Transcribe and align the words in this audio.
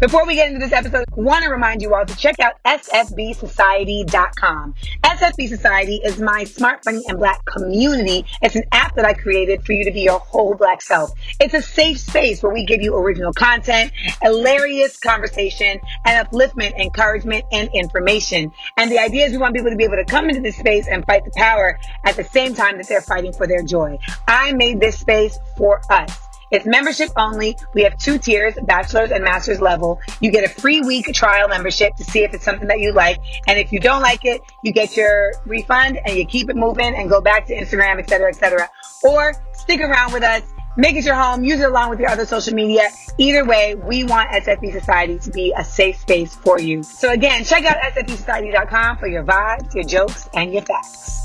Before 0.00 0.26
we 0.26 0.34
get 0.34 0.48
into 0.48 0.58
this 0.58 0.72
episode, 0.72 1.04
I 1.16 1.20
want 1.20 1.44
to 1.44 1.50
remind 1.50 1.80
you 1.80 1.94
all 1.94 2.04
to 2.04 2.16
check 2.16 2.40
out 2.40 2.54
sfbsociety.com. 2.64 4.74
SFB 5.04 5.48
Society 5.48 6.00
is 6.04 6.18
my 6.18 6.42
smart, 6.42 6.82
funny, 6.82 7.04
and 7.06 7.20
black 7.20 7.38
community. 7.44 8.26
It's 8.42 8.56
an 8.56 8.64
app 8.72 8.96
that 8.96 9.04
I 9.04 9.14
created 9.14 9.64
for 9.64 9.74
you 9.74 9.84
to 9.84 9.92
be 9.92 10.00
your 10.00 10.18
whole 10.18 10.56
black 10.56 10.82
self. 10.82 11.12
It's 11.38 11.54
a 11.54 11.62
safe 11.62 12.00
space 12.00 12.42
where 12.42 12.52
we 12.52 12.66
give 12.66 12.82
you 12.82 12.96
original 12.96 13.32
content, 13.32 13.92
hilarious 14.20 14.98
conversation, 14.98 15.78
and 16.04 16.28
upliftment, 16.28 16.76
encouragement, 16.80 17.44
and 17.52 17.70
information. 17.74 18.50
And 18.76 18.90
the 18.90 18.98
idea 18.98 19.26
is 19.26 19.30
we 19.30 19.38
want 19.38 19.54
people 19.54 19.70
to 19.70 19.76
be 19.76 19.84
able 19.84 19.98
to 19.98 20.04
come 20.04 20.30
into 20.30 20.40
this 20.40 20.56
space 20.56 20.88
and 20.88 21.06
fight 21.06 21.24
the 21.24 21.30
power 21.36 21.78
at 22.04 22.16
the 22.16 22.24
same 22.24 22.56
time 22.56 22.78
that 22.78 22.88
they're 22.88 23.02
fighting 23.02 23.32
for 23.32 23.46
their 23.46 23.62
joy. 23.62 24.00
I 24.26 24.52
made 24.54 24.80
this 24.80 24.98
space 24.98 25.38
for 25.56 25.80
us. 25.92 26.23
It's 26.50 26.66
membership 26.66 27.10
only. 27.16 27.56
We 27.74 27.82
have 27.82 27.98
two 27.98 28.18
tiers, 28.18 28.54
bachelor's 28.62 29.10
and 29.10 29.24
master's 29.24 29.60
level. 29.60 30.00
You 30.20 30.30
get 30.30 30.44
a 30.44 30.48
free 30.48 30.80
week 30.80 31.06
trial 31.12 31.48
membership 31.48 31.96
to 31.96 32.04
see 32.04 32.22
if 32.24 32.34
it's 32.34 32.44
something 32.44 32.68
that 32.68 32.80
you 32.80 32.92
like. 32.92 33.18
And 33.46 33.58
if 33.58 33.72
you 33.72 33.80
don't 33.80 34.02
like 34.02 34.24
it, 34.24 34.40
you 34.62 34.72
get 34.72 34.96
your 34.96 35.32
refund 35.46 35.98
and 36.04 36.16
you 36.16 36.24
keep 36.26 36.50
it 36.50 36.56
moving 36.56 36.94
and 36.94 37.08
go 37.08 37.20
back 37.20 37.46
to 37.46 37.54
Instagram, 37.54 37.98
et 37.98 38.08
cetera, 38.08 38.28
et 38.28 38.36
cetera. 38.36 38.68
Or 39.02 39.34
stick 39.52 39.80
around 39.80 40.12
with 40.12 40.22
us. 40.22 40.42
Make 40.76 40.96
it 40.96 41.04
your 41.04 41.14
home. 41.14 41.44
Use 41.44 41.60
it 41.60 41.68
along 41.68 41.90
with 41.90 42.00
your 42.00 42.10
other 42.10 42.26
social 42.26 42.52
media. 42.52 42.88
Either 43.16 43.44
way, 43.44 43.76
we 43.76 44.02
want 44.02 44.30
SFB 44.30 44.72
Society 44.72 45.18
to 45.20 45.30
be 45.30 45.54
a 45.56 45.64
safe 45.64 46.00
space 46.00 46.34
for 46.34 46.58
you. 46.58 46.82
So 46.82 47.12
again, 47.12 47.44
check 47.44 47.64
out 47.64 47.76
sfbsociety.com 47.76 48.98
for 48.98 49.06
your 49.06 49.22
vibes, 49.22 49.72
your 49.74 49.84
jokes, 49.84 50.28
and 50.34 50.52
your 50.52 50.62
facts. 50.62 51.20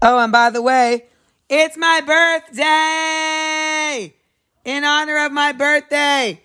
Oh, 0.00 0.18
and 0.18 0.32
by 0.32 0.50
the 0.50 0.62
way, 0.62 1.04
it's 1.54 1.76
my 1.76 2.00
birthday! 2.00 2.64
In 4.64 4.84
honor 4.84 5.26
of 5.26 5.32
my 5.32 5.52
birthday, 5.52 6.40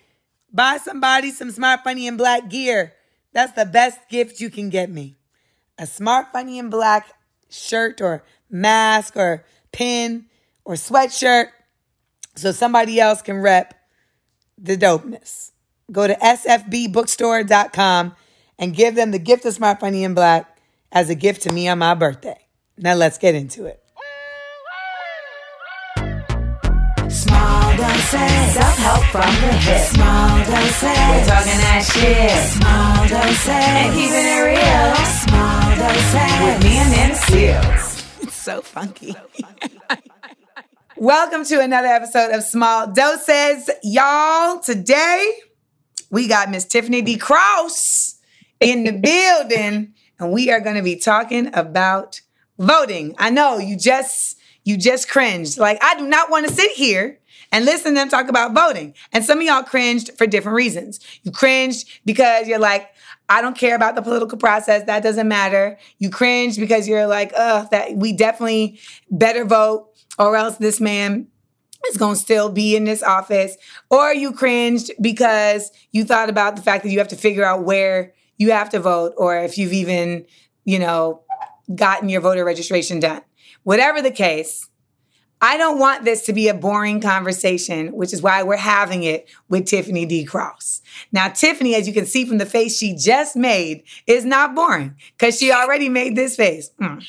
buy 0.52 0.76
somebody 0.76 1.30
some 1.30 1.50
Smart 1.50 1.82
Funny 1.82 2.06
and 2.06 2.18
Black 2.18 2.50
gear. 2.50 2.92
That's 3.32 3.52
the 3.52 3.64
best 3.64 4.06
gift 4.10 4.38
you 4.38 4.50
can 4.50 4.68
get 4.68 4.90
me. 4.90 5.16
A 5.78 5.86
Smart 5.86 6.26
Funny 6.30 6.58
and 6.58 6.70
Black 6.70 7.06
shirt 7.48 8.02
or 8.02 8.22
mask 8.50 9.16
or 9.16 9.46
pin 9.72 10.26
or 10.66 10.74
sweatshirt 10.74 11.46
so 12.36 12.52
somebody 12.52 13.00
else 13.00 13.22
can 13.22 13.38
rep 13.38 13.72
the 14.58 14.76
dopeness. 14.76 15.52
Go 15.90 16.06
to 16.06 16.16
sfbbookstore.com 16.16 18.14
and 18.58 18.76
give 18.76 18.94
them 18.94 19.12
the 19.12 19.18
gift 19.18 19.46
of 19.46 19.54
Smart 19.54 19.80
Funny 19.80 20.04
and 20.04 20.14
Black 20.14 20.60
as 20.92 21.08
a 21.08 21.14
gift 21.14 21.44
to 21.44 21.52
me 21.52 21.66
on 21.66 21.78
my 21.78 21.94
birthday. 21.94 22.46
Now 22.76 22.92
let's 22.92 23.16
get 23.16 23.34
into 23.34 23.64
it. 23.64 23.82
Doses. 27.78 28.54
Self-help 28.54 29.04
from 29.04 29.22
the 29.22 29.52
hip. 29.62 29.86
Small 29.86 30.38
doses. 30.38 30.82
We're 30.82 31.24
talking 31.30 31.58
that 31.62 31.86
shit. 31.86 32.50
Small 32.58 33.06
doses. 33.06 33.48
And 33.48 33.94
keeping 33.94 34.26
it 34.26 34.42
real. 34.42 34.94
Small 35.22 35.76
doses. 35.78 36.34
With 36.42 36.58
me 36.64 36.74
Amanda 36.80 37.14
Seales. 37.14 38.24
It's 38.24 38.34
so 38.34 38.62
funky. 38.62 39.14
Welcome 40.96 41.44
to 41.44 41.60
another 41.60 41.86
episode 41.86 42.32
of 42.32 42.42
Small 42.42 42.88
Doses. 42.88 43.70
Y'all, 43.84 44.58
today 44.58 45.32
we 46.10 46.26
got 46.26 46.50
Miss 46.50 46.64
Tiffany 46.64 47.00
D. 47.02 47.16
Cross 47.16 48.18
in 48.58 48.82
the 48.82 48.90
building, 48.90 49.94
and 50.18 50.32
we 50.32 50.50
are 50.50 50.58
going 50.58 50.74
to 50.74 50.82
be 50.82 50.96
talking 50.96 51.48
about 51.54 52.22
voting. 52.58 53.14
I 53.18 53.30
know 53.30 53.58
you 53.58 53.76
just 53.76 54.36
you 54.64 54.76
just 54.76 55.08
cringed. 55.08 55.58
Like 55.58 55.78
I 55.80 55.94
do 55.94 56.08
not 56.08 56.28
want 56.28 56.48
to 56.48 56.52
sit 56.52 56.72
here 56.72 57.20
and 57.52 57.64
listen 57.64 57.92
to 57.92 57.94
them 57.94 58.08
talk 58.08 58.28
about 58.28 58.54
voting. 58.54 58.94
And 59.12 59.24
some 59.24 59.38
of 59.38 59.44
y'all 59.44 59.62
cringed 59.62 60.10
for 60.16 60.26
different 60.26 60.56
reasons. 60.56 61.00
You 61.22 61.30
cringed 61.30 61.88
because 62.04 62.48
you're 62.48 62.58
like, 62.58 62.90
I 63.28 63.42
don't 63.42 63.56
care 63.56 63.76
about 63.76 63.94
the 63.94 64.02
political 64.02 64.38
process. 64.38 64.84
That 64.84 65.02
doesn't 65.02 65.28
matter. 65.28 65.78
You 65.98 66.10
cringe 66.10 66.58
because 66.58 66.88
you're 66.88 67.06
like, 67.06 67.32
ugh, 67.36 67.68
that 67.70 67.94
we 67.94 68.12
definitely 68.12 68.80
better 69.10 69.44
vote 69.44 69.88
or 70.18 70.36
else 70.36 70.56
this 70.56 70.80
man 70.80 71.28
is 71.88 71.96
going 71.96 72.14
to 72.14 72.20
still 72.20 72.48
be 72.50 72.74
in 72.74 72.84
this 72.84 73.02
office. 73.02 73.56
Or 73.90 74.12
you 74.12 74.32
cringed 74.32 74.90
because 75.00 75.70
you 75.92 76.04
thought 76.04 76.30
about 76.30 76.56
the 76.56 76.62
fact 76.62 76.84
that 76.84 76.90
you 76.90 76.98
have 76.98 77.08
to 77.08 77.16
figure 77.16 77.44
out 77.44 77.64
where 77.64 78.14
you 78.36 78.52
have 78.52 78.70
to 78.70 78.80
vote 78.80 79.14
or 79.16 79.38
if 79.38 79.58
you've 79.58 79.72
even, 79.72 80.26
you 80.64 80.78
know, 80.78 81.22
gotten 81.74 82.08
your 82.08 82.20
voter 82.20 82.44
registration 82.44 83.00
done. 83.00 83.22
Whatever 83.62 84.00
the 84.00 84.10
case, 84.10 84.67
I 85.40 85.56
don't 85.56 85.78
want 85.78 86.04
this 86.04 86.24
to 86.26 86.32
be 86.32 86.48
a 86.48 86.54
boring 86.54 87.00
conversation, 87.00 87.88
which 87.88 88.12
is 88.12 88.22
why 88.22 88.42
we're 88.42 88.56
having 88.56 89.04
it 89.04 89.28
with 89.48 89.66
Tiffany 89.66 90.06
D. 90.06 90.24
Cross. 90.24 90.82
Now, 91.12 91.28
Tiffany, 91.28 91.74
as 91.74 91.86
you 91.86 91.94
can 91.94 92.06
see 92.06 92.24
from 92.24 92.38
the 92.38 92.46
face 92.46 92.76
she 92.78 92.94
just 92.94 93.36
made, 93.36 93.84
is 94.06 94.24
not 94.24 94.54
boring 94.54 94.96
because 95.16 95.38
she 95.38 95.52
already 95.52 95.88
made 95.88 96.16
this 96.16 96.36
face. 96.36 96.70
Mm. 96.80 97.04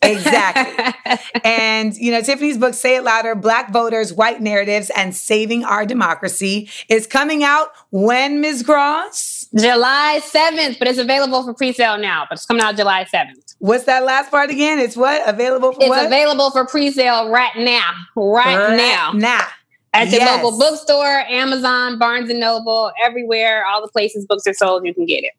Exactly. 0.00 1.18
and, 1.44 1.96
you 1.96 2.12
know, 2.12 2.20
Tiffany's 2.20 2.58
book, 2.58 2.74
Say 2.74 2.96
It 2.96 3.04
Louder 3.04 3.34
Black 3.34 3.72
Voters, 3.72 4.12
White 4.12 4.40
Narratives, 4.40 4.90
and 4.96 5.14
Saving 5.14 5.64
Our 5.64 5.84
Democracy, 5.84 6.70
is 6.88 7.06
coming 7.06 7.42
out 7.42 7.72
when, 7.90 8.40
Ms. 8.40 8.62
Cross? 8.62 9.46
July 9.56 10.20
7th, 10.22 10.78
but 10.78 10.88
it's 10.88 10.98
available 10.98 11.42
for 11.42 11.54
pre-sale 11.54 11.98
now, 11.98 12.26
but 12.28 12.36
it's 12.36 12.46
coming 12.46 12.62
out 12.62 12.76
July 12.76 13.04
7th. 13.12 13.47
What's 13.58 13.84
that 13.84 14.04
last 14.04 14.30
part 14.30 14.50
again? 14.50 14.78
It's 14.78 14.96
what? 14.96 15.26
Available 15.28 15.72
for 15.72 15.80
It's 15.80 15.88
what? 15.88 16.06
available 16.06 16.50
for 16.50 16.64
pre-sale 16.66 17.30
right 17.30 17.56
now. 17.56 17.90
Right, 18.14 18.76
now. 18.76 19.12
Now. 19.12 19.46
At 19.94 20.10
your 20.10 20.20
Yes. 20.20 20.42
local 20.42 20.58
bookstore, 20.58 21.24
Amazon, 21.28 21.98
Barnes 21.98 22.30
and 22.30 22.38
Noble, 22.38 22.92
everywhere, 23.02 23.64
all 23.66 23.80
the 23.80 23.88
places 23.88 24.26
books 24.26 24.46
are 24.46 24.54
sold, 24.54 24.86
you 24.86 24.94
can 24.94 25.06
get 25.06 25.24
it. 25.24 25.32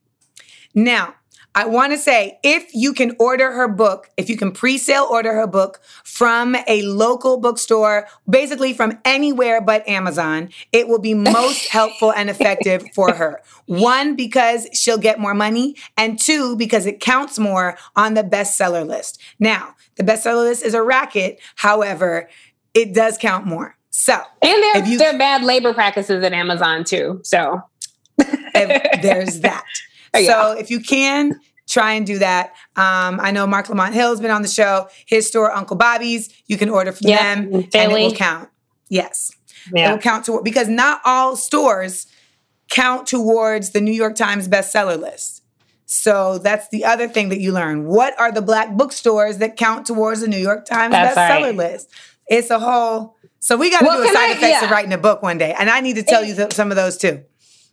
Now, 0.73 1.13
I 1.55 1.65
want 1.65 1.91
to 1.93 1.97
say 1.97 2.39
if 2.43 2.73
you 2.73 2.93
can 2.93 3.15
order 3.19 3.51
her 3.51 3.67
book, 3.67 4.09
if 4.17 4.29
you 4.29 4.37
can 4.37 4.51
pre 4.51 4.77
sale 4.77 5.07
order 5.09 5.33
her 5.33 5.47
book 5.47 5.81
from 6.03 6.55
a 6.67 6.81
local 6.83 7.39
bookstore, 7.39 8.07
basically 8.29 8.73
from 8.73 8.99
anywhere 9.03 9.59
but 9.59 9.87
Amazon, 9.87 10.49
it 10.71 10.87
will 10.87 10.99
be 10.99 11.13
most 11.13 11.67
helpful 11.71 12.13
and 12.13 12.29
effective 12.29 12.85
for 12.93 13.13
her. 13.15 13.41
One, 13.65 14.15
because 14.15 14.67
she'll 14.73 14.97
get 14.99 15.19
more 15.19 15.33
money, 15.33 15.75
and 15.97 16.19
two, 16.19 16.55
because 16.55 16.85
it 16.85 16.99
counts 16.99 17.39
more 17.39 17.77
on 17.95 18.13
the 18.13 18.23
bestseller 18.23 18.85
list. 18.87 19.19
Now, 19.39 19.75
the 19.95 20.03
bestseller 20.03 20.43
list 20.43 20.63
is 20.63 20.73
a 20.73 20.81
racket. 20.83 21.39
However, 21.55 22.29
it 22.73 22.93
does 22.93 23.17
count 23.17 23.45
more. 23.45 23.75
So, 23.89 24.13
And 24.41 24.63
there, 24.63 24.77
If 24.77 24.87
you- 24.87 24.97
there 24.99 25.13
are 25.13 25.17
bad 25.17 25.43
labor 25.43 25.73
practices 25.73 26.23
at 26.23 26.31
Amazon 26.31 26.83
too. 26.83 27.19
So 27.23 27.61
if 28.17 29.01
there's 29.01 29.39
that. 29.41 29.65
Oh, 30.13 30.19
yeah. 30.19 30.27
So 30.53 30.57
if 30.57 30.69
you 30.71 30.79
can 30.79 31.39
try 31.67 31.93
and 31.93 32.05
do 32.07 32.17
that. 32.17 32.47
Um, 32.75 33.19
I 33.21 33.29
know 33.31 33.45
Marc 33.45 33.69
Lamont 33.69 33.93
Hill's 33.93 34.19
been 34.19 34.31
on 34.31 34.41
the 34.41 34.47
show. 34.47 34.87
His 35.05 35.27
store, 35.27 35.51
Uncle 35.51 35.75
Bobby's, 35.75 36.29
you 36.47 36.57
can 36.57 36.67
order 36.67 36.91
from 36.91 37.07
them, 37.11 37.53
in 37.53 37.69
and 37.75 37.91
it 37.91 37.91
will 37.91 38.11
count. 38.11 38.49
Yes, 38.89 39.31
it 39.71 39.87
will 39.91 39.99
count 39.99 40.25
to 40.25 40.41
because 40.43 40.67
not 40.67 40.99
all 41.05 41.35
stores 41.35 42.07
count 42.71 43.05
towards 43.07 43.69
the 43.69 43.81
New 43.81 43.91
York 43.91 44.15
Times 44.15 44.47
bestseller 44.47 44.99
list. 44.99 45.43
So 45.85 46.37
that's 46.39 46.69
the 46.69 46.85
other 46.85 47.07
thing 47.07 47.29
that 47.29 47.39
you 47.39 47.51
learn. 47.51 47.85
What 47.85 48.19
are 48.19 48.31
the 48.31 48.41
black 48.41 48.71
bookstores 48.75 49.37
that 49.37 49.55
count 49.57 49.85
towards 49.87 50.21
the 50.21 50.27
New 50.27 50.37
York 50.37 50.65
Times 50.65 50.91
That's 50.91 51.15
bestseller 51.17 51.41
right. 51.47 51.55
list? 51.55 51.89
It's 52.27 52.49
a 52.51 52.59
whole. 52.59 53.15
So 53.39 53.57
we 53.57 53.71
got 53.71 53.79
to 53.79 53.85
Well, 53.85 54.03
do 54.03 54.09
a 54.09 54.13
side 54.13 54.29
I- 54.29 54.33
effects 54.37 54.63
of 54.63 54.71
writing 54.71 54.93
a 54.93 54.97
book 54.97 55.21
one 55.23 55.37
day, 55.37 55.55
and 55.57 55.69
I 55.69 55.81
need 55.81 55.95
to 55.95 56.03
tell 56.03 56.23
you 56.23 56.35
th- 56.35 56.53
some 56.53 56.71
of 56.71 56.75
those 56.77 56.97
too. 56.97 57.23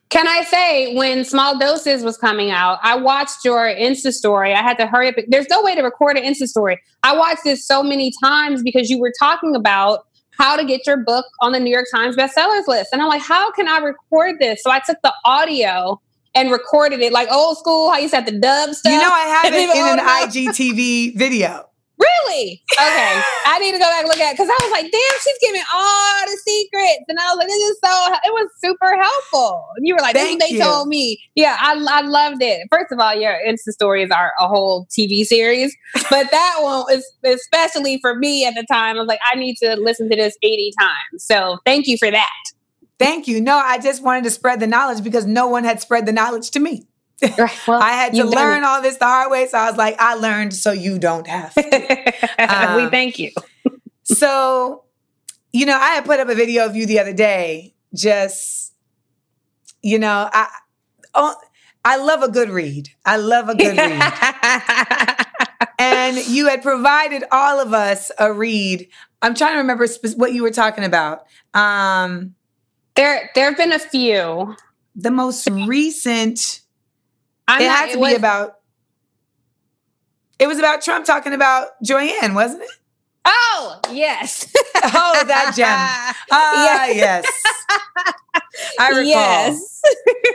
Can 0.09 0.28
I 0.28 0.44
say 0.44 0.94
when 0.94 1.25
Small 1.25 1.59
Doses 1.59 2.05
was 2.05 2.17
coming 2.17 2.50
out, 2.50 2.78
I 2.83 2.97
watched 2.97 3.44
your 3.44 3.65
Insta 3.65 4.12
story. 4.12 4.55
I 4.55 4.62
had 4.62 4.78
to 4.78 4.87
hurry 4.87 5.09
up. 5.09 5.17
There's 5.27 5.49
no 5.50 5.62
way 5.62 5.75
to 5.75 5.83
record 5.83 6.17
an 6.17 6.22
Insta 6.22 6.47
story. 6.47 6.81
I 7.03 7.17
watched 7.17 7.43
this 7.44 7.67
so 7.67 7.83
many 7.83 8.12
times 8.22 8.62
because 8.62 8.89
you 8.89 9.00
were 9.00 9.12
talking 9.19 9.56
about 9.56 10.06
how 10.39 10.56
to 10.56 10.65
get 10.65 10.87
your 10.87 10.99
book 10.99 11.27
on 11.41 11.53
the 11.53 11.61
New 11.61 11.71
York 11.71 11.87
Times 11.93 12.17
bestsellers 12.17 12.69
list. 12.69 12.91
And 12.93 13.03
I'm 13.03 13.08
like, 13.08 13.23
how 13.23 13.50
can 13.53 13.69
I 13.69 13.79
record 13.79 14.38
this? 14.38 14.62
So 14.62 14.70
I 14.70 14.81
took 14.81 14.99
the 15.03 15.12
audio 15.25 16.00
and 16.35 16.50
recorded 16.50 17.00
it 17.00 17.12
like 17.12 17.31
old 17.32 17.59
school, 17.59 17.91
how 17.91 17.99
you 17.99 18.09
said 18.09 18.26
the 18.26 18.38
dub 18.38 18.75
stuff. 18.75 18.93
You 18.93 18.99
know, 18.99 19.11
I 19.11 19.41
have 19.43 19.52
it 19.52 19.76
in 19.76 19.99
an. 19.99 20.55
IGTV 20.55 21.17
video. 21.17 21.69
Really? 21.98 22.62
Okay. 22.72 23.22
I 23.46 23.58
need 23.58 23.72
to 23.72 23.78
go 23.78 23.84
back 23.84 24.00
and 24.00 24.08
look 24.08 24.20
at 24.20 24.31
it 24.31 24.34
because 24.34 24.50
I 24.50 24.64
was 24.64 24.72
like, 24.72 24.90
damn, 24.93 25.20
she's 25.22 25.38
giving 25.40 25.62
all 25.72 26.20
the 26.26 26.37
secrets. 26.44 27.04
And 27.08 27.19
I 27.19 27.28
was 27.31 27.38
like, 27.38 27.48
this 27.48 27.56
is 27.56 27.78
so, 27.82 28.14
it 28.25 28.32
was 28.32 28.48
super 28.58 28.96
helpful. 28.96 29.64
And 29.76 29.87
you 29.87 29.94
were 29.94 30.00
like, 30.00 30.14
Thank 30.14 30.40
they 30.40 30.50
you. 30.50 30.62
told 30.62 30.88
me. 30.88 31.19
Yeah, 31.34 31.56
I, 31.58 31.82
I 31.88 32.02
loved 32.02 32.43
it. 32.43 32.66
First 32.70 32.93
of 32.93 32.98
all, 32.98 33.14
your 33.14 33.38
Insta 33.46 33.70
stories 33.72 34.10
are 34.10 34.32
a 34.40 34.46
whole 34.46 34.87
TV 34.87 35.25
series, 35.25 35.75
but 36.10 36.31
that 36.31 36.58
one 36.60 36.84
is 36.93 37.10
especially 37.25 37.99
for 38.00 38.14
me 38.14 38.46
at 38.46 38.54
the 38.54 38.66
time. 38.70 38.96
I 38.96 39.00
was 39.00 39.08
like, 39.08 39.20
I 39.25 39.37
need 39.37 39.56
to 39.56 39.76
listen 39.76 40.10
to 40.10 40.16
this 40.16 40.37
80 40.42 40.72
times. 40.78 41.25
So 41.25 41.58
thank 41.64 41.87
you 41.87 41.96
for 41.96 42.10
that. 42.10 42.31
Thank 42.99 43.28
you. 43.28 43.40
No, 43.40 43.56
I 43.56 43.78
just 43.78 44.02
wanted 44.02 44.25
to 44.25 44.31
spread 44.31 44.60
the 44.60 44.66
knowledge 44.66 45.04
because 45.04 45.26
no 45.26 45.46
one 45.46 45.64
had 45.64 45.81
spread 45.81 46.06
the 46.06 46.12
knowledge 46.12 46.50
to 46.52 46.60
me. 46.60 46.87
Right. 47.22 47.58
Well, 47.66 47.80
I 47.80 47.92
had 47.92 48.12
to 48.14 48.24
learn 48.24 48.62
all 48.64 48.82
this 48.82 48.96
the 48.98 49.06
hard 49.06 49.30
way. 49.30 49.46
So 49.46 49.56
I 49.58 49.68
was 49.70 49.78
like, 49.78 49.96
I 49.98 50.14
learned 50.14 50.52
so 50.54 50.72
you 50.72 50.98
don't 50.98 51.26
have 51.26 51.54
to. 51.54 51.62
it. 51.64 52.14
we 52.76 52.84
Um, 52.84 52.90
thank 52.90 53.18
you. 53.18 53.30
so 54.04 54.82
you 55.52 55.64
know, 55.64 55.76
I 55.78 55.94
had 55.94 56.04
put 56.04 56.20
up 56.20 56.28
a 56.28 56.34
video 56.34 56.66
of 56.66 56.76
you 56.76 56.84
the 56.84 56.98
other 56.98 57.14
day. 57.14 57.74
Just, 57.94 58.74
you 59.82 59.98
know, 59.98 60.28
I, 60.30 60.48
oh, 61.14 61.34
I 61.82 61.96
love 61.96 62.22
a 62.22 62.28
good 62.28 62.50
read. 62.50 62.90
I 63.06 63.16
love 63.16 63.48
a 63.48 63.54
good 63.54 63.74
read. 63.78 65.26
and 65.78 66.18
you 66.26 66.48
had 66.48 66.62
provided 66.62 67.24
all 67.32 67.58
of 67.58 67.72
us 67.72 68.12
a 68.18 68.30
read. 68.34 68.86
I'm 69.22 69.34
trying 69.34 69.54
to 69.54 69.58
remember 69.58 69.86
what 70.16 70.34
you 70.34 70.42
were 70.42 70.50
talking 70.50 70.84
about. 70.84 71.24
Um, 71.54 72.34
there, 72.94 73.30
there 73.34 73.46
have 73.48 73.56
been 73.56 73.72
a 73.72 73.78
few. 73.78 74.54
the 74.94 75.10
most 75.10 75.48
recent, 75.50 76.60
I'm 77.48 77.62
it 77.62 77.66
not- 77.66 77.76
had 77.76 77.93
to 77.93 77.98
was- 77.98 78.10
be 78.12 78.16
about. 78.16 78.54
It 80.38 80.46
was 80.48 80.58
about 80.58 80.82
Trump 80.82 81.06
talking 81.06 81.32
about 81.32 81.69
Joy-Ann, 81.82 82.34
wasn't 82.34 82.62
it? 82.62 82.70
Oh 83.25 83.81
yes. 83.93 84.52
Oh, 84.84 85.25
that 85.26 85.54
gem. 85.56 85.66
Ah, 86.31 86.87
yes. 86.87 87.26
I 88.78 88.88
recall. 88.90 89.04
Yes. 89.04 89.82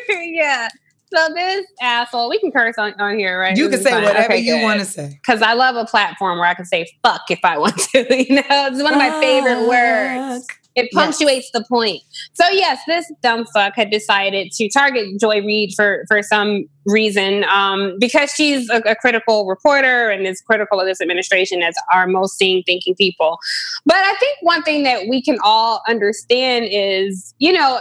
yeah. 0.10 0.68
So 1.14 1.34
this 1.34 1.66
asshole, 1.82 2.30
we 2.30 2.40
can 2.40 2.52
curse 2.52 2.78
on, 2.78 2.94
on 3.00 3.18
here, 3.18 3.40
right? 3.40 3.56
You 3.56 3.70
can 3.70 3.80
say 3.82 4.02
whatever 4.04 4.36
you 4.36 4.62
want 4.62 4.80
to 4.80 4.86
to. 4.86 4.92
say. 4.92 5.20
Because 5.22 5.42
I 5.42 5.54
love 5.54 5.76
a 5.76 5.86
platform 5.86 6.40
where 6.40 6.48
I 6.48 6.54
can 6.54 6.66
say 6.66 6.88
fuck 7.04 7.22
if 7.30 7.40
I 7.44 7.58
want 7.58 7.78
to. 7.78 8.00
You 8.24 8.36
know, 8.36 8.42
it's 8.50 8.82
one 8.82 8.94
of 8.94 9.00
my 9.00 9.12
favorite 9.22 9.68
words. 9.68 10.48
It 10.76 10.90
Yes. 10.92 11.04
punctuates 11.04 11.52
the 11.52 11.64
point. 11.68 12.02
So 12.34 12.48
yes, 12.50 12.80
this 12.88 13.12
dumb 13.22 13.46
fuck 13.54 13.74
had 13.76 13.90
decided 13.90 14.52
to 14.54 14.70
target 14.70 15.20
Joy 15.20 15.42
Reid 15.42 15.74
for 15.76 16.06
for 16.08 16.22
some 16.24 16.66
reason 16.86 17.44
um, 17.46 17.96
because 18.00 18.32
she's 18.32 18.70
a, 18.70 18.78
a 18.88 18.96
critical 18.96 19.46
reporter 19.46 20.10
and 20.10 20.26
is 20.26 20.42
critical 20.42 20.80
of 20.80 20.88
this 20.88 21.02
administration 21.02 21.62
as 21.62 21.76
our 21.94 22.08
most 22.08 22.38
sane 22.38 22.64
thinking 22.64 22.96
people. 22.96 23.38
But 23.86 23.98
I 23.98 24.16
think 24.20 24.38
one 24.42 24.64
thing 24.64 24.84
that 24.84 25.08
we 25.08 25.22
can 25.22 25.38
all 25.44 25.82
understand 25.88 26.68
is, 26.72 27.34
you 27.38 27.52
know, 27.52 27.80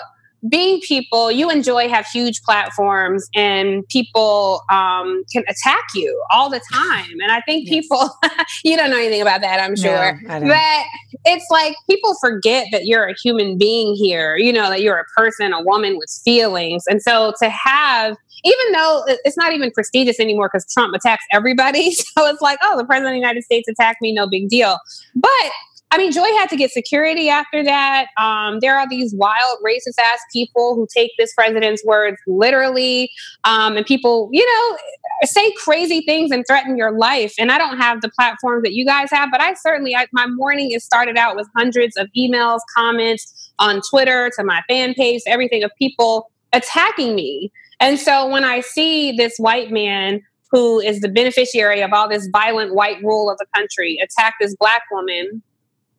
being 0.48 0.80
people, 0.80 1.30
you 1.30 1.50
enjoy 1.50 1.88
have 1.88 2.06
huge 2.06 2.40
platforms 2.42 3.28
and 3.34 3.86
people 3.88 4.62
um, 4.70 5.22
can 5.32 5.42
attack 5.48 5.82
you 5.94 6.22
all 6.30 6.48
the 6.48 6.60
time. 6.72 7.10
And 7.22 7.30
I 7.30 7.40
think 7.42 7.66
Yes. 7.68 7.74
people, 7.74 8.10
you 8.64 8.76
don't 8.76 8.90
know 8.90 8.96
anything 8.98 9.20
about 9.20 9.42
that, 9.42 9.60
I'm 9.60 9.76
sure. 9.76 10.18
No, 10.22 10.40
But 10.48 10.84
it's 11.26 11.44
like 11.50 11.74
people 11.88 12.14
forget 12.20 12.66
that 12.72 12.86
you're 12.86 13.06
a 13.08 13.14
human 13.22 13.58
being 13.58 13.94
here, 13.94 14.36
you 14.36 14.52
know, 14.52 14.70
that 14.70 14.80
you're 14.80 14.98
a 14.98 15.04
person, 15.16 15.52
a 15.52 15.62
woman 15.62 15.98
with 15.98 16.10
feelings. 16.24 16.84
And 16.88 17.02
so 17.02 17.34
to 17.42 17.50
have, 17.50 18.16
even 18.42 18.72
though 18.72 19.04
it's 19.24 19.36
not 19.36 19.52
even 19.52 19.70
prestigious 19.70 20.18
anymore 20.18 20.48
because 20.50 20.64
Trump 20.72 20.94
attacks 20.94 21.24
everybody. 21.32 21.90
So 22.16 22.26
it's 22.26 22.40
like, 22.40 22.58
oh, 22.62 22.76
the 22.76 22.84
president 22.84 23.08
of 23.10 23.14
the 23.14 23.20
United 23.20 23.44
States 23.44 23.68
attacked 23.68 24.00
me, 24.00 24.12
no 24.12 24.26
big 24.26 24.48
deal. 24.48 24.78
But 25.14 25.50
I 25.92 25.98
mean, 25.98 26.12
Joy 26.12 26.26
had 26.38 26.48
to 26.50 26.56
get 26.56 26.70
security 26.70 27.28
after 27.28 27.64
that. 27.64 28.06
Um, 28.16 28.60
there 28.60 28.78
are 28.78 28.88
these 28.88 29.12
wild, 29.14 29.58
racist 29.64 29.98
ass 29.98 30.20
people 30.32 30.76
who 30.76 30.86
take 30.94 31.10
this 31.18 31.34
president's 31.34 31.84
words 31.84 32.16
literally. 32.28 33.10
Um, 33.42 33.76
and 33.76 33.84
people, 33.84 34.28
you 34.32 34.46
know, 34.46 34.78
say 35.24 35.52
crazy 35.52 36.02
things 36.02 36.30
and 36.30 36.44
threaten 36.46 36.76
your 36.76 36.92
life. 36.92 37.34
And 37.40 37.50
I 37.50 37.58
don't 37.58 37.76
have 37.78 38.02
the 38.02 38.08
platforms 38.08 38.62
that 38.62 38.72
you 38.72 38.86
guys 38.86 39.08
have, 39.10 39.30
but 39.32 39.40
I 39.40 39.54
certainly, 39.54 39.96
I, 39.96 40.06
my 40.12 40.26
morning 40.28 40.70
is 40.70 40.84
started 40.84 41.16
out 41.16 41.34
with 41.34 41.48
hundreds 41.56 41.96
of 41.96 42.08
emails, 42.16 42.60
comments 42.76 43.52
on 43.58 43.80
Twitter 43.90 44.30
to 44.36 44.44
my 44.44 44.62
fan 44.68 44.94
page, 44.94 45.22
everything 45.26 45.64
of 45.64 45.72
people 45.76 46.30
attacking 46.52 47.16
me. 47.16 47.50
And 47.80 47.98
so 47.98 48.28
when 48.28 48.44
I 48.44 48.60
see 48.60 49.10
this 49.12 49.38
white 49.38 49.72
man 49.72 50.22
who 50.52 50.80
is 50.80 51.00
the 51.00 51.08
beneficiary 51.08 51.80
of 51.80 51.92
all 51.92 52.08
this 52.08 52.28
violent 52.32 52.74
white 52.74 53.02
rule 53.02 53.30
of 53.30 53.38
the 53.38 53.46
country 53.54 53.98
attack 54.02 54.34
this 54.40 54.54
black 54.56 54.82
woman 54.90 55.42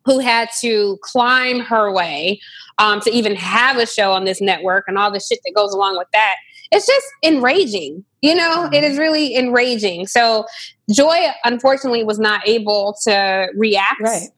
who 0.05 0.19
had 0.19 0.49
to 0.61 0.97
climb 1.03 1.59
her 1.59 1.91
way 1.91 2.39
um, 2.77 2.99
to 3.01 3.11
even 3.11 3.35
have 3.35 3.77
a 3.77 3.85
show 3.85 4.11
on 4.11 4.25
this 4.25 4.41
network 4.41 4.85
and 4.87 4.97
all 4.97 5.11
the 5.11 5.19
shit 5.19 5.39
that 5.45 5.53
goes 5.55 5.73
along 5.73 5.97
with 5.97 6.07
that. 6.13 6.35
It's 6.71 6.87
just 6.87 7.05
enraging. 7.23 8.03
You 8.21 8.35
know, 8.35 8.69
it 8.71 8.83
is 8.83 8.97
really 8.97 9.35
enraging. 9.35 10.07
So 10.07 10.45
Joy, 10.89 11.27
unfortunately, 11.43 12.03
was 12.03 12.19
not 12.19 12.47
able 12.47 12.95
to 13.03 13.47
react. 13.55 14.01
Right. 14.01 14.29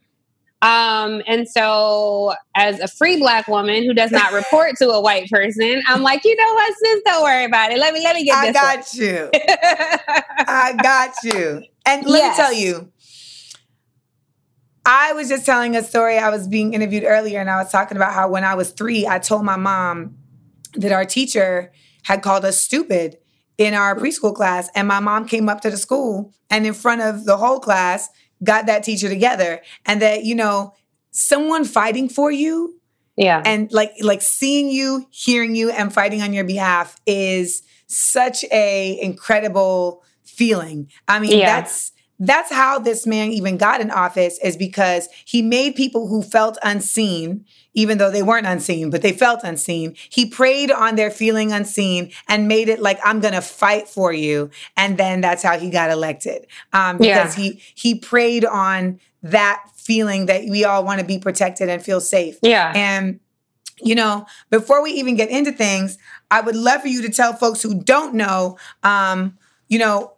Um, 0.64 1.22
and 1.28 1.48
so, 1.48 2.34
as 2.56 2.80
a 2.80 2.88
free 2.88 3.18
black 3.20 3.50
woman 3.50 3.84
who 3.84 3.94
does 3.94 4.12
not 4.12 4.32
report 4.32 4.78
to 4.78 4.90
a 4.92 5.02
white 5.02 5.30
person, 5.30 5.82
I'm 5.88 6.02
like, 6.04 6.24
you 6.24 6.34
know 6.38 6.54
what, 6.54 6.74
sis, 6.78 7.02
don't 7.06 7.22
worry 7.22 7.44
about 7.44 7.72
it. 7.74 7.80
Let 7.80 7.94
me 7.94 8.02
let 8.02 8.16
me 8.16 8.24
get 8.24 8.42
you. 8.44 8.50
I 8.50 8.52
got 8.54 8.94
you. 8.94 9.30
I 10.48 10.74
got 10.82 11.12
you. 11.22 11.64
And 11.86 12.06
let 12.06 12.20
Yes. 12.20 12.38
me 12.38 12.44
tell 12.44 12.54
you, 12.54 12.90
I 14.86 15.14
was 15.14 15.30
just 15.30 15.46
telling 15.46 15.76
a 15.76 15.84
story. 15.84 16.18
I 16.18 16.30
was 16.30 16.48
being 16.48 16.74
interviewed 16.74 17.04
earlier, 17.06 17.40
and 17.40 17.50
I 17.50 17.62
was 17.62 17.72
talking 17.72 17.98
about 17.98 18.14
how 18.14 18.30
when 18.30 18.44
I 18.44 18.56
was 18.56 18.72
three, 18.72 19.08
I 19.08 19.20
told 19.20 19.44
my 19.46 19.56
mom 19.56 20.18
that 20.76 20.92
our 20.92 21.06
teacher 21.06 21.72
had 22.04 22.22
called 22.22 22.44
us 22.44 22.62
stupid 22.62 23.18
in 23.58 23.74
our 23.74 23.96
preschool 23.96 24.34
class. 24.36 24.70
And 24.76 24.88
my 24.88 25.00
mom 25.00 25.28
came 25.28 25.48
up 25.48 25.62
to 25.62 25.70
the 25.70 25.78
school 25.78 26.34
and 26.50 26.66
in 26.66 26.74
front 26.74 27.02
of 27.02 27.26
the 27.26 27.38
whole 27.38 27.60
class 27.60 28.10
got 28.44 28.66
that 28.66 28.84
teacher 28.84 29.08
together. 29.08 29.62
And 29.86 30.02
that, 30.02 30.26
you 30.26 30.36
know, 30.36 30.74
someone 31.12 31.64
fighting 31.64 32.10
for 32.10 32.32
you 32.32 32.82
yeah. 33.16 33.42
and 33.46 33.72
like 33.72 33.94
like 34.02 34.22
seeing 34.22 34.70
you 34.70 35.08
hearing 35.12 35.56
you 35.56 35.70
and 35.70 35.94
fighting 35.94 36.22
on 36.22 36.34
your 36.34 36.44
behalf 36.44 36.96
is 37.06 37.62
such 37.88 38.44
a 38.52 39.00
incredible 39.00 40.04
feeling 40.26 40.90
i 41.08 41.20
mean 41.20 41.38
Yeah. 41.38 41.46
that's 41.62 41.92
that's 42.20 42.52
how 42.52 42.78
this 42.80 43.08
man 43.08 43.32
even 43.32 43.58
got 43.58 43.82
in 43.82 43.90
office 43.90 44.38
is 44.44 44.56
because 44.56 45.10
he 45.26 45.42
made 45.42 45.76
people 45.76 46.08
who 46.08 46.22
felt 46.22 46.58
unseen 46.64 47.44
even 47.74 47.98
though 47.98 48.12
they 48.12 48.22
weren't 48.24 48.46
unseen 48.46 48.90
but 48.90 49.02
they 49.02 49.12
felt 49.12 49.42
unseen 49.44 49.96
he 50.10 50.26
preyed 50.26 50.72
on 50.72 50.96
their 50.96 51.10
feeling 51.10 51.52
unseen 51.52 52.12
and 52.28 52.48
made 52.48 52.70
it 52.70 52.80
like 52.80 53.00
i'm 53.04 53.20
gonna 53.20 53.42
fight 53.42 53.88
for 53.88 54.14
you 54.14 54.50
and 54.78 54.98
then 54.98 55.22
that's 55.22 55.42
how 55.44 55.58
he 55.58 55.70
got 55.70 55.90
elected 55.90 56.46
um, 56.72 56.98
Yeah. 57.02 57.24
because 57.24 57.36
he 57.36 57.62
he 57.74 57.96
preyed 57.96 58.46
on 58.46 59.00
that 59.24 59.64
feeling 59.76 60.28
that 60.28 60.44
we 60.48 60.64
all 60.64 60.84
want 60.86 61.00
to 61.02 61.06
be 61.06 61.18
protected 61.18 61.68
and 61.68 61.84
feel 61.84 62.00
safe 62.00 62.38
yeah. 62.42 62.72
and, 62.76 63.20
you 63.82 63.96
know, 63.96 64.26
before 64.50 64.82
we 64.82 64.92
even 64.92 65.16
get 65.16 65.30
into 65.30 65.52
things, 65.52 65.98
I 66.32 66.40
would 66.42 66.56
love 66.56 66.82
for 66.82 66.88
you 66.88 67.02
to 67.02 67.10
tell 67.10 67.34
folks 67.34 67.62
who 67.62 67.82
don't 67.84 68.14
know, 68.14 68.58
um, 68.84 69.38
you 69.68 69.80
know, 69.80 70.13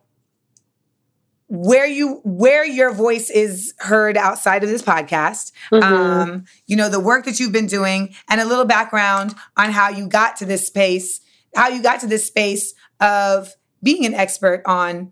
where 1.47 1.85
you 1.85 2.21
where 2.23 2.65
your 2.65 2.91
voice 2.91 3.29
is 3.29 3.73
heard 3.79 4.17
outside 4.17 4.63
of 4.63 4.69
this 4.69 4.81
podcast 4.81 5.51
Mhm. 5.71 5.83
um 5.83 6.45
you 6.65 6.75
know 6.75 6.89
the 6.89 6.99
work 6.99 7.25
that 7.25 7.39
you've 7.39 7.51
been 7.51 7.67
doing 7.67 8.15
and 8.29 8.41
a 8.41 8.45
little 8.45 8.65
background 8.65 9.35
on 9.55 9.69
how 9.71 9.89
you 9.89 10.07
got 10.07 10.35
to 10.37 10.45
this 10.45 10.65
space 10.65 11.21
how 11.55 11.67
you 11.67 11.83
got 11.83 11.99
to 11.99 12.07
this 12.07 12.25
space 12.25 12.73
of 12.99 13.53
being 13.83 14.05
an 14.05 14.15
expert 14.15 14.63
on 14.65 15.11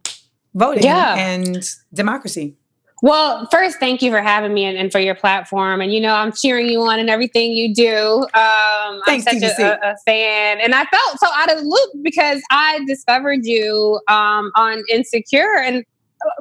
voting 0.56 0.84
Yeah. 0.84 1.16
and 1.16 1.70
democracy 1.94 2.56
Well, 3.04 3.50
first, 3.52 3.80
thank 3.82 4.02
you 4.02 4.12
for 4.12 4.22
having 4.22 4.54
me 4.54 4.64
and, 4.64 4.78
and 4.78 4.90
for 4.90 4.98
your 5.00 5.14
platform. 5.14 5.82
And 5.82 5.94
you 5.94 6.00
know, 6.00 6.16
I'm 6.16 6.32
cheering 6.32 6.68
you 6.70 6.80
on 6.84 7.00
and 7.00 7.10
everything 7.10 7.52
you 7.52 7.74
do. 7.76 8.26
Um, 8.34 9.02
Thanks, 9.06 9.28
I'm 9.28 9.40
such 9.42 9.60
a, 9.60 9.78
a, 9.86 9.96
fan, 10.06 10.62
and 10.62 10.74
I 10.74 10.86
felt 10.86 11.20
so 11.20 11.28
out 11.36 11.52
of 11.52 11.58
the 11.58 11.66
loop 11.66 12.02
because 12.02 12.42
I 12.50 12.80
discovered 12.88 13.42
you 13.44 14.00
um, 14.08 14.52
on 14.56 14.84
Insecure, 14.90 15.58
and 15.58 15.84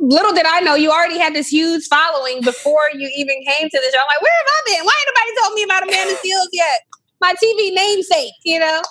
little 0.00 0.32
did 0.32 0.46
I 0.46 0.60
know 0.60 0.74
you 0.74 0.90
already 0.90 1.18
had 1.18 1.34
this 1.34 1.48
huge 1.48 1.86
following 1.86 2.40
before 2.42 2.90
you 2.94 3.10
even 3.16 3.36
came 3.46 3.68
to 3.68 3.78
the 3.78 3.90
show. 3.92 3.98
I'm 3.98 4.06
like, 4.08 4.22
where 4.22 4.32
have 4.32 4.46
I 4.48 4.62
been? 4.66 4.84
Why 4.84 4.92
ain't 4.98 5.10
nobody 5.14 5.40
told 5.40 5.54
me 5.54 5.62
about 5.62 5.82
Amanda 5.82 6.14
Seales 6.24 6.48
yet? 6.52 6.80
My 7.20 7.34
TV 7.42 7.74
namesake, 7.74 8.34
you 8.44 8.58
know. 8.58 8.82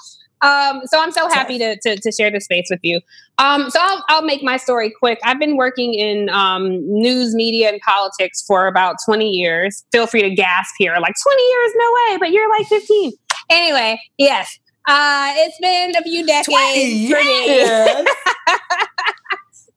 Um, 0.41 0.81
so 0.86 1.00
I'm 1.00 1.12
so 1.12 1.29
happy 1.29 1.60
to, 1.60 1.77
to, 1.81 1.98
to 1.98 2.12
share 2.12 2.31
this 2.31 2.45
space 2.45 2.65
with 2.69 2.79
you. 2.81 3.00
Um, 3.38 3.69
so 3.69 3.79
I'll, 3.79 4.03
I'll 4.10 4.21
make 4.24 4.41
my 4.41 4.57
story 4.57 4.91
quick. 4.98 5.19
I've 5.24 5.39
been 5.39 5.55
working 5.55 5.93
in 5.93 6.29
um, 6.29 6.79
news, 6.91 7.36
media, 7.36 7.69
and 7.69 7.79
politics 7.81 8.43
for 8.48 8.65
about 8.65 8.95
20 9.05 9.29
years. 9.29 9.83
Feel 9.91 10.07
free 10.07 10.24
to 10.24 10.31
gasp 10.31 10.74
here, 10.79 10.95
like 11.00 11.13
20 11.21 11.43
years, 11.43 11.71
no 11.75 11.93
way, 11.93 12.17
but 12.17 12.31
you're 12.31 12.50
like 12.50 12.65
15. 12.67 13.12
Anyway, 13.51 14.01
yes, 14.17 14.60
uh, 14.88 15.33
it's 15.36 15.57
been 15.60 15.95
a 15.95 16.01
few 16.03 16.25
decades 16.25 16.48
20 16.48 17.12
for 17.12 17.24
me. 17.24 17.45
years. 17.45 18.05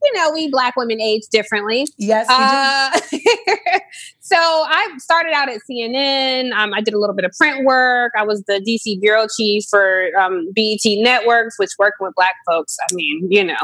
You 0.05 0.13
know, 0.15 0.31
we 0.33 0.49
black 0.51 0.77
women 0.77 1.01
age 1.01 1.23
differently. 1.31 1.87
yes. 1.99 2.27
Uh, 2.29 2.91
so 4.21 4.37
I 4.37 4.89
started 4.99 5.33
out 5.33 5.49
at 5.49 5.61
CNN. 5.71 6.53
Um, 6.53 6.75
I 6.75 6.81
did 6.81 6.95
a 6.95 6.99
little 6.99 7.15
bit 7.15 7.25
of 7.25 7.33
print 7.33 7.65
work. 7.65 8.13
I 8.17 8.25
was 8.25 8.43
the 8.45 8.61
DC 8.67 9.01
bureau 9.01 9.27
chief 9.35 9.65
for 9.71 10.09
um, 10.19 10.53
BET 10.55 10.81
Networks, 10.85 11.59
which 11.59 11.71
working 11.79 12.07
with 12.07 12.15
black 12.17 12.35
folks. 12.47 12.77
I 12.89 12.95
mean, 12.95 13.29
you 13.31 13.45
know, 13.45 13.57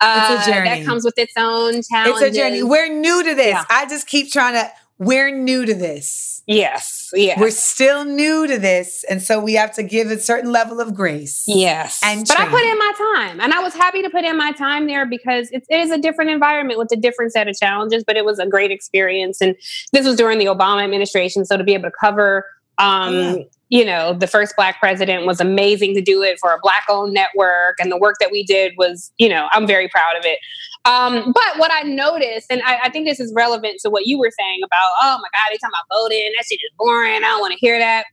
uh, 0.00 0.36
It's 0.38 0.46
a 0.48 0.50
journey. 0.50 0.68
that 0.70 0.84
comes 0.84 1.04
with 1.04 1.16
its 1.16 1.32
own 1.36 1.80
talent. 1.82 2.22
It's 2.22 2.22
a 2.22 2.30
journey. 2.30 2.62
We're 2.62 2.92
new 2.92 3.22
to 3.22 3.34
this. 3.34 3.52
Yeah. 3.54 3.64
I 3.70 3.86
just 3.88 4.06
keep 4.06 4.32
trying 4.32 4.54
to. 4.54 4.70
We're 4.98 5.30
new 5.34 5.64
to 5.66 5.74
this. 5.74 6.42
Yes. 6.46 7.10
Yeah. 7.14 7.40
We're 7.40 7.50
still 7.50 8.04
new 8.04 8.46
to 8.46 8.58
this. 8.58 9.04
And 9.08 9.22
so 9.22 9.40
we 9.40 9.54
have 9.54 9.72
to 9.76 9.82
give 9.82 10.10
a 10.10 10.18
certain 10.18 10.52
level 10.52 10.78
of 10.80 10.94
grace. 10.94 11.44
Yes. 11.46 12.00
And 12.04 12.26
but 12.26 12.38
I 12.38 12.46
put 12.48 12.62
in 12.62 12.78
my 12.78 12.92
time 12.98 13.40
and 13.40 13.52
I 13.54 13.60
was 13.60 13.72
happy 13.74 14.02
to 14.02 14.10
put 14.10 14.24
in 14.24 14.36
my 14.36 14.52
time 14.52 14.86
there 14.86 15.06
because 15.06 15.50
it, 15.52 15.64
it 15.70 15.80
is 15.80 15.90
a 15.90 15.98
different 15.98 16.30
environment 16.30 16.78
with 16.78 16.92
a 16.92 16.96
different 16.96 17.32
set 17.32 17.48
of 17.48 17.56
challenges, 17.56 18.04
but 18.04 18.16
it 18.16 18.24
was 18.24 18.38
a 18.38 18.46
great 18.46 18.70
experience. 18.70 19.40
And 19.40 19.56
this 19.92 20.06
was 20.06 20.16
during 20.16 20.38
the 20.38 20.46
Obama 20.46 20.84
administration. 20.84 21.44
So 21.46 21.56
to 21.56 21.64
be 21.64 21.72
able 21.72 21.88
to 21.90 21.96
cover, 21.98 22.44
um, 22.78 23.14
Yeah. 23.14 23.36
you 23.70 23.84
know, 23.84 24.12
the 24.12 24.26
first 24.26 24.54
black 24.54 24.78
president 24.80 25.24
was 25.24 25.40
amazing 25.40 25.94
to 25.94 26.02
do 26.02 26.22
it 26.22 26.38
for 26.40 26.52
a 26.52 26.58
black 26.62 26.84
owned 26.90 27.14
network. 27.14 27.76
And 27.78 27.90
the 27.90 27.96
work 27.96 28.16
that 28.20 28.30
we 28.30 28.44
did 28.44 28.74
was, 28.76 29.12
you 29.18 29.28
know, 29.28 29.48
I'm 29.52 29.66
very 29.66 29.88
proud 29.88 30.16
of 30.18 30.24
it. 30.26 30.38
Um, 30.84 31.32
but 31.32 31.58
what 31.58 31.70
I 31.72 31.82
noticed, 31.82 32.46
and 32.50 32.60
I, 32.62 32.78
I 32.84 32.90
think 32.90 33.06
this 33.06 33.20
is 33.20 33.32
relevant 33.34 33.80
to 33.80 33.90
what 33.90 34.06
you 34.06 34.18
were 34.18 34.30
saying 34.38 34.60
about, 34.64 34.90
oh 35.02 35.18
my 35.18 35.28
God, 35.32 35.44
they 35.50 35.56
talking 35.56 35.70
about 35.72 35.98
voting. 35.98 36.32
That 36.36 36.44
shit 36.46 36.56
is 36.56 36.72
boring. 36.78 37.16
I 37.16 37.20
don't 37.20 37.40
want 37.40 37.52
to 37.52 37.58
hear 37.58 37.78
that. 37.78 38.04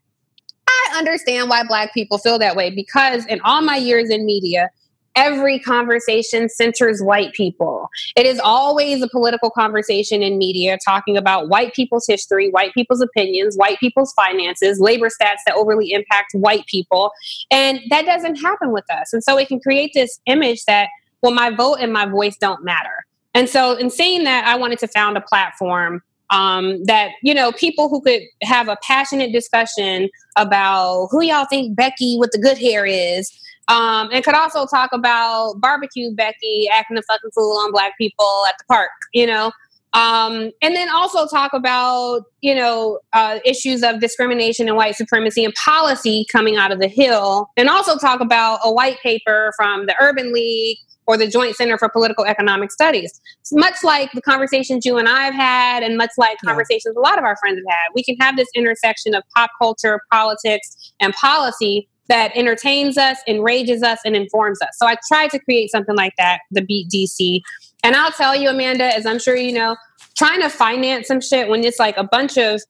I 0.68 0.96
understand 0.98 1.50
why 1.50 1.64
Black 1.66 1.94
people 1.94 2.18
feel 2.18 2.40
that 2.40 2.56
way 2.56 2.70
because 2.70 3.26
in 3.26 3.42
all 3.42 3.62
my 3.62 3.76
years 3.76 4.10
in 4.10 4.26
media, 4.26 4.70
every 5.16 5.60
conversation 5.60 6.48
centers 6.50 7.02
white 7.02 7.34
people. 7.34 7.90
It 8.16 8.26
is 8.26 8.40
always 8.40 9.02
a 9.02 9.10
political 9.10 9.50
conversation 9.50 10.22
in 10.22 10.38
media 10.38 10.78
talking 10.84 11.18
about 11.18 11.50
white 11.50 11.74
people's 11.74 12.08
history, 12.08 12.50
white 12.50 12.74
people's 12.74 13.02
opinions, 13.02 13.56
white 13.56 13.80
people's 13.80 14.14
finances, 14.14 14.80
labor 14.80 15.08
stats 15.08 15.40
that 15.46 15.56
overly 15.56 15.92
impact 15.92 16.34
white 16.34 16.66
people. 16.68 17.12
And 17.50 17.82
that 17.90 18.06
doesn't 18.06 18.36
happen 18.36 18.72
with 18.72 18.86
us. 18.90 19.12
And 19.14 19.24
so 19.24 19.38
it 19.38 19.48
can 19.48 19.60
create 19.60 19.92
this 19.94 20.20
image 20.26 20.64
that, 20.66 20.88
well, 21.22 21.34
my 21.34 21.50
vote 21.52 21.76
and 21.76 21.94
my 21.94 22.06
voice 22.06 22.38
don't 22.38 22.64
matter. 22.64 23.06
And 23.34 23.48
so, 23.48 23.76
in 23.76 23.90
saying 23.90 24.24
that, 24.26 24.46
I 24.46 24.58
wanted 24.58 24.80
to 24.80 24.88
found 24.88 25.18
a 25.18 25.22
platform 25.22 26.02
um, 26.32 26.84
that 26.86 27.12
you 27.22 27.34
know 27.34 27.52
people 27.52 27.90
who 27.90 28.02
could 28.02 28.22
have 28.42 28.68
a 28.68 28.78
passionate 28.82 29.32
discussion 29.32 30.10
about 30.38 31.08
who 31.12 31.22
y'all 31.22 31.46
think 31.46 31.76
Becky 31.76 32.18
with 32.20 32.32
the 32.32 32.40
good 32.40 32.58
hair 32.58 32.86
is, 32.86 33.32
um, 33.68 34.10
and 34.12 34.24
could 34.24 34.36
also 34.36 34.66
talk 34.66 34.92
about 34.94 35.60
barbecue 35.60 36.14
Becky 36.14 36.68
acting 36.72 36.98
a 36.98 37.02
fucking 37.04 37.32
fool 37.32 37.58
on 37.58 37.72
black 37.72 37.98
people 37.98 38.44
at 38.48 38.56
the 38.58 38.66
park, 38.68 38.92
you 39.14 39.28
know. 39.28 39.52
Um, 39.94 40.52
and 40.62 40.74
then 40.74 40.90
also 40.90 41.28
talk 41.28 41.52
about 41.52 42.24
you 42.40 42.56
know 42.56 43.00
uh, 43.14 43.40
issues 43.46 43.84
of 43.84 44.00
discrimination 44.00 44.68
and 44.68 44.78
white 44.78 44.96
supremacy 44.96 45.44
and 45.44 45.54
policy 45.54 46.26
coming 46.32 46.56
out 46.56 46.72
of 46.72 46.80
the 46.80 46.88
Hill, 46.88 47.50
and 47.58 47.70
also 47.70 47.98
talk 47.98 48.22
about 48.22 48.60
a 48.64 48.72
white 48.72 49.00
paper 49.02 49.52
from 49.58 49.86
the 49.86 49.96
Urban 50.00 50.32
League 50.32 50.78
or 51.08 51.18
the 51.18 51.28
Joint 51.28 51.56
Center 51.56 51.78
for 51.78 51.90
Political 51.90 52.26
Economic 52.26 52.72
Studies. 52.72 53.20
Much 53.52 53.84
like 53.84 54.12
the 54.14 54.22
conversations 54.22 54.86
you 54.86 54.98
and 54.98 55.10
I 55.10 55.24
have 55.24 55.34
had, 55.34 55.84
and 55.84 55.98
much 55.98 56.12
like 56.18 56.38
Yeah. 56.44 56.50
conversations 56.50 56.96
a 56.96 57.00
lot 57.00 57.18
of 57.18 57.24
our 57.24 57.36
friends 57.38 57.58
have 57.58 57.76
had, 57.76 57.88
we 57.96 58.04
can 58.04 58.16
have 58.20 58.38
this 58.38 58.48
intersection 58.56 59.16
of 59.16 59.24
pop 59.36 59.50
culture, 59.62 60.00
politics, 60.12 60.94
and 61.00 61.14
policy 61.14 61.88
that 62.08 62.36
entertains 62.36 62.98
us, 62.98 63.18
enrages 63.28 63.84
us, 63.84 64.00
and 64.06 64.16
informs 64.16 64.62
us. 64.62 64.70
So 64.78 64.86
I 64.86 64.96
tried 65.08 65.32
to 65.32 65.40
create 65.40 65.72
something 65.72 65.96
like 65.96 66.14
that, 66.18 66.42
the 66.52 66.62
Beat 66.62 66.90
DC. 66.90 67.42
And 67.84 67.96
I'll 67.96 68.12
tell 68.12 68.36
you, 68.36 68.50
Amanda, 68.50 68.86
as 68.86 69.06
I'm 69.06 69.18
sure 69.20 69.36
you 69.36 69.54
know, 69.54 69.76
trying 70.18 70.42
to 70.42 70.50
finance 70.50 71.08
some 71.08 71.22
shit 71.22 71.48
when 71.48 71.64
it's 71.64 71.80
like 71.80 71.98
a 71.98 72.04
bunch 72.04 72.38
of 72.38 72.62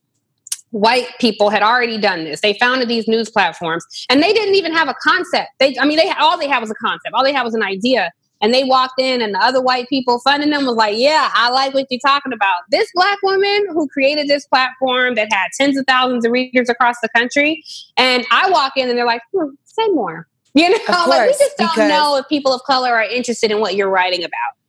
white 0.70 1.08
people 1.20 1.50
had 1.50 1.62
already 1.62 1.98
done 2.00 2.24
this. 2.24 2.42
They 2.42 2.54
founded 2.60 2.88
these 2.88 3.08
news 3.08 3.30
platforms 3.30 3.86
and 4.10 4.24
they 4.24 4.32
didn't 4.32 4.56
even 4.56 4.74
have 4.74 4.88
a 4.88 4.96
concept. 5.04 5.50
They, 5.60 5.78
I 5.78 5.86
mean, 5.86 5.98
they 5.98 6.10
all 6.12 6.38
they 6.38 6.48
had 6.48 6.60
was 6.60 6.72
a 6.72 6.76
concept. 6.76 7.14
All 7.14 7.24
they 7.24 7.34
had 7.34 7.44
was 7.44 7.54
an 7.54 7.64
idea. 7.64 8.12
And 8.42 8.54
they 8.54 8.64
walked 8.64 9.00
in, 9.00 9.22
and 9.22 9.34
the 9.34 9.40
other 9.40 9.62
white 9.62 9.88
people 9.90 10.20
funding 10.20 10.50
them 10.50 10.66
was 10.66 10.76
like, 10.76 10.96
"Yeah, 10.98 11.30
I 11.34 11.50
like 11.50 11.74
what 11.74 11.88
you're 11.90 12.00
talking 12.06 12.34
about." 12.34 12.62
This 12.70 12.90
black 12.94 13.18
woman 13.22 13.68
who 13.70 13.88
created 13.88 14.28
this 14.28 14.46
platform 14.48 15.16
that 15.16 15.32
had 15.32 15.48
tens 15.60 15.78
of 15.78 15.86
thousands 15.88 16.26
of 16.26 16.32
readers 16.32 16.70
across 16.70 16.96
the 17.02 17.10
country, 17.16 17.64
and 17.98 18.26
I 18.32 18.50
walk 18.50 18.74
in, 18.76 18.90
and 18.90 18.98
they're 18.98 19.06
like, 19.06 19.22
hmm, 19.34 19.50
"Say 19.66 19.88
more." 19.90 20.28
You 20.54 20.70
know, 20.88 21.06
like 21.08 21.30
we 21.30 21.38
just 21.38 21.58
don't 21.58 21.88
know 21.88 22.18
if 22.18 22.28
people 22.28 22.54
of 22.54 22.62
color 22.64 22.90
are 22.90 23.04
interested 23.04 23.52
in 23.52 23.60
what 23.60 23.76
you're 23.76 23.90
writing 23.90 24.24
about 24.24 24.61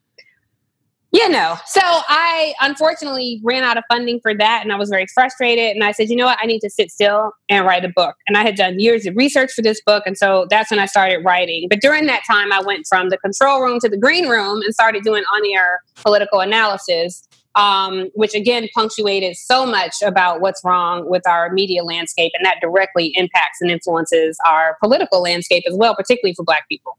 you 1.13 1.29
know 1.29 1.57
so 1.67 1.81
i 1.83 2.55
unfortunately 2.61 3.41
ran 3.45 3.63
out 3.63 3.77
of 3.77 3.85
funding 3.89 4.19
for 4.21 4.35
that 4.35 4.61
and 4.63 4.73
i 4.73 4.77
was 4.77 4.89
very 4.89 5.07
frustrated 5.15 5.75
and 5.75 5.85
i 5.85 5.93
said 5.93 6.09
you 6.09 6.17
know 6.17 6.27
what? 6.27 6.39
I 6.41 6.47
need 6.47 6.61
to 6.61 6.71
sit 6.71 6.91
still 6.91 7.33
and 7.49 7.65
write 7.65 7.85
a 7.85 7.89
book. 7.89 8.17
And 8.27 8.37
i 8.37 8.43
had 8.43 8.57
done 8.57 8.81
years 8.81 9.07
of 9.07 9.15
research 9.17 9.53
for 9.53 9.63
this 9.63 9.81
book 9.83 10.05
and 10.07 10.17
so 10.17 10.47
that's 10.51 10.71
when 10.71 10.81
i 10.81 10.87
started 10.87 11.25
writing. 11.25 11.69
But 11.69 11.81
during 11.81 12.07
that 12.07 12.23
time 12.27 12.53
i 12.53 12.61
went 12.61 12.87
from 12.89 13.11
the 13.11 13.19
control 13.19 13.61
room 13.61 13.79
to 13.81 13.89
the 13.89 13.97
green 13.97 14.29
room 14.29 14.63
and 14.63 14.73
started 14.75 15.05
doing 15.05 15.23
on-air 15.35 15.81
political 15.97 16.41
analysis 16.41 17.29
um, 17.55 18.09
which 18.15 18.35
again 18.35 18.67
punctuated 18.75 19.37
so 19.37 19.67
much 19.67 19.97
about 20.03 20.41
what's 20.41 20.63
wrong 20.65 21.09
with 21.09 21.27
our 21.29 21.53
media 21.53 21.85
landscape 21.85 22.33
and 22.35 22.47
that 22.47 22.57
directly 22.63 23.13
impacts 23.15 23.61
and 23.61 23.71
influences 23.71 24.39
our 24.47 24.77
political 24.81 25.21
landscape 25.21 25.65
as 25.69 25.75
well 25.77 25.95
particularly 25.95 26.35
for 26.35 26.45
black 26.45 26.67
people. 26.69 26.97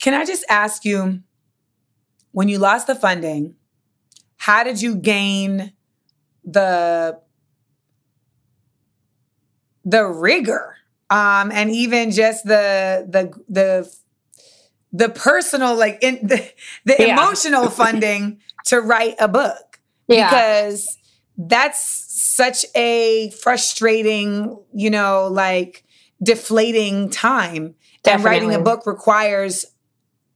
Can 0.00 0.14
I 0.14 0.24
just 0.24 0.44
ask 0.48 0.84
you, 0.84 1.20
when 2.36 2.48
you 2.50 2.58
lost 2.58 2.86
the 2.86 2.94
funding, 2.94 3.54
how 4.36 4.62
did 4.62 4.82
you 4.82 4.94
gain 4.94 5.72
the 6.44 7.18
the 9.86 10.04
rigor 10.04 10.76
um, 11.08 11.50
and 11.50 11.70
even 11.70 12.10
just 12.10 12.44
the 12.44 13.06
the 13.08 13.32
the 13.48 13.90
the 14.92 15.08
personal 15.08 15.76
like 15.76 15.96
in 16.02 16.26
the, 16.26 16.46
the 16.84 16.96
Yeah. 16.98 17.14
emotional 17.14 17.70
funding 17.80 18.40
to 18.66 18.82
write 18.82 19.14
a 19.18 19.28
book 19.28 19.80
yeah. 20.06 20.28
because 20.28 20.98
that's 21.38 22.04
such 22.06 22.66
a 22.74 23.30
frustrating, 23.30 24.58
you 24.74 24.90
know, 24.90 25.28
like 25.28 25.84
deflating 26.22 27.08
time. 27.08 27.76
And 28.06 28.22
writing 28.22 28.54
a 28.54 28.58
book 28.60 28.86
requires 28.86 29.64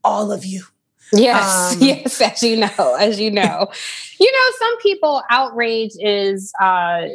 all 0.02 0.32
of 0.32 0.46
you. 0.46 0.64
Yes, 1.12 1.74
Um, 1.74 1.82
yes, 1.82 2.20
as 2.20 2.42
you 2.42 2.56
know, 2.56 2.96
as 2.98 3.20
you 3.20 3.30
know. 3.30 3.68
you 4.20 4.32
know, 4.32 4.56
some 4.58 4.78
people 4.78 5.22
outrage 5.30 5.92
is 6.00 6.52
uh 6.62 7.06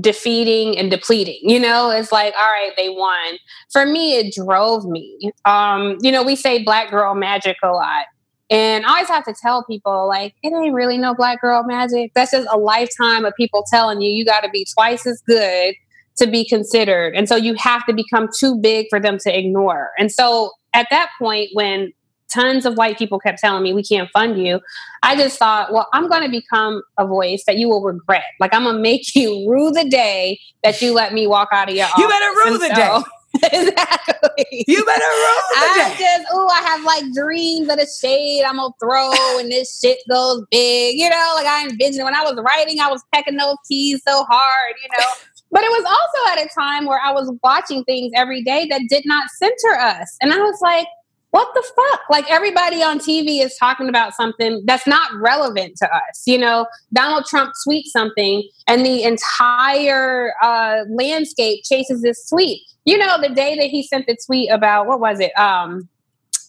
defeating 0.00 0.78
and 0.78 0.90
depleting. 0.90 1.40
You 1.42 1.60
know, 1.60 1.90
it's 1.90 2.12
like, 2.12 2.34
all 2.38 2.46
right, 2.46 2.72
they 2.76 2.88
won. 2.88 3.38
For 3.72 3.84
me, 3.86 4.16
it 4.16 4.34
drove 4.34 4.84
me. 4.84 5.32
Um, 5.44 5.96
you 6.00 6.12
know, 6.12 6.22
we 6.22 6.36
say 6.36 6.62
black 6.62 6.90
girl 6.90 7.14
magic 7.14 7.56
a 7.62 7.68
lot. 7.68 8.04
And 8.50 8.84
I 8.84 8.90
always 8.90 9.08
have 9.08 9.24
to 9.24 9.34
tell 9.40 9.64
people, 9.64 10.06
like, 10.06 10.34
it 10.42 10.52
ain't 10.52 10.74
really 10.74 10.98
no 10.98 11.14
black 11.14 11.40
girl 11.40 11.64
magic. 11.64 12.12
That's 12.14 12.32
just 12.32 12.46
a 12.52 12.58
lifetime 12.58 13.24
of 13.24 13.32
people 13.34 13.64
telling 13.72 14.02
you 14.02 14.10
you 14.10 14.24
got 14.26 14.42
to 14.42 14.50
be 14.50 14.66
twice 14.74 15.06
as 15.06 15.22
good 15.26 15.74
to 16.18 16.26
be 16.26 16.46
considered. 16.46 17.14
And 17.16 17.28
so 17.28 17.36
you 17.36 17.54
have 17.54 17.86
to 17.86 17.94
become 17.94 18.28
too 18.38 18.56
big 18.60 18.86
for 18.90 19.00
them 19.00 19.16
to 19.20 19.36
ignore. 19.36 19.90
And 19.98 20.12
so 20.12 20.50
at 20.74 20.86
that 20.90 21.08
point, 21.18 21.48
when 21.54 21.92
tons 22.32 22.66
of 22.66 22.76
white 22.76 22.98
people 22.98 23.18
kept 23.18 23.38
telling 23.38 23.62
me 23.62 23.72
we 23.72 23.82
can't 23.82 24.08
fund 24.10 24.42
you, 24.42 24.60
I 25.02 25.16
just 25.16 25.38
thought, 25.38 25.72
well, 25.72 25.88
I'm 25.92 26.08
going 26.08 26.22
to 26.22 26.30
become 26.30 26.82
a 26.98 27.06
voice 27.06 27.44
that 27.46 27.58
you 27.58 27.68
will 27.68 27.82
regret. 27.82 28.24
Like, 28.40 28.54
I'm 28.54 28.64
going 28.64 28.76
to 28.76 28.82
make 28.82 29.14
you 29.14 29.48
rue 29.50 29.70
the 29.70 29.88
day 29.88 30.38
that 30.62 30.80
you 30.80 30.92
let 30.92 31.12
me 31.12 31.26
walk 31.26 31.48
out 31.52 31.68
of 31.68 31.74
your 31.74 31.86
office. 31.86 31.98
You 32.02 32.08
better 32.08 32.50
rue 32.50 32.58
the 32.58 32.74
so- 32.74 33.04
exactly. 33.42 34.64
You 34.68 34.84
better 34.84 35.04
roll 35.04 35.42
the 35.50 35.72
day. 35.74 35.82
I 35.82 35.96
just, 35.98 36.26
oh, 36.32 36.48
I 36.48 36.62
have 36.68 36.84
like 36.84 37.04
dreams 37.14 37.68
of 37.68 37.78
the 37.78 37.86
shade 38.00 38.44
I'm 38.44 38.56
gonna 38.56 38.74
throw 38.80 39.10
and 39.38 39.50
this 39.50 39.80
shit 39.80 39.98
goes 40.08 40.44
big. 40.50 40.98
You 40.98 41.08
know, 41.08 41.32
like 41.36 41.46
I 41.46 41.66
envisioned 41.68 42.04
when 42.04 42.14
I 42.14 42.22
was 42.22 42.38
writing, 42.44 42.80
I 42.80 42.90
was 42.90 43.02
pecking 43.12 43.36
those 43.36 43.56
keys 43.66 44.02
so 44.06 44.24
hard, 44.24 44.74
you 44.82 44.88
know. 44.98 45.06
But 45.50 45.62
it 45.64 45.70
was 45.70 45.84
also 45.84 46.40
at 46.40 46.46
a 46.46 46.48
time 46.54 46.86
where 46.86 47.00
I 47.02 47.12
was 47.12 47.32
watching 47.42 47.84
things 47.84 48.12
every 48.14 48.42
day 48.42 48.66
that 48.70 48.82
did 48.88 49.04
not 49.04 49.28
center 49.30 49.78
us. 49.78 50.16
And 50.20 50.32
I 50.32 50.38
was 50.38 50.58
like, 50.62 50.86
what 51.32 51.48
the 51.54 51.62
fuck? 51.62 52.02
Like 52.10 52.30
everybody 52.30 52.82
on 52.82 52.98
TV 52.98 53.42
is 53.42 53.56
talking 53.58 53.88
about 53.88 54.12
something 54.12 54.62
that's 54.66 54.86
not 54.86 55.10
relevant 55.14 55.76
to 55.78 55.86
us. 55.86 56.22
You 56.26 56.36
know, 56.36 56.66
Donald 56.92 57.24
Trump 57.24 57.54
tweets 57.66 57.86
something 57.86 58.46
and 58.68 58.84
the 58.84 59.02
entire 59.02 60.34
uh, 60.42 60.80
landscape 60.90 61.64
chases 61.64 62.02
this 62.02 62.28
tweet. 62.28 62.60
You 62.84 62.98
know, 62.98 63.18
the 63.18 63.30
day 63.30 63.56
that 63.56 63.68
he 63.68 63.82
sent 63.82 64.06
the 64.06 64.16
tweet 64.26 64.50
about 64.50 64.86
what 64.86 65.00
was 65.00 65.20
it? 65.20 65.32
Um, 65.38 65.88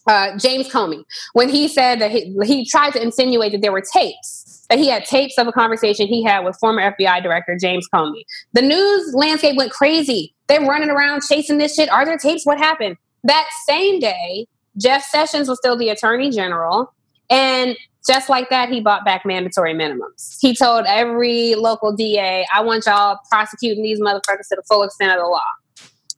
uh, 0.06 0.36
James 0.36 0.68
Comey, 0.68 1.02
when 1.32 1.48
he 1.48 1.66
said 1.66 1.98
that 2.00 2.10
he, 2.10 2.36
he 2.44 2.66
tried 2.66 2.90
to 2.90 3.02
insinuate 3.02 3.52
that 3.52 3.62
there 3.62 3.72
were 3.72 3.84
tapes, 3.90 4.66
that 4.68 4.78
he 4.78 4.88
had 4.88 5.06
tapes 5.06 5.38
of 5.38 5.46
a 5.46 5.52
conversation 5.52 6.06
he 6.06 6.22
had 6.22 6.44
with 6.44 6.58
former 6.58 6.92
FBI 6.92 7.22
director 7.22 7.56
James 7.58 7.88
Comey. 7.94 8.24
The 8.52 8.60
news 8.60 9.14
landscape 9.14 9.56
went 9.56 9.72
crazy. 9.72 10.34
They're 10.46 10.60
running 10.60 10.90
around 10.90 11.22
chasing 11.22 11.56
this 11.56 11.74
shit. 11.74 11.90
Are 11.90 12.04
there 12.04 12.18
tapes? 12.18 12.44
What 12.44 12.58
happened? 12.58 12.98
That 13.22 13.48
same 13.66 13.98
day, 13.98 14.46
Jeff 14.80 15.04
Sessions 15.04 15.48
was 15.48 15.58
still 15.58 15.76
the 15.76 15.88
attorney 15.88 16.30
general. 16.30 16.92
And 17.30 17.76
just 18.06 18.28
like 18.28 18.50
that, 18.50 18.68
he 18.68 18.80
bought 18.80 19.04
back 19.04 19.24
mandatory 19.24 19.74
minimums. 19.74 20.36
He 20.40 20.54
told 20.54 20.84
every 20.86 21.54
local 21.54 21.94
DA, 21.94 22.46
I 22.54 22.60
want 22.60 22.84
y'all 22.86 23.18
prosecuting 23.30 23.82
these 23.82 24.00
motherfuckers 24.00 24.48
to 24.50 24.56
the 24.56 24.62
full 24.68 24.82
extent 24.82 25.12
of 25.12 25.18
the 25.18 25.26
law. 25.26 25.40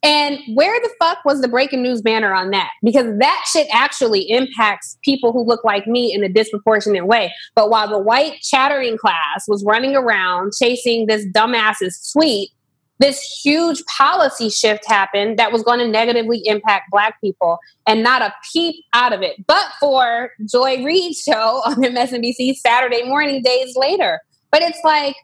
And 0.03 0.39
where 0.53 0.79
the 0.79 0.89
fuck 0.99 1.19
was 1.25 1.41
the 1.41 1.47
breaking 1.47 1.81
news 1.81 2.01
banner 2.01 2.33
on 2.33 2.51
that? 2.51 2.69
Because 2.83 3.17
that 3.17 3.45
shit 3.51 3.67
actually 3.73 4.29
impacts 4.29 4.97
people 5.03 5.31
who 5.31 5.43
look 5.43 5.63
like 5.63 5.87
me 5.87 6.13
in 6.13 6.23
a 6.23 6.29
disproportionate 6.29 7.07
way. 7.07 7.33
But 7.55 7.69
while 7.69 7.89
the 7.89 7.97
white 7.97 8.39
chattering 8.41 8.97
class 8.97 9.45
was 9.47 9.63
running 9.65 9.95
around 9.95 10.53
chasing 10.57 11.07
this 11.07 11.25
dumbass's 11.27 12.11
tweet, 12.13 12.51
this 12.99 13.21
huge 13.43 13.83
policy 13.85 14.49
shift 14.49 14.85
happened 14.87 15.37
that 15.37 15.51
was 15.51 15.63
going 15.63 15.79
to 15.79 15.87
negatively 15.87 16.41
impact 16.45 16.89
black 16.91 17.19
people 17.21 17.59
and 17.87 18.03
not 18.03 18.21
a 18.21 18.33
peep 18.51 18.83
out 18.93 19.13
of 19.13 19.21
it 19.21 19.45
but 19.45 19.67
for 19.79 20.31
joy 20.49 20.83
reid's 20.83 21.21
show 21.21 21.61
on 21.65 21.75
msnbc 21.75 22.55
saturday 22.55 23.03
morning 23.03 23.41
days 23.41 23.75
later. 23.75 24.19
But 24.51 24.61
it's 24.61 24.79
like 24.83 25.15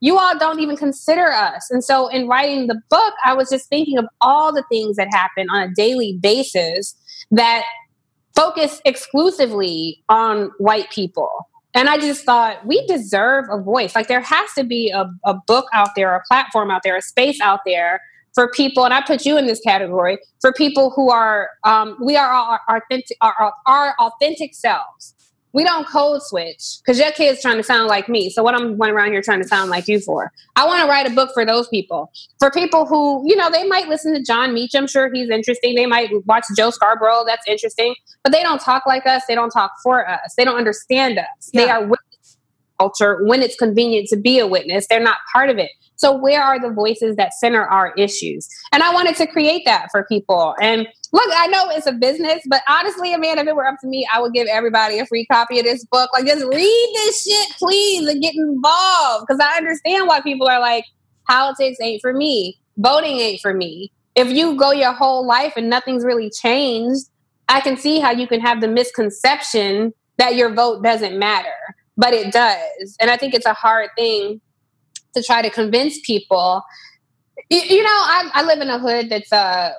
you 0.00 0.18
all 0.18 0.38
don't 0.38 0.60
even 0.60 0.76
consider 0.76 1.30
us. 1.30 1.70
And 1.70 1.84
so 1.84 2.08
in 2.08 2.26
writing 2.26 2.66
the 2.66 2.80
book 2.88 3.14
i 3.24 3.34
was 3.34 3.50
just 3.50 3.68
thinking 3.68 3.98
of 3.98 4.06
all 4.20 4.52
the 4.52 4.64
things 4.70 4.96
that 4.96 5.08
happen 5.12 5.48
on 5.50 5.62
a 5.62 5.74
daily 5.74 6.18
basis 6.20 6.94
that 7.30 7.62
focus 8.34 8.80
exclusively 8.84 10.02
on 10.08 10.50
white 10.58 10.90
people 10.90 11.30
and 11.74 11.88
I 11.88 11.98
just 11.98 12.24
thought 12.24 12.66
we 12.66 12.84
deserve 12.86 13.46
a 13.50 13.60
voice. 13.60 13.94
Like 13.94 14.08
there 14.08 14.20
has 14.20 14.52
to 14.54 14.64
be 14.64 14.90
a, 14.90 15.10
a 15.24 15.34
book 15.46 15.66
out 15.72 15.90
there, 15.94 16.14
a 16.14 16.22
platform 16.26 16.70
out 16.70 16.82
there, 16.82 16.96
a 16.96 17.02
space 17.02 17.40
out 17.40 17.60
there 17.64 18.00
for 18.34 18.50
people. 18.50 18.84
And 18.84 18.92
I 18.92 19.02
put 19.02 19.24
you 19.24 19.36
in 19.36 19.46
this 19.46 19.60
category 19.60 20.18
for 20.40 20.52
people 20.52 20.90
who 20.90 21.10
are 21.10 21.50
um, 21.64 21.96
we 22.02 22.16
are 22.16 22.28
our, 22.28 22.60
authentic 22.68 23.16
our, 23.20 23.52
our 23.66 23.94
authentic 24.00 24.54
selves 24.54 25.14
we 25.52 25.64
don't 25.64 25.86
code 25.86 26.22
switch 26.22 26.78
because 26.80 26.98
your 26.98 27.10
kid's 27.10 27.42
trying 27.42 27.56
to 27.56 27.62
sound 27.62 27.88
like 27.88 28.08
me. 28.08 28.30
So 28.30 28.42
what 28.42 28.54
I'm 28.54 28.78
going 28.78 28.92
around 28.92 29.12
here 29.12 29.22
trying 29.22 29.42
to 29.42 29.48
sound 29.48 29.70
like 29.70 29.88
you 29.88 30.00
for? 30.00 30.32
I 30.56 30.66
want 30.66 30.82
to 30.82 30.88
write 30.88 31.06
a 31.06 31.14
book 31.14 31.30
for 31.34 31.44
those 31.44 31.68
people. 31.68 32.10
For 32.38 32.50
people 32.50 32.86
who, 32.86 33.22
you 33.28 33.36
know, 33.36 33.50
they 33.50 33.66
might 33.66 33.88
listen 33.88 34.14
to 34.14 34.22
Jon 34.22 34.54
Meacham. 34.54 34.86
Sure, 34.86 35.12
he's 35.12 35.30
interesting. 35.30 35.74
They 35.74 35.86
might 35.86 36.10
watch 36.26 36.44
Joe 36.56 36.70
Scarborough. 36.70 37.24
That's 37.26 37.46
interesting. 37.46 37.94
But 38.22 38.32
they 38.32 38.42
don't 38.42 38.60
talk 38.60 38.86
like 38.86 39.06
us. 39.06 39.22
They 39.26 39.34
don't 39.34 39.50
talk 39.50 39.72
for 39.82 40.08
us. 40.08 40.34
They 40.36 40.44
don't 40.44 40.56
understand 40.56 41.18
us. 41.18 41.50
Yeah. 41.52 41.64
They 41.64 41.70
are 41.70 41.80
witness 41.80 42.38
culture 42.78 43.24
when 43.24 43.42
it's 43.42 43.56
convenient 43.56 44.08
to 44.08 44.16
be 44.16 44.38
a 44.38 44.46
witness. 44.46 44.86
They're 44.88 45.00
not 45.00 45.18
part 45.32 45.50
of 45.50 45.58
it. 45.58 45.70
So, 45.96 46.16
where 46.16 46.42
are 46.42 46.58
the 46.58 46.70
voices 46.70 47.16
that 47.16 47.34
center 47.34 47.62
our 47.62 47.92
issues? 47.98 48.48
And 48.72 48.82
I 48.82 48.92
wanted 48.92 49.16
to 49.16 49.26
create 49.26 49.66
that 49.66 49.88
for 49.90 50.04
people. 50.04 50.54
And 50.60 50.88
look, 51.12 51.28
I 51.34 51.46
know 51.48 51.68
it's 51.70 51.86
a 51.86 51.92
business, 51.92 52.42
but 52.48 52.62
honestly, 52.68 53.12
Amanda, 53.12 53.42
if 53.42 53.48
it 53.48 53.56
were 53.56 53.66
up 53.66 53.76
to 53.80 53.86
me, 53.86 54.06
I 54.12 54.20
would 54.20 54.32
give 54.32 54.46
everybody 54.48 54.98
a 54.98 55.06
free 55.06 55.26
copy 55.26 55.58
of 55.58 55.64
this 55.64 55.84
book. 55.84 56.10
Like, 56.12 56.26
just 56.26 56.44
read 56.44 56.92
this 56.94 57.22
shit, 57.24 57.56
please, 57.58 58.06
and 58.08 58.22
get 58.22 58.34
involved. 58.34 59.26
Because 59.26 59.40
I 59.40 59.56
understand 59.56 60.06
why 60.06 60.20
people 60.20 60.48
are 60.48 60.60
like, 60.60 60.84
politics 61.26 61.78
ain't 61.80 62.00
for 62.00 62.12
me, 62.12 62.58
voting 62.78 63.18
ain't 63.18 63.40
for 63.40 63.54
me. 63.54 63.92
If 64.16 64.28
you 64.28 64.56
go 64.56 64.72
your 64.72 64.92
whole 64.92 65.24
life 65.24 65.54
and 65.56 65.70
nothing's 65.70 66.04
really 66.04 66.30
changed, 66.30 67.06
I 67.48 67.60
can 67.60 67.76
see 67.76 68.00
how 68.00 68.10
you 68.10 68.26
can 68.26 68.40
have 68.40 68.60
the 68.60 68.68
misconception 68.68 69.92
that 70.18 70.36
your 70.36 70.52
vote 70.52 70.82
doesn't 70.82 71.18
matter, 71.18 71.48
but 71.96 72.12
it 72.12 72.32
does. 72.32 72.96
And 73.00 73.10
I 73.10 73.16
think 73.16 73.34
it's 73.34 73.46
a 73.46 73.54
hard 73.54 73.90
thing 73.96 74.40
to 75.14 75.22
try 75.22 75.42
to 75.42 75.50
convince 75.50 75.98
people 76.00 76.62
you, 77.50 77.60
you 77.60 77.82
know 77.82 77.88
I, 77.88 78.30
I, 78.34 78.42
live 78.44 78.60
in 78.60 78.70
a 78.70 78.78
hood 78.78 79.10
that's 79.10 79.32
uh, 79.32 79.72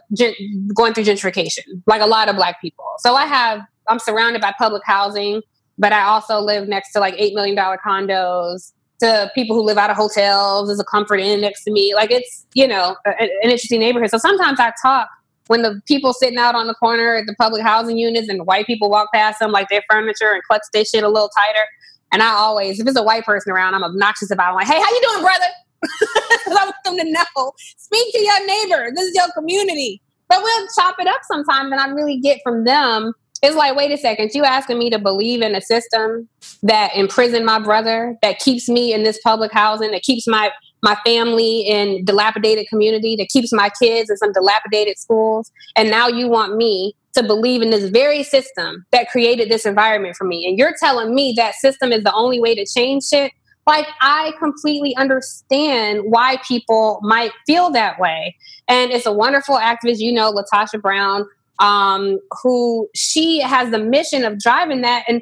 going 0.76 0.94
through 0.94 1.06
gentrification 1.06 1.82
like 1.88 2.02
a 2.02 2.06
lot 2.06 2.30
of 2.30 2.36
black 2.36 2.62
people 2.62 2.86
so 3.00 3.16
i 3.16 3.26
have 3.26 3.62
i'm 3.88 4.00
surrounded 4.00 4.42
by 4.42 4.54
public 4.58 4.84
housing 4.86 5.42
but 5.78 5.94
i 5.94 6.04
also 6.04 6.40
live 6.40 6.68
next 6.68 6.92
to 6.94 7.00
like 7.00 7.16
$8 7.16 7.34
million 7.34 7.56
condos 7.56 8.72
to 9.00 9.32
people 9.34 9.56
who 9.56 9.64
live 9.64 9.78
out 9.78 9.90
of 9.90 9.98
hotels 9.98 10.68
there's 10.68 10.80
a 10.80 10.86
comfort 10.86 11.20
inn 11.20 11.42
next 11.42 11.64
to 11.64 11.72
me 11.72 11.94
like 11.96 12.12
it's 12.12 12.46
you 12.54 12.68
know 12.68 12.96
a, 13.06 13.10
an 13.22 13.30
interesting 13.44 13.80
neighborhood 13.80 14.10
so 14.10 14.18
sometimes 14.18 14.60
i 14.60 14.72
talk 14.82 15.10
when 15.48 15.64
the 15.64 15.82
people 15.88 16.14
sitting 16.14 16.38
out 16.38 16.56
on 16.56 16.68
the 16.68 16.76
corner 16.76 17.16
at 17.16 17.26
the 17.26 17.36
public 17.36 17.62
housing 17.62 17.98
units 17.98 18.30
and 18.30 18.40
the 18.40 18.44
white 18.44 18.68
people 18.68 18.90
walk 18.90 19.10
past 19.14 19.40
them 19.40 19.52
like 19.52 19.68
their 19.70 19.82
furniture 19.90 20.32
and 20.32 20.44
clutch 20.44 20.62
their 20.72 20.86
shit 20.86 21.04
a 21.04 21.10
little 21.10 21.30
tighter 21.30 21.66
and 22.12 22.22
I 22.22 22.32
always, 22.32 22.80
if 22.80 22.88
it's 22.88 22.98
a 22.98 23.04
white 23.04 23.24
person 23.24 23.54
around, 23.54 23.74
I'm 23.74 23.84
obnoxious 23.84 24.32
about 24.32 24.48
it. 24.48 24.50
I'm 24.50 24.56
like, 24.56 24.68
hey, 24.68 24.80
how 24.80 24.90
you 24.90 25.02
doing, 25.02 25.22
brother? 25.22 25.46
I 26.02 26.40
want 26.48 26.76
them 26.86 26.98
to 26.98 27.12
know. 27.12 27.52
Speak 27.78 28.14
to 28.14 28.20
your 28.20 28.46
neighbor. 28.46 28.92
This 28.96 29.10
is 29.10 29.16
your 29.16 29.32
community. 29.34 30.02
But 30.30 30.44
we'll 30.44 30.68
chop 30.78 30.96
it 31.00 31.08
up 31.08 31.22
sometimes, 31.24 31.72
and 31.72 31.82
I 31.82 31.88
really 31.90 32.18
get 32.20 32.40
from 32.44 32.64
them. 32.64 33.14
It's 33.44 33.56
like, 33.56 33.76
wait 33.76 33.92
a 33.92 33.98
second, 33.98 34.32
you 34.34 34.44
asking 34.44 34.78
me 34.78 34.90
to 34.92 35.00
believe 35.00 35.42
in 35.42 35.56
a 35.56 35.62
system 35.62 36.30
that 36.62 36.96
imprisoned 36.96 37.46
my 37.46 37.60
brother, 37.60 38.16
that 38.22 38.40
keeps 38.40 38.70
me 38.70 38.94
in 38.94 39.04
this 39.04 39.20
public 39.24 39.52
housing, 39.52 39.92
that 39.92 40.04
keeps 40.04 40.28
my 40.28 40.52
my 40.84 40.96
family 41.06 41.62
in 41.62 42.04
dilapidated 42.06 42.68
community, 42.68 43.16
that 43.16 43.28
keeps 43.30 43.54
my 43.54 43.70
kids 43.82 44.10
in 44.10 44.18
some 44.18 44.32
dilapidated 44.32 44.98
schools, 44.98 45.52
and 45.76 45.90
now 45.90 46.08
you 46.08 46.28
want 46.28 46.56
me 46.56 46.96
to 47.14 47.24
believe 47.24 47.62
in 47.62 47.72
this 47.72 47.90
very 47.90 48.24
system 48.24 48.86
that 48.92 49.10
created 49.10 49.50
this 49.50 49.66
environment 49.66 50.16
for 50.16 50.26
me. 50.26 50.48
And 50.48 50.58
you're 50.58 50.74
telling 50.80 51.14
me 51.14 51.34
that 51.36 51.56
system 51.56 51.92
is 51.92 52.04
the 52.04 52.14
only 52.14 52.40
way 52.40 52.56
to 52.56 52.66
change 52.66 53.04
shit. 53.04 53.32
Like, 53.72 53.88
I 54.02 54.34
completely 54.38 54.94
understand 54.98 56.02
why 56.04 56.40
people 56.46 57.00
might 57.04 57.32
feel 57.48 57.70
that 57.72 58.00
way. 58.02 58.36
And 58.68 58.92
it's 58.92 59.06
a 59.06 59.14
wonderful 59.14 59.56
activist, 59.56 60.00
you 60.00 60.12
know, 60.12 60.34
LaTosha 60.34 60.82
Brown, 60.82 61.26
um, 61.60 62.20
who 62.44 62.90
she 62.94 63.40
has 63.40 63.72
the 63.72 63.80
mission 63.80 64.26
of 64.26 64.40
driving 64.40 64.82
that. 64.82 65.06
And 65.08 65.22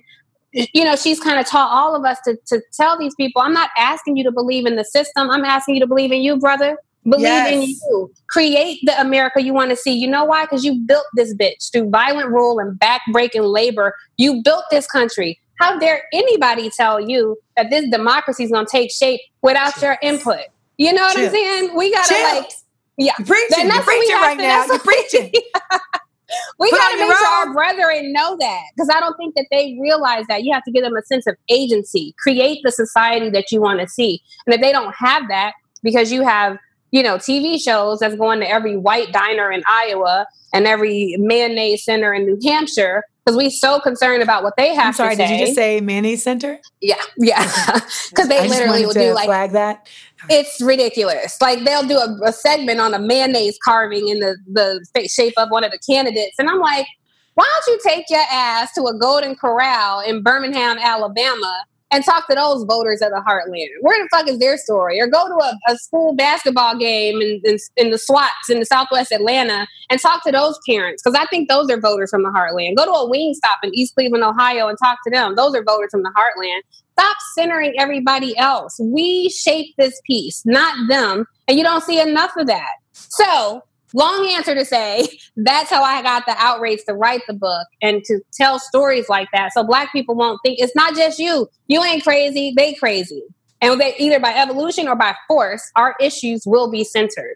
you 0.51 0.83
know, 0.83 0.95
she's 0.95 1.19
kind 1.19 1.39
of 1.39 1.45
taught 1.45 1.69
all 1.71 1.95
of 1.95 2.03
us 2.05 2.17
to, 2.25 2.35
to 2.47 2.59
tell 2.73 2.97
these 2.97 3.13
people, 3.13 3.39
I'm 3.39 3.53
not 3.53 3.69
asking 3.77 4.17
you 4.17 4.23
to 4.23 4.31
believe 4.31 4.65
in 4.65 4.77
the 4.77 4.83
system. 4.83 5.29
I'm 5.29 5.45
asking 5.45 5.75
you 5.75 5.81
to 5.81 5.87
believe 5.87 6.11
in 6.11 6.21
you, 6.21 6.37
brother. 6.37 6.75
Believe 7.03 7.21
yes. 7.21 7.53
in 7.53 7.61
you. 7.61 8.11
Create 8.29 8.79
the 8.83 8.99
America 8.99 9.43
you 9.43 9.53
want 9.53 9.69
to 9.69 9.75
see. 9.75 9.93
You 9.93 10.07
know 10.07 10.25
why? 10.25 10.45
Because 10.45 10.65
you 10.65 10.83
built 10.87 11.05
this 11.13 11.35
bitch 11.35 11.71
through 11.71 11.91
violent 11.91 12.29
rule 12.29 12.57
and 12.57 12.79
backbreaking 12.79 13.53
labor. 13.53 13.95
You 14.17 14.41
built 14.43 14.63
this 14.71 14.87
country. 14.87 15.39
How 15.59 15.77
dare 15.77 16.03
anybody 16.13 16.69
tell 16.69 16.99
you 16.99 17.37
that 17.57 17.69
this 17.69 17.89
democracy 17.89 18.43
is 18.43 18.51
going 18.51 18.65
to 18.65 18.71
take 18.71 18.91
shape 18.91 19.21
without 19.41 19.73
Cheers. 19.73 19.81
your 19.83 19.97
input? 20.01 20.41
You 20.77 20.93
know 20.93 21.01
what 21.01 21.15
Cheers. 21.15 21.27
I'm 21.27 21.33
saying? 21.33 21.75
We 21.75 21.91
got 21.93 22.07
to 22.07 22.13
like, 22.13 22.51
yeah. 22.97 23.13
You're 23.19 23.27
preaching. 23.27 23.67
You're 23.67 23.83
preaching 23.83 24.15
right 24.15 24.37
to, 24.37 24.41
now. 24.41 24.65
You're 24.65 24.79
preaching. 24.79 25.31
we 26.59 26.71
got 26.71 26.91
to 26.91 26.97
make 26.97 27.17
sure 27.17 27.27
our 27.27 27.53
brethren 27.53 28.13
know 28.13 28.37
that 28.39 28.61
because 28.75 28.89
I 28.89 28.99
don't 28.99 29.17
think 29.17 29.35
that 29.35 29.47
they 29.51 29.77
realize 29.81 30.25
that. 30.29 30.43
You 30.43 30.53
have 30.53 30.63
to 30.63 30.71
give 30.71 30.83
them 30.83 30.95
a 30.95 31.03
sense 31.03 31.27
of 31.27 31.35
agency, 31.49 32.15
create 32.19 32.59
the 32.63 32.71
society 32.71 33.29
that 33.31 33.51
you 33.51 33.61
want 33.61 33.79
to 33.81 33.87
see. 33.87 34.21
And 34.45 34.53
if 34.53 34.61
they 34.61 34.71
don't 34.71 34.93
have 34.95 35.27
that, 35.27 35.53
because 35.83 36.11
you 36.11 36.23
have 36.23 36.57
you 36.91 37.03
know, 37.03 37.17
TV 37.17 37.61
shows 37.61 37.99
that's 37.99 38.15
going 38.15 38.39
to 38.39 38.49
every 38.49 38.75
white 38.75 39.11
diner 39.11 39.51
in 39.51 39.61
Iowa 39.67 40.25
and 40.53 40.65
every 40.65 41.15
mayonnaise 41.19 41.83
center 41.83 42.13
in 42.13 42.25
New 42.25 42.39
Hampshire 42.43 43.03
because 43.29 43.37
we 43.37 43.49
so 43.49 43.79
concerned 43.79 44.23
about 44.23 44.43
what 44.43 44.55
they 44.57 44.73
have 44.73 44.87
I'm 44.87 44.93
sorry, 44.93 45.15
did 45.15 45.29
you 45.29 45.37
just 45.45 45.55
say 45.55 45.81
mayonnaise 45.81 46.23
center? 46.23 46.59
Yeah, 46.81 46.95
yeah. 47.17 47.79
Because 48.09 48.27
they 48.27 48.39
I 48.39 48.47
literally 48.47 48.85
will 48.85 48.93
do 48.93 49.13
like 49.13 49.25
flag 49.25 49.51
that. 49.51 49.87
It's 50.29 50.59
ridiculous. 50.61 51.39
Like 51.39 51.63
they'll 51.63 51.87
do 51.87 51.97
a, 51.97 52.17
a 52.25 52.33
segment 52.33 52.79
on 52.79 52.93
a 52.93 52.99
mayonnaise 52.99 53.57
carving 53.63 54.07
in 54.07 54.19
the 54.19 54.37
the 54.47 55.07
shape 55.07 55.33
of 55.37 55.49
one 55.49 55.63
of 55.63 55.71
the 55.71 55.79
candidates, 55.79 56.35
and 56.39 56.49
I'm 56.49 56.59
like, 56.59 56.87
why 57.35 57.47
don't 57.47 57.73
you 57.73 57.79
take 57.89 58.05
your 58.09 58.23
ass 58.31 58.73
to 58.73 58.83
a 58.85 58.97
Golden 58.97 59.35
Corral 59.35 60.01
in 60.01 60.23
Birmingham, 60.23 60.77
Alabama, 60.79 61.63
and 61.91 62.03
talk 62.05 62.27
to 62.27 62.35
those 62.35 62.63
voters 62.63 63.01
of 63.01 63.09
the 63.09 63.23
heartland. 63.27 63.67
Where 63.81 64.01
the 64.01 64.09
fuck 64.09 64.27
is 64.27 64.39
their 64.39 64.57
story? 64.57 65.01
Or 65.01 65.07
go 65.07 65.27
to 65.27 65.33
a, 65.33 65.57
a 65.67 65.77
school 65.77 66.15
basketball 66.15 66.77
game 66.77 67.21
in, 67.21 67.41
in, 67.43 67.57
in, 67.77 67.91
the 67.91 67.97
SWATs 67.97 68.49
in 68.49 68.59
the 68.59 68.65
Southwest 68.65 69.11
Atlanta 69.11 69.67
and 69.89 69.99
talk 69.99 70.23
to 70.23 70.31
those 70.31 70.59
parents 70.67 71.01
because 71.01 71.19
I 71.19 71.25
think 71.27 71.49
those 71.49 71.69
are 71.69 71.79
voters 71.79 72.11
from 72.11 72.23
the 72.23 72.29
heartland. 72.29 72.75
Go 72.75 72.85
to 72.85 72.91
a 72.91 73.09
wing 73.09 73.33
stop 73.33 73.59
in 73.63 73.73
East 73.73 73.95
Cleveland, 73.95 74.23
Ohio, 74.23 74.67
and 74.67 74.77
talk 74.77 74.99
to 75.05 75.11
them. 75.11 75.35
Those 75.35 75.55
are 75.55 75.63
voters 75.63 75.89
from 75.91 76.03
the 76.03 76.13
heartland. 76.15 76.61
Stop 76.93 77.17
centering 77.33 77.73
everybody 77.79 78.37
else. 78.37 78.79
We 78.79 79.29
shape 79.29 79.73
this 79.77 79.99
piece, 80.05 80.45
not 80.45 80.75
them, 80.89 81.25
and 81.47 81.57
you 81.57 81.63
don't 81.63 81.83
see 81.83 81.99
enough 81.99 82.35
of 82.37 82.47
that. 82.47 82.71
So 82.91 83.63
long 83.93 84.29
answer 84.29 84.55
to 84.55 84.65
say 84.65 85.07
that's 85.37 85.69
how 85.69 85.83
I 85.83 86.01
got 86.01 86.25
the 86.25 86.35
outrage 86.37 86.81
to 86.87 86.93
write 86.93 87.21
the 87.27 87.33
book 87.33 87.67
and 87.81 88.03
to 88.05 88.19
tell 88.33 88.59
stories 88.59 89.09
like 89.09 89.27
that. 89.33 89.53
So 89.53 89.63
black 89.63 89.91
people 89.91 90.15
won't 90.15 90.39
think 90.43 90.59
it's 90.59 90.75
not 90.75 90.95
just 90.95 91.19
you. 91.19 91.49
You 91.67 91.83
ain't 91.83 92.03
crazy, 92.03 92.53
they 92.55 92.73
crazy. 92.73 93.23
And 93.61 93.79
they, 93.79 93.95
either 93.97 94.19
by 94.19 94.33
evolution 94.33 94.87
or 94.87 94.95
by 94.95 95.15
force, 95.27 95.69
our 95.75 95.95
issues 95.99 96.43
will 96.45 96.71
be 96.71 96.83
centered. 96.83 97.35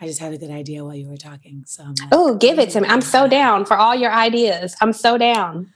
I 0.00 0.06
just 0.06 0.18
had 0.18 0.32
a 0.32 0.38
good 0.38 0.50
idea 0.50 0.84
while 0.84 0.94
you 0.94 1.08
were 1.08 1.16
talking. 1.16 1.64
So 1.66 1.92
oh, 2.12 2.34
give 2.34 2.58
it 2.58 2.70
to 2.70 2.80
me. 2.80 2.88
I'm 2.88 3.00
so 3.00 3.28
down 3.28 3.64
for 3.64 3.76
all 3.76 3.94
your 3.94 4.12
ideas. 4.12 4.74
I'm 4.80 4.92
so 4.92 5.18
down. 5.18 5.72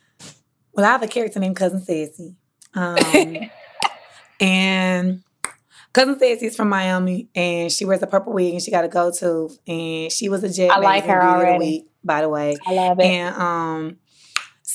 Well, 0.72 0.86
I 0.86 0.90
have 0.90 1.02
a 1.02 1.08
character 1.08 1.38
named 1.40 1.56
Cousin 1.56 1.80
Sassy. 1.80 2.34
Um, 2.74 2.98
and 4.40 5.24
cousin 5.98 6.18
Sassy's 6.18 6.56
from 6.56 6.68
Miami, 6.68 7.28
and 7.34 7.72
she 7.72 7.84
wears 7.84 8.02
a 8.02 8.06
purple 8.06 8.32
wig, 8.32 8.52
and 8.54 8.62
she 8.62 8.70
got 8.70 8.84
a 8.84 8.88
go 8.88 9.10
to, 9.10 9.50
and 9.66 10.12
she 10.12 10.28
was 10.28 10.44
a 10.44 10.48
jet. 10.48 10.70
I 10.70 10.78
like 10.78 11.04
her 11.04 11.22
already. 11.22 11.58
Week, 11.58 11.90
by 12.04 12.22
the 12.22 12.28
way, 12.28 12.56
I 12.66 12.72
love 12.72 13.00
it. 13.00 13.06
And 13.06 13.34
um, 13.34 13.96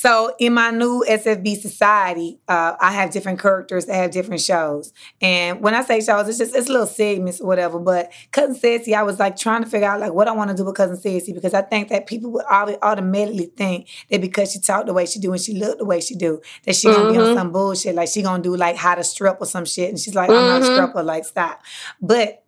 So 0.04 0.34
in 0.38 0.52
my 0.52 0.70
new 0.70 1.02
SFB 1.08 1.56
society, 1.62 2.38
uh, 2.46 2.74
I 2.78 2.92
have 2.92 3.10
different 3.10 3.40
characters 3.40 3.86
that 3.86 3.94
have 3.94 4.10
different 4.10 4.42
shows. 4.42 4.92
And 5.22 5.62
when 5.62 5.72
I 5.72 5.82
say 5.82 6.02
shows, 6.02 6.28
it's 6.28 6.36
just 6.36 6.54
it's 6.54 6.68
little 6.68 6.86
segments 6.86 7.40
or 7.40 7.46
whatever. 7.46 7.78
But 7.78 8.12
Cousin 8.30 8.54
Sassy, 8.54 8.94
I 8.94 9.02
was 9.02 9.18
like 9.18 9.34
trying 9.34 9.64
to 9.64 9.70
figure 9.70 9.88
out 9.88 10.00
like 10.00 10.12
what 10.12 10.28
I 10.28 10.32
want 10.32 10.50
to 10.50 10.56
do 10.58 10.62
with 10.62 10.74
Cousin 10.74 10.98
Sassy 10.98 11.32
because 11.32 11.54
I 11.54 11.62
think 11.62 11.88
that 11.88 12.06
people 12.06 12.32
would 12.32 12.44
automatically 12.44 13.46
think 13.56 13.88
that 14.10 14.20
because 14.20 14.52
she 14.52 14.60
talked 14.60 14.88
the 14.88 14.92
way 14.92 15.06
she 15.06 15.20
do 15.20 15.32
and 15.32 15.40
she 15.40 15.54
looked 15.54 15.78
the 15.78 15.86
way 15.86 16.02
she 16.02 16.14
do, 16.16 16.42
that 16.66 16.76
she 16.76 16.88
gonna 16.88 16.98
mm-hmm. 16.98 17.12
be 17.12 17.18
on 17.20 17.24
mm-hmm. 17.28 17.38
some 17.38 17.52
bullshit. 17.52 17.94
Like 17.94 18.10
she 18.10 18.20
gonna 18.20 18.42
do 18.42 18.54
like 18.54 18.76
how 18.76 18.96
to 18.96 19.04
strip 19.04 19.38
or 19.40 19.46
some 19.46 19.64
shit. 19.64 19.88
And 19.88 19.98
she's 19.98 20.14
like, 20.14 20.28
I'm 20.28 20.36
mm-hmm. 20.36 20.60
not 20.60 20.70
a 20.70 20.74
stripper, 20.74 21.02
like 21.02 21.24
stop. 21.24 21.62
But 22.02 22.44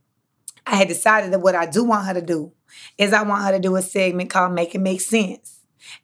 I 0.67 0.77
had 0.77 0.89
decided 0.89 1.33
that 1.33 1.41
what 1.41 1.55
I 1.55 1.65
do 1.65 1.85
want 1.85 2.07
her 2.07 2.13
to 2.13 2.21
do 2.21 2.53
is 2.99 3.15
I 3.15 3.23
want 3.23 3.45
her 3.45 3.53
to 3.53 3.61
do 3.61 3.77
a 3.77 3.81
segment 3.81 4.29
called 4.29 4.53
Make 4.53 4.75
It 4.75 4.81
Make 4.83 5.01
Sense 5.01 5.57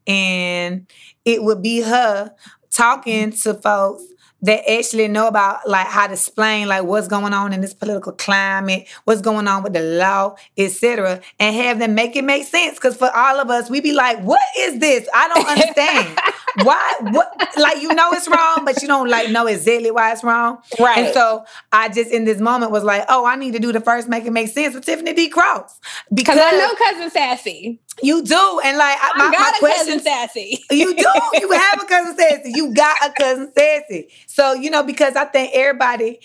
and 0.07 0.87
it 1.25 1.43
would 1.43 1.63
be 1.63 1.81
her 1.83 2.35
talking 2.71 3.33
to 3.33 3.55
folks 3.55 4.05
that 4.43 4.69
actually 4.69 5.09
know 5.09 5.29
about 5.29 5.69
like 5.69 5.87
how 5.87 6.07
to 6.07 6.13
explain 6.13 6.69
like 6.69 6.85
what's 6.85 7.09
going 7.09 7.33
on 7.33 7.53
in 7.53 7.61
this 7.61 7.73
political 7.73 8.13
climate, 8.13 8.89
what's 9.05 9.21
going 9.21 9.47
on 9.47 9.63
with 9.63 9.73
the 9.73 9.83
law, 9.83 10.35
etc., 10.57 11.21
and 11.39 11.55
have 11.57 11.79
them 11.79 11.95
make 11.95 12.17
it 12.17 12.25
make 12.25 12.45
sense. 12.47 12.75
Because 12.75 12.97
for 12.97 13.11
all 13.15 13.41
of 13.41 13.51
us, 13.51 13.71
we 13.71 13.81
be 13.81 13.93
like, 13.93 14.21
"What 14.21 14.41
is 14.59 14.79
this? 14.81 15.09
I 15.15 15.29
don't 15.29 15.47
understand. 15.47 16.19
why? 16.65 16.95
What? 17.11 17.33
Like 17.57 17.81
you 17.81 17.95
know 17.95 18.11
it's 18.13 18.29
wrong, 18.29 18.65
but 18.65 18.83
you 18.83 18.89
don't 18.89 19.09
like 19.09 19.31
know 19.31 19.47
exactly 19.47 19.91
why 19.91 20.13
it's 20.13 20.25
wrong." 20.25 20.59
Right. 20.79 20.99
And 20.99 21.15
so 21.15 21.45
I 21.71 21.89
just 21.89 22.11
in 22.11 22.25
this 22.25 22.41
moment 22.41 22.73
was 22.73 22.85
like, 22.85 23.05
"Oh, 23.09 23.25
I 23.25 23.37
need 23.37 23.53
to 23.53 23.61
do 23.61 23.73
the 23.73 23.81
first 23.81 24.09
make 24.09 24.25
it 24.25 24.33
make 24.33 24.49
sense 24.49 24.75
with 24.75 24.85
Tiffany 24.85 25.13
D. 25.13 25.29
Cross 25.29 25.81
because 26.13 26.39
I 26.41 26.51
know 26.53 26.75
cousin 26.75 27.11
Sassy. 27.11 27.81
You 28.03 28.23
do, 28.23 28.61
and 28.65 28.79
like 28.79 28.97
I, 29.01 29.13
my, 29.19 29.31
got 29.31 29.41
my 29.41 29.53
a 29.55 29.59
question, 29.59 29.99
cousin 29.99 30.01
Sassy. 30.01 30.65
You 30.71 30.97
do. 30.97 31.07
You 31.41 31.53
have 31.53 31.83
a 31.83 31.87
cousin 31.87 32.17
Sassy. 32.17 32.53
You 32.55 32.75
got 32.75 32.97
a 33.05 33.13
cousin 33.13 33.53
Sassy. 33.57 34.09
So, 34.33 34.55
you 34.55 34.71
know, 34.71 34.83
because 34.83 35.15
I 35.15 35.27
think 35.27 35.51
everybody 35.53 36.19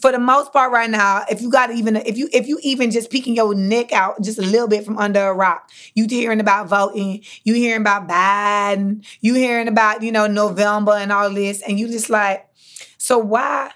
for 0.00 0.10
the 0.12 0.18
most 0.18 0.50
part 0.50 0.72
right 0.72 0.88
now, 0.88 1.26
if 1.30 1.42
you 1.42 1.50
got 1.50 1.70
even 1.72 1.96
if 1.96 2.16
you 2.16 2.26
if 2.32 2.48
you 2.48 2.58
even 2.62 2.90
just 2.90 3.10
peeking 3.10 3.36
your 3.36 3.54
neck 3.54 3.92
out 3.92 4.22
just 4.22 4.38
a 4.38 4.42
little 4.42 4.66
bit 4.66 4.82
from 4.82 4.96
under 4.96 5.20
a 5.20 5.34
rock, 5.34 5.70
you 5.94 6.06
hearing 6.08 6.40
about 6.40 6.68
voting, 6.68 7.22
you 7.44 7.52
hearing 7.52 7.82
about 7.82 8.08
Biden, 8.08 9.04
you 9.20 9.34
hearing 9.34 9.68
about, 9.68 10.02
you 10.02 10.10
know, 10.10 10.26
November 10.26 10.92
and 10.92 11.12
all 11.12 11.28
this, 11.28 11.60
and 11.60 11.78
you 11.78 11.86
just 11.88 12.08
like, 12.08 12.48
so 12.96 13.18
why, 13.18 13.72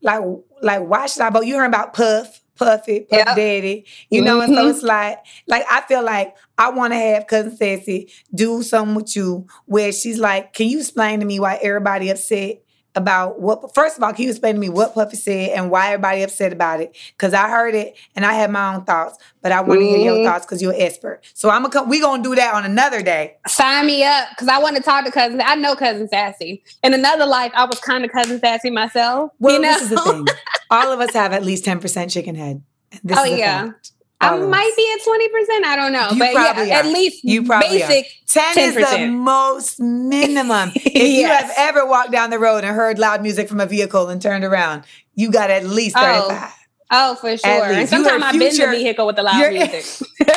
like, 0.00 0.24
like 0.60 0.82
why 0.82 1.06
should 1.06 1.22
I 1.22 1.30
vote? 1.30 1.42
You 1.44 1.54
hearing 1.54 1.68
about 1.68 1.94
Puff, 1.94 2.40
Puffy, 2.56 3.02
Puff 3.02 3.18
yep. 3.18 3.36
Daddy, 3.36 3.86
you 4.10 4.20
know, 4.20 4.40
mm-hmm. 4.40 4.50
and 4.50 4.54
so 4.56 4.62
mm-hmm. 4.62 4.70
it's 4.70 4.82
like, 4.82 5.18
like 5.46 5.64
I 5.70 5.82
feel 5.82 6.02
like 6.02 6.36
I 6.58 6.70
want 6.70 6.92
to 6.92 6.98
have 6.98 7.28
cousin 7.28 7.56
Sassy 7.56 8.10
do 8.34 8.64
something 8.64 8.96
with 8.96 9.14
you 9.14 9.46
where 9.66 9.92
she's 9.92 10.18
like, 10.18 10.54
can 10.54 10.66
you 10.66 10.80
explain 10.80 11.20
to 11.20 11.26
me 11.26 11.38
why 11.38 11.60
everybody 11.62 12.10
upset 12.10 12.61
about 12.94 13.40
what 13.40 13.74
first 13.74 13.96
of 13.96 14.02
all 14.02 14.12
can 14.12 14.24
you 14.24 14.30
explain 14.30 14.54
to 14.54 14.60
me 14.60 14.68
what 14.68 14.94
puffy 14.94 15.16
said 15.16 15.50
and 15.50 15.70
why 15.70 15.92
everybody 15.92 16.22
upset 16.22 16.52
about 16.52 16.80
it 16.80 16.94
because 17.16 17.32
i 17.32 17.48
heard 17.48 17.74
it 17.74 17.96
and 18.14 18.24
i 18.26 18.32
had 18.34 18.50
my 18.50 18.74
own 18.74 18.84
thoughts 18.84 19.16
but 19.40 19.50
i 19.50 19.60
want 19.60 19.80
to 19.80 19.86
mm-hmm. 19.86 19.96
hear 19.96 20.04
your 20.04 20.14
mm-hmm. 20.16 20.26
thoughts 20.26 20.44
because 20.44 20.60
you're 20.60 20.72
an 20.72 20.80
expert 20.80 21.20
so 21.32 21.48
i'm 21.48 21.62
gonna 21.62 21.72
come 21.72 21.88
we 21.88 22.00
gonna 22.00 22.22
do 22.22 22.34
that 22.34 22.54
on 22.54 22.64
another 22.64 23.02
day 23.02 23.34
sign 23.46 23.86
me 23.86 24.04
up 24.04 24.28
because 24.30 24.48
i 24.48 24.58
want 24.58 24.76
to 24.76 24.82
talk 24.82 25.04
to 25.04 25.10
cousin 25.10 25.40
i 25.44 25.54
know 25.54 25.74
cousin 25.74 26.06
sassy 26.08 26.62
in 26.82 26.92
another 26.92 27.24
life 27.24 27.50
i 27.54 27.64
was 27.64 27.80
kind 27.80 28.04
of 28.04 28.12
cousin 28.12 28.38
sassy 28.38 28.70
myself 28.70 29.30
well 29.38 29.54
you 29.54 29.60
know? 29.60 29.72
this 29.72 29.82
is 29.82 29.90
the 29.90 30.00
thing 30.00 30.26
all 30.70 30.92
of 30.92 31.00
us 31.00 31.14
have 31.14 31.32
at 31.32 31.44
least 31.44 31.64
10% 31.64 32.10
chicken 32.10 32.34
head 32.34 32.62
this 33.04 33.18
oh 33.18 33.24
yeah 33.24 33.66
fact. 33.66 33.92
I 34.22 34.38
might 34.38 34.72
be 34.76 34.92
at 34.94 35.04
twenty 35.04 35.28
percent. 35.28 35.66
I 35.66 35.76
don't 35.76 35.92
know, 35.92 36.08
you 36.12 36.18
but 36.18 36.32
yeah, 36.32 36.54
are. 36.56 36.80
at 36.80 36.86
least 36.86 37.22
you 37.24 37.44
probably 37.44 37.78
basic 37.78 38.06
are. 38.06 38.54
ten 38.54 38.54
10%. 38.54 38.76
is 38.76 38.90
the 38.90 39.06
most 39.08 39.80
minimum. 39.80 40.72
if 40.74 40.94
yes. 40.94 41.18
you 41.18 41.26
have 41.26 41.52
ever 41.56 41.86
walked 41.86 42.12
down 42.12 42.30
the 42.30 42.38
road 42.38 42.64
and 42.64 42.74
heard 42.74 42.98
loud 42.98 43.20
music 43.22 43.48
from 43.48 43.60
a 43.60 43.66
vehicle 43.66 44.08
and 44.08 44.22
turned 44.22 44.44
around, 44.44 44.84
you 45.14 45.30
got 45.30 45.50
at 45.50 45.64
least 45.64 45.96
thirty 45.96 46.28
five. 46.28 46.52
Oh. 46.90 47.12
oh, 47.12 47.14
for 47.16 47.36
sure. 47.36 47.50
And 47.50 47.88
sometimes 47.88 48.22
I've 48.22 48.32
been 48.32 48.42
in 48.42 48.70
the 48.70 48.76
vehicle 48.76 49.06
with 49.06 49.16
the 49.16 49.22
loud 49.22 49.52
music. 49.52 49.84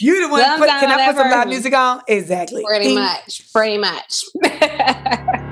you 0.00 0.22
the 0.22 0.28
one. 0.30 0.58
Put, 0.58 0.68
can 0.68 0.90
I 0.90 1.06
put 1.06 1.16
some 1.16 1.30
loud 1.30 1.48
music 1.48 1.74
on? 1.74 2.02
Exactly. 2.06 2.62
Pretty 2.64 2.94
much. 2.94 3.50
Pretty 3.52 3.78
much. 3.78 4.24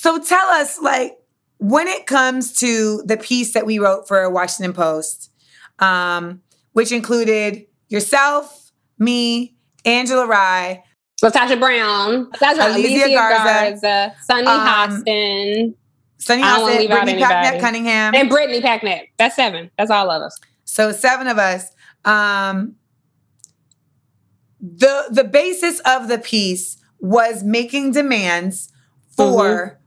So 0.00 0.20
tell 0.20 0.46
us, 0.50 0.80
like, 0.80 1.18
when 1.56 1.88
it 1.88 2.06
comes 2.06 2.52
to 2.60 3.02
the 3.04 3.16
piece 3.16 3.52
that 3.54 3.66
we 3.66 3.80
wrote 3.80 4.06
for 4.06 4.30
Washington 4.30 4.72
Post, 4.72 5.32
um, 5.80 6.40
which 6.72 6.92
included 6.92 7.66
yourself, 7.88 8.70
me, 9.00 9.56
Angela 9.84 10.24
Rye, 10.24 10.84
LaTosha 11.20 11.58
Brown, 11.58 12.30
that's 12.38 12.60
Alicia, 12.60 13.06
Alicia 13.06 13.12
Garza, 13.12 13.42
Garza, 13.42 14.14
Sunny 14.22 14.46
um, 14.46 14.60
Hostin, 14.60 15.74
Sunny 16.18 16.42
Hostin, 16.42 16.88
Brittany 16.88 17.20
Packnett 17.20 17.60
Cunningham, 17.60 18.14
and 18.14 18.28
Brittany 18.28 18.60
Packnett. 18.60 19.08
That's 19.16 19.34
seven. 19.34 19.68
That's 19.76 19.90
all 19.90 20.12
of 20.12 20.22
us. 20.22 20.38
So 20.64 20.92
seven 20.92 21.26
of 21.26 21.38
us. 21.38 21.72
Um, 22.04 22.76
the 24.60 25.06
the 25.10 25.24
basis 25.24 25.80
of 25.80 26.06
the 26.06 26.18
piece 26.18 26.76
was 27.00 27.42
making 27.42 27.90
demands 27.90 28.72
for 29.16 29.24
mm-hmm. 29.42 29.77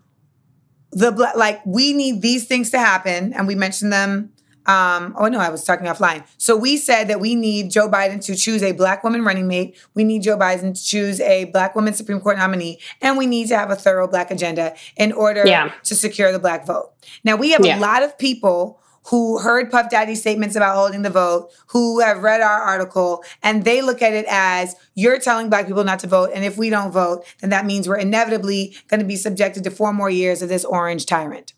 The 0.92 1.12
black 1.12 1.36
like 1.36 1.66
we 1.66 1.94
need 1.94 2.22
these 2.22 2.46
things 2.46 2.70
to 2.72 2.80
happen 2.80 3.34
and 3.34 3.48
we 3.48 3.56
mentioned 3.56 3.94
them 3.94 4.32
um, 4.68 5.16
oh 5.18 5.28
no, 5.28 5.40
I 5.40 5.50
was 5.50 5.64
talking 5.64 5.88
offline. 5.88 6.24
So 6.38 6.56
we 6.56 6.78
said 6.78 7.08
that 7.08 7.20
we 7.20 7.34
need 7.34 7.72
Joe 7.72 7.90
Biden 7.90 8.24
to 8.26 8.36
choose 8.36 8.62
a 8.62 8.74
black 8.74 9.04
woman 9.04 9.24
running 9.24 9.48
mate. 9.48 9.76
We 9.96 10.04
need 10.04 10.22
Joe 10.22 10.38
Biden 10.38 10.76
to 10.76 10.84
choose 10.84 11.20
a 11.20 11.46
black 11.46 11.76
woman 11.76 11.94
Supreme 11.94 12.20
Court 12.20 12.38
nominee, 12.38 12.80
and 13.02 13.18
we 13.18 13.26
need 13.26 13.48
to 13.48 13.58
have 13.58 13.72
a 13.72 13.76
thorough 13.76 14.08
black 14.08 14.30
agenda 14.30 14.76
in 14.98 15.14
order 15.14 15.46
yeah. 15.46 15.74
to 15.86 15.96
secure 15.96 16.32
the 16.32 16.40
black 16.40 16.68
vote. 16.68 16.92
Now 17.24 17.36
we 17.36 17.52
have 17.52 17.66
yeah. 17.66 17.78
a 17.78 17.82
lot 17.82 18.04
of 18.04 18.18
people 18.18 18.80
who 19.10 19.40
heard 19.40 19.72
Puff 19.72 19.90
Daddy's 19.90 20.22
statements 20.22 20.56
about 20.56 20.76
holding 20.76 21.02
the 21.02 21.10
vote, 21.10 21.50
who 21.68 22.00
have 22.00 22.24
read 22.24 22.42
our 22.42 22.62
article, 22.62 23.24
and 23.42 23.64
they 23.64 23.82
look 23.82 24.02
at 24.02 24.14
it 24.14 24.26
as 24.30 24.76
you're 24.96 25.20
telling 25.20 25.50
black 25.50 25.68
people 25.68 25.84
not 25.84 26.00
to 26.00 26.08
vote. 26.08 26.32
And 26.34 26.46
if 26.46 26.58
we 26.58 26.70
don't 26.70 26.92
vote, 26.92 27.26
then 27.40 27.50
that 27.50 27.66
means 27.66 27.88
we're 27.88 27.98
inevitably 27.98 28.76
going 28.88 29.00
to 29.00 29.06
be 29.06 29.16
subjected 29.16 29.64
to 29.64 29.72
four 29.72 29.92
more 29.92 30.10
years 30.10 30.42
of 30.42 30.50
this 30.50 30.64
orange 30.64 31.06
tyrant. 31.06 31.54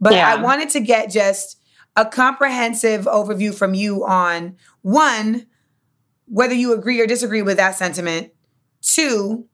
But 0.00 0.14
yeah. 0.14 0.28
I 0.28 0.42
wanted 0.42 0.68
to 0.70 0.80
get 0.80 1.10
just 1.10 1.58
a 1.96 2.04
comprehensive 2.04 3.04
overview 3.04 3.54
from 3.54 3.74
you 3.74 4.04
on 4.04 4.56
one, 4.82 5.46
whether 6.26 6.54
you 6.54 6.72
agree 6.72 7.00
or 7.00 7.06
disagree 7.06 7.42
with 7.42 7.56
that 7.58 7.76
sentiment. 7.76 8.32
Two, 8.80 9.46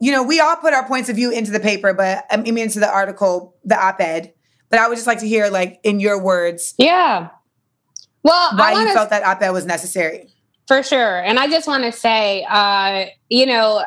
you 0.00 0.10
know, 0.10 0.22
we 0.22 0.40
all 0.40 0.56
put 0.56 0.74
our 0.74 0.86
points 0.86 1.08
of 1.08 1.16
view 1.16 1.30
into 1.30 1.50
the 1.50 1.60
paper, 1.60 1.92
but 1.94 2.24
um, 2.30 2.40
I 2.40 2.50
mean, 2.50 2.58
into 2.58 2.80
the 2.80 2.90
article, 2.90 3.54
the 3.64 3.78
op 3.78 4.00
ed. 4.00 4.32
But 4.70 4.78
I 4.78 4.88
would 4.88 4.94
just 4.94 5.06
like 5.06 5.18
to 5.20 5.28
hear, 5.28 5.50
like, 5.50 5.80
in 5.82 6.00
your 6.00 6.22
words, 6.22 6.74
yeah, 6.78 7.28
well, 8.22 8.56
why 8.56 8.72
wanna, 8.72 8.88
you 8.88 8.94
felt 8.94 9.10
that 9.10 9.24
op-ed 9.24 9.50
was 9.50 9.66
necessary. 9.66 10.28
For 10.68 10.82
sure, 10.82 11.20
and 11.20 11.38
I 11.38 11.48
just 11.48 11.66
want 11.66 11.84
to 11.84 11.92
say, 11.92 12.46
uh, 12.48 13.06
you 13.28 13.46
know, 13.46 13.84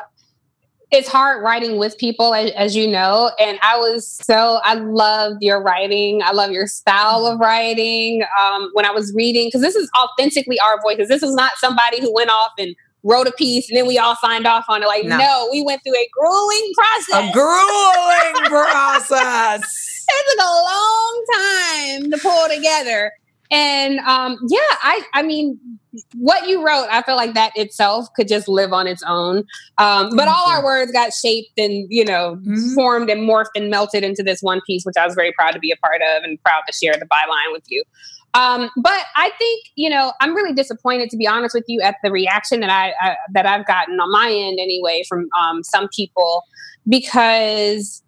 it's 0.90 1.08
hard 1.08 1.42
writing 1.42 1.78
with 1.78 1.96
people, 1.98 2.34
as, 2.34 2.50
as, 2.52 2.76
you 2.76 2.86
know. 2.86 3.32
And 3.40 3.58
I 3.62 3.76
was 3.78 4.06
so 4.06 4.60
I 4.62 4.74
love 4.74 5.38
your 5.40 5.60
writing. 5.62 6.20
I 6.22 6.32
love 6.32 6.50
your 6.50 6.66
style 6.66 7.26
of 7.26 7.40
writing. 7.40 8.22
Um, 8.40 8.70
when 8.74 8.84
I 8.84 8.90
was 8.90 9.12
reading, 9.14 9.48
because 9.48 9.62
this 9.62 9.74
is 9.74 9.90
authentically 9.98 10.60
our 10.60 10.80
voices. 10.82 11.08
This 11.08 11.22
is 11.22 11.34
not 11.34 11.52
somebody 11.56 12.00
who 12.00 12.12
went 12.12 12.30
off 12.30 12.52
and 12.58 12.76
wrote 13.02 13.26
a 13.26 13.32
piece 13.32 13.68
and 13.68 13.76
then 13.76 13.86
we 13.86 13.98
all 13.98 14.16
signed 14.16 14.46
off 14.46 14.64
on 14.68 14.82
it. 14.82 14.86
Like, 14.86 15.04
no, 15.04 15.18
no 15.18 15.48
we 15.52 15.62
went 15.62 15.82
through 15.84 15.96
a 15.96 16.08
grueling 16.12 16.72
process. 16.74 17.30
A 17.30 17.32
grueling 17.32 18.44
process 18.50 19.93
took 20.04 20.40
a 20.40 20.50
long 20.50 21.24
time 21.32 22.10
to 22.10 22.18
pull 22.18 22.48
together. 22.48 23.12
And 23.50 24.00
um, 24.00 24.38
yeah, 24.48 24.58
I 24.82 25.02
I 25.14 25.22
mean, 25.22 25.58
what 26.14 26.48
you 26.48 26.66
wrote, 26.66 26.88
I 26.90 27.02
feel 27.02 27.16
like 27.16 27.34
that 27.34 27.52
itself 27.54 28.08
could 28.16 28.26
just 28.26 28.48
live 28.48 28.72
on 28.72 28.86
its 28.86 29.02
own. 29.06 29.44
Um, 29.78 30.10
but 30.16 30.28
all 30.28 30.50
our 30.50 30.64
words 30.64 30.90
got 30.92 31.12
shaped 31.12 31.58
and 31.58 31.86
you 31.90 32.04
know 32.04 32.36
mm-hmm. 32.36 32.74
formed 32.74 33.10
and 33.10 33.28
morphed 33.28 33.54
and 33.54 33.70
melted 33.70 34.02
into 34.02 34.22
this 34.22 34.40
one 34.40 34.60
piece, 34.66 34.84
which 34.84 34.96
I 34.98 35.06
was 35.06 35.14
very 35.14 35.32
proud 35.32 35.52
to 35.52 35.58
be 35.58 35.70
a 35.70 35.76
part 35.76 36.00
of 36.02 36.24
and 36.24 36.42
proud 36.42 36.62
to 36.66 36.72
share 36.72 36.94
the 36.94 37.06
byline 37.06 37.52
with 37.52 37.64
you. 37.68 37.84
Um, 38.34 38.70
but 38.76 39.04
I 39.14 39.30
think 39.38 39.66
you 39.76 39.90
know 39.90 40.12
I'm 40.20 40.34
really 40.34 40.54
disappointed 40.54 41.10
to 41.10 41.16
be 41.16 41.26
honest 41.26 41.54
with 41.54 41.64
you 41.68 41.80
at 41.80 41.96
the 42.02 42.10
reaction 42.10 42.60
that 42.60 42.70
I, 42.70 42.92
I 43.00 43.16
that 43.32 43.46
I've 43.46 43.66
gotten 43.66 44.00
on 44.00 44.10
my 44.10 44.30
end 44.30 44.58
anyway 44.58 45.04
from 45.08 45.28
um, 45.38 45.62
some 45.62 45.88
people 45.94 46.42
because 46.88 48.02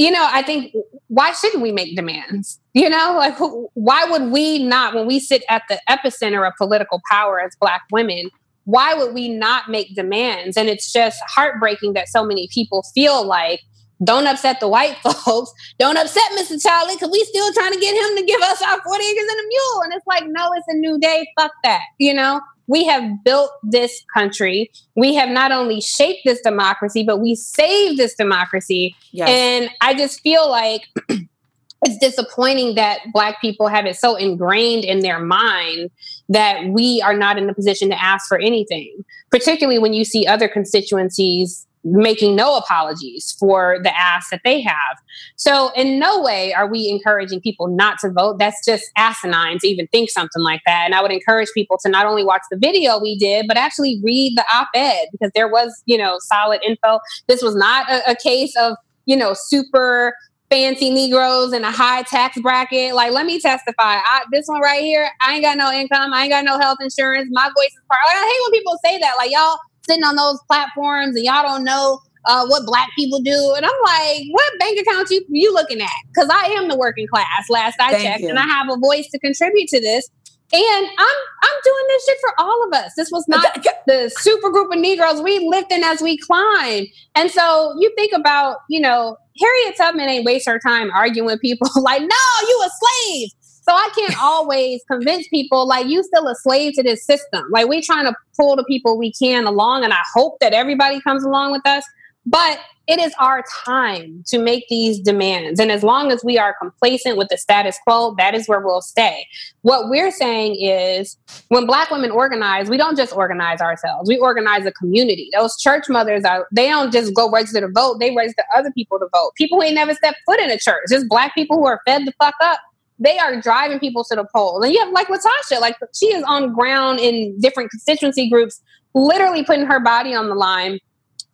you 0.00 0.10
know, 0.10 0.26
I 0.32 0.40
think 0.40 0.74
why 1.08 1.32
shouldn't 1.32 1.62
we 1.62 1.72
make 1.72 1.94
demands? 1.94 2.58
You 2.72 2.88
know, 2.88 3.16
like 3.18 3.36
why 3.74 4.06
would 4.06 4.32
we 4.32 4.64
not, 4.64 4.94
when 4.94 5.06
we 5.06 5.20
sit 5.20 5.44
at 5.50 5.62
the 5.68 5.78
epicenter 5.90 6.46
of 6.46 6.54
political 6.56 7.02
power 7.10 7.38
as 7.38 7.54
Black 7.60 7.82
women, 7.92 8.30
why 8.64 8.94
would 8.94 9.12
we 9.12 9.28
not 9.28 9.68
make 9.68 9.94
demands? 9.94 10.56
And 10.56 10.70
it's 10.70 10.90
just 10.90 11.20
heartbreaking 11.28 11.92
that 11.92 12.08
so 12.08 12.24
many 12.24 12.48
people 12.50 12.82
feel 12.94 13.26
like 13.26 13.60
Don't 14.02 14.26
upset 14.26 14.60
the 14.60 14.68
white 14.68 14.96
folks. 15.02 15.52
Don't 15.78 15.98
upset 15.98 16.30
Mr. 16.32 16.60
Charlie 16.62 16.94
because 16.94 17.10
we 17.10 17.22
still 17.24 17.52
trying 17.52 17.72
to 17.72 17.80
get 17.80 17.94
him 17.94 18.16
to 18.16 18.24
give 18.24 18.40
us 18.40 18.62
our 18.62 18.80
40 18.82 19.04
acres 19.04 19.26
and 19.30 19.40
a 19.40 19.48
mule. 19.48 19.82
And 19.84 19.92
it's 19.92 20.06
like, 20.06 20.24
no, 20.26 20.50
it's 20.56 20.66
a 20.68 20.74
new 20.76 20.98
day. 20.98 21.26
Fuck 21.38 21.52
that. 21.64 21.82
You 21.98 22.14
know, 22.14 22.40
we 22.70 22.84
have 22.84 23.24
built 23.24 23.50
this 23.64 24.04
country. 24.14 24.70
We 24.94 25.14
have 25.14 25.28
not 25.28 25.50
only 25.50 25.80
shaped 25.80 26.20
this 26.24 26.40
democracy, 26.40 27.02
but 27.02 27.18
we 27.18 27.34
saved 27.34 27.98
this 27.98 28.14
democracy. 28.14 28.94
Yes. 29.10 29.28
And 29.28 29.70
I 29.80 29.94
just 29.94 30.20
feel 30.20 30.48
like 30.48 30.82
it's 31.08 31.98
disappointing 32.00 32.76
that 32.76 33.00
black 33.12 33.40
people 33.40 33.66
have 33.66 33.86
it 33.86 33.96
so 33.96 34.14
ingrained 34.14 34.84
in 34.84 35.00
their 35.00 35.18
mind 35.18 35.90
that 36.28 36.66
we 36.66 37.02
are 37.02 37.16
not 37.16 37.38
in 37.38 37.50
a 37.50 37.54
position 37.54 37.88
to 37.88 38.00
ask 38.00 38.28
for 38.28 38.38
anything 38.38 39.04
particularly 39.30 39.78
when 39.78 39.92
you 39.92 40.04
see 40.04 40.26
other 40.26 40.48
constituencies 40.48 41.66
making 41.84 42.36
no 42.36 42.56
apologies 42.56 43.34
for 43.38 43.78
the 43.82 43.96
ass 43.98 44.26
that 44.30 44.40
they 44.44 44.60
have. 44.60 44.98
So, 45.36 45.70
in 45.74 45.98
no 45.98 46.20
way 46.20 46.52
are 46.52 46.66
we 46.66 46.88
encouraging 46.88 47.40
people 47.40 47.68
not 47.68 47.98
to 48.00 48.10
vote. 48.10 48.38
That's 48.38 48.64
just 48.64 48.90
asinine 48.96 49.58
to 49.60 49.68
even 49.68 49.86
think 49.88 50.10
something 50.10 50.42
like 50.42 50.60
that. 50.66 50.82
And 50.84 50.94
I 50.94 51.02
would 51.02 51.12
encourage 51.12 51.48
people 51.54 51.78
to 51.82 51.88
not 51.88 52.06
only 52.06 52.24
watch 52.24 52.42
the 52.50 52.58
video 52.58 52.98
we 52.98 53.18
did, 53.18 53.46
but 53.48 53.56
actually 53.56 54.00
read 54.04 54.36
the 54.36 54.44
op 54.52 54.68
ed 54.74 55.06
because 55.12 55.30
there 55.34 55.48
was, 55.48 55.82
you 55.86 55.96
know, 55.96 56.18
solid 56.20 56.60
info. 56.66 57.00
This 57.28 57.42
was 57.42 57.54
not 57.54 57.90
a, 57.90 58.10
a 58.10 58.14
case 58.14 58.54
of, 58.56 58.76
you 59.06 59.16
know, 59.16 59.34
super 59.34 60.14
fancy 60.50 60.90
Negroes 60.90 61.52
in 61.52 61.64
a 61.64 61.70
high 61.70 62.02
tax 62.02 62.38
bracket. 62.40 62.94
Like, 62.94 63.12
let 63.12 63.24
me 63.24 63.40
testify. 63.40 63.72
I, 63.78 64.24
this 64.32 64.46
one 64.48 64.60
right 64.60 64.82
here, 64.82 65.08
I 65.22 65.34
ain't 65.34 65.44
got 65.44 65.56
no 65.56 65.70
income. 65.72 66.12
I 66.12 66.22
ain't 66.22 66.30
got 66.30 66.44
no 66.44 66.58
health 66.58 66.78
insurance. 66.80 67.28
My 67.30 67.48
voice 67.56 67.70
is 67.70 67.80
part. 67.88 68.00
I 68.04 68.26
hate 68.26 68.40
when 68.44 68.60
people 68.60 68.78
say 68.84 68.98
that. 68.98 69.14
Like, 69.16 69.30
y'all 69.30 69.58
sitting 69.86 70.04
on 70.04 70.16
those 70.16 70.38
platforms 70.46 71.16
and 71.16 71.24
y'all 71.24 71.42
don't 71.42 71.64
know 71.64 72.00
uh, 72.24 72.46
what 72.46 72.66
black 72.66 72.90
people 72.96 73.20
do. 73.20 73.54
And 73.56 73.64
I'm 73.64 73.72
like, 73.84 74.22
what 74.30 74.58
bank 74.58 74.78
account 74.78 75.08
you 75.10 75.24
you 75.28 75.52
looking 75.52 75.80
at? 75.80 75.88
Because 76.08 76.28
I 76.30 76.46
am 76.56 76.68
the 76.68 76.76
working 76.76 77.06
class. 77.06 77.48
Last 77.48 77.80
I 77.80 77.92
Thank 77.92 78.04
checked, 78.04 78.22
you. 78.22 78.28
and 78.28 78.38
I 78.38 78.42
have 78.42 78.68
a 78.70 78.76
voice 78.76 79.08
to 79.08 79.18
contribute 79.18 79.68
to 79.68 79.80
this. 79.80 80.08
And 80.52 80.86
I'm 80.98 81.16
I'm 81.42 81.60
doing 81.64 81.84
this 81.88 82.04
shit 82.06 82.18
for 82.20 82.32
all 82.38 82.66
of 82.66 82.74
us. 82.74 82.92
This 82.96 83.10
was 83.12 83.24
not 83.28 83.64
the 83.86 84.12
super 84.18 84.50
group 84.50 84.72
of 84.72 84.80
Negroes. 84.80 85.22
We 85.22 85.46
lifting 85.48 85.84
as 85.84 86.02
we 86.02 86.18
climb. 86.18 86.86
And 87.14 87.30
so 87.30 87.74
you 87.78 87.92
think 87.96 88.12
about, 88.12 88.56
you 88.68 88.80
know, 88.80 89.16
Harriet 89.40 89.76
Tubman 89.76 90.08
ain't 90.08 90.24
waste 90.24 90.48
her 90.48 90.58
time 90.58 90.90
arguing 90.90 91.26
with 91.26 91.40
people 91.40 91.68
like, 91.82 92.00
no, 92.00 92.48
you 92.48 92.64
a 92.64 92.70
slave. 92.80 93.28
So 93.70 93.76
I 93.76 93.88
can't 93.94 94.20
always 94.20 94.82
convince 94.90 95.28
people 95.28 95.64
like 95.64 95.86
you 95.86 96.02
still 96.02 96.26
a 96.26 96.34
slave 96.34 96.72
to 96.72 96.82
this 96.82 97.06
system. 97.06 97.44
Like 97.52 97.68
we're 97.68 97.82
trying 97.84 98.04
to 98.04 98.16
pull 98.36 98.56
the 98.56 98.64
people 98.64 98.98
we 98.98 99.12
can 99.12 99.46
along, 99.46 99.84
and 99.84 99.92
I 99.92 100.00
hope 100.12 100.40
that 100.40 100.52
everybody 100.52 101.00
comes 101.02 101.22
along 101.22 101.52
with 101.52 101.64
us. 101.64 101.84
But 102.26 102.58
it 102.88 102.98
is 102.98 103.12
our 103.20 103.44
time 103.64 104.24
to 104.26 104.40
make 104.40 104.64
these 104.68 104.98
demands. 104.98 105.60
And 105.60 105.70
as 105.70 105.84
long 105.84 106.10
as 106.10 106.24
we 106.24 106.36
are 106.36 106.56
complacent 106.60 107.16
with 107.16 107.28
the 107.28 107.38
status 107.38 107.78
quo, 107.86 108.16
that 108.18 108.34
is 108.34 108.48
where 108.48 108.58
we'll 108.58 108.82
stay. 108.82 109.24
What 109.62 109.88
we're 109.88 110.10
saying 110.10 110.56
is 110.60 111.16
when 111.48 111.64
Black 111.64 111.92
women 111.92 112.10
organize, 112.10 112.68
we 112.68 112.76
don't 112.76 112.96
just 112.96 113.14
organize 113.14 113.60
ourselves, 113.60 114.08
we 114.08 114.18
organize 114.18 114.66
a 114.66 114.72
community. 114.72 115.30
Those 115.32 115.56
church 115.60 115.84
mothers 115.88 116.24
are, 116.24 116.48
they 116.50 116.66
don't 116.66 116.92
just 116.92 117.14
go 117.14 117.30
register 117.30 117.60
to 117.60 117.68
vote, 117.68 118.00
they 118.00 118.16
register 118.16 118.42
other 118.56 118.72
people 118.72 118.98
to 118.98 119.06
vote. 119.12 119.30
People 119.36 119.58
who 119.60 119.66
ain't 119.66 119.76
never 119.76 119.94
stepped 119.94 120.18
foot 120.26 120.40
in 120.40 120.50
a 120.50 120.58
church, 120.58 120.82
just 120.90 121.08
Black 121.08 121.36
people 121.36 121.56
who 121.56 121.66
are 121.66 121.80
fed 121.86 122.04
the 122.04 122.12
fuck 122.18 122.34
up 122.42 122.58
they 123.00 123.18
are 123.18 123.40
driving 123.40 123.80
people 123.80 124.04
to 124.04 124.14
the 124.14 124.26
polls. 124.32 124.62
And 124.64 124.72
you 124.72 124.78
have 124.78 124.92
like 124.92 125.08
LaTosha, 125.08 125.60
like 125.60 125.76
she 125.94 126.06
is 126.06 126.22
on 126.24 126.52
ground 126.52 127.00
in 127.00 127.36
different 127.40 127.70
constituency 127.70 128.28
groups, 128.28 128.60
literally 128.94 129.42
putting 129.42 129.66
her 129.66 129.80
body 129.80 130.14
on 130.14 130.28
the 130.28 130.34
line 130.34 130.78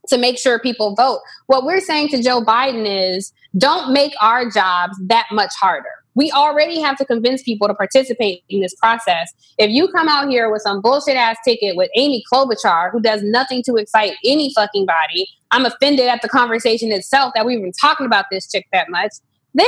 to 0.09 0.17
make 0.17 0.39
sure 0.39 0.61
people 0.61 0.95
vote. 0.95 1.19
What 1.47 1.65
we're 1.65 1.81
saying 1.81 2.09
to 2.11 2.23
Joe 2.23 2.41
Biden 2.41 2.87
is 2.87 3.33
don't 3.59 3.93
make 3.93 4.13
our 4.21 4.49
jobs 4.49 4.97
that 5.07 5.27
much 5.33 5.53
harder. 5.61 5.89
We 6.15 6.31
already 6.33 6.81
have 6.81 6.97
to 6.97 7.05
convince 7.05 7.43
people 7.43 7.69
to 7.69 7.75
participate 7.75 8.43
in 8.49 8.63
this 8.63 8.75
process. 8.77 9.33
If 9.59 9.71
you 9.71 9.89
come 9.89 10.09
out 10.09 10.31
here 10.31 10.51
with 10.51 10.63
some 10.63 10.81
bullshit 10.81 11.17
ass 11.17 11.37
ticket 11.45 11.77
with 11.77 11.91
Amy 11.95 12.25
Klobuchar, 12.33 12.91
who 12.91 13.01
does 13.01 13.23
nothing 13.23 13.63
to 13.65 13.75
excite 13.75 14.13
any 14.25 14.51
fucking 14.55 14.87
body, 14.87 15.29
I'm 15.51 15.67
offended 15.67 16.07
at 16.07 16.23
the 16.23 16.29
conversation 16.29 16.91
itself 16.91 17.33
that 17.35 17.45
we've 17.45 17.61
been 17.61 17.73
talking 17.79 18.07
about 18.07 18.27
this 18.31 18.51
chick 18.51 18.67
that 18.73 18.89
much. 18.89 19.13
Then 19.53 19.67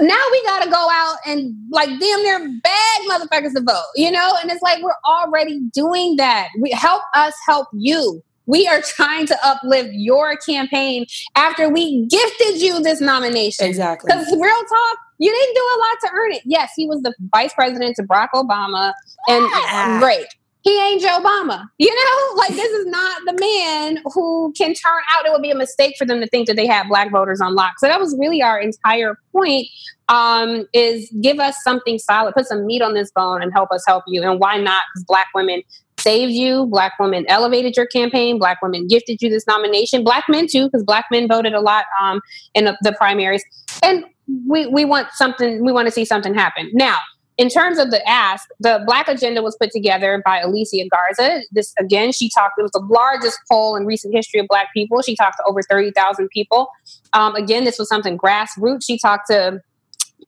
now 0.00 0.22
we 0.32 0.42
got 0.44 0.62
to 0.64 0.70
go 0.70 0.88
out 0.90 1.18
and 1.26 1.54
like 1.70 1.88
damn 1.88 2.22
near 2.22 2.38
beg 2.62 3.08
motherfuckers 3.08 3.54
to 3.54 3.62
vote, 3.62 3.82
you 3.94 4.10
know? 4.10 4.36
And 4.40 4.50
it's 4.50 4.62
like 4.62 4.82
we're 4.82 4.92
already 5.06 5.60
doing 5.72 6.16
that. 6.16 6.48
We 6.58 6.70
help 6.70 7.02
us 7.14 7.34
help 7.46 7.68
you. 7.72 8.22
We 8.46 8.66
are 8.66 8.80
trying 8.80 9.26
to 9.26 9.38
uplift 9.44 9.90
your 9.92 10.36
campaign 10.38 11.06
after 11.36 11.68
we 11.68 12.06
gifted 12.06 12.60
you 12.60 12.82
this 12.82 13.00
nomination. 13.00 13.66
Exactly. 13.66 14.08
Because 14.08 14.26
real 14.26 14.64
talk, 14.64 14.98
you 15.18 15.30
didn't 15.30 15.54
do 15.54 15.60
a 15.60 15.78
lot 15.78 15.96
to 16.00 16.10
earn 16.14 16.32
it. 16.32 16.42
Yes, 16.44 16.72
he 16.74 16.88
was 16.88 17.02
the 17.02 17.14
vice 17.32 17.54
president 17.54 17.94
to 17.96 18.02
Barack 18.02 18.30
Obama, 18.34 18.92
and 19.28 19.44
ah. 19.52 19.98
great 20.00 20.26
he 20.62 20.78
ain't 20.78 21.00
Joe 21.00 21.20
Obama. 21.20 21.64
You 21.78 21.94
know, 21.94 22.34
like 22.36 22.50
this 22.50 22.70
is 22.70 22.86
not 22.86 23.22
the 23.26 23.32
man 23.40 24.02
who 24.12 24.52
can 24.56 24.74
turn 24.74 25.00
out. 25.10 25.26
It 25.26 25.32
would 25.32 25.42
be 25.42 25.50
a 25.50 25.56
mistake 25.56 25.94
for 25.98 26.06
them 26.06 26.20
to 26.20 26.26
think 26.26 26.46
that 26.48 26.56
they 26.56 26.66
have 26.66 26.88
black 26.88 27.10
voters 27.10 27.40
on 27.40 27.54
lock. 27.54 27.74
So 27.78 27.86
that 27.86 28.00
was 28.00 28.16
really 28.18 28.42
our 28.42 28.58
entire 28.58 29.18
point. 29.32 29.66
Um, 30.08 30.66
is 30.74 31.08
give 31.20 31.38
us 31.38 31.54
something 31.62 31.96
solid, 31.98 32.34
put 32.34 32.46
some 32.46 32.66
meat 32.66 32.82
on 32.82 32.94
this 32.94 33.12
bone, 33.12 33.42
and 33.42 33.52
help 33.52 33.70
us 33.70 33.84
help 33.86 34.02
you. 34.08 34.22
And 34.22 34.40
why 34.40 34.56
not? 34.56 34.82
Because 34.92 35.04
black 35.04 35.28
women 35.36 35.62
saved 36.00 36.32
you. 36.32 36.66
Black 36.66 36.94
women 36.98 37.24
elevated 37.28 37.76
your 37.76 37.86
campaign. 37.86 38.36
Black 38.36 38.60
women 38.60 38.88
gifted 38.88 39.22
you 39.22 39.30
this 39.30 39.46
nomination. 39.46 40.02
Black 40.02 40.24
men 40.28 40.48
too, 40.48 40.66
because 40.66 40.82
black 40.82 41.06
men 41.12 41.28
voted 41.28 41.54
a 41.54 41.60
lot 41.60 41.84
um, 42.02 42.20
in 42.54 42.64
the, 42.64 42.76
the 42.82 42.92
primaries. 42.92 43.44
And 43.84 44.04
we 44.48 44.66
we 44.66 44.84
want 44.84 45.12
something. 45.12 45.64
We 45.64 45.72
want 45.72 45.86
to 45.86 45.92
see 45.92 46.04
something 46.04 46.34
happen 46.34 46.70
now 46.74 46.98
in 47.40 47.48
terms 47.48 47.78
of 47.78 47.90
the 47.90 48.06
ask, 48.06 48.46
the 48.60 48.82
Black 48.84 49.08
Agenda 49.08 49.40
was 49.40 49.56
put 49.58 49.70
together 49.70 50.22
by 50.26 50.40
Alicia 50.40 50.84
Garza. 50.90 51.40
This 51.50 51.72
again, 51.78 52.12
she 52.12 52.28
talked. 52.28 52.58
It 52.58 52.62
was 52.62 52.72
the 52.72 52.86
largest 52.86 53.38
poll 53.50 53.76
in 53.76 53.86
recent 53.86 54.14
history 54.14 54.40
of 54.40 54.46
Black 54.46 54.66
people. 54.74 55.00
She 55.00 55.16
talked 55.16 55.38
to 55.38 55.44
over 55.48 55.62
thirty 55.62 55.90
thousand 55.90 56.28
people. 56.28 56.68
Um, 57.14 57.34
again, 57.34 57.64
this 57.64 57.78
was 57.78 57.88
something 57.88 58.18
grassroots. 58.18 58.84
She 58.86 58.98
talked 58.98 59.28
to 59.28 59.62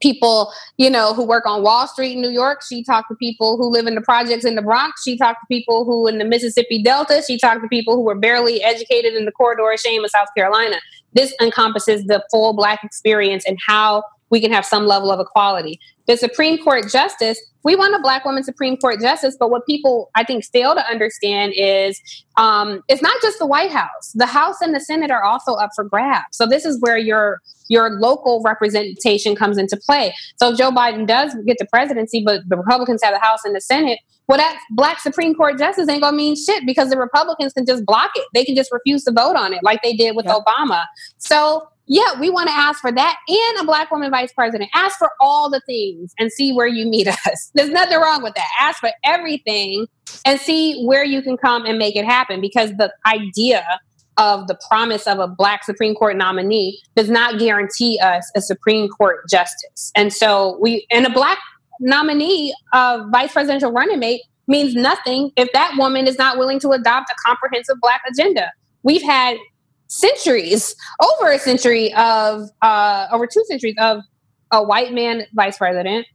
people, 0.00 0.54
you 0.78 0.88
know, 0.88 1.12
who 1.12 1.26
work 1.26 1.44
on 1.44 1.62
Wall 1.62 1.86
Street 1.86 2.16
in 2.16 2.22
New 2.22 2.30
York. 2.30 2.62
She 2.66 2.82
talked 2.82 3.10
to 3.10 3.14
people 3.16 3.58
who 3.58 3.68
live 3.68 3.86
in 3.86 3.94
the 3.94 4.00
projects 4.00 4.46
in 4.46 4.54
the 4.54 4.62
Bronx. 4.62 5.02
She 5.02 5.18
talked 5.18 5.40
to 5.42 5.46
people 5.54 5.84
who 5.84 6.06
in 6.06 6.16
the 6.16 6.24
Mississippi 6.24 6.82
Delta. 6.82 7.22
She 7.26 7.38
talked 7.38 7.60
to 7.60 7.68
people 7.68 7.94
who 7.94 8.04
were 8.04 8.14
barely 8.14 8.62
educated 8.62 9.12
in 9.12 9.26
the 9.26 9.32
corridor 9.32 9.70
of 9.70 9.78
shame 9.78 10.02
of 10.02 10.10
South 10.10 10.28
Carolina. 10.34 10.76
This 11.12 11.34
encompasses 11.42 12.04
the 12.06 12.24
full 12.30 12.54
Black 12.54 12.82
experience 12.82 13.44
and 13.46 13.58
how 13.66 14.02
we 14.32 14.40
can 14.40 14.50
have 14.50 14.64
some 14.64 14.86
level 14.86 15.12
of 15.12 15.20
equality. 15.20 15.78
The 16.08 16.16
Supreme 16.16 16.58
Court 16.58 16.90
justice, 16.90 17.38
we 17.64 17.76
want 17.76 17.94
a 17.94 18.00
black 18.00 18.24
woman 18.24 18.42
Supreme 18.42 18.78
Court 18.78 18.98
justice, 18.98 19.36
but 19.38 19.50
what 19.50 19.64
people 19.66 20.10
I 20.16 20.24
think 20.24 20.44
fail 20.46 20.74
to 20.74 20.84
understand 20.86 21.52
is 21.54 22.00
um, 22.36 22.82
it's 22.88 23.02
not 23.02 23.14
just 23.22 23.38
the 23.38 23.46
White 23.46 23.70
House. 23.70 24.10
The 24.14 24.26
House 24.26 24.60
and 24.62 24.74
the 24.74 24.80
Senate 24.80 25.10
are 25.10 25.22
also 25.22 25.52
up 25.52 25.70
for 25.76 25.84
grabs. 25.84 26.24
So 26.32 26.46
this 26.46 26.64
is 26.64 26.80
where 26.80 26.96
your 26.96 27.40
your 27.68 27.90
local 28.00 28.42
representation 28.42 29.36
comes 29.36 29.56
into 29.58 29.76
play. 29.76 30.14
So 30.36 30.54
Joe 30.54 30.70
Biden 30.70 31.06
does 31.06 31.34
get 31.46 31.58
the 31.58 31.66
presidency, 31.66 32.22
but 32.24 32.40
the 32.48 32.56
Republicans 32.56 33.02
have 33.04 33.14
the 33.14 33.20
House 33.20 33.44
and 33.44 33.54
the 33.54 33.60
Senate. 33.60 33.98
Well, 34.28 34.38
that 34.38 34.58
black 34.70 34.98
Supreme 34.98 35.34
Court 35.34 35.58
justice 35.58 35.88
ain't 35.88 36.02
gonna 36.02 36.16
mean 36.16 36.36
shit 36.36 36.64
because 36.64 36.88
the 36.88 36.96
Republicans 36.98 37.52
can 37.52 37.66
just 37.66 37.84
block 37.84 38.10
it. 38.14 38.26
They 38.32 38.44
can 38.44 38.56
just 38.56 38.72
refuse 38.72 39.04
to 39.04 39.12
vote 39.12 39.36
on 39.36 39.52
it, 39.52 39.62
like 39.62 39.82
they 39.82 39.94
did 39.94 40.16
with 40.16 40.24
yep. 40.24 40.38
Obama. 40.38 40.84
So 41.18 41.68
yeah, 41.86 42.18
we 42.20 42.30
want 42.30 42.48
to 42.48 42.54
ask 42.54 42.80
for 42.80 42.92
that 42.92 43.16
and 43.28 43.58
a 43.60 43.64
black 43.64 43.90
woman 43.90 44.10
vice 44.10 44.32
president. 44.32 44.70
Ask 44.74 44.98
for 44.98 45.10
all 45.20 45.50
the 45.50 45.60
things 45.66 46.14
and 46.18 46.30
see 46.30 46.52
where 46.52 46.66
you 46.66 46.86
meet 46.86 47.08
us. 47.26 47.50
There's 47.54 47.70
nothing 47.70 47.98
wrong 47.98 48.22
with 48.22 48.34
that. 48.34 48.48
Ask 48.60 48.80
for 48.80 48.90
everything 49.04 49.86
and 50.24 50.40
see 50.40 50.84
where 50.84 51.04
you 51.04 51.22
can 51.22 51.36
come 51.36 51.66
and 51.66 51.78
make 51.78 51.96
it 51.96 52.04
happen 52.04 52.40
because 52.40 52.70
the 52.76 52.92
idea 53.06 53.64
of 54.18 54.46
the 54.46 54.58
promise 54.68 55.06
of 55.06 55.18
a 55.18 55.26
black 55.26 55.64
Supreme 55.64 55.94
Court 55.94 56.16
nominee 56.16 56.80
does 56.94 57.08
not 57.08 57.38
guarantee 57.38 57.98
us 58.00 58.30
a 58.36 58.40
Supreme 58.40 58.88
Court 58.88 59.28
justice. 59.28 59.90
And 59.96 60.12
so 60.12 60.58
we 60.60 60.86
and 60.90 61.06
a 61.06 61.10
black 61.10 61.38
nominee, 61.80 62.54
uh, 62.72 63.04
vice 63.10 63.32
presidential 63.32 63.72
running 63.72 63.98
mate 63.98 64.20
means 64.46 64.74
nothing 64.74 65.30
if 65.36 65.50
that 65.52 65.74
woman 65.78 66.06
is 66.06 66.18
not 66.18 66.36
willing 66.38 66.60
to 66.60 66.70
adopt 66.70 67.10
a 67.10 67.14
comprehensive 67.26 67.76
black 67.80 68.02
agenda. 68.08 68.50
We've 68.82 69.02
had 69.02 69.36
centuries, 69.92 70.74
over 71.00 71.30
a 71.30 71.38
century 71.38 71.92
of, 71.94 72.48
uh, 72.62 73.06
over 73.12 73.26
two 73.26 73.44
centuries 73.46 73.74
of 73.78 73.98
a 74.50 74.62
white 74.62 74.92
man 74.92 75.26
vice 75.34 75.58
president, 75.58 76.06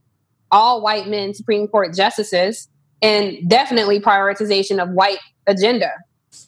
all 0.52 0.82
white 0.82 1.08
men 1.08 1.34
Supreme 1.34 1.68
Court 1.68 1.94
justices, 1.96 2.68
and 3.02 3.38
definitely 3.48 4.00
prioritization 4.00 4.82
of 4.82 4.90
white 4.90 5.20
agenda. 5.46 5.92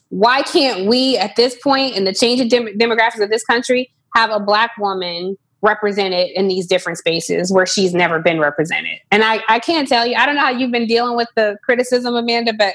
Why 0.08 0.42
can't 0.42 0.88
we, 0.88 1.16
at 1.16 1.36
this 1.36 1.56
point 1.62 1.96
in 1.96 2.04
the 2.04 2.12
changing 2.12 2.48
dem- 2.48 2.78
demographics 2.78 3.22
of 3.22 3.30
this 3.30 3.44
country, 3.44 3.92
have 4.16 4.30
a 4.30 4.40
black 4.40 4.72
woman 4.76 5.36
represented 5.62 6.30
in 6.34 6.48
these 6.48 6.66
different 6.66 6.98
spaces 6.98 7.52
where 7.52 7.66
she's 7.66 7.94
never 7.94 8.18
been 8.18 8.40
represented? 8.40 8.98
And 9.12 9.22
I, 9.22 9.40
I 9.48 9.60
can't 9.60 9.86
tell 9.86 10.04
you, 10.04 10.16
I 10.16 10.26
don't 10.26 10.34
know 10.34 10.40
how 10.40 10.50
you've 10.50 10.72
been 10.72 10.88
dealing 10.88 11.16
with 11.16 11.28
the 11.36 11.56
criticism, 11.64 12.16
Amanda, 12.16 12.52
but 12.52 12.74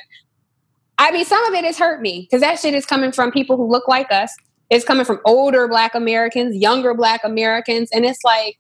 I 0.98 1.12
mean, 1.12 1.26
some 1.26 1.44
of 1.46 1.54
it 1.54 1.66
has 1.66 1.78
hurt 1.78 2.02
me 2.02 2.22
because 2.22 2.42
that 2.42 2.60
shit 2.60 2.74
is 2.74 2.86
coming 2.86 3.12
from 3.12 3.32
people 3.32 3.58
who 3.58 3.70
look 3.70 3.88
like 3.88 4.12
us 4.12 4.34
It's 4.70 4.86
coming 4.86 5.06
from 5.06 5.20
older 5.26 5.68
Black 5.68 5.94
Americans, 5.96 6.56
younger 6.56 6.94
Black 6.94 7.24
Americans. 7.24 7.90
And 7.92 8.06
it's 8.06 8.24
like, 8.24 8.58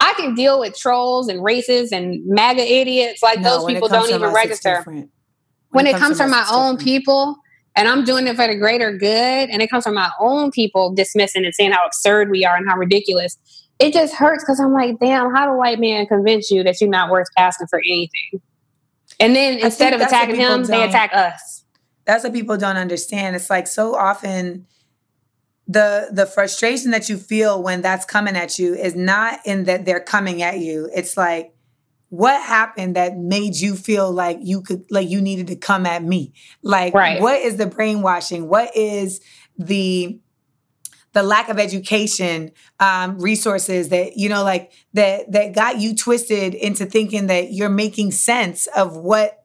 I 0.00 0.14
can 0.14 0.34
deal 0.34 0.58
with 0.60 0.76
trolls 0.76 1.28
and 1.28 1.40
racists 1.40 1.92
and 1.92 2.24
MAGA 2.26 2.62
idiots. 2.62 3.22
Like 3.22 3.40
No, 3.40 3.58
those 3.58 3.66
people 3.66 3.88
don't 3.88 4.08
even 4.10 4.32
register. 4.32 4.76
different. 4.76 5.10
When, 5.70 5.86
it 5.86 5.96
comes 5.96 6.18
to 6.18 6.24
from 6.24 6.30
my 6.30 6.46
own 6.50 6.76
people 6.76 7.36
and 7.74 7.88
I'm 7.88 8.04
doing 8.04 8.26
it 8.26 8.36
for 8.36 8.46
the 8.46 8.54
greater 8.54 8.96
good, 8.96 9.48
and 9.48 9.62
it 9.62 9.70
comes 9.70 9.84
from 9.84 9.94
my 9.94 10.10
own 10.20 10.50
people 10.50 10.92
dismissing 10.92 11.44
and 11.44 11.54
saying 11.54 11.72
how 11.72 11.86
absurd 11.86 12.30
we 12.30 12.44
are 12.44 12.54
and 12.56 12.68
how 12.68 12.76
ridiculous, 12.76 13.38
it 13.78 13.94
just 13.94 14.14
hurts 14.14 14.44
because 14.44 14.60
I'm 14.60 14.72
like, 14.72 14.98
damn, 15.00 15.34
how 15.34 15.50
do 15.50 15.56
white 15.56 15.80
man 15.80 16.06
convince 16.06 16.50
you 16.50 16.62
that 16.64 16.80
you're 16.80 16.90
not 16.90 17.10
worth 17.10 17.28
asking 17.38 17.68
for 17.68 17.78
anything? 17.78 18.42
And 19.18 19.34
then 19.34 19.58
I 19.62 19.66
instead 19.66 19.94
of 19.94 20.00
attacking 20.00 20.36
him, 20.36 20.64
they 20.64 20.84
attack 20.84 21.14
us. 21.14 21.61
That's 22.04 22.24
what 22.24 22.32
people 22.32 22.56
don't 22.56 22.76
understand. 22.76 23.36
It's 23.36 23.50
like 23.50 23.66
so 23.66 23.94
often 23.94 24.66
the 25.68 26.08
the 26.12 26.26
frustration 26.26 26.90
that 26.90 27.08
you 27.08 27.16
feel 27.16 27.62
when 27.62 27.82
that's 27.82 28.04
coming 28.04 28.36
at 28.36 28.58
you 28.58 28.74
is 28.74 28.94
not 28.94 29.40
in 29.44 29.64
that 29.64 29.84
they're 29.84 30.00
coming 30.00 30.42
at 30.42 30.58
you. 30.58 30.90
It's 30.94 31.16
like 31.16 31.54
what 32.08 32.42
happened 32.42 32.96
that 32.96 33.16
made 33.16 33.56
you 33.56 33.74
feel 33.74 34.10
like 34.10 34.38
you 34.42 34.60
could 34.60 34.84
like 34.90 35.08
you 35.08 35.20
needed 35.20 35.46
to 35.46 35.56
come 35.56 35.86
at 35.86 36.02
me? 36.02 36.34
Like 36.62 36.94
Right. 36.94 37.20
what 37.20 37.40
is 37.40 37.56
the 37.56 37.66
brainwashing? 37.66 38.48
What 38.48 38.76
is 38.76 39.20
the 39.56 40.18
the 41.12 41.22
lack 41.22 41.48
of 41.48 41.58
education 41.58 42.52
um, 42.80 43.18
resources 43.18 43.90
that 43.90 44.16
you 44.16 44.28
know 44.28 44.42
like 44.42 44.72
that 44.94 45.30
that 45.30 45.54
got 45.54 45.80
you 45.80 45.94
twisted 45.94 46.54
into 46.54 46.84
thinking 46.86 47.28
that 47.28 47.52
you're 47.52 47.68
making 47.68 48.10
sense 48.10 48.66
of 48.68 48.96
what 48.96 49.41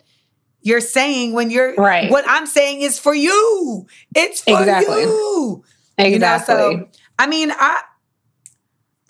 you're 0.61 0.81
saying 0.81 1.33
when 1.33 1.49
you're 1.49 1.75
Right. 1.75 2.09
what 2.11 2.25
I'm 2.27 2.45
saying 2.47 2.81
is 2.81 2.99
for 2.99 3.13
you. 3.13 3.85
It's 4.15 4.41
for 4.41 4.59
Exactly. 4.59 5.01
you. 5.01 5.63
Exactly. 5.97 6.13
You 6.13 6.19
know, 6.19 6.37
so 6.45 6.89
I 7.19 7.27
mean, 7.27 7.51
I 7.51 7.81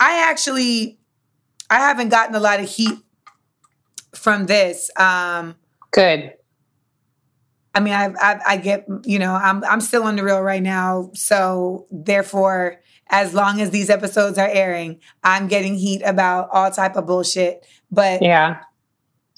I 0.00 0.28
actually 0.30 0.98
I 1.70 1.78
haven't 1.78 2.08
gotten 2.10 2.34
a 2.34 2.40
lot 2.40 2.60
of 2.60 2.68
heat 2.68 2.98
from 4.14 4.46
this. 4.46 4.90
Um 4.96 5.56
Good. 5.90 6.34
I 7.74 7.80
mean, 7.80 7.94
I, 7.94 8.12
I 8.20 8.40
I 8.46 8.56
get 8.56 8.86
you 9.04 9.18
know 9.18 9.34
I'm 9.34 9.62
I'm 9.64 9.80
still 9.80 10.02
on 10.04 10.16
the 10.16 10.24
real 10.24 10.40
right 10.40 10.62
now, 10.62 11.10
so 11.14 11.86
therefore, 11.90 12.80
as 13.10 13.34
long 13.34 13.60
as 13.60 13.70
these 13.70 13.90
episodes 13.90 14.38
are 14.38 14.48
airing, 14.48 15.00
I'm 15.22 15.48
getting 15.48 15.74
heat 15.76 16.02
about 16.04 16.48
all 16.52 16.70
type 16.70 16.96
of 16.96 17.06
bullshit. 17.06 17.64
But 17.90 18.22
Yeah. 18.22 18.58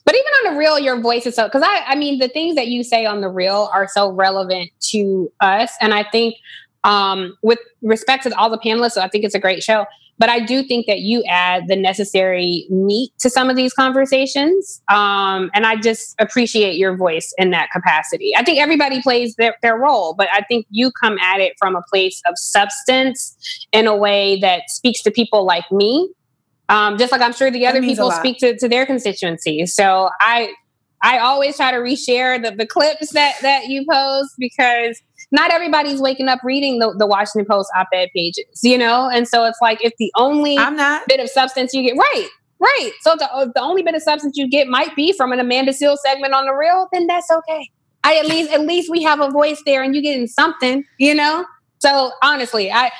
But 0.04 0.14
even 0.14 0.26
on 0.26 0.54
the 0.54 0.58
real, 0.58 0.78
your 0.78 1.00
voice 1.00 1.26
is 1.26 1.34
so 1.36 1.46
because 1.46 1.62
I 1.64 1.84
I 1.86 1.94
mean 1.96 2.18
the 2.18 2.28
things 2.28 2.56
that 2.56 2.68
you 2.68 2.82
say 2.82 3.06
on 3.06 3.20
the 3.20 3.28
real 3.28 3.70
are 3.72 3.88
so 3.88 4.10
relevant 4.10 4.70
to 4.90 5.32
us. 5.40 5.72
And 5.80 5.94
I 5.94 6.04
think 6.04 6.36
um 6.84 7.36
with 7.42 7.58
respect 7.82 8.24
to 8.24 8.36
all 8.36 8.50
the 8.50 8.58
panelists, 8.58 8.96
I 8.96 9.08
think 9.08 9.24
it's 9.24 9.34
a 9.34 9.40
great 9.40 9.62
show. 9.62 9.86
But 10.20 10.28
I 10.28 10.40
do 10.40 10.62
think 10.62 10.86
that 10.86 10.98
you 10.98 11.24
add 11.24 11.66
the 11.66 11.76
necessary 11.76 12.66
meat 12.68 13.10
to 13.20 13.30
some 13.30 13.48
of 13.48 13.56
these 13.56 13.72
conversations. 13.72 14.82
Um, 14.92 15.50
and 15.54 15.64
I 15.64 15.76
just 15.76 16.14
appreciate 16.18 16.76
your 16.76 16.94
voice 16.94 17.32
in 17.38 17.52
that 17.52 17.70
capacity. 17.72 18.36
I 18.36 18.44
think 18.44 18.60
everybody 18.60 19.00
plays 19.00 19.34
their, 19.36 19.56
their 19.62 19.78
role, 19.78 20.12
but 20.12 20.28
I 20.30 20.42
think 20.42 20.66
you 20.68 20.92
come 20.92 21.18
at 21.20 21.40
it 21.40 21.54
from 21.58 21.74
a 21.74 21.80
place 21.88 22.20
of 22.26 22.34
substance 22.36 23.66
in 23.72 23.86
a 23.86 23.96
way 23.96 24.38
that 24.40 24.64
speaks 24.68 25.02
to 25.04 25.10
people 25.10 25.46
like 25.46 25.64
me 25.72 26.10
um, 26.70 26.96
just 26.96 27.12
like 27.12 27.20
I'm 27.20 27.34
sure 27.34 27.50
the 27.50 27.66
other 27.66 27.82
people 27.82 28.10
speak 28.12 28.38
to, 28.38 28.56
to 28.56 28.68
their 28.68 28.86
constituencies. 28.86 29.74
So 29.74 30.08
I 30.20 30.52
I 31.02 31.18
always 31.18 31.56
try 31.56 31.70
to 31.70 31.78
reshare 31.78 32.42
the, 32.42 32.52
the 32.52 32.66
clips 32.66 33.12
that 33.12 33.34
that 33.42 33.66
you 33.66 33.84
post 33.90 34.34
because 34.38 35.00
not 35.32 35.52
everybody's 35.52 36.00
waking 36.00 36.28
up 36.28 36.40
reading 36.42 36.78
the, 36.78 36.94
the 36.98 37.06
Washington 37.06 37.46
Post 37.48 37.70
op-ed 37.76 38.08
pages, 38.14 38.60
you 38.62 38.76
know? 38.76 39.08
And 39.08 39.28
so 39.28 39.44
it's 39.44 39.58
like 39.62 39.84
if 39.84 39.92
the 39.98 40.10
only 40.16 40.58
I'm 40.58 40.76
not. 40.76 41.06
bit 41.06 41.20
of 41.20 41.28
substance 41.28 41.72
you 41.72 41.82
get 41.82 41.96
right, 41.96 42.28
right. 42.58 42.92
So 43.00 43.14
the, 43.16 43.52
the 43.54 43.60
only 43.60 43.82
bit 43.82 43.94
of 43.94 44.02
substance 44.02 44.36
you 44.36 44.48
get 44.48 44.66
might 44.66 44.94
be 44.96 45.12
from 45.12 45.32
an 45.32 45.40
Amanda 45.40 45.72
Seales 45.72 45.98
segment 46.04 46.34
on 46.34 46.46
the 46.46 46.52
real, 46.52 46.88
then 46.92 47.06
that's 47.06 47.30
okay. 47.30 47.70
I 48.02 48.16
at 48.16 48.26
least 48.26 48.50
at 48.50 48.62
least 48.62 48.90
we 48.90 49.02
have 49.02 49.20
a 49.20 49.30
voice 49.30 49.62
there 49.66 49.82
and 49.82 49.94
you're 49.94 50.02
getting 50.02 50.26
something, 50.26 50.84
you 50.98 51.14
know? 51.14 51.44
So 51.78 52.12
honestly, 52.22 52.70
I 52.72 52.90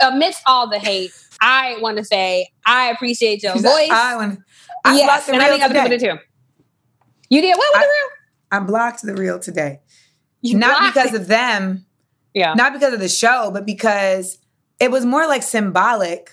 amidst 0.00 0.42
all 0.46 0.68
the 0.68 0.78
hate, 0.78 1.12
I 1.40 1.76
want 1.80 1.98
to 1.98 2.04
say 2.04 2.48
I 2.66 2.90
appreciate 2.90 3.42
your 3.42 3.52
She's 3.54 3.62
voice. 3.62 3.88
like, 3.88 3.90
I 3.90 4.16
want. 4.16 4.40
I 4.84 4.96
yes, 4.96 5.06
blocked 5.06 5.26
the 5.26 5.32
and 5.34 5.42
I 5.42 5.46
real 5.48 5.58
think 5.58 5.64
other 5.78 5.96
people 5.96 5.98
too. 6.18 6.24
You 7.28 7.40
did 7.42 7.56
what 7.56 7.72
with 7.72 7.78
I- 7.78 7.80
the 7.82 7.86
real? 7.88 8.10
I 8.52 8.58
blocked 8.66 9.02
the 9.02 9.14
real 9.14 9.38
today. 9.38 9.80
You 10.42 10.56
not 10.58 10.92
because 10.94 11.14
it. 11.14 11.20
of 11.20 11.26
them, 11.28 11.86
yeah, 12.34 12.54
not 12.54 12.72
because 12.72 12.92
of 12.94 13.00
the 13.00 13.08
show, 13.08 13.50
but 13.52 13.64
because 13.66 14.38
it 14.80 14.90
was 14.90 15.04
more 15.04 15.26
like 15.26 15.42
symbolic 15.42 16.30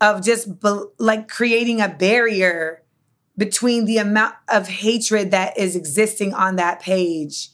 of 0.00 0.22
just 0.24 0.60
be- 0.60 0.84
like 0.98 1.28
creating 1.28 1.80
a 1.80 1.88
barrier 1.88 2.82
between 3.36 3.84
the 3.84 3.98
amount 3.98 4.34
of 4.48 4.66
hatred 4.68 5.30
that 5.30 5.56
is 5.58 5.76
existing 5.76 6.34
on 6.34 6.56
that 6.56 6.80
page 6.80 7.48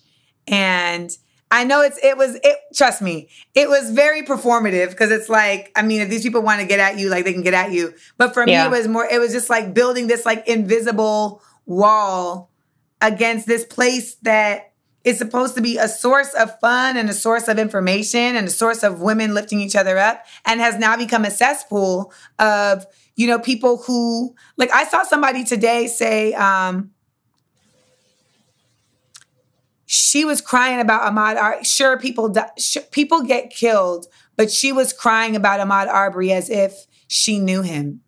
and 0.46 1.10
I 1.50 1.64
know 1.64 1.80
it's 1.82 1.98
it 2.02 2.16
was 2.16 2.34
it 2.42 2.58
trust 2.74 3.00
me 3.00 3.28
it 3.54 3.68
was 3.68 3.90
very 3.90 4.22
performative 4.22 4.90
because 4.90 5.10
it's 5.10 5.28
like 5.28 5.72
I 5.74 5.82
mean 5.82 6.02
if 6.02 6.08
these 6.10 6.22
people 6.22 6.42
want 6.42 6.60
to 6.60 6.66
get 6.66 6.78
at 6.80 6.98
you 6.98 7.08
like 7.08 7.24
they 7.24 7.32
can 7.32 7.42
get 7.42 7.54
at 7.54 7.72
you 7.72 7.94
but 8.18 8.34
for 8.34 8.46
Yeah. 8.46 8.62
me 8.62 8.66
it 8.66 8.78
was 8.78 8.88
more 8.88 9.06
it 9.10 9.18
was 9.18 9.32
just 9.32 9.48
like 9.48 9.72
building 9.72 10.06
this 10.08 10.26
like 10.26 10.46
invisible 10.46 11.42
wall 11.66 12.50
against 13.00 13.46
this 13.46 13.64
place 13.64 14.16
that 14.22 14.72
is 15.04 15.16
supposed 15.16 15.54
to 15.54 15.62
be 15.62 15.78
a 15.78 15.88
source 15.88 16.34
of 16.34 16.58
fun 16.60 16.96
and 16.96 17.08
a 17.08 17.14
source 17.14 17.48
of 17.48 17.58
information 17.58 18.36
and 18.36 18.46
a 18.48 18.50
source 18.50 18.82
of 18.82 19.00
women 19.00 19.32
lifting 19.32 19.60
each 19.60 19.76
other 19.76 19.96
up 19.96 20.24
and 20.44 20.60
has 20.60 20.76
now 20.78 20.96
become 20.96 21.24
a 21.24 21.30
cesspool 21.30 22.12
of 22.38 22.84
you 23.16 23.26
know 23.26 23.38
people 23.38 23.78
who 23.78 24.34
like 24.56 24.70
i 24.72 24.84
saw 24.84 25.02
somebody 25.02 25.44
today 25.44 25.86
say 25.86 26.34
um 26.34 26.90
she 29.90 30.24
was 30.24 30.40
crying 30.40 30.80
about 30.80 31.02
ahmaud 31.02 31.36
Ar- 31.36 31.64
sure 31.64 31.98
people 31.98 32.34
people 32.90 33.22
get 33.22 33.50
killed 33.50 34.06
but 34.36 34.52
she 34.52 34.70
was 34.70 34.92
crying 34.92 35.34
about 35.34 35.58
ahmaud 35.58 35.88
arbery 35.88 36.32
as 36.32 36.48
if 36.48 36.86
she 37.08 37.40
knew 37.40 37.62
him. 37.62 38.02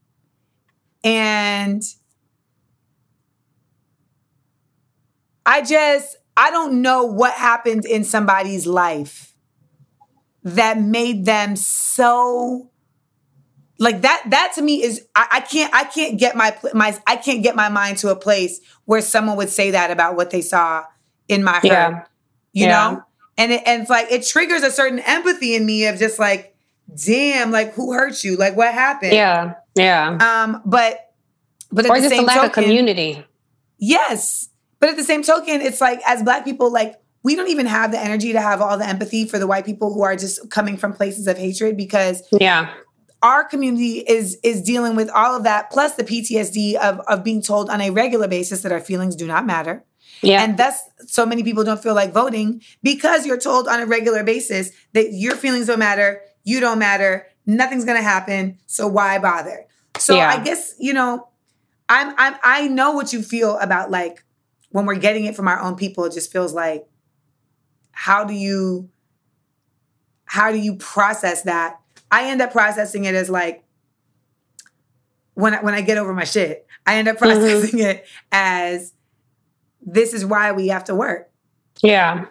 And 1.03 1.83
I 5.45 5.63
just, 5.63 6.17
I 6.37 6.51
don't 6.51 6.83
know 6.83 7.05
what 7.05 7.35
happened 7.35 7.85
in 7.85 8.05
somebody's 8.05 8.67
life 8.67 9.35
that 10.45 10.79
made 10.81 11.25
them 11.25 11.57
so 11.57 12.71
like 13.79 14.03
that 14.03 14.23
that 14.29 14.53
to 14.55 14.63
me 14.63 14.83
is 14.83 15.07
I, 15.15 15.27
I 15.33 15.41
can't 15.41 15.75
I 15.75 15.85
can't 15.85 16.19
get 16.19 16.35
my 16.37 16.57
my 16.73 16.99
I 17.07 17.17
can't 17.17 17.43
get 17.43 17.57
my 17.57 17.69
mind 17.69 17.99
to 17.99 18.09
a 18.09 18.17
place 18.17 18.61
where 18.85 19.03
someone 19.03 19.37
would 19.37 19.51
say 19.51 19.71
that 19.73 19.91
about 19.91 20.17
what 20.17 20.31
they 20.31 20.41
saw 20.41 20.85
in 21.31 21.43
my 21.45 21.53
hurt. 21.55 21.65
Yeah. 21.65 22.03
You 22.53 22.67
Yeah. 22.67 22.91
know? 22.91 23.03
And 23.39 23.53
it, 23.53 23.63
and 23.65 23.83
it's 23.83 23.91
like 23.91 24.11
it 24.11 24.27
triggers 24.27 24.63
a 24.63 24.71
certain 24.71 24.99
empathy 25.01 25.55
in 25.55 25.65
me 25.65 25.87
of 25.87 25.99
just 25.99 26.19
like, 26.19 26.55
damn, 27.07 27.51
like 27.51 27.73
who 27.75 27.93
hurt 27.95 28.23
you? 28.25 28.37
Like 28.37 28.57
what 28.57 28.73
happened? 28.75 29.13
yeah, 29.15 29.55
yeah. 29.75 30.19
Um, 30.21 30.61
but 30.67 30.99
but 31.73 31.87
at 31.87 31.91
Or 31.91 31.95
the 31.97 32.03
just 32.03 32.13
a 32.13 32.17
same 32.17 32.27
lack 32.27 32.45
of 32.45 32.53
community. 32.53 33.25
Yes. 33.79 34.49
But 34.79 34.91
at 34.91 34.97
the 34.97 35.05
same 35.05 35.23
token, 35.23 35.61
it's 35.61 35.81
like 35.81 36.01
as 36.07 36.23
black 36.23 36.45
people, 36.45 36.71
like 36.73 36.97
we 37.23 37.35
don't 37.37 37.49
even 37.49 37.67
have 37.67 37.93
the 37.93 37.99
energy 37.99 38.33
to 38.33 38.41
have 38.41 38.61
all 38.61 38.77
the 38.79 38.87
empathy 38.87 39.27
for 39.27 39.39
the 39.39 39.47
white 39.47 39.65
people 39.65 39.93
who 39.93 40.03
are 40.03 40.17
just 40.17 40.51
coming 40.51 40.77
from 40.77 40.93
places 40.93 41.27
of 41.27 41.37
hatred 41.39 41.77
because 41.77 42.23
Yeah, 42.41 42.71
our 43.23 43.45
community 43.45 43.99
is 44.01 44.39
is 44.43 44.63
dealing 44.63 44.97
with 44.97 45.09
all 45.11 45.37
of 45.37 45.45
that 45.45 45.71
plus 45.71 45.95
the 45.95 46.05
PTSD 46.05 46.75
of 46.77 47.01
of 47.01 47.23
being 47.23 47.41
told 47.43 47.71
on 47.71 47.81
a 47.81 47.91
regular 47.91 48.27
basis 48.29 48.63
that 48.63 48.73
our 48.73 48.81
feelings 48.81 49.17
do 49.17 49.27
not 49.27 49.47
matter. 49.47 49.85
Yeah, 50.23 50.43
And 50.43 50.57
thus 50.57 50.83
so 51.07 51.25
many 51.25 51.43
people 51.43 51.65
don't 51.65 51.83
feel 51.83 51.95
like 51.95 52.13
voting 52.13 52.63
because 52.83 53.27
you're 53.27 53.39
told 53.39 53.69
on 53.69 53.81
a 53.81 53.87
regular 53.87 54.23
basis 54.23 54.71
that 54.93 55.13
your 55.13 55.35
feelings 55.35 55.67
don't 55.67 55.79
matter, 55.79 56.23
you 56.45 56.61
don't 56.61 56.79
matter, 56.79 57.27
nothing's 57.47 57.85
gonna 57.85 58.03
happen, 58.03 58.59
so 58.67 58.87
why 58.87 59.19
bother? 59.19 59.67
So 59.99 60.17
Yeah. 60.17 60.29
I 60.31 60.43
guess, 60.43 60.75
you 60.79 60.93
know, 60.93 61.29
I'm 61.89 62.15
I'm 62.19 62.37
I 62.43 62.69
know 62.69 62.93
what 62.93 63.13
you 63.13 63.23
feel 63.23 63.59
about 63.59 63.91
like 63.91 64.25
when 64.71 64.87
we're 64.87 64.97
getting 64.97 65.25
it 65.25 65.35
from 65.35 65.49
our 65.49 65.61
own 65.61 65.77
people, 65.77 66.05
it 66.05 66.13
just 66.13 66.31
feels 66.33 66.53
like 66.53 66.87
how 67.93 68.25
do 68.25 68.33
you 68.33 68.89
how 70.25 70.53
do 70.53 70.59
you 70.59 70.77
process 70.77 71.43
that? 71.43 71.81
I 72.11 72.31
end 72.31 72.41
up 72.41 72.53
processing 72.53 73.05
it 73.05 73.15
as 73.15 73.29
like 73.29 73.65
when 75.35 75.55
I, 75.55 75.63
when 75.63 75.75
I 75.75 75.81
get 75.81 75.99
over 75.99 76.13
my 76.15 76.25
shit, 76.25 76.67
I 76.87 76.97
end 76.97 77.09
up 77.09 77.17
mm-hmm. 77.17 77.25
processing 77.25 77.81
it 77.81 78.07
as 78.31 78.93
this 79.83 80.13
is 80.15 80.25
why 80.25 80.53
we 80.53 80.69
have 80.69 80.85
to 80.85 80.95
work. 80.95 81.31
yeah. 81.83 82.27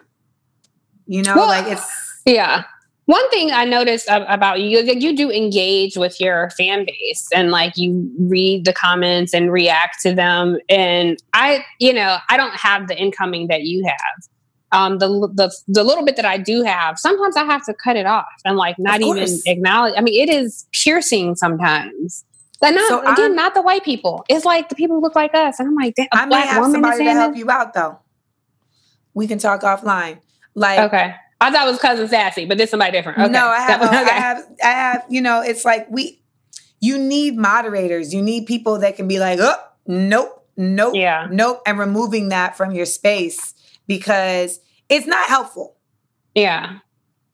You 1.06 1.22
know, 1.24 1.34
Well, 1.34 1.48
like 1.48 1.66
it's 1.66 2.20
Yeah. 2.24 2.64
One 3.06 3.28
thing 3.30 3.50
I 3.50 3.64
noticed 3.64 4.06
about 4.08 4.60
you, 4.60 4.84
like 4.84 5.02
you 5.02 5.16
do 5.16 5.32
engage 5.32 5.96
with 5.96 6.20
your 6.20 6.50
fan 6.50 6.86
base 6.86 7.26
and 7.34 7.50
like 7.50 7.72
you 7.76 8.08
read 8.20 8.64
the 8.64 8.72
comments 8.72 9.34
and 9.34 9.50
react 9.52 10.00
to 10.02 10.14
them. 10.14 10.58
And 10.68 11.18
I, 11.32 11.64
you 11.80 11.92
know, 11.92 12.18
I 12.28 12.36
don't 12.36 12.54
have 12.54 12.86
the 12.86 12.96
incoming 12.96 13.48
that 13.48 13.62
you 13.62 13.84
have. 13.84 14.28
um, 14.72 14.98
the, 14.98 15.08
the 15.34 15.52
the 15.66 15.82
little 15.82 16.04
bit 16.04 16.14
that 16.14 16.24
I 16.24 16.38
do 16.38 16.62
have, 16.62 16.96
sometimes 17.00 17.36
I 17.36 17.42
have 17.42 17.64
to 17.64 17.74
cut 17.74 17.96
it 17.96 18.06
off 18.06 18.26
and 18.44 18.56
like 18.56 18.76
not 18.78 19.00
even 19.00 19.28
acknowledge. 19.46 19.94
I 19.96 20.00
mean, 20.02 20.14
it 20.28 20.32
is 20.32 20.64
piercing 20.72 21.34
sometimes. 21.34 22.24
But 22.60 22.70
not 22.70 22.88
so 22.88 23.00
again, 23.00 23.30
I'm, 23.30 23.34
not 23.36 23.54
the 23.54 23.62
white 23.62 23.84
people. 23.84 24.24
It's 24.28 24.44
like 24.44 24.68
the 24.68 24.74
people 24.74 24.96
who 24.96 25.02
look 25.02 25.14
like 25.14 25.34
us. 25.34 25.58
And 25.58 25.68
I'm 25.68 25.74
like, 25.74 25.94
I 26.12 26.26
may 26.26 26.40
have 26.42 26.70
somebody 26.70 27.04
to 27.04 27.12
help 27.12 27.36
you 27.36 27.50
out 27.50 27.74
though. 27.74 27.98
We 29.14 29.26
can 29.26 29.38
talk 29.38 29.62
offline. 29.62 30.20
Like 30.54 30.78
okay. 30.80 31.14
I 31.40 31.50
thought 31.50 31.66
it 31.66 31.70
was 31.70 31.80
cousin 31.80 32.06
Sassy, 32.06 32.44
but 32.44 32.58
this 32.58 32.70
somebody 32.70 32.92
different. 32.92 33.18
Okay. 33.18 33.32
No, 33.32 33.46
I 33.46 33.60
have, 33.60 33.82
okay. 33.82 33.96
I 33.96 34.02
have, 34.02 34.46
I 34.62 34.66
have. 34.66 35.04
You 35.08 35.22
know, 35.22 35.40
it's 35.40 35.64
like 35.64 35.86
we. 35.90 36.18
You 36.82 36.96
need 36.96 37.36
moderators. 37.36 38.14
You 38.14 38.22
need 38.22 38.46
people 38.46 38.78
that 38.78 38.96
can 38.96 39.06
be 39.06 39.18
like, 39.18 39.38
oh, 39.40 39.54
nope, 39.86 40.46
nope, 40.56 40.94
yeah, 40.94 41.28
nope, 41.30 41.60
and 41.66 41.78
removing 41.78 42.30
that 42.30 42.56
from 42.56 42.72
your 42.72 42.86
space 42.86 43.54
because 43.86 44.60
it's 44.88 45.06
not 45.06 45.28
helpful. 45.28 45.76
Yeah, 46.34 46.78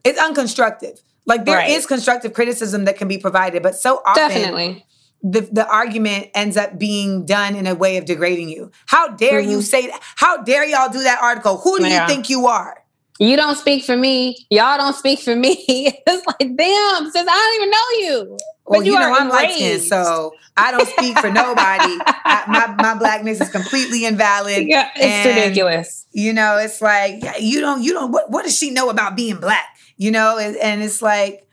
it's 0.03 0.21
unconstructive. 0.21 1.01
Like 1.27 1.45
there 1.45 1.59
right. 1.59 1.71
is 1.71 1.87
constructive 1.87 2.33
criticism 2.33 2.87
that 2.87 2.97
can 2.97 3.07
be 3.07 3.19
provided, 3.19 3.63
but 3.63 3.77
so 3.77 4.03
often, 4.05 4.29
definitely, 4.29 4.85
the 5.31 5.41
the 5.53 5.67
argument 5.69 6.29
ends 6.35 6.57
up 6.57 6.79
being 6.79 7.27
done 7.27 7.57
in 7.57 7.67
a 7.67 7.75
way 7.75 7.97
of 7.97 8.05
degrading 8.05 8.49
you. 8.49 8.71
How 8.87 9.09
dare 9.09 9.41
mm-hmm. 9.41 9.51
you 9.51 9.63
say 9.63 9.89
that? 9.89 10.01
How 10.17 10.43
dare 10.43 10.65
y'all 10.65 10.91
do 10.91 11.03
that 11.03 11.21
article? 11.21 11.59
Who 11.59 11.79
do 11.79 11.87
yeah. 11.87 12.03
you 12.03 12.09
think 12.09 12.31
you 12.31 12.47
are? 12.47 12.83
You 13.19 13.37
don't 13.37 13.57
speak 13.57 13.85
for 13.85 13.97
me. 13.97 14.47
Y'all 14.51 14.77
don't 14.77 14.95
speak 14.95 15.21
for 15.21 15.35
me. 15.35 15.65
it's 15.69 16.27
like, 16.27 16.57
damn, 16.57 17.11
since 17.11 17.29
I 17.29 17.35
don't 17.35 17.57
even 17.57 17.71
know 17.71 18.29
you. 18.31 18.39
Well, 18.67 18.83
you, 18.83 18.93
you 18.93 18.99
know, 18.99 19.15
I'm 19.15 19.29
light 19.29 19.53
skinned, 19.53 19.83
so 19.83 20.35
I 20.57 20.73
don't 20.73 20.89
speak 20.89 21.17
for 21.19 21.31
nobody. 21.31 21.99
I, 22.05 22.45
my, 22.49 22.83
my 22.83 22.99
blackness 22.99 23.41
is 23.41 23.49
completely 23.49 24.05
invalid. 24.05 24.67
Yeah, 24.69 24.91
it's 24.97 25.27
and, 25.27 25.37
ridiculous. 25.37 26.07
You 26.13 26.33
know, 26.33 26.59
it's 26.59 26.83
like, 26.83 27.23
you 27.41 27.61
don't, 27.61 27.83
you 27.83 27.93
don't, 27.93 28.11
what, 28.11 28.31
what 28.31 28.45
does 28.45 28.57
she 28.59 28.71
know 28.71 28.91
about 28.91 29.17
being 29.17 29.37
black? 29.37 29.67
You 29.97 30.11
know, 30.11 30.39
and, 30.39 30.57
and 30.57 30.83
it's 30.83 31.01
like, 31.01 31.49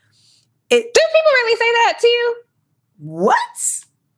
it. 0.70 0.92
Do 0.92 1.00
people 1.12 1.32
really 1.32 1.56
say 1.56 1.72
that 1.72 1.98
to 2.00 2.06
you? 2.08 2.36
What? 2.98 3.38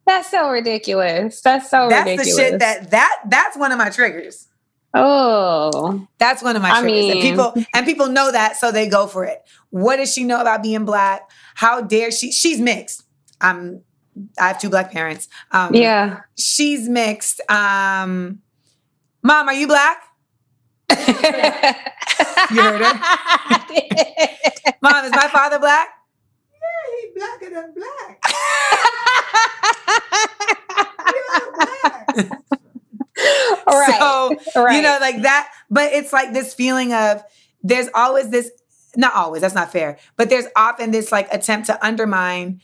That's 0.07 0.31
so 0.31 0.51
ridiculous. 0.51 1.41
That's 1.41 1.68
so 1.68 1.89
that's 1.89 2.09
ridiculous. 2.09 2.37
the 2.37 2.43
shit 2.43 2.59
that 2.61 2.91
that 2.93 3.22
that's 3.29 3.57
one 3.57 3.72
of 3.72 3.79
my 3.79 3.91
triggers. 3.91 4.47
Oh, 4.95 6.07
that's 6.18 6.43
one 6.43 6.57
of 6.57 6.62
my 6.62 6.70
I 6.70 6.81
triggers. 6.81 7.01
Mean, 7.01 7.11
and 7.12 7.20
people 7.20 7.64
and 7.74 7.87
people 7.87 8.09
know 8.09 8.31
that, 8.31 8.57
so 8.57 8.70
they 8.70 8.89
go 8.89 9.07
for 9.07 9.24
it. 9.24 9.43
What 9.70 9.97
does 9.97 10.12
she 10.12 10.24
know 10.24 10.41
about 10.41 10.62
being 10.62 10.85
black? 10.85 11.29
How 11.55 11.81
dare 11.81 12.11
she? 12.11 12.31
She's 12.33 12.61
mixed. 12.61 13.05
I'm. 13.41 13.83
I 14.41 14.49
have 14.49 14.59
two 14.59 14.70
black 14.70 14.93
parents. 14.93 15.29
Um, 15.51 15.74
yeah, 15.74 16.20
she's 16.39 16.89
mixed. 16.89 17.41
Um, 17.51 18.41
Mom, 19.22 19.49
are 19.49 19.55
you 19.55 19.66
black? 19.66 20.03
you 20.91 21.05
heard 22.62 22.81
her. 22.81 22.95
Mom, 24.83 25.05
is 25.05 25.11
my 25.11 25.29
father 25.33 25.59
black? 25.59 25.89
Yeah, 26.87 26.97
he's 27.01 27.11
blacker 27.14 27.51
than 27.55 27.74
black. 27.74 28.20
black. 32.14 32.43
right. 33.66 33.99
So, 33.99 34.62
right. 34.62 34.76
you 34.76 34.82
know, 34.82 34.99
like 35.01 35.22
that. 35.22 35.53
But 35.70 35.93
it's 35.93 36.12
like 36.12 36.32
this 36.32 36.55
feeling 36.55 36.93
of 36.93 37.22
there's 37.62 37.89
always 37.95 38.30
this, 38.30 38.51
not 38.97 39.14
always, 39.14 39.43
that's 39.43 39.55
not 39.55 39.72
fair, 39.72 39.99
but 40.16 40.28
there's 40.28 40.47
often 40.55 40.91
this 40.91 41.12
like 41.12 41.32
attempt 41.32 41.66
to 41.66 41.84
undermine 41.84 42.61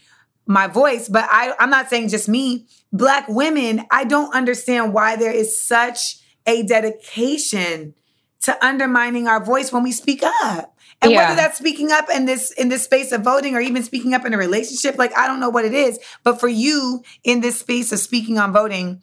my 0.46 0.66
voice. 0.66 1.08
But 1.08 1.26
I, 1.30 1.54
I'm 1.58 1.70
not 1.70 1.88
saying 1.88 2.08
just 2.08 2.28
me, 2.28 2.66
Black 2.92 3.26
women, 3.28 3.86
I 3.90 4.04
don't 4.04 4.34
understand 4.34 4.92
why 4.92 5.16
there 5.16 5.32
is 5.32 5.60
such 5.60 6.18
a 6.46 6.62
dedication 6.62 7.94
to 8.42 8.64
undermining 8.64 9.28
our 9.28 9.42
voice 9.42 9.72
when 9.72 9.82
we 9.82 9.92
speak 9.92 10.22
up. 10.22 10.76
And 11.02 11.10
yeah. 11.10 11.28
whether 11.30 11.36
that's 11.36 11.58
speaking 11.58 11.90
up 11.90 12.08
in 12.08 12.26
this 12.26 12.52
in 12.52 12.68
this 12.68 12.84
space 12.84 13.10
of 13.10 13.22
voting 13.22 13.56
or 13.56 13.60
even 13.60 13.82
speaking 13.82 14.14
up 14.14 14.24
in 14.24 14.32
a 14.32 14.38
relationship, 14.38 14.96
like 14.98 15.16
I 15.16 15.26
don't 15.26 15.40
know 15.40 15.50
what 15.50 15.64
it 15.64 15.74
is, 15.74 15.98
but 16.22 16.38
for 16.38 16.48
you 16.48 17.02
in 17.24 17.40
this 17.40 17.58
space 17.58 17.92
of 17.92 17.98
speaking 17.98 18.38
on 18.38 18.52
voting, 18.52 19.02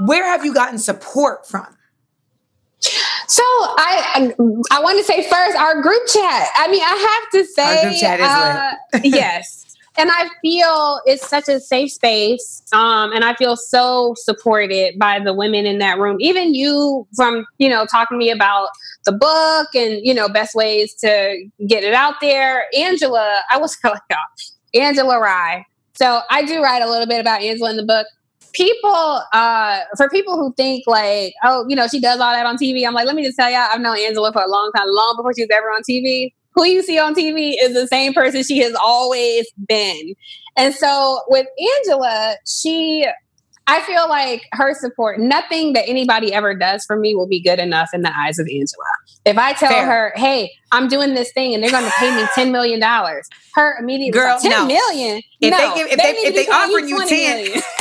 where 0.00 0.26
have 0.26 0.44
you 0.44 0.52
gotten 0.52 0.78
support 0.78 1.48
from? 1.48 1.66
So 3.26 3.42
I 3.42 4.34
I 4.70 4.82
want 4.82 4.98
to 4.98 5.04
say 5.04 5.22
first 5.22 5.56
our 5.56 5.80
group 5.80 6.06
chat. 6.08 6.48
I 6.56 6.68
mean, 6.70 6.82
I 6.82 7.20
have 7.22 7.30
to 7.32 7.44
say, 7.50 7.76
our 7.78 7.82
group 7.88 8.00
chat 8.00 8.20
is 8.20 8.26
uh, 8.26 9.00
yes. 9.02 9.63
And 9.96 10.10
I 10.10 10.28
feel 10.42 11.00
it's 11.06 11.26
such 11.28 11.48
a 11.48 11.60
safe 11.60 11.92
space. 11.92 12.62
Um, 12.72 13.12
and 13.12 13.24
I 13.24 13.34
feel 13.34 13.56
so 13.56 14.14
supported 14.16 14.98
by 14.98 15.20
the 15.20 15.32
women 15.32 15.66
in 15.66 15.78
that 15.78 15.98
room. 15.98 16.16
Even 16.20 16.54
you 16.54 17.06
from, 17.14 17.46
you 17.58 17.68
know, 17.68 17.86
talking 17.86 18.16
to 18.16 18.18
me 18.18 18.30
about 18.30 18.68
the 19.04 19.12
book 19.12 19.68
and, 19.74 20.04
you 20.04 20.12
know, 20.12 20.28
best 20.28 20.54
ways 20.54 20.94
to 20.94 21.48
get 21.66 21.84
it 21.84 21.94
out 21.94 22.14
there. 22.20 22.64
Angela, 22.76 23.40
I 23.50 23.58
was 23.58 23.76
like, 23.84 24.00
oh, 24.12 24.78
Angela 24.78 25.20
Rye. 25.20 25.64
So 25.94 26.20
I 26.28 26.44
do 26.44 26.60
write 26.60 26.82
a 26.82 26.90
little 26.90 27.06
bit 27.06 27.20
about 27.20 27.42
Angela 27.42 27.70
in 27.70 27.76
the 27.76 27.84
book 27.84 28.06
people 28.54 29.20
uh 29.32 29.80
for 29.96 30.08
people 30.08 30.36
who 30.36 30.54
think 30.54 30.84
like 30.86 31.34
oh 31.42 31.66
you 31.68 31.74
know 31.74 31.88
she 31.88 32.00
does 32.00 32.20
all 32.20 32.32
that 32.32 32.46
on 32.46 32.56
tv 32.56 32.86
i'm 32.86 32.94
like 32.94 33.04
let 33.04 33.16
me 33.16 33.24
just 33.24 33.36
tell 33.36 33.50
y'all, 33.50 33.66
i've 33.72 33.80
known 33.80 33.98
angela 33.98 34.32
for 34.32 34.42
a 34.42 34.48
long 34.48 34.70
time 34.76 34.86
long 34.86 35.16
before 35.16 35.32
she 35.34 35.42
was 35.42 35.50
ever 35.52 35.66
on 35.66 35.82
tv 35.82 36.32
who 36.54 36.64
you 36.64 36.82
see 36.82 36.98
on 36.98 37.14
tv 37.14 37.54
is 37.60 37.74
the 37.74 37.86
same 37.86 38.12
person 38.12 38.42
she 38.42 38.58
has 38.58 38.74
always 38.82 39.46
been 39.68 40.14
and 40.56 40.74
so 40.74 41.20
with 41.28 41.46
angela 41.78 42.36
she 42.46 43.06
i 43.66 43.80
feel 43.82 44.08
like 44.08 44.42
her 44.52 44.74
support 44.74 45.18
nothing 45.18 45.72
that 45.72 45.84
anybody 45.88 46.32
ever 46.32 46.54
does 46.54 46.84
for 46.84 46.96
me 46.96 47.14
will 47.14 47.28
be 47.28 47.40
good 47.40 47.58
enough 47.58 47.90
in 47.92 48.02
the 48.02 48.12
eyes 48.16 48.38
of 48.38 48.46
angela 48.46 48.84
if 49.24 49.38
i 49.38 49.52
tell 49.52 49.70
Fair. 49.70 49.86
her 49.86 50.12
hey 50.16 50.50
i'm 50.72 50.88
doing 50.88 51.14
this 51.14 51.32
thing 51.32 51.54
and 51.54 51.62
they're 51.62 51.70
going 51.70 51.84
to 51.84 51.92
pay 51.98 52.14
me 52.14 52.26
10 52.34 52.52
million 52.52 52.80
dollars 52.80 53.28
her 53.54 53.76
immediate 53.78 54.12
girl 54.12 54.34
like, 54.34 54.42
10 54.42 54.50
no. 54.50 54.66
million 54.66 55.22
if 55.40 55.50
no, 55.50 55.58
they 55.58 55.74
give 55.76 55.86
if 55.88 55.98
they, 55.98 56.12
they, 56.12 56.18
if 56.18 56.34
they 56.34 56.52
offer 56.52 56.78
you 56.78 57.06
10 57.06 57.62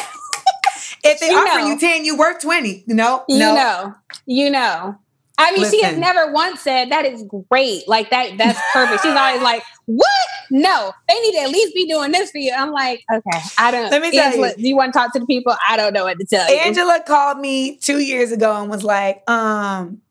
if 1.04 1.20
they 1.20 1.30
you 1.30 1.38
offer 1.38 1.60
know. 1.60 1.68
you 1.68 1.80
10, 1.80 2.06
you 2.06 2.18
work 2.18 2.42
20. 2.42 2.86
No, 2.88 3.24
you 3.28 3.40
no. 3.40 3.56
know, 3.56 3.96
you 4.26 4.50
know. 4.50 4.98
I 5.38 5.52
mean, 5.52 5.62
Listen. 5.62 5.80
she 5.80 5.86
has 5.86 5.98
never 5.98 6.32
once 6.32 6.62
said 6.62 6.92
that 6.92 7.06
is 7.06 7.26
great. 7.50 7.88
Like 7.88 8.12
that, 8.12 8.38
that's 8.38 8.60
perfect. 8.72 9.02
She's 9.02 9.16
always 9.16 9.42
like, 9.42 9.64
"What? 9.86 10.08
No, 10.52 10.92
they 11.08 11.20
need 11.22 11.32
to 11.34 11.40
at 11.40 11.50
least 11.50 11.74
be 11.74 11.88
doing 11.88 12.12
this 12.12 12.30
for 12.30 12.38
you." 12.38 12.54
I'm 12.56 12.72
like, 12.72 13.04
okay, 13.12 13.40
I 13.58 13.72
don't. 13.72 13.90
Let 13.90 14.02
me 14.02 14.12
tell 14.12 14.26
Angela, 14.26 14.50
you. 14.50 14.56
Do 14.56 14.68
you 14.68 14.76
want 14.76 14.94
to 14.94 15.00
talk 15.00 15.12
to 15.14 15.20
the 15.20 15.26
people? 15.26 15.56
I 15.68 15.76
don't 15.76 15.92
know 15.92 16.04
what 16.04 16.20
to 16.20 16.26
tell 16.26 16.48
you. 16.48 16.60
Angela 16.60 17.02
called 17.06 17.40
me 17.40 17.78
two 17.78 17.98
years 17.98 18.32
ago 18.32 18.62
and 18.62 18.70
was 18.70 18.84
like, 18.84 19.28
um, 19.28 20.02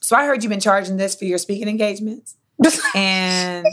so 0.00 0.16
I 0.16 0.26
heard 0.26 0.42
you've 0.42 0.50
been 0.50 0.58
charging 0.58 0.96
this 0.96 1.14
for 1.14 1.24
your 1.24 1.38
speaking 1.38 1.68
engagements, 1.68 2.34
and 2.96 3.64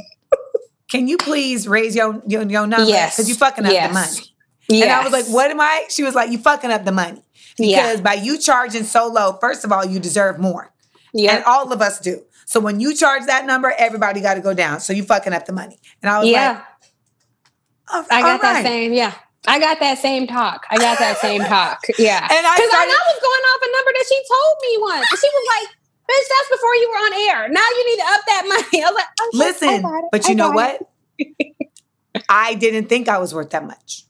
can 0.87 1.07
you 1.07 1.17
please 1.17 1.67
raise 1.67 1.95
your 1.95 2.21
your, 2.27 2.43
your 2.43 2.67
number 2.67 2.87
Yes, 2.87 3.15
because 3.15 3.27
you 3.27 3.33
fucking 3.33 3.65
up 3.65 3.71
yes. 3.71 3.87
the 3.87 3.93
money. 3.93 4.33
Yes. 4.69 4.83
And 4.83 4.91
I 4.91 5.03
was 5.03 5.13
like, 5.13 5.25
what 5.33 5.49
am 5.49 5.61
I? 5.61 5.85
She 5.89 6.03
was 6.03 6.13
like, 6.13 6.29
you 6.29 6.37
fucking 6.37 6.69
up 6.71 6.83
the 6.85 6.91
money. 6.91 7.23
Because 7.57 7.97
yeah. 7.97 8.01
by 8.01 8.13
you 8.13 8.37
charging 8.37 8.83
so 8.83 9.07
low, 9.07 9.37
first 9.41 9.65
of 9.65 9.71
all, 9.71 9.85
you 9.85 9.99
deserve 9.99 10.39
more. 10.39 10.71
Yeah. 11.13 11.35
And 11.35 11.43
all 11.45 11.71
of 11.71 11.81
us 11.81 11.99
do. 11.99 12.23
So 12.45 12.59
when 12.59 12.79
you 12.79 12.95
charge 12.95 13.25
that 13.25 13.45
number, 13.45 13.73
everybody 13.77 14.21
got 14.21 14.35
to 14.35 14.41
go 14.41 14.53
down. 14.53 14.79
So 14.79 14.93
you 14.93 15.03
fucking 15.03 15.33
up 15.33 15.45
the 15.45 15.53
money. 15.53 15.79
And 16.01 16.09
I 16.09 16.19
was 16.19 16.29
yeah. 16.29 16.51
like, 16.51 16.63
oh, 17.89 18.05
I 18.11 18.21
got 18.21 18.41
that 18.41 18.63
same, 18.63 18.93
yeah. 18.93 19.13
I 19.47 19.59
got 19.59 19.79
that 19.79 19.97
same 19.97 20.27
talk. 20.27 20.65
I 20.69 20.77
got 20.77 20.99
that 20.99 21.17
same 21.17 21.41
talk. 21.41 21.79
Yeah. 21.97 22.19
And 22.19 22.45
I 22.45 22.55
started- 22.55 22.71
I 22.71 22.85
was 22.85 23.19
going 23.21 23.43
off 23.49 23.61
a 23.63 23.71
number 23.71 23.91
that 23.93 24.05
she 24.07 24.21
told 24.29 24.55
me 24.61 24.77
once. 24.81 25.07
And 25.11 25.19
she 25.19 25.27
was 25.27 25.47
like, 25.59 25.77
bitch, 26.09 26.27
that's 26.29 26.49
before 26.49 26.75
you 26.75 26.89
were 26.89 26.97
on 26.97 27.13
air. 27.29 27.49
Now 27.49 27.67
you 27.69 27.85
need 27.89 28.01
to 28.01 28.07
up 28.07 28.21
that 28.27 28.43
money. 28.71 28.83
I 28.83 28.87
was 28.87 28.95
like, 28.95 29.05
oh, 29.19 29.29
okay, 29.29 29.37
listen, 29.37 30.07
but 30.11 30.27
you 30.27 30.35
know 30.35 30.51
what? 30.51 30.81
I 32.29 32.55
didn't 32.55 32.87
think 32.89 33.09
I 33.09 33.17
was 33.19 33.33
worth 33.33 33.51
that 33.51 33.65
much. 33.65 34.05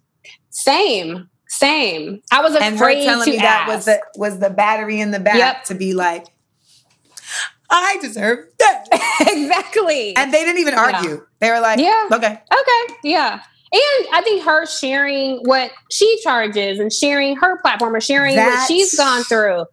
Same, 0.50 1.30
same. 1.50 2.22
I 2.32 2.41
was 2.41 2.56
afraid 2.56 2.68
and 2.68 2.80
her 2.80 2.93
telling 2.93 3.30
me 3.30 3.38
ask. 3.38 3.43
that 3.43 3.68
was 3.68 3.86
the 3.86 4.02
was 4.16 4.39
the 4.39 4.50
battery 4.50 5.00
in 5.00 5.12
the 5.12 5.20
back 5.20 5.38
yep. 5.38 5.64
to 5.66 5.76
be 5.76 5.93
like, 5.93 6.28
I 7.70 7.98
deserve 8.02 8.48
that 8.60 8.86
exactly. 9.22 10.16
And 10.16 10.34
they 10.34 10.43
didn't 10.43 10.60
even 10.60 10.74
argue. 10.74 11.10
Yeah. 11.10 11.18
They 11.39 11.50
were 11.52 11.60
like, 11.60 11.80
yeah, 11.80 12.08
okay, 12.12 12.41
okay, 12.52 12.95
yeah. 13.04 13.41
And 13.70 14.08
I 14.14 14.22
think 14.24 14.45
her 14.45 14.66
sharing 14.66 15.39
what 15.43 15.72
she 15.91 16.22
charges 16.24 16.80
and 16.80 16.91
sharing 16.91 17.36
her 17.36 17.60
platform 17.62 17.95
or 17.95 18.02
sharing 18.02 18.36
That's... 18.36 18.56
what 18.56 18.68
she's 18.68 18.95
gone 18.95 19.24
through, 19.24 19.66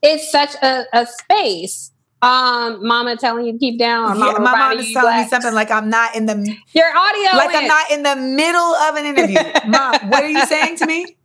it's 0.00 0.32
such 0.32 0.54
a, 0.62 0.84
a 0.94 1.06
space 1.06 1.92
um, 2.22 2.86
mama 2.86 3.16
telling 3.16 3.46
you 3.46 3.52
to 3.52 3.58
keep 3.58 3.78
down. 3.78 4.16
yeah, 4.16 4.38
my 4.38 4.56
mom 4.56 4.78
is 4.78 4.92
telling 4.92 5.16
me 5.16 5.28
something 5.28 5.52
like 5.52 5.70
I'm 5.70 5.90
not 5.90 6.14
in 6.14 6.26
the 6.26 6.56
your 6.72 6.96
audio, 6.96 7.36
like. 7.36 7.54
I'm 7.54 7.66
not 7.66 7.90
in 7.90 8.02
the 8.04 8.16
middle 8.16 8.60
of 8.60 8.94
an 8.94 9.04
interview. 9.04 9.38
mom, 9.68 9.94
what 10.08 10.22
are 10.22 10.28
you 10.28 10.46
saying 10.46 10.76
to 10.76 10.86
me? 10.86 11.16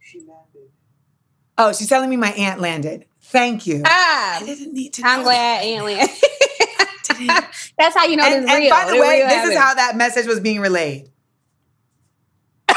She 0.00 0.20
landed. 0.20 0.70
Oh, 1.58 1.72
she's 1.72 1.88
telling 1.88 2.08
me 2.08 2.16
my 2.16 2.32
aunt 2.32 2.60
landed. 2.60 3.04
Thank 3.20 3.66
you. 3.66 3.82
Ah, 3.84 4.38
I 4.40 4.44
didn't 4.44 4.72
need 4.72 4.94
to. 4.94 5.02
I'm 5.04 5.22
glad 5.22 5.64
aunt 5.64 5.84
landed. 5.84 6.16
That's 7.78 7.96
how 7.96 8.06
you 8.06 8.16
know 8.16 8.24
and, 8.24 8.44
this 8.44 8.50
and 8.50 8.60
real. 8.60 8.70
by 8.70 8.90
the 8.90 9.00
way, 9.00 9.24
this 9.28 9.50
is 9.50 9.56
how 9.56 9.74
that 9.74 9.96
message 9.96 10.26
was 10.26 10.40
being 10.40 10.60
relayed. 10.60 11.10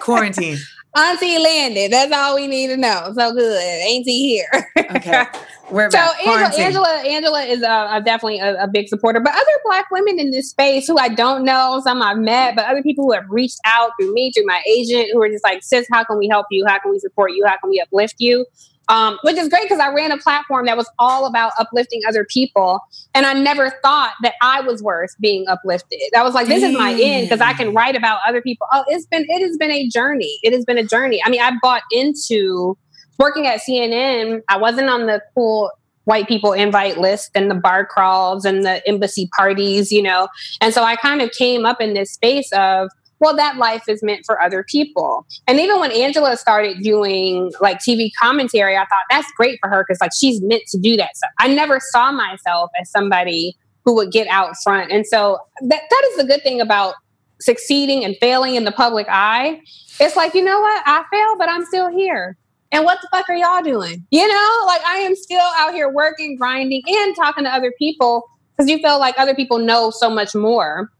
quarantine? 0.00 0.58
Auntie 0.96 1.38
landed. 1.38 1.92
That's 1.92 2.12
all 2.12 2.34
we 2.34 2.48
need 2.48 2.68
to 2.68 2.76
know. 2.76 3.12
So 3.14 3.32
good. 3.32 3.62
Ain't 3.62 4.06
he 4.06 4.36
here? 4.36 4.72
Okay. 4.76 5.24
We're 5.70 5.90
So. 5.90 5.98
Angela, 5.98 6.64
Angela, 6.64 7.02
Angela 7.06 7.42
is 7.42 7.62
uh, 7.62 8.00
definitely 8.00 8.40
a, 8.40 8.64
a 8.64 8.68
big 8.68 8.88
supporter. 8.88 9.20
But 9.20 9.32
other 9.32 9.60
Black 9.64 9.90
women 9.90 10.18
in 10.18 10.30
this 10.30 10.50
space 10.50 10.86
who 10.86 10.98
I 10.98 11.08
don't 11.08 11.44
know, 11.44 11.80
some 11.84 12.02
I've 12.02 12.18
met, 12.18 12.56
but 12.56 12.66
other 12.66 12.82
people 12.82 13.04
who 13.04 13.12
have 13.12 13.24
reached 13.28 13.58
out 13.64 13.92
through 14.00 14.12
me, 14.12 14.32
through 14.32 14.46
my 14.46 14.62
agent, 14.68 15.08
who 15.12 15.22
are 15.22 15.28
just 15.28 15.44
like, 15.44 15.62
"Sis, 15.62 15.86
how 15.92 16.04
can 16.04 16.18
we 16.18 16.28
help 16.28 16.46
you? 16.50 16.64
How 16.66 16.78
can 16.78 16.90
we 16.90 16.98
support 16.98 17.32
you? 17.32 17.44
How 17.46 17.56
can 17.58 17.70
we 17.70 17.80
uplift 17.80 18.16
you?" 18.18 18.46
Um, 18.88 19.18
which 19.22 19.36
is 19.36 19.48
great 19.48 19.62
because 19.62 19.78
I 19.78 19.92
ran 19.92 20.10
a 20.10 20.18
platform 20.18 20.66
that 20.66 20.76
was 20.76 20.90
all 20.98 21.26
about 21.26 21.52
uplifting 21.60 22.02
other 22.08 22.26
people, 22.28 22.80
and 23.14 23.24
I 23.24 23.34
never 23.34 23.70
thought 23.82 24.14
that 24.22 24.34
I 24.42 24.62
was 24.62 24.82
worth 24.82 25.10
being 25.20 25.46
uplifted. 25.46 26.00
I 26.16 26.24
was 26.24 26.34
like, 26.34 26.48
"This 26.48 26.64
is 26.64 26.76
my 26.76 26.92
end" 27.00 27.28
because 27.28 27.40
I 27.40 27.52
can 27.52 27.72
write 27.72 27.94
about 27.94 28.18
other 28.26 28.42
people. 28.42 28.66
Oh, 28.72 28.84
it's 28.88 29.06
been 29.06 29.24
it 29.28 29.46
has 29.46 29.56
been 29.56 29.70
a 29.70 29.88
journey. 29.88 30.38
It 30.42 30.52
has 30.52 30.64
been 30.64 30.78
a 30.78 30.84
journey. 30.84 31.22
I 31.24 31.30
mean, 31.30 31.40
I 31.40 31.52
bought 31.62 31.82
into 31.92 32.76
working 33.20 33.46
at 33.46 33.60
CNN. 33.60 34.40
I 34.48 34.56
wasn't 34.56 34.88
on 34.88 35.06
the 35.06 35.22
cool 35.34 35.70
white 36.04 36.26
people 36.26 36.52
invite 36.52 36.98
list 36.98 37.30
and 37.34 37.50
the 37.50 37.54
bar 37.54 37.84
crawls 37.84 38.44
and 38.44 38.64
the 38.64 38.86
embassy 38.88 39.28
parties, 39.36 39.92
you 39.92 40.02
know. 40.02 40.26
And 40.60 40.74
so 40.74 40.82
I 40.82 40.96
kind 40.96 41.20
of 41.20 41.30
came 41.32 41.66
up 41.66 41.80
in 41.80 41.94
this 41.94 42.10
space 42.10 42.50
of, 42.52 42.88
well, 43.20 43.36
that 43.36 43.58
life 43.58 43.84
is 43.86 44.02
meant 44.02 44.22
for 44.24 44.40
other 44.40 44.64
people. 44.66 45.26
And 45.46 45.60
even 45.60 45.78
when 45.78 45.92
Angela 45.92 46.38
started 46.38 46.78
doing 46.82 47.52
like 47.60 47.78
TV 47.78 48.10
commentary, 48.18 48.76
I 48.76 48.86
thought 48.86 49.04
that's 49.10 49.30
great 49.36 49.58
for 49.60 49.68
her 49.68 49.84
because 49.86 50.00
like 50.00 50.12
she's 50.18 50.40
meant 50.42 50.62
to 50.68 50.78
do 50.78 50.96
that 50.96 51.16
stuff. 51.16 51.30
I 51.38 51.48
never 51.48 51.78
saw 51.92 52.10
myself 52.10 52.70
as 52.80 52.90
somebody 52.90 53.54
who 53.84 53.94
would 53.94 54.10
get 54.10 54.26
out 54.28 54.54
front. 54.64 54.90
And 54.90 55.06
so 55.06 55.38
that 55.60 55.82
that 55.90 56.08
is 56.10 56.16
the 56.16 56.24
good 56.24 56.42
thing 56.42 56.62
about 56.62 56.94
succeeding 57.40 58.04
and 58.04 58.16
failing 58.20 58.54
in 58.54 58.64
the 58.64 58.72
public 58.72 59.06
eye. 59.10 59.60
It's 60.00 60.16
like, 60.16 60.34
you 60.34 60.42
know 60.42 60.60
what? 60.60 60.82
I 60.86 61.04
failed, 61.12 61.38
but 61.38 61.50
I'm 61.50 61.64
still 61.66 61.90
here. 61.90 62.36
And 62.72 62.84
what 62.84 62.98
the 63.02 63.08
fuck 63.10 63.28
are 63.28 63.34
y'all 63.34 63.62
doing? 63.62 64.06
You 64.10 64.28
know, 64.28 64.64
like 64.66 64.80
I 64.86 64.98
am 64.98 65.16
still 65.16 65.48
out 65.56 65.74
here 65.74 65.90
working, 65.90 66.36
grinding, 66.36 66.82
and 66.86 67.16
talking 67.16 67.44
to 67.44 67.50
other 67.50 67.72
people 67.78 68.24
because 68.56 68.70
you 68.70 68.78
feel 68.78 68.98
like 68.98 69.14
other 69.18 69.34
people 69.34 69.58
know 69.58 69.90
so 69.90 70.08
much 70.08 70.34
more. 70.34 70.90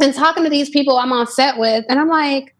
And 0.00 0.12
talking 0.12 0.42
to 0.42 0.50
these 0.50 0.70
people 0.70 0.98
I'm 0.98 1.12
on 1.12 1.26
set 1.28 1.56
with, 1.56 1.84
and 1.88 2.00
I'm 2.00 2.08
like, 2.08 2.54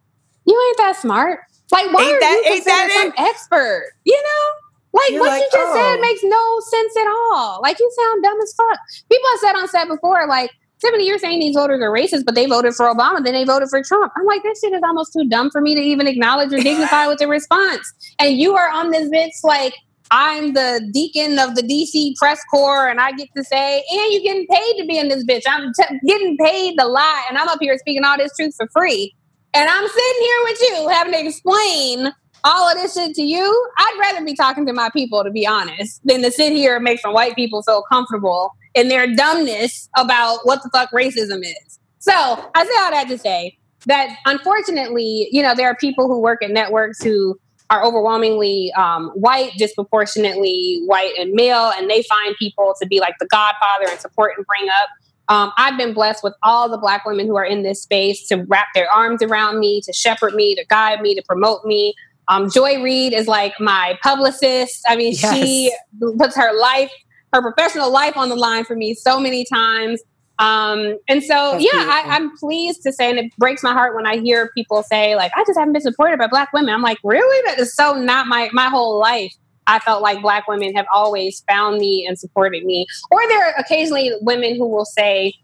you 0.47 0.67
ain't 0.69 0.77
that 0.79 0.97
smart. 0.97 1.41
Like, 1.73 1.93
why 1.93 2.03
Ain't 2.05 2.15
are 2.15 2.21
that- 2.21 2.43
you 2.45 2.53
considered 2.53 2.91
some 2.93 3.13
expert? 3.17 3.91
You 4.05 4.15
know, 4.23 5.01
like 5.01 5.11
You're 5.11 5.21
what 5.21 5.29
like, 5.31 5.41
you 5.43 5.49
just 5.53 5.73
oh. 5.73 5.75
said 5.75 6.01
makes 6.01 6.23
no 6.23 6.61
sense 6.61 6.97
at 6.97 7.09
all. 7.09 7.61
Like 7.61 7.81
you 7.81 7.91
sound 7.99 8.23
dumb 8.23 8.41
as 8.41 8.55
fuck. 8.55 8.79
People 9.11 9.29
have 9.31 9.41
said 9.41 9.53
on 9.57 9.69
set 9.69 9.89
before, 9.89 10.27
like. 10.29 10.51
Tiffany, 10.85 11.07
you're 11.07 11.18
saying 11.18 11.41
these 11.41 11.55
voters 11.55 11.80
are 11.80 11.91
racist, 11.91 12.24
but 12.24 12.35
they 12.35 12.47
voted 12.47 12.74
for 12.74 12.87
Obama, 12.87 13.24
then 13.24 13.32
they 13.32 13.45
voted 13.45 13.68
for 13.68 13.82
Trump. 13.82 14.12
I'm 14.16 14.26
like, 14.26 14.43
this 14.43 14.61
shit 14.61 14.72
is 14.72 14.82
almost 14.85 15.12
too 15.12 15.26
dumb 15.28 15.51
for 15.51 15.61
me 15.61 15.74
to 15.74 15.80
even 15.80 16.07
acknowledge 16.07 16.53
or 16.53 16.59
dignify 16.59 17.07
with 17.07 17.20
a 17.20 17.28
response. 17.28 17.93
And 18.18 18.37
you 18.37 18.55
are 18.57 18.70
on 18.70 18.91
this 18.91 19.09
bitch 19.09 19.32
like 19.43 19.74
I'm 20.11 20.53
the 20.53 20.89
deacon 20.93 21.39
of 21.39 21.55
the 21.55 21.62
DC 21.62 22.16
press 22.16 22.41
corps, 22.51 22.89
and 22.89 23.01
I 23.01 23.12
get 23.12 23.28
to 23.37 23.43
say, 23.45 23.82
and 23.91 24.12
you're 24.12 24.22
getting 24.22 24.47
paid 24.47 24.78
to 24.78 24.87
be 24.87 24.99
in 24.99 25.09
this 25.09 25.24
bitch. 25.24 25.43
I'm 25.49 25.72
t- 25.72 25.99
getting 26.07 26.37
paid 26.37 26.76
to 26.78 26.87
lie, 26.87 27.24
and 27.28 27.39
I'm 27.39 27.49
up 27.49 27.59
here 27.61 27.76
speaking 27.78 28.05
all 28.05 28.16
this 28.18 28.32
truth 28.37 28.55
for 28.57 28.68
free. 28.72 29.14
And 29.55 29.68
I'm 29.68 29.89
sitting 29.89 30.22
here 30.22 30.39
with 30.45 30.61
you 30.61 30.89
having 30.89 31.12
to 31.14 31.26
explain 31.26 32.12
all 32.45 32.68
of 32.68 32.76
this 32.76 32.95
shit 32.95 33.14
to 33.14 33.22
you. 33.22 33.70
I'd 33.78 33.99
rather 34.01 34.24
be 34.24 34.35
talking 34.35 34.66
to 34.66 34.72
my 34.72 34.91
people, 34.91 35.24
to 35.24 35.30
be 35.30 35.47
honest, 35.47 36.01
than 36.05 36.22
to 36.22 36.30
sit 36.30 36.53
here 36.53 36.76
and 36.76 36.85
make 36.85 37.01
some 37.01 37.14
white 37.14 37.35
people 37.35 37.62
feel 37.62 37.82
comfortable 37.91 38.53
in 38.75 38.89
their 38.89 39.12
dumbness 39.14 39.89
about 39.97 40.41
what 40.45 40.62
the 40.62 40.70
fuck 40.70 40.91
racism 40.91 41.41
is. 41.43 41.79
So 41.99 42.12
I 42.12 42.64
say 42.64 42.72
all 42.81 42.91
that 42.91 43.07
to 43.09 43.18
say 43.18 43.57
that 43.87 44.16
unfortunately, 44.27 45.29
you 45.31 45.43
know, 45.43 45.55
there 45.55 45.68
are 45.68 45.77
people 45.77 46.09
who 46.09 46.20
work 46.20 46.43
at 46.43 46.51
networks 46.51 47.03
who 47.03 47.39
are 47.70 47.83
overwhelmingly 47.85 48.72
um, 48.77 49.09
white, 49.14 49.53
disproportionately 49.57 50.83
white 50.87 51.12
and 51.18 51.33
male, 51.33 51.72
and 51.77 51.89
they 51.89 52.03
find 52.03 52.35
people 52.39 52.75
to 52.81 52.87
be 52.87 53.01
like 53.01 53.14
the 53.20 53.27
godfather 53.27 53.91
and 53.91 53.99
support 54.01 54.33
and 54.37 54.47
bring 54.47 54.68
up. 54.68 54.89
Um, 55.29 55.53
I've 55.57 55.79
been 55.79 55.95
blessed 55.95 56.22
with 56.22 56.35
all 56.43 56.68
the 56.68 56.77
black 56.77 57.07
women 57.07 57.27
who 57.27 57.37
are 57.37 57.45
in 57.45 57.62
this 57.62 57.83
space 57.83 58.29
to 58.29 58.45
wrap 58.49 58.68
their 58.75 58.91
arms 58.93 59.22
around 59.22 59.59
me, 59.59 59.81
to 59.83 59.93
shepherd 59.93 60.35
me, 60.35 60.55
to 60.55 60.64
guide 60.66 61.01
me, 61.01 61.14
to 61.14 61.22
promote 61.22 61.64
me. 61.64 61.95
Um, 62.29 62.51
Joy 62.51 62.83
Reid 62.83 63.14
is 63.14 63.27
like 63.27 63.59
my 63.59 63.99
publicist. 64.03 64.83
I 64.87 64.97
mean, 64.97 65.14
she 65.14 65.75
puts 66.18 66.37
her 66.37 66.53
life, 66.59 66.93
her 67.35 67.43
professional 67.43 67.91
life 67.91 68.16
on 68.16 68.28
the 68.28 68.37
line 68.37 68.64
for 68.64 68.76
me 68.76 68.95
so 68.95 69.18
many 69.18 69.45
times. 69.45 70.01
Um, 70.39 70.99
and 71.09 71.22
so, 71.22 71.53
That's 71.53 71.64
yeah, 71.64 71.70
beautiful. 71.72 71.93
I, 71.93 72.03
I'm 72.07 72.37
pleased 72.39 72.82
to 72.85 72.93
say, 72.93 73.11
and 73.11 73.18
it 73.18 73.37
breaks 73.39 73.62
my 73.62 73.72
heart 73.72 73.95
when 73.95 74.07
I 74.07 74.18
hear 74.18 74.51
people 74.55 74.82
say, 74.82 75.14
like, 75.16 75.30
I 75.37 75.45
just 75.45 75.59
haven't 75.59 75.74
been 75.74 75.82
supported 75.82 76.18
by 76.18 76.26
black 76.26 76.53
women. 76.53 76.74
I'm 76.74 76.82
like, 76.82 76.99
really? 77.05 77.43
That 77.47 77.59
is 77.59 77.74
so 77.74 77.95
not 77.95 78.26
my 78.26 78.51
my 78.53 78.68
whole 78.68 78.99
life. 78.99 79.32
I 79.66 79.78
felt 79.78 80.03
like 80.03 80.20
black 80.22 80.47
women 80.47 80.74
have 80.74 80.87
always 80.93 81.43
found 81.49 81.78
me 81.78 82.05
and 82.07 82.18
supported 82.18 82.64
me. 82.64 82.87
Or 83.11 83.26
there 83.28 83.47
are 83.47 83.55
occasionally 83.59 84.12
women 84.20 84.57
who 84.57 84.66
will 84.66 84.85
say 84.85 85.35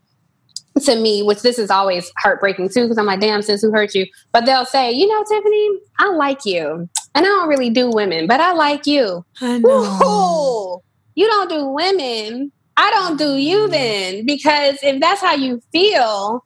to 0.83 0.97
me, 0.97 1.23
which 1.23 1.43
this 1.43 1.59
is 1.59 1.71
always 1.71 2.13
heartbreaking 2.19 2.69
too, 2.69 2.83
because 2.83 2.99
I'm 2.99 3.07
like, 3.07 3.21
damn, 3.21 3.43
sis, 3.43 3.63
who 3.63 3.71
hurt 3.71 3.95
you? 3.95 4.07
But 4.33 4.45
they'll 4.45 4.67
say, 4.67 4.93
you 4.93 5.07
know, 5.07 5.25
Tiffany, 5.25 5.71
I 5.99 6.11
like 6.11 6.45
you. 6.45 6.89
And 7.15 7.25
I 7.27 7.29
don't 7.29 7.49
really 7.49 7.71
do 7.71 7.91
women, 7.91 8.27
but 8.27 8.41
I 8.41 8.53
like 8.53 8.87
you. 8.87 9.25
I 9.41 9.59
know. 9.59 9.99
Woo! 10.03 10.90
You 11.15 11.27
don't 11.27 11.49
do 11.49 11.67
women. 11.67 12.53
I 12.77 12.91
don't 12.91 13.17
do 13.17 13.37
you 13.37 13.63
mm-hmm. 13.63 13.73
then. 13.73 14.27
Because 14.27 14.79
if 14.83 15.01
that's 15.01 15.21
how 15.21 15.35
you 15.35 15.63
feel, 15.73 16.45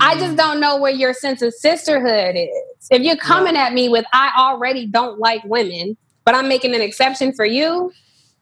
I 0.00 0.14
just 0.14 0.26
mm-hmm. 0.26 0.36
don't 0.36 0.60
know 0.60 0.76
where 0.78 0.92
your 0.92 1.14
sense 1.14 1.42
of 1.42 1.54
sisterhood 1.54 2.36
is. 2.36 2.88
If 2.90 3.02
you're 3.02 3.16
coming 3.16 3.56
at 3.56 3.72
me 3.72 3.88
with, 3.88 4.04
I 4.12 4.32
already 4.38 4.86
don't 4.86 5.18
like 5.18 5.42
women, 5.44 5.96
but 6.24 6.34
I'm 6.34 6.48
making 6.48 6.74
an 6.74 6.80
exception 6.80 7.32
for 7.32 7.44
you, 7.44 7.92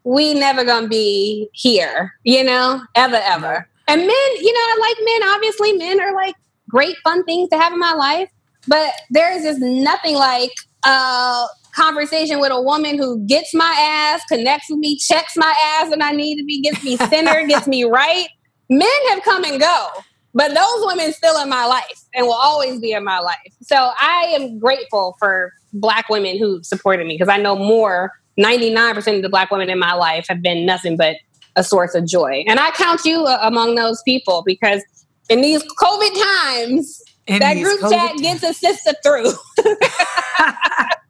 we 0.06 0.34
never 0.34 0.64
gonna 0.64 0.86
be 0.86 1.48
here, 1.52 2.14
you 2.22 2.44
know, 2.44 2.80
ever, 2.94 3.16
ever. 3.16 3.68
And 3.88 4.00
men, 4.00 4.08
you 4.08 4.52
know, 4.52 4.60
I 4.60 4.78
like 4.80 4.96
men. 5.04 5.34
Obviously, 5.34 5.72
men 5.72 6.00
are 6.00 6.14
like 6.14 6.36
great, 6.68 6.96
fun 7.02 7.24
things 7.24 7.48
to 7.50 7.58
have 7.58 7.72
in 7.72 7.78
my 7.80 7.92
life, 7.92 8.30
but 8.68 8.92
there 9.10 9.36
is 9.36 9.42
just 9.42 9.60
nothing 9.60 10.14
like 10.14 10.52
a 10.84 11.46
conversation 11.76 12.40
with 12.40 12.50
a 12.50 12.60
woman 12.60 12.96
who 12.96 13.24
gets 13.26 13.54
my 13.54 13.76
ass, 13.78 14.24
connects 14.26 14.70
with 14.70 14.78
me, 14.78 14.96
checks 14.96 15.36
my 15.36 15.54
ass 15.62 15.90
when 15.90 16.02
I 16.02 16.10
need 16.12 16.36
to 16.38 16.44
be, 16.44 16.62
gets 16.62 16.82
me 16.82 16.96
centered, 16.96 17.48
gets 17.48 17.66
me 17.66 17.84
right. 17.84 18.28
Men 18.68 18.88
have 19.10 19.22
come 19.22 19.44
and 19.44 19.60
go, 19.60 19.88
but 20.34 20.54
those 20.54 20.86
women 20.86 21.12
still 21.12 21.40
in 21.40 21.48
my 21.48 21.66
life 21.66 22.04
and 22.14 22.26
will 22.26 22.34
always 22.34 22.80
be 22.80 22.92
in 22.92 23.04
my 23.04 23.20
life. 23.20 23.54
So 23.62 23.76
I 23.76 24.32
am 24.34 24.58
grateful 24.58 25.16
for 25.18 25.52
black 25.72 26.08
women 26.08 26.38
who 26.38 26.62
supported 26.62 27.06
me 27.06 27.14
because 27.14 27.28
I 27.28 27.36
know 27.36 27.56
more 27.56 28.12
99% 28.38 29.16
of 29.16 29.22
the 29.22 29.28
black 29.28 29.50
women 29.50 29.70
in 29.70 29.78
my 29.78 29.94
life 29.94 30.26
have 30.28 30.42
been 30.42 30.66
nothing 30.66 30.96
but 30.96 31.16
a 31.54 31.64
source 31.64 31.94
of 31.94 32.06
joy. 32.06 32.44
And 32.48 32.58
I 32.58 32.70
count 32.72 33.04
you 33.04 33.24
uh, 33.24 33.38
among 33.42 33.76
those 33.76 34.02
people 34.04 34.42
because 34.44 34.82
in 35.28 35.40
these 35.40 35.62
COVID 35.62 36.22
times, 36.44 37.02
In 37.26 37.38
that 37.38 37.54
group 37.54 37.80
COVID 37.80 37.90
chat 37.90 38.08
times. 38.08 38.20
gets 38.20 38.42
a 38.42 38.52
sister 38.52 38.92
through. 39.02 39.32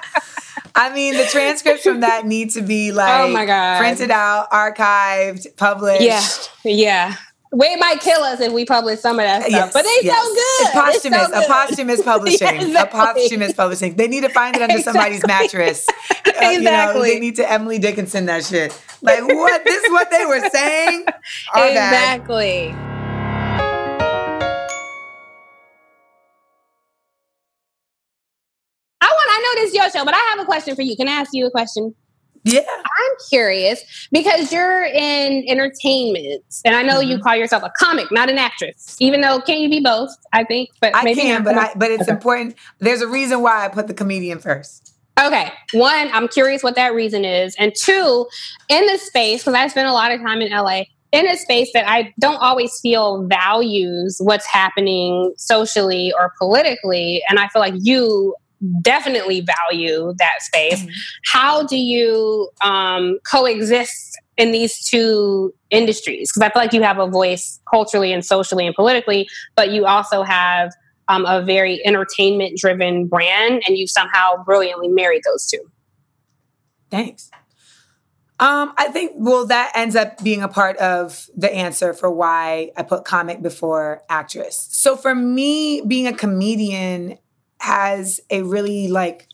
I 0.76 0.92
mean, 0.92 1.16
the 1.16 1.24
transcripts 1.26 1.82
from 1.84 2.00
that 2.00 2.26
need 2.26 2.50
to 2.50 2.62
be 2.62 2.90
like 2.92 3.08
Oh 3.20 3.28
my 3.32 3.46
God. 3.46 3.78
printed 3.78 4.10
out, 4.10 4.50
archived, 4.50 5.56
published. 5.56 6.02
yeah, 6.02 6.22
yeah. 6.64 7.16
We 7.52 7.76
might 7.76 8.00
kill 8.00 8.22
us 8.24 8.40
if 8.40 8.52
we 8.52 8.64
publish 8.64 8.98
some 8.98 9.20
of 9.20 9.24
that 9.24 9.42
stuff, 9.42 9.52
Yes, 9.52 9.72
but 9.72 9.82
they 9.84 9.98
yes. 10.02 10.18
so 10.20 10.34
good. 10.34 10.66
It's 10.66 10.74
posthumous. 10.74 11.28
So 11.28 11.44
a 11.44 11.46
posthumous 11.46 12.02
publishing. 12.12 12.70
Yeah, 12.72 12.82
A 12.82 12.86
posthumous 12.86 13.52
publishing. 13.52 13.94
They 13.94 14.08
need 14.08 14.22
to 14.22 14.28
find 14.28 14.56
it 14.56 14.62
under 14.62 14.80
somebody's 14.82 15.22
Exactly. 15.22 15.58
mattress. 15.58 15.86
Uh, 16.26 16.50
you 16.50 16.62
know, 16.62 16.70
Exactly. 16.70 17.10
they 17.14 17.20
need 17.20 17.36
to 17.36 17.48
Emily 17.48 17.78
Dickinson 17.78 18.26
that 18.26 18.44
shit. 18.44 18.76
Like 19.02 19.22
what? 19.22 19.62
this 19.64 19.84
is 19.84 19.90
what 19.92 20.10
they 20.10 20.24
were 20.26 20.40
saying. 20.50 21.04
Our. 21.54 21.66
Exactly. 21.68 22.70
I 22.70 22.93
show, 29.94 30.04
but 30.04 30.14
I 30.14 30.34
have 30.34 30.40
a 30.40 30.44
question 30.44 30.74
for 30.74 30.82
you. 30.82 30.96
Can 30.96 31.08
I 31.08 31.12
ask 31.12 31.30
you 31.32 31.46
a 31.46 31.50
question? 31.50 31.94
Yeah. 32.44 32.60
I'm 32.68 33.16
curious 33.30 33.82
because 34.12 34.52
you're 34.52 34.84
in 34.84 35.44
entertainment, 35.48 36.44
and 36.64 36.74
I 36.76 36.82
know 36.82 37.00
you 37.00 37.16
Mhm. 37.16 37.22
call 37.22 37.36
yourself 37.36 37.62
a 37.62 37.72
comic, 37.78 38.12
not 38.12 38.28
an 38.28 38.36
actress. 38.36 38.96
Even 39.00 39.22
though 39.22 39.40
can 39.40 39.58
you 39.58 39.70
be 39.70 39.80
both? 39.80 40.10
I 40.32 40.44
think, 40.44 40.68
but 40.80 40.94
I 40.94 41.02
maybe 41.04 41.22
can, 41.22 41.42
but 41.42 41.56
I, 41.56 41.72
but 41.74 41.90
it's 41.90 42.06
important. 42.08 42.56
There's 42.80 43.00
a 43.00 43.08
reason 43.08 43.40
why 43.40 43.64
I 43.64 43.68
put 43.68 43.86
the 43.86 43.94
comedian 43.94 44.40
first. 44.40 44.92
Okay. 45.18 45.50
One, 45.72 46.10
I'm 46.12 46.28
curious 46.28 46.62
what 46.62 46.74
that 46.74 46.92
reason 46.92 47.24
is. 47.24 47.54
And 47.58 47.72
two, 47.74 48.26
in 48.68 48.84
this 48.86 49.06
space, 49.06 49.42
because 49.42 49.54
I 49.54 49.66
spent 49.68 49.88
a 49.88 49.92
lot 49.92 50.12
of 50.12 50.20
time 50.20 50.42
in 50.42 50.52
LA, 50.52 50.84
in 51.12 51.26
a 51.28 51.36
space 51.36 51.70
that 51.72 51.88
I 51.88 52.12
don't 52.20 52.42
always 52.42 52.78
feel 52.80 53.24
values 53.28 54.18
what's 54.20 54.46
happening 54.46 55.32
socially 55.38 56.12
or 56.18 56.32
politically. 56.38 57.22
And 57.28 57.38
I 57.38 57.46
feel 57.48 57.60
like 57.60 57.74
you 57.78 58.34
definitely 58.80 59.40
value 59.40 60.14
that 60.18 60.40
space. 60.40 60.82
Mhm. 60.82 60.90
How 61.26 61.62
do 61.62 61.76
you 61.76 62.50
um, 62.62 63.18
coexist 63.30 64.18
in 64.36 64.52
these 64.52 64.86
two 64.88 65.54
industries? 65.70 66.30
Because 66.32 66.48
I 66.48 66.52
feel 66.52 66.62
like 66.62 66.72
you 66.72 66.82
have 66.82 66.98
a 66.98 67.06
voice 67.06 67.60
culturally 67.70 68.12
and 68.12 68.24
socially 68.24 68.66
and 68.66 68.74
politically, 68.74 69.28
but 69.56 69.70
you 69.70 69.86
also 69.86 70.22
have 70.22 70.72
um, 71.08 71.26
a 71.26 71.42
very 71.42 71.84
entertainment 71.86 72.56
driven 72.56 73.06
brand, 73.06 73.62
and 73.66 73.76
you 73.76 73.86
somehow 73.86 74.42
brilliantly 74.44 74.88
married 74.88 75.22
those 75.24 75.46
two. 75.46 75.60
Thanks. 76.90 77.30
Um, 78.40 78.74
I 78.76 78.88
think 78.88 79.12
well 79.14 79.46
that 79.46 79.72
ends 79.76 79.94
up 79.94 80.22
being 80.22 80.42
a 80.42 80.48
part 80.48 80.76
of 80.78 81.28
the 81.36 81.52
answer 81.52 81.92
for 81.92 82.10
why 82.10 82.72
I 82.76 82.82
put 82.82 83.04
comic 83.04 83.42
before 83.42 84.02
actress. 84.08 84.68
So 84.72 84.96
for 84.96 85.14
me, 85.14 85.82
being 85.82 86.08
a 86.08 86.12
comedian 86.12 87.18
has 87.64 88.20
a 88.28 88.42
really 88.42 88.88
like 88.88 89.26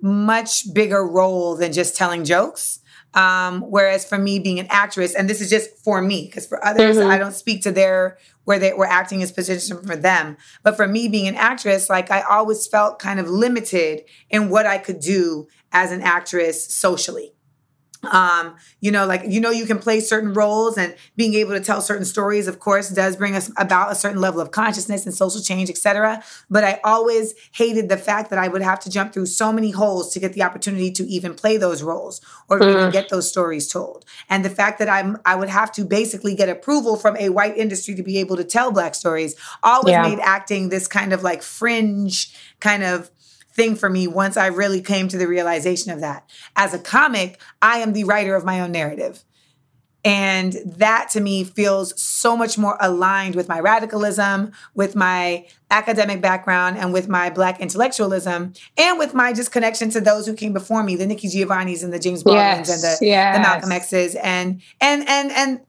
much 0.00 0.72
bigger 0.72 1.06
role 1.06 1.56
than 1.56 1.74
just 1.74 1.94
telling 1.94 2.24
jokes. 2.24 2.80
Um, 3.12 3.60
whereas 3.60 4.04
for 4.04 4.16
me, 4.18 4.38
being 4.38 4.58
an 4.58 4.66
actress, 4.70 5.14
and 5.14 5.28
this 5.28 5.42
is 5.42 5.50
just 5.50 5.70
for 5.84 6.00
me, 6.00 6.24
because 6.24 6.46
for 6.46 6.64
others, 6.64 6.96
Mhm. 6.96 7.06
I 7.06 7.18
don't 7.18 7.34
speak 7.34 7.62
to 7.62 7.70
their 7.70 8.16
where 8.44 8.58
they 8.58 8.72
were 8.72 8.86
acting 8.86 9.20
is 9.20 9.30
position 9.30 9.78
for 9.86 9.94
them. 9.94 10.36
But 10.62 10.76
for 10.76 10.88
me, 10.88 11.06
being 11.08 11.28
an 11.28 11.36
actress, 11.36 11.90
like 11.90 12.10
I 12.10 12.22
always 12.22 12.66
felt 12.66 12.98
kind 12.98 13.20
of 13.20 13.28
limited 13.28 14.04
in 14.30 14.48
what 14.48 14.66
I 14.66 14.78
could 14.78 15.00
do 15.00 15.46
as 15.70 15.92
an 15.92 16.00
actress 16.00 16.74
socially 16.74 17.33
um 18.06 18.54
you 18.80 18.90
know 18.90 19.06
like 19.06 19.22
you 19.26 19.40
know 19.40 19.50
you 19.50 19.66
can 19.66 19.78
play 19.78 20.00
certain 20.00 20.32
roles 20.32 20.76
and 20.78 20.94
being 21.16 21.34
able 21.34 21.52
to 21.52 21.60
tell 21.60 21.80
certain 21.80 22.04
stories 22.04 22.46
of 22.48 22.58
course 22.60 22.88
does 22.90 23.16
bring 23.16 23.34
us 23.34 23.50
about 23.56 23.90
a 23.90 23.94
certain 23.94 24.20
level 24.20 24.40
of 24.40 24.50
consciousness 24.50 25.04
and 25.06 25.14
social 25.14 25.40
change 25.40 25.70
etc 25.70 26.22
but 26.50 26.64
i 26.64 26.80
always 26.84 27.34
hated 27.52 27.88
the 27.88 27.96
fact 27.96 28.30
that 28.30 28.38
i 28.38 28.48
would 28.48 28.62
have 28.62 28.80
to 28.80 28.90
jump 28.90 29.12
through 29.12 29.26
so 29.26 29.52
many 29.52 29.70
holes 29.70 30.12
to 30.12 30.20
get 30.20 30.32
the 30.34 30.42
opportunity 30.42 30.90
to 30.90 31.04
even 31.04 31.34
play 31.34 31.56
those 31.56 31.82
roles 31.82 32.20
or 32.48 32.58
to 32.58 32.68
even 32.68 32.88
Mm. 32.88 32.92
get 32.92 33.08
those 33.08 33.28
stories 33.28 33.68
told 33.68 34.04
and 34.28 34.44
the 34.44 34.50
fact 34.50 34.78
that 34.78 34.88
i'm 34.88 35.16
i 35.24 35.34
would 35.34 35.48
have 35.48 35.70
to 35.72 35.84
basically 35.84 36.34
get 36.34 36.48
approval 36.48 36.96
from 36.96 37.16
a 37.18 37.28
white 37.30 37.56
industry 37.56 37.94
to 37.94 38.02
be 38.02 38.18
able 38.18 38.36
to 38.36 38.44
tell 38.44 38.70
black 38.72 38.94
stories 38.94 39.34
always 39.62 39.92
Yeah. 39.92 40.02
made 40.02 40.18
acting 40.20 40.68
this 40.68 40.86
kind 40.86 41.12
of 41.12 41.22
like 41.22 41.42
fringe 41.42 42.34
kind 42.60 42.82
of 42.82 43.10
thing 43.54 43.76
for 43.76 43.88
me 43.88 44.06
once 44.06 44.36
I 44.36 44.46
really 44.46 44.82
came 44.82 45.08
to 45.08 45.18
the 45.18 45.28
realization 45.28 45.92
of 45.92 46.00
that. 46.00 46.28
As 46.56 46.74
a 46.74 46.78
comic, 46.78 47.40
I 47.62 47.78
am 47.78 47.92
the 47.92 48.04
writer 48.04 48.34
of 48.34 48.44
my 48.44 48.60
own 48.60 48.72
narrative. 48.72 49.24
And 50.04 50.52
that 50.66 51.08
to 51.12 51.20
me 51.20 51.44
feels 51.44 51.98
so 52.00 52.36
much 52.36 52.58
more 52.58 52.76
aligned 52.78 53.34
with 53.34 53.48
my 53.48 53.58
radicalism, 53.58 54.52
with 54.74 54.94
my 54.94 55.46
academic 55.70 56.20
background, 56.20 56.76
and 56.76 56.92
with 56.92 57.08
my 57.08 57.30
Black 57.30 57.58
intellectualism, 57.58 58.52
and 58.76 58.98
with 58.98 59.14
my 59.14 59.32
just 59.32 59.50
connection 59.50 59.88
to 59.90 60.02
those 60.02 60.26
who 60.26 60.34
came 60.34 60.52
before 60.52 60.82
me, 60.82 60.94
the 60.94 61.06
Nikki 61.06 61.28
Giovanni's 61.28 61.82
and 61.82 61.90
the 61.90 61.98
James 61.98 62.22
Baldwins 62.22 62.68
and 62.68 62.82
the, 62.82 62.98
yes. 63.00 63.36
the 63.36 63.40
Malcolm 63.40 63.72
X's 63.72 64.14
and 64.16 64.60
and 64.78 65.08
and 65.08 65.32
and 65.32 65.60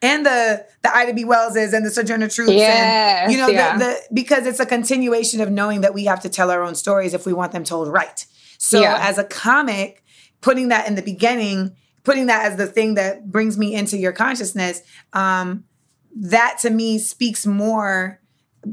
and 0.00 0.24
the 0.24 0.66
the 0.82 0.96
Ida 0.96 1.12
B. 1.14 1.24
Wells's 1.24 1.72
and 1.72 1.84
the 1.84 1.90
Sojourner 1.90 2.28
Truths 2.28 2.52
and 2.52 3.32
you 3.32 3.38
know 3.38 3.48
yeah. 3.48 3.76
the, 3.76 3.84
the 3.84 3.96
because 4.12 4.46
it's 4.46 4.60
a 4.60 4.66
continuation 4.66 5.40
of 5.40 5.50
knowing 5.50 5.80
that 5.82 5.94
we 5.94 6.04
have 6.04 6.20
to 6.20 6.28
tell 6.28 6.50
our 6.50 6.62
own 6.62 6.74
stories 6.74 7.14
if 7.14 7.26
we 7.26 7.32
want 7.32 7.52
them 7.52 7.64
told 7.64 7.88
right 7.88 8.24
so 8.58 8.80
Yeah. 8.80 8.98
as 9.00 9.18
a 9.18 9.24
comic 9.24 10.02
putting 10.40 10.68
that 10.68 10.86
in 10.88 10.94
the 10.94 11.02
beginning 11.02 11.76
putting 12.04 12.26
that 12.26 12.50
as 12.50 12.56
the 12.56 12.66
thing 12.66 12.94
that 12.94 13.30
brings 13.30 13.58
me 13.58 13.74
into 13.74 13.96
your 13.96 14.12
consciousness 14.12 14.82
um 15.12 15.64
that 16.14 16.58
to 16.62 16.70
me 16.70 16.98
speaks 16.98 17.46
more 17.46 18.20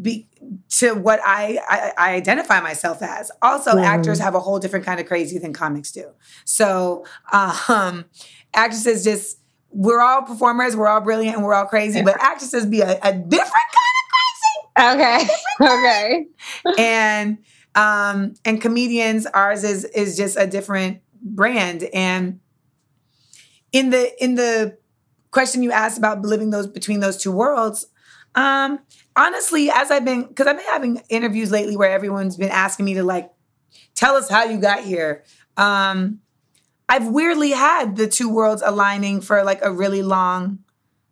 be, 0.02 0.28
to 0.70 0.94
what 0.94 1.20
I, 1.26 1.58
I 1.68 1.92
I 1.98 2.14
identify 2.14 2.60
myself 2.62 3.02
as. 3.02 3.32
Also, 3.42 3.72
Mhm. 3.72 3.84
actors 3.86 4.20
have 4.20 4.36
a 4.36 4.40
whole 4.40 4.60
different 4.60 4.86
kind 4.86 5.00
of 5.00 5.08
crazy 5.08 5.40
than 5.40 5.52
comics 5.52 5.92
do. 5.92 6.12
So, 6.46 7.06
um, 7.32 8.06
actresses 8.54 9.04
just 9.04 9.38
we're 9.72 10.02
all 10.02 10.24
performers, 10.24 10.76
we're 10.76 10.88
all 10.88 11.02
brilliant, 11.02 11.38
and 11.38 11.46
we're 11.46 11.54
all 11.54 11.66
crazy. 11.66 12.02
But 12.02 12.22
actresses 12.22 12.66
be 12.66 12.82
a, 12.82 13.00
a 13.02 13.14
different 13.14 13.54
kind 14.78 14.96
of 14.96 14.96
crazy. 14.96 15.30
Okay. 15.62 15.74
okay. 15.74 16.26
and 16.78 17.38
um 17.76 18.34
and 18.46 18.62
comedians 18.62 19.26
ours 19.28 19.64
is 19.64 19.86
is 19.86 20.18
just 20.18 20.38
a 20.38 20.48
different 20.48 21.02
brand 21.22 21.84
and 21.94 22.40
in 23.72 23.92
the 23.92 24.12
in 24.24 24.36
the 24.36 24.78
question 25.32 25.62
you 25.62 25.72
asked 25.72 25.98
about 25.98 26.22
living 26.24 26.50
those 26.50 26.66
between 26.66 27.00
those 27.00 27.18
two 27.18 27.32
worlds 27.32 27.86
um 28.36 28.80
honestly 29.16 29.70
as 29.70 29.92
i've 29.92 30.04
been 30.04 30.24
because 30.24 30.48
i've 30.48 30.58
been 30.58 30.66
having 30.66 31.02
interviews 31.10 31.52
lately 31.52 31.78
where 31.78 31.92
everyone's 31.92 32.38
been 32.38 32.50
asking 32.50 32.86
me 32.86 32.96
to 32.96 33.04
like 33.04 33.32
tell 33.94 34.16
us 34.16 34.30
how 34.30 34.44
you 34.44 34.58
got 34.58 34.84
here 34.84 35.24
um 35.58 36.20
i've 36.90 37.08
weirdly 37.08 37.52
had 37.52 37.96
the 37.96 38.08
two 38.08 38.28
worlds 38.28 38.62
aligning 38.66 39.22
for 39.22 39.44
like 39.44 39.64
a 39.64 39.72
really 39.72 40.02
long 40.02 40.60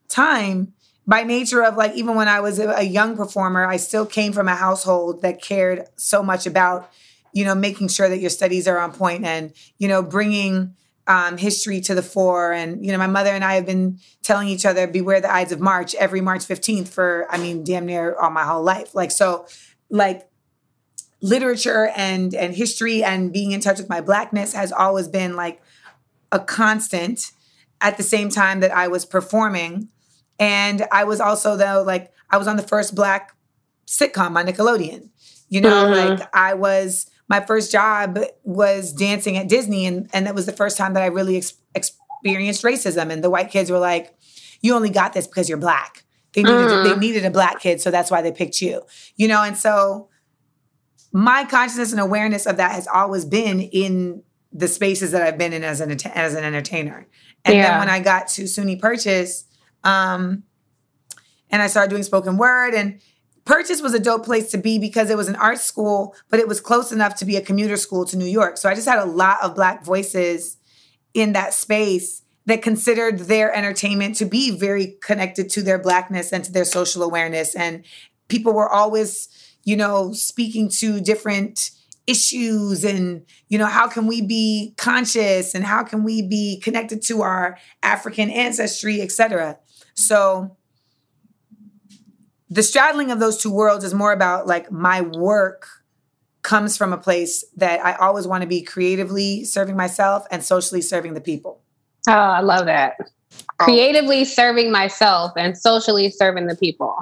time 0.10 0.74
by 1.08 1.24
nature 1.24 1.64
of 1.64 1.78
like 1.78 1.94
even 1.96 2.16
when 2.16 2.28
I 2.28 2.42
was 2.42 2.60
a, 2.60 2.84
young 2.84 3.16
performer, 3.16 3.66
I 3.66 3.78
still 3.78 4.06
came 4.06 4.34
from 4.34 4.50
a 4.50 4.56
household 4.56 5.22
that 5.22 5.42
cared 5.42 5.86
so 5.96 6.22
much 6.22 6.46
about 6.46 6.92
you 7.32 7.46
know 7.46 7.56
making 7.56 7.88
sure 7.88 8.10
that 8.10 8.20
your 8.20 8.30
studies 8.30 8.68
are 8.68 8.78
on 8.78 8.92
point 8.92 9.24
and 9.24 9.54
you 9.78 9.88
know 9.88 10.04
bringing 10.04 10.76
um, 11.08 11.38
history 11.38 11.80
to 11.82 11.96
the 11.96 12.04
fore. 12.04 12.52
And 12.52 12.86
you 12.86 12.92
know 12.92 12.98
my 12.98 13.08
mother 13.08 13.30
and 13.30 13.44
I 13.44 13.56
have 13.56 13.66
been 13.66 14.00
telling 14.22 14.50
each 14.50 14.66
other 14.66 14.86
beware 14.86 15.22
the 15.22 15.34
Ides 15.34 15.54
of 15.54 15.62
March 15.62 15.96
every 15.96 16.20
March 16.20 16.44
fifteenth 16.44 16.94
for 16.94 17.26
I 17.30 17.38
mean 17.38 17.64
damn 17.64 17.86
near 17.86 18.16
all 18.16 18.30
my 18.30 18.44
whole 18.44 18.64
life. 18.64 18.94
Like 18.94 19.12
so, 19.12 19.48
like 19.90 20.28
literature 21.22 21.90
and 21.96 22.36
and 22.36 22.54
history 22.54 23.02
and 23.02 23.32
being 23.32 23.52
in 23.54 23.62
touch 23.62 23.78
with 23.78 23.90
my 23.90 24.02
blackness 24.02 24.54
has 24.54 24.74
always 24.74 25.08
been 25.08 25.38
like 25.38 25.62
a 26.32 26.40
constant 26.40 27.32
at 27.82 27.98
the 27.98 28.04
same 28.04 28.30
time 28.30 28.60
that 28.62 28.72
I 28.72 28.88
was 28.88 29.06
performing. 29.06 29.90
And 30.40 30.86
I 30.92 31.04
was 31.04 31.20
also 31.22 31.56
though 31.56 31.84
like 31.86 32.12
I 32.30 32.38
was 32.38 32.48
on 32.48 32.58
the 32.58 32.64
first 32.64 32.96
black 32.96 33.36
sitcom 33.88 34.36
on 34.38 34.46
Nickelodeon. 34.48 35.10
You 35.50 35.62
know, 35.62 35.86
Mhm. 35.86 36.18
like 36.20 36.30
I 36.36 36.54
was 36.54 37.08
my 37.30 37.40
first 37.42 37.72
job 37.72 38.20
was 38.44 38.94
dancing 38.94 39.38
at 39.38 39.48
Disney 39.48 39.86
and 39.86 40.10
and 40.14 40.26
that 40.28 40.36
was 40.36 40.46
the 40.46 40.52
first 40.52 40.78
time 40.78 40.94
that 40.94 41.04
I 41.04 41.08
really 41.08 41.38
ex- 41.38 41.54
experienced 41.76 42.64
racism 42.64 43.12
and 43.12 43.24
the 43.24 43.30
white 43.30 43.52
kids 43.52 43.70
were 43.72 43.80
like 43.80 44.14
you 44.62 44.74
only 44.74 44.90
got 44.90 45.14
this 45.14 45.28
because 45.28 45.48
you're 45.50 45.58
black. 45.58 46.04
They 46.34 46.44
needed 46.44 46.86
they 46.86 46.96
needed 46.96 47.26
a 47.26 47.32
black 47.32 47.60
kid 47.62 47.80
so 47.82 47.90
that's 47.92 48.12
why 48.12 48.22
they 48.22 48.32
picked 48.32 48.62
you. 48.62 48.82
You 49.16 49.28
know, 49.28 49.42
and 49.44 49.58
so 49.58 50.10
my 51.14 51.46
consciousness 51.46 51.92
and 51.92 52.02
awareness 52.02 52.46
of 52.46 52.58
that 52.58 52.72
has 52.74 52.88
always 52.88 53.24
been 53.26 53.62
in 53.62 54.24
the 54.58 54.68
spaces 54.68 55.12
that 55.12 55.22
I've 55.22 55.38
been 55.38 55.54
in 55.54 55.64
as 55.64 55.80
an 55.80 55.96
as 56.08 56.34
an 56.34 56.44
entertainer. 56.44 57.08
And 57.46 57.56
then 57.56 57.80
when 57.80 57.90
I 57.90 58.00
got 58.00 58.28
to 58.30 58.44
SUNY 58.44 58.82
Purchase, 58.82 59.46
um, 59.84 60.44
and 61.50 61.62
I 61.62 61.68
started 61.68 61.92
doing 61.92 62.04
spoken 62.04 62.38
word, 62.38 62.74
and 62.74 63.00
Purchase 63.46 63.82
was 63.82 63.94
a 63.94 64.00
dope 64.00 64.26
place 64.26 64.52
to 64.52 64.58
be 64.58 64.80
because 64.80 65.10
it 65.10 65.16
was 65.16 65.30
an 65.30 65.36
art 65.36 65.60
school, 65.60 66.16
but 66.30 66.40
it 66.40 66.48
was 66.48 66.60
close 66.60 66.92
enough 66.92 67.16
to 67.16 67.26
be 67.26 67.38
a 67.38 67.42
commuter 67.42 67.78
school 67.78 68.04
to 68.06 68.18
New 68.18 68.26
York. 68.26 68.58
So 68.58 68.68
I 68.68 68.74
just 68.74 68.88
had 68.88 69.00
a 69.00 69.06
lot 69.06 69.38
of 69.42 69.56
Black 69.56 69.86
voices 69.86 70.58
in 71.14 71.32
that 71.34 71.54
space 71.54 72.24
that 72.48 72.62
considered 72.62 73.20
their 73.20 73.54
entertainment 73.56 74.16
to 74.18 74.26
be 74.26 74.58
very 74.58 74.98
connected 75.02 75.50
to 75.52 75.62
their 75.62 75.80
Blackness 75.80 76.34
and 76.34 76.44
to 76.44 76.52
their 76.52 76.66
social 76.66 77.04
awareness. 77.04 77.56
And 77.56 77.86
people 78.28 78.54
were 78.54 78.70
always, 78.70 79.30
you 79.64 79.78
know, 79.78 80.12
speaking 80.12 80.68
to 80.70 81.00
different 81.00 81.72
issues 82.08 82.84
and 82.84 83.26
you 83.50 83.58
know 83.58 83.66
how 83.66 83.88
can 83.88 84.08
we 84.08 84.22
be 84.22 84.74
conscious 84.78 85.54
and 85.54 85.64
how 85.66 85.84
can 85.84 86.04
we 86.04 86.22
be 86.22 86.60
connected 86.62 87.02
to 87.02 87.22
our 87.22 87.58
african 87.84 88.30
ancestry 88.30 89.02
etc 89.02 89.58
so 89.94 90.56
the 92.50 92.64
straddling 92.64 93.12
of 93.12 93.20
those 93.20 93.38
two 93.38 93.52
worlds 93.52 93.84
is 93.84 93.94
more 93.94 94.14
about 94.14 94.48
like 94.48 94.72
my 94.72 95.02
work 95.02 95.68
comes 96.44 96.78
from 96.78 96.94
a 96.94 96.98
place 96.98 97.44
that 97.58 97.86
i 97.86 97.94
always 97.96 98.26
want 98.26 98.42
to 98.42 98.48
be 98.48 98.62
creatively 98.62 99.44
serving 99.44 99.76
myself 99.76 100.26
and 100.32 100.44
socially 100.44 100.82
serving 100.82 101.14
the 101.14 101.22
people 101.22 101.62
Oh, 102.08 102.14
I 102.14 102.40
love 102.40 102.66
that. 102.66 102.96
Oh. 103.00 103.66
Creatively 103.66 104.24
serving 104.24 104.72
myself 104.72 105.34
and 105.36 105.58
socially 105.58 106.10
serving 106.10 106.48
the 106.48 106.56
people. 106.56 106.96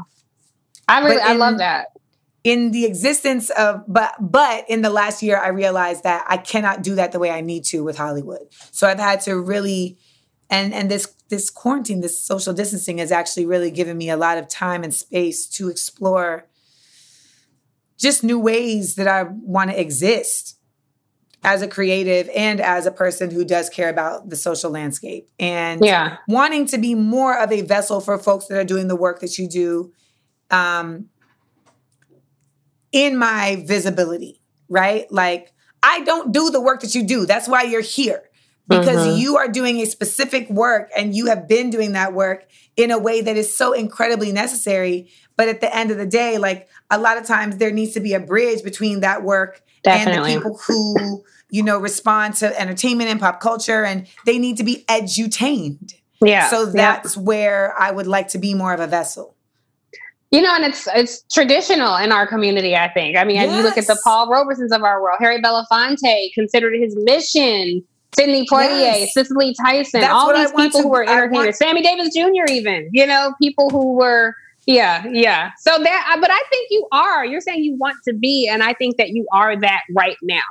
I 0.88 1.00
really, 1.00 1.18
But 1.18 1.28
I 1.28 1.34
love 1.34 1.58
that. 1.60 1.88
In 2.46 2.70
the 2.72 2.86
existence 2.86 3.50
of 3.50 3.84
but 3.88 4.14
but 4.22 4.64
in 4.70 4.82
the 4.84 4.90
last 4.90 5.22
year 5.24 5.38
i 5.38 5.48
realized 5.50 6.04
that 6.04 6.24
i 6.30 6.38
cannot 6.38 6.82
do 6.84 6.96
that 6.96 7.12
the 7.12 7.20
way 7.20 7.32
i 7.32 7.42
need 7.42 7.66
to 7.66 7.84
with 7.84 7.98
hollywood 7.98 8.48
so 8.72 8.88
i've 8.88 9.00
had 9.00 9.20
to 9.20 9.38
really 9.38 9.98
and 10.50 10.74
and 10.74 10.90
this 10.90 11.08
this 11.30 11.50
quarantine 11.50 12.02
this 12.02 12.18
social 12.24 12.54
distancing 12.54 13.00
has 13.00 13.12
actually 13.12 13.46
really 13.48 13.72
given 13.72 13.98
me 13.98 14.10
a 14.12 14.16
lot 14.16 14.38
of 14.38 14.48
time 14.48 14.84
and 14.84 14.94
space 14.94 15.48
to 15.48 15.70
explore 15.70 16.46
just 17.98 18.24
new 18.24 18.40
ways 18.40 18.96
that 18.96 19.08
i 19.08 19.24
want 19.24 19.72
to 19.72 19.80
exist 19.82 20.58
as 21.44 21.62
a 21.62 21.68
creative 21.68 22.30
and 22.36 22.60
as 22.60 22.86
a 22.86 22.92
person 22.92 23.30
who 23.32 23.44
does 23.46 23.70
care 23.70 23.90
about 23.90 24.30
the 24.30 24.36
social 24.36 24.72
landscape 24.72 25.30
and 25.40 25.84
Yeah. 25.84 26.18
wanting 26.28 26.66
to 26.68 26.78
be 26.80 26.96
more 26.96 27.38
of 27.38 27.52
a 27.52 27.62
vessel 27.62 28.02
for 28.02 28.18
folks 28.18 28.48
that 28.48 28.58
are 28.58 28.64
doing 28.64 28.88
the 28.88 28.96
work 28.96 29.20
that 29.20 29.38
you 29.38 29.48
do 29.48 29.92
um, 30.52 31.10
in 32.96 33.18
my 33.18 33.62
visibility, 33.68 34.40
right? 34.70 35.06
Like, 35.12 35.52
I 35.84 36.00
don't 36.06 36.32
do 36.32 36.50
the 36.50 36.62
work 36.62 36.80
that 36.82 36.96
you 36.96 37.04
do. 37.04 37.26
That's 37.28 37.48
why 37.48 37.64
you're 37.64 37.82
here. 37.82 38.24
because 38.68 39.06
Mhm. 39.06 39.20
you 39.20 39.38
are 39.38 39.48
doing 39.48 39.78
a 39.82 39.86
specific 39.86 40.50
work 40.50 40.90
and 40.98 41.16
you 41.16 41.28
have 41.28 41.48
been 41.48 41.70
doing 41.70 41.92
that 41.92 42.14
work 42.14 42.48
in 42.76 42.90
a 42.90 42.98
way 42.98 43.22
that 43.22 43.38
is 43.38 43.56
so 43.56 43.74
incredibly 43.74 44.32
necessary. 44.32 45.08
But 45.38 45.50
at 45.50 45.62
the 45.62 45.70
end 45.78 45.92
of 45.92 45.98
the 46.00 46.06
day, 46.08 46.40
like 46.40 46.68
a 46.90 46.98
lot 46.98 47.20
of 47.20 47.28
times 47.28 47.58
there 47.58 47.70
needs 47.70 47.94
to 47.94 48.00
be 48.00 48.16
a 48.16 48.20
bridge 48.20 48.64
between 48.64 49.02
that 49.02 49.22
work 49.22 49.62
Definitely. 49.84 50.34
and 50.34 50.42
the 50.42 50.46
people 50.50 50.58
who, 50.66 51.24
you 51.52 51.62
know, 51.62 51.78
respond 51.78 52.34
to 52.38 52.60
entertainment 52.60 53.12
and 53.12 53.20
pop 53.20 53.40
culture 53.40 53.84
and 53.86 54.08
they 54.26 54.40
need 54.40 54.58
to 54.58 54.64
be 54.64 54.84
edutained. 54.88 55.94
Yeah. 56.20 56.50
So 56.50 56.64
yeah. 56.66 56.72
that's 56.74 57.16
where 57.16 57.72
I 57.78 57.92
would 57.92 58.08
like 58.08 58.30
to 58.30 58.40
be 58.40 58.56
more 58.56 58.74
of 58.74 58.80
a 58.80 58.88
vessel. 58.88 59.35
You 60.36 60.42
know, 60.42 60.54
and 60.54 60.66
it's 60.66 60.86
it's 60.94 61.24
traditional 61.34 61.96
in 61.96 62.12
our 62.12 62.28
community. 62.28 62.76
I 62.76 62.90
think. 62.90 63.16
I 63.16 63.24
mean, 63.24 63.38
and 63.38 63.52
you 63.54 63.62
look 63.62 63.78
at 63.78 63.88
the 63.88 63.98
Paul 64.04 64.28
Robesons 64.28 64.76
of 64.76 64.84
our 64.84 65.02
world. 65.02 65.18
Harry 65.20 65.42
Belafonte 65.42 66.34
considered 66.34 66.76
his 66.76 66.94
mission. 66.98 67.82
Sidney 68.18 68.46
Poitier, 68.46 68.80
Yes. 68.80 69.14
Cicely 69.14 69.54
Tyson, 69.66 70.02
That's 70.02 70.14
all 70.14 70.34
these 70.34 70.52
people 70.52 70.80
to- 70.80 70.82
who 70.84 70.90
were 70.90 71.04
entertainers. 71.04 71.58
Sammy 71.58 71.82
Davis 71.82 72.14
Jr. 72.14 72.52
Even 72.52 72.90
you 72.92 73.08
know 73.08 73.34
people 73.42 73.70
who 73.70 73.94
were. 73.94 74.36
Yeah, 74.66 75.06
yeah. 75.12 75.52
So 75.60 75.78
that, 75.78 76.18
but 76.20 76.32
I 76.32 76.42
think 76.50 76.68
you 76.72 76.88
are. 76.92 77.24
You're 77.26 77.40
saying 77.42 77.64
you 77.64 77.76
want 77.76 77.98
to 78.08 78.14
be, 78.14 78.48
and 78.48 78.62
I 78.64 78.74
think 78.74 78.98
that 78.98 79.10
you 79.12 79.28
are 79.32 79.56
that 79.56 79.82
right 79.92 80.18
now. 80.24 80.42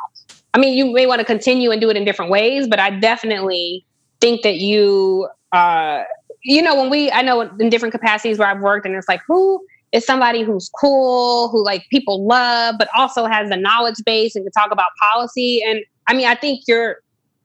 I 0.54 0.58
mean, 0.58 0.78
you 0.78 0.92
may 0.92 1.06
want 1.06 1.18
to 1.18 1.24
continue 1.24 1.72
and 1.72 1.80
do 1.80 1.90
it 1.90 1.96
in 1.96 2.04
different 2.04 2.30
ways, 2.30 2.68
but 2.68 2.78
I 2.78 2.90
definitely 2.90 3.84
think 4.20 4.42
that 4.42 4.58
you, 4.58 5.28
uh, 5.50 6.04
you 6.44 6.62
know, 6.62 6.76
when 6.76 6.90
we, 6.90 7.10
I 7.10 7.22
know 7.22 7.40
in 7.40 7.68
different 7.70 7.90
capacities 7.90 8.38
where 8.38 8.46
I've 8.46 8.60
worked, 8.60 8.86
and 8.86 8.94
it's 8.94 9.08
like, 9.08 9.20
who 9.26 9.60
is 9.94 10.04
somebody 10.04 10.42
who's 10.42 10.68
cool, 10.78 11.48
who 11.50 11.64
like 11.64 11.86
people 11.88 12.26
love, 12.26 12.74
but 12.78 12.88
also 12.96 13.26
has 13.26 13.48
the 13.48 13.56
knowledge 13.56 14.02
base 14.04 14.34
and 14.34 14.44
can 14.44 14.50
talk 14.50 14.72
about 14.72 14.88
policy. 15.00 15.62
And 15.64 15.80
I 16.08 16.14
mean, 16.14 16.26
I 16.26 16.34
think 16.34 16.64
you're 16.66 16.96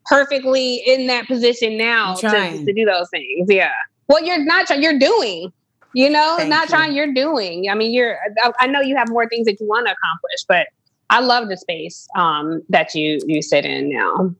perfectly 0.07 0.81
in 0.87 1.05
that 1.07 1.27
position 1.27 1.77
now 1.77 2.15
to, 2.15 2.27
to 2.27 2.73
do 2.73 2.85
those 2.85 3.07
things. 3.11 3.47
Yeah. 3.49 3.71
Well, 4.07 4.25
you're 4.25 4.43
not 4.43 4.65
trying, 4.65 4.81
you're 4.81 4.97
doing. 4.97 5.53
You 5.93 6.09
know, 6.09 6.35
Thank 6.37 6.49
not 6.49 6.69
you. 6.69 6.75
trying, 6.75 6.95
you're 6.95 7.13
doing. 7.13 7.69
I 7.69 7.75
mean, 7.75 7.91
you're. 7.91 8.17
I, 8.43 8.51
I 8.59 8.67
know 8.67 8.79
you 8.79 8.95
have 8.95 9.09
more 9.09 9.27
things 9.27 9.45
that 9.45 9.59
you 9.59 9.67
want 9.67 9.87
to 9.87 9.93
accomplish, 9.93 10.43
but 10.47 10.67
I 11.09 11.19
love 11.19 11.49
the 11.49 11.57
space 11.57 12.07
um, 12.15 12.61
that 12.69 12.93
you 12.93 13.19
you 13.25 13.41
sit 13.41 13.65
in 13.65 13.89
now. 13.89 14.35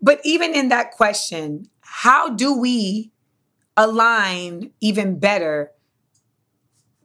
But 0.00 0.18
even 0.24 0.54
in 0.54 0.70
that 0.70 0.92
question, 0.92 1.68
how 1.80 2.30
do 2.30 2.58
we 2.58 3.12
align 3.76 4.70
even 4.80 5.18
better 5.18 5.70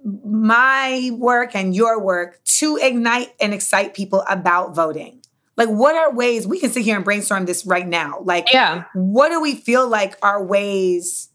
my 0.04 1.12
work 1.14 1.56
and 1.56 1.76
your 1.76 2.02
work 2.02 2.40
to 2.44 2.78
ignite 2.82 3.30
and 3.40 3.54
excite 3.54 3.94
people 3.94 4.24
about 4.30 4.76
voting? 4.76 5.22
Like, 5.58 5.70
what 5.70 5.96
are 5.96 6.14
ways 6.14 6.48
we 6.48 6.60
can 6.60 6.72
sit 6.72 6.84
here 6.84 6.96
and 6.96 7.06
brainstorm 7.06 7.46
this 7.46 7.66
right 7.66 7.88
now? 7.88 8.20
Like, 8.24 8.52
Yeah, 8.52 8.86
what 8.94 9.30
do 9.30 9.42
we 9.42 9.56
feel 9.56 9.88
like 9.88 10.16
are 10.24 10.44
ways? 10.44 11.30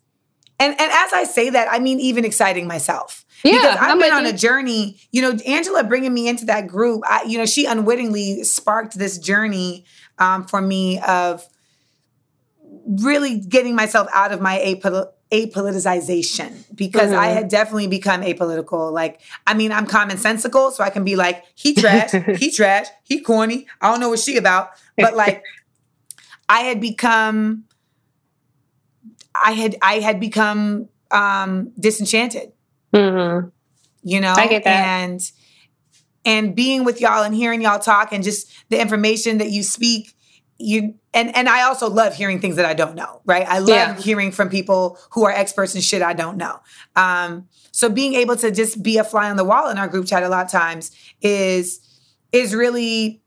And 0.59 0.73
and 0.73 0.91
as 0.91 1.13
I 1.13 1.25
say 1.25 1.51
that, 1.51 1.69
I 1.71 1.79
mean 1.79 2.01
even 2.01 2.25
exciting 2.25 2.67
myself. 2.67 3.25
yeah. 3.45 3.53
because 3.53 3.77
I've 3.79 4.01
been 4.01 4.13
on 4.13 4.27
a 4.27 4.33
journey. 4.33 4.99
You 5.13 5.23
know, 5.23 5.39
Angela 5.47 5.85
bringing 5.85 6.15
me 6.15 6.29
into 6.29 6.47
that 6.47 6.67
group. 6.67 7.03
I, 7.07 7.25
you 7.25 7.37
know, 7.39 7.47
she 7.47 7.67
unwittingly 7.67 8.43
sparked 8.45 8.99
this 8.99 9.19
journey 9.19 9.85
um, 10.19 10.47
for 10.47 10.61
me 10.63 10.99
of 11.07 11.47
really 12.87 13.39
getting 13.41 13.75
myself 13.75 14.09
out 14.15 14.33
of 14.33 14.41
my 14.41 14.59
apoliticization 15.33 16.65
because 16.75 17.13
I 17.13 17.29
Mhm. 17.29 17.35
had 17.35 17.49
definitely 17.49 17.89
become 17.89 18.23
apolitical. 18.23 18.93
Like, 18.93 19.21
I 19.47 19.55
mean, 19.55 19.73
I'm 19.73 19.87
commonsensical, 19.87 20.73
so 20.73 20.85
I 20.85 20.91
can 20.91 21.05
be 21.05 21.17
like, 21.17 21.45
he 21.55 21.75
trash, 21.75 22.11
he 22.39 22.51
trash, 22.51 22.87
he 23.03 23.21
corny. 23.21 23.67
I 23.81 23.91
don't 23.91 24.01
know 24.01 24.09
what 24.09 24.21
she 24.21 24.37
about, 24.37 24.71
but 24.97 25.17
like, 25.17 25.43
I 26.49 26.61
had 26.61 26.81
become, 26.81 27.65
I 29.35 29.53
had, 29.53 29.77
I 29.83 30.01
had 30.01 30.21
become 30.21 30.89
um, 31.11 31.73
disenchanted 31.79 32.53
Mhm. 32.95 33.51
you 34.03 34.21
know 34.21 34.35
I 34.37 34.47
get 34.49 34.65
that. 34.65 34.87
and 34.87 35.21
and 36.25 36.55
being 36.57 36.85
with 36.85 37.01
y'all 37.01 37.23
and 37.23 37.35
hearing 37.35 37.63
y'all 37.63 37.79
talk 37.79 38.13
and 38.13 38.25
just 38.25 38.49
the 38.71 38.81
information 38.81 39.39
that 39.39 39.51
you 39.51 39.63
speak 39.63 40.15
you 40.59 40.95
and 41.17 41.35
and 41.35 41.49
I 41.49 41.63
also 41.63 41.89
love 41.91 42.15
hearing 42.15 42.41
things 42.41 42.57
that 42.57 42.67
I 42.67 42.75
don't 42.75 42.95
know, 42.95 43.23
right? 43.25 43.47
I 43.49 43.59
love 43.59 43.69
Yeah. 43.69 43.97
hearing 43.97 44.31
from 44.31 44.49
people 44.51 44.99
who 45.11 45.25
are 45.25 45.33
experts 45.33 45.75
in 45.75 45.81
shit 45.81 46.03
I 46.03 46.13
don't 46.13 46.37
know. 46.37 46.61
Um 46.95 47.49
so 47.73 47.89
being 47.89 48.15
able 48.15 48.37
to 48.37 48.51
just 48.51 48.83
be 48.83 48.99
a 48.99 49.05
fly 49.05 49.29
on 49.31 49.37
the 49.37 49.45
wall 49.45 49.69
in 49.71 49.79
our 49.79 49.89
group 49.89 50.07
chat 50.07 50.23
a 50.23 50.29
lot 50.29 50.45
of 50.45 50.53
times 50.53 50.93
is 51.23 51.81
is 52.33 52.55
really 52.55 53.23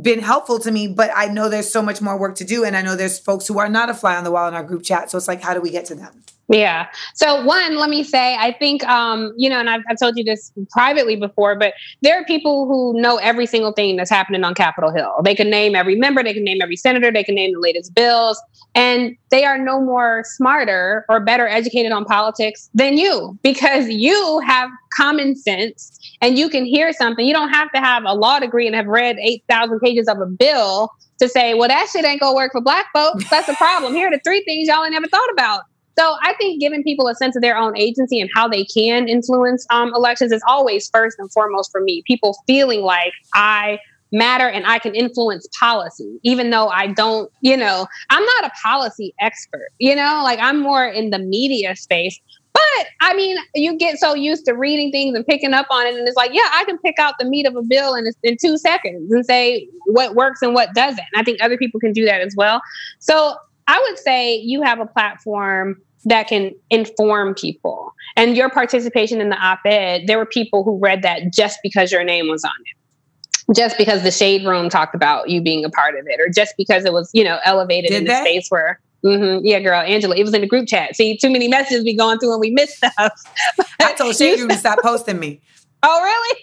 been 0.00 0.20
helpful 0.20 0.58
to 0.58 0.70
me, 0.70 0.88
but 0.88 1.10
I 1.14 1.26
know 1.26 1.48
there's 1.48 1.70
so 1.70 1.82
much 1.82 2.00
more 2.00 2.18
work 2.18 2.34
to 2.36 2.44
do 2.44 2.64
and 2.64 2.76
I 2.76 2.82
know 2.82 2.96
there's 2.96 3.18
folks 3.18 3.46
who 3.46 3.58
are 3.58 3.68
not 3.68 3.88
a 3.90 3.94
fly 3.94 4.16
on 4.16 4.24
the 4.24 4.30
wall 4.30 4.48
in 4.48 4.54
our 4.54 4.64
group 4.64 4.82
chat. 4.82 5.10
So 5.10 5.18
it's 5.18 5.28
like 5.28 5.42
how 5.42 5.54
do 5.54 5.60
we 5.60 5.70
get 5.70 5.84
to 5.86 5.94
them? 5.94 6.22
Yeah. 6.48 6.88
So 7.14 7.44
one, 7.44 7.76
let 7.76 7.88
me 7.88 8.04
say, 8.04 8.36
I 8.36 8.52
think, 8.52 8.84
um, 8.84 9.32
you 9.36 9.48
know, 9.48 9.58
and 9.58 9.70
I've, 9.70 9.82
I've 9.88 9.98
told 9.98 10.16
you 10.16 10.24
this 10.24 10.52
privately 10.70 11.16
before, 11.16 11.56
but 11.56 11.74
there 12.02 12.20
are 12.20 12.24
people 12.24 12.66
who 12.66 13.00
know 13.00 13.16
every 13.16 13.46
single 13.46 13.72
thing 13.72 13.96
that's 13.96 14.10
happening 14.10 14.44
on 14.44 14.54
Capitol 14.54 14.92
Hill. 14.92 15.14
They 15.24 15.34
can 15.34 15.48
name 15.48 15.74
every 15.74 15.94
member, 15.94 16.22
they 16.22 16.34
can 16.34 16.44
name 16.44 16.58
every 16.60 16.76
senator, 16.76 17.10
they 17.10 17.24
can 17.24 17.36
name 17.36 17.54
the 17.54 17.60
latest 17.60 17.94
bills, 17.94 18.40
and 18.74 19.16
they 19.30 19.44
are 19.44 19.56
no 19.56 19.80
more 19.80 20.24
smarter 20.26 21.04
or 21.08 21.20
better 21.20 21.46
educated 21.46 21.92
on 21.92 22.04
politics 22.04 22.68
than 22.74 22.98
you 22.98 23.38
because 23.42 23.88
you 23.88 24.40
have 24.46 24.68
common 24.96 25.36
sense 25.36 25.98
and 26.20 26.38
you 26.38 26.48
can 26.48 26.64
hear 26.64 26.92
something. 26.92 27.24
You 27.24 27.34
don't 27.34 27.50
have 27.50 27.70
to 27.72 27.80
have 27.80 28.04
a 28.06 28.14
law 28.14 28.38
degree 28.38 28.66
and 28.66 28.74
have 28.76 28.86
read 28.86 29.16
8,000 29.18 29.80
pages 29.80 30.08
of 30.08 30.18
a 30.20 30.26
bill 30.26 30.90
to 31.18 31.28
say, 31.28 31.54
well, 31.54 31.68
that 31.68 31.88
shit 31.92 32.04
ain't 32.04 32.20
gonna 32.20 32.34
work 32.34 32.52
for 32.52 32.60
black 32.60 32.86
folks. 32.92 33.28
That's 33.30 33.48
a 33.48 33.54
problem. 33.54 33.94
Here 33.94 34.08
are 34.08 34.10
the 34.10 34.20
three 34.24 34.42
things 34.44 34.68
y'all 34.68 34.84
ain't 34.84 34.92
never 34.92 35.06
thought 35.06 35.30
about. 35.32 35.62
So 35.98 36.16
I 36.22 36.34
think 36.34 36.60
giving 36.60 36.82
people 36.82 37.08
a 37.08 37.14
sense 37.14 37.36
of 37.36 37.42
their 37.42 37.56
own 37.56 37.76
agency 37.76 38.20
and 38.20 38.30
how 38.34 38.48
they 38.48 38.64
can 38.64 39.08
influence 39.08 39.66
um, 39.70 39.92
elections 39.94 40.32
is 40.32 40.42
always 40.48 40.88
first 40.88 41.18
and 41.18 41.30
foremost 41.32 41.70
for 41.70 41.80
me. 41.80 42.02
People 42.06 42.36
feeling 42.46 42.80
like 42.80 43.12
I 43.34 43.78
matter 44.12 44.48
and 44.48 44.66
I 44.66 44.78
can 44.78 44.94
influence 44.94 45.48
policy, 45.58 46.18
even 46.22 46.50
though 46.50 46.68
I 46.68 46.88
don't, 46.88 47.30
you 47.40 47.56
know, 47.56 47.86
I'm 48.10 48.24
not 48.24 48.44
a 48.44 48.50
policy 48.62 49.14
expert, 49.20 49.68
you 49.78 49.96
know, 49.96 50.20
like 50.22 50.38
I'm 50.38 50.60
more 50.60 50.86
in 50.86 51.10
the 51.10 51.18
media 51.18 51.74
space. 51.74 52.20
But 52.52 52.86
I 53.00 53.14
mean, 53.14 53.38
you 53.54 53.76
get 53.78 53.98
so 53.98 54.14
used 54.14 54.44
to 54.44 54.52
reading 54.52 54.92
things 54.92 55.16
and 55.16 55.26
picking 55.26 55.54
up 55.54 55.66
on 55.70 55.86
it, 55.86 55.94
and 55.94 56.06
it's 56.06 56.16
like, 56.16 56.32
yeah, 56.34 56.48
I 56.52 56.64
can 56.64 56.76
pick 56.78 56.98
out 56.98 57.14
the 57.18 57.24
meat 57.24 57.46
of 57.46 57.56
a 57.56 57.62
bill 57.62 57.94
in, 57.94 58.04
in 58.22 58.36
two 58.40 58.58
seconds 58.58 59.10
and 59.10 59.24
say 59.24 59.68
what 59.86 60.14
works 60.14 60.42
and 60.42 60.52
what 60.54 60.74
doesn't. 60.74 60.98
And 60.98 61.20
I 61.20 61.22
think 61.22 61.40
other 61.40 61.56
people 61.56 61.80
can 61.80 61.92
do 61.92 62.04
that 62.04 62.20
as 62.20 62.34
well. 62.36 62.60
So 62.98 63.36
I 63.72 63.80
would 63.88 63.98
say 63.98 64.36
you 64.36 64.60
have 64.60 64.80
a 64.80 64.86
platform 64.86 65.76
that 66.04 66.28
can 66.28 66.52
inform 66.68 67.34
people. 67.34 67.94
And 68.16 68.36
your 68.36 68.50
participation 68.50 69.18
in 69.20 69.30
the 69.30 69.36
op 69.36 69.60
ed, 69.64 70.02
there 70.06 70.18
were 70.18 70.26
people 70.26 70.62
who 70.62 70.78
read 70.78 71.00
that 71.02 71.32
just 71.32 71.58
because 71.62 71.90
your 71.90 72.04
name 72.04 72.28
was 72.28 72.44
on 72.44 72.52
it, 72.66 73.56
just 73.56 73.78
because 73.78 74.02
the 74.02 74.10
Shade 74.10 74.44
Room 74.44 74.68
talked 74.68 74.94
about 74.94 75.30
you 75.30 75.40
being 75.40 75.64
a 75.64 75.70
part 75.70 75.98
of 75.98 76.04
it, 76.06 76.20
or 76.20 76.28
just 76.28 76.52
because 76.58 76.84
it 76.84 76.92
was, 76.92 77.08
you 77.14 77.24
know, 77.24 77.38
elevated 77.44 77.92
Did 77.92 78.02
in 78.02 78.04
the 78.04 78.14
space 78.16 78.46
where. 78.50 78.78
hmm 79.02 79.38
yeah, 79.42 79.58
girl, 79.60 79.80
Angela. 79.80 80.16
It 80.16 80.24
was 80.24 80.34
in 80.34 80.42
the 80.42 80.46
group 80.46 80.68
chat. 80.68 80.94
See, 80.94 81.16
too 81.16 81.30
many 81.30 81.48
messages 81.48 81.82
we 81.82 81.96
going 81.96 82.18
through 82.18 82.32
and 82.32 82.40
we 82.40 82.50
missed 82.50 82.76
stuff. 82.76 82.94
I 83.80 83.94
told 83.94 84.16
Shade 84.16 84.38
Room 84.38 84.50
to 84.50 84.58
stop 84.58 84.80
posting 84.82 85.18
me. 85.18 85.40
Oh, 85.84 86.00
really? 86.00 86.38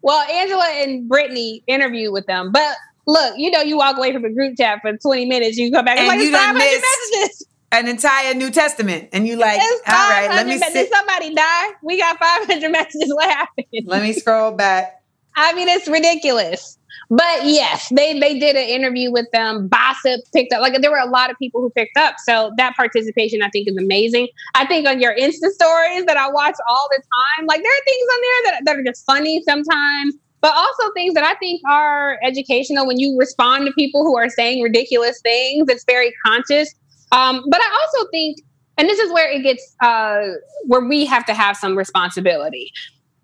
Well, 0.00 0.22
Angela 0.30 0.68
and 0.68 1.08
Brittany 1.08 1.64
interviewed 1.66 2.12
with 2.12 2.26
them, 2.26 2.52
but 2.52 2.76
look, 3.06 3.34
you 3.36 3.50
know, 3.50 3.60
you 3.62 3.76
walk 3.76 3.96
away 3.96 4.12
from 4.12 4.24
a 4.24 4.32
group 4.32 4.56
chat 4.56 4.80
for 4.82 4.96
20 4.96 5.26
minutes, 5.26 5.56
you 5.56 5.70
come 5.72 5.84
back, 5.84 5.98
And 5.98 6.08
like 6.08 6.18
you 6.20 6.26
it's 6.28 6.36
500 6.36 6.58
missed- 6.58 6.84
messages. 7.12 7.46
An 7.72 7.88
entire 7.88 8.32
New 8.32 8.50
Testament. 8.50 9.08
And 9.12 9.26
you 9.26 9.36
like, 9.36 9.60
all 9.60 9.68
right, 10.10 10.28
let 10.30 10.46
me 10.46 10.56
sit. 10.56 10.72
Did 10.72 10.88
somebody 10.88 11.34
die? 11.34 11.70
We 11.82 11.98
got 11.98 12.16
500 12.18 12.70
messages. 12.70 13.12
What 13.12 13.28
happened? 13.28 13.66
Let 13.84 14.02
me 14.02 14.12
scroll 14.12 14.52
back. 14.52 15.02
I 15.34 15.52
mean, 15.52 15.68
it's 15.68 15.88
ridiculous. 15.88 16.78
But 17.10 17.44
yes, 17.44 17.88
they 17.94 18.18
they 18.18 18.38
did 18.38 18.56
an 18.56 18.68
interview 18.68 19.12
with 19.12 19.26
them. 19.32 19.68
Gossip 19.68 20.20
picked 20.32 20.52
up. 20.52 20.60
Like 20.62 20.80
there 20.80 20.90
were 20.90 20.96
a 20.98 21.10
lot 21.10 21.30
of 21.30 21.36
people 21.38 21.60
who 21.60 21.70
picked 21.70 21.96
up. 21.96 22.14
So 22.24 22.52
that 22.56 22.74
participation, 22.76 23.42
I 23.42 23.50
think, 23.50 23.68
is 23.68 23.76
amazing. 23.76 24.28
I 24.54 24.64
think 24.66 24.88
on 24.88 25.00
your 25.00 25.14
Insta 25.14 25.50
stories 25.50 26.04
that 26.06 26.16
I 26.16 26.30
watch 26.30 26.54
all 26.68 26.88
the 26.90 27.02
time, 27.02 27.46
like 27.46 27.62
there 27.62 27.70
are 27.70 27.84
things 27.84 28.06
on 28.14 28.20
there 28.22 28.52
that, 28.52 28.60
that 28.64 28.76
are 28.78 28.82
just 28.84 29.04
funny 29.04 29.42
sometimes, 29.46 30.14
but 30.46 30.54
also 30.54 30.92
things 30.92 31.12
that 31.14 31.24
I 31.24 31.34
think 31.34 31.60
are 31.68 32.20
educational. 32.22 32.86
When 32.86 33.00
you 33.00 33.18
respond 33.18 33.66
to 33.66 33.72
people 33.72 34.04
who 34.04 34.16
are 34.16 34.28
saying 34.28 34.62
ridiculous 34.62 35.20
things, 35.20 35.66
it's 35.68 35.84
very 35.88 36.12
conscious. 36.24 36.72
Um, 37.10 37.42
but 37.50 37.60
I 37.60 37.78
also 37.82 38.08
think, 38.12 38.36
and 38.78 38.88
this 38.88 39.00
is 39.00 39.12
where 39.12 39.28
it 39.28 39.42
gets 39.42 39.74
uh, 39.80 40.34
where 40.66 40.82
we 40.82 41.04
have 41.04 41.26
to 41.26 41.34
have 41.34 41.56
some 41.56 41.76
responsibility 41.76 42.70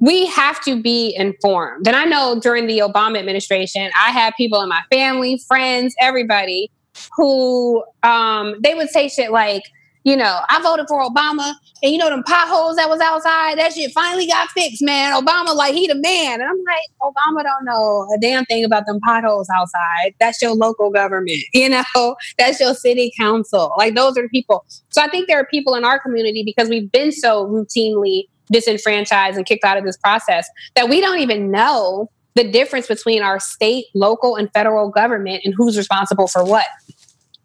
we 0.01 0.27
have 0.27 0.61
to 0.63 0.83
be 0.83 1.15
informed. 1.17 1.87
And 1.87 1.95
I 1.95 2.05
know 2.05 2.41
during 2.41 2.67
the 2.67 2.81
Obama 2.81 3.21
administration, 3.21 3.89
I 3.97 4.11
had 4.11 4.33
people 4.37 4.61
in 4.61 4.69
my 4.69 4.81
family, 4.91 5.41
friends, 5.47 5.95
everybody 6.01 6.73
who 7.17 7.85
um, 8.03 8.57
they 8.65 8.75
would 8.75 8.91
say 8.91 9.09
shit 9.09 9.31
like, 9.31 9.63
you 10.05 10.17
know, 10.17 10.41
I 10.49 10.61
voted 10.63 10.87
for 10.89 11.01
Obama, 11.03 11.55
and 11.83 11.93
you 11.93 11.99
know 11.99 12.11
them 12.11 12.23
potholes 12.25 12.77
that 12.77 12.89
was 12.89 13.01
outside, 13.01 13.59
that 13.59 13.73
shit 13.73 13.93
finally 13.93 14.27
got 14.27 14.49
fixed, 14.51 14.83
man. 14.83 15.15
Obama, 15.15 15.55
like 15.55 15.75
he 15.75 15.87
the 15.87 15.95
man, 15.95 16.41
and 16.41 16.49
I'm 16.49 16.59
like, 16.65 16.85
Obama 17.01 17.43
don't 17.43 17.65
know 17.65 18.09
a 18.15 18.19
damn 18.21 18.45
thing 18.47 18.65
about 18.65 18.87
them 18.87 18.99
potholes 19.01 19.49
outside. 19.55 20.15
That's 20.19 20.43
your 20.43 20.55
local 20.55 20.91
government, 20.91 21.39
you 21.55 21.69
know, 21.69 22.17
that's 22.39 22.61
your 22.61 22.75
city 22.75 23.13
council. 23.19 23.73
Like 23.77 23.95
those 23.95 24.19
are 24.19 24.23
the 24.23 24.29
people. 24.29 24.65
So 24.89 25.03
I 25.03 25.09
think 25.09 25.29
there 25.29 25.39
are 25.39 25.47
people 25.47 25.75
in 25.75 25.85
our 25.85 26.01
community 26.01 26.43
because 26.45 26.69
we've 26.69 26.91
been 26.91 27.13
so 27.13 27.47
routinely 27.47 28.25
disenfranchised 28.51 29.37
and 29.37 29.47
kicked 29.47 29.65
out 29.65 29.77
of 29.77 29.85
this 29.85 29.97
process 29.97 30.49
that 30.75 30.89
we 30.89 31.01
don't 31.01 31.21
even 31.21 31.51
know 31.51 32.11
the 32.35 32.51
difference 32.51 32.87
between 32.87 33.23
our 33.23 33.39
state, 33.39 33.87
local, 33.95 34.37
and 34.37 34.51
federal 34.53 34.91
government 34.91 35.43
and 35.45 35.55
who's 35.57 35.77
responsible 35.77 36.27
for 36.27 36.45
what. 36.45 36.67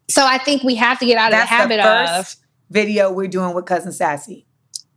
So 0.10 0.26
I 0.26 0.38
think 0.38 0.64
we 0.64 0.76
have 0.76 1.00
to 1.00 1.06
get 1.06 1.18
out 1.18 1.28
of 1.28 1.32
That's 1.32 1.50
the 1.50 1.56
habit 1.56 1.78
the 1.78 1.84
first 1.84 2.38
of 2.38 2.47
video 2.70 3.12
we're 3.12 3.28
doing 3.28 3.54
with 3.54 3.66
cousin 3.66 3.92
Sassy. 3.92 4.46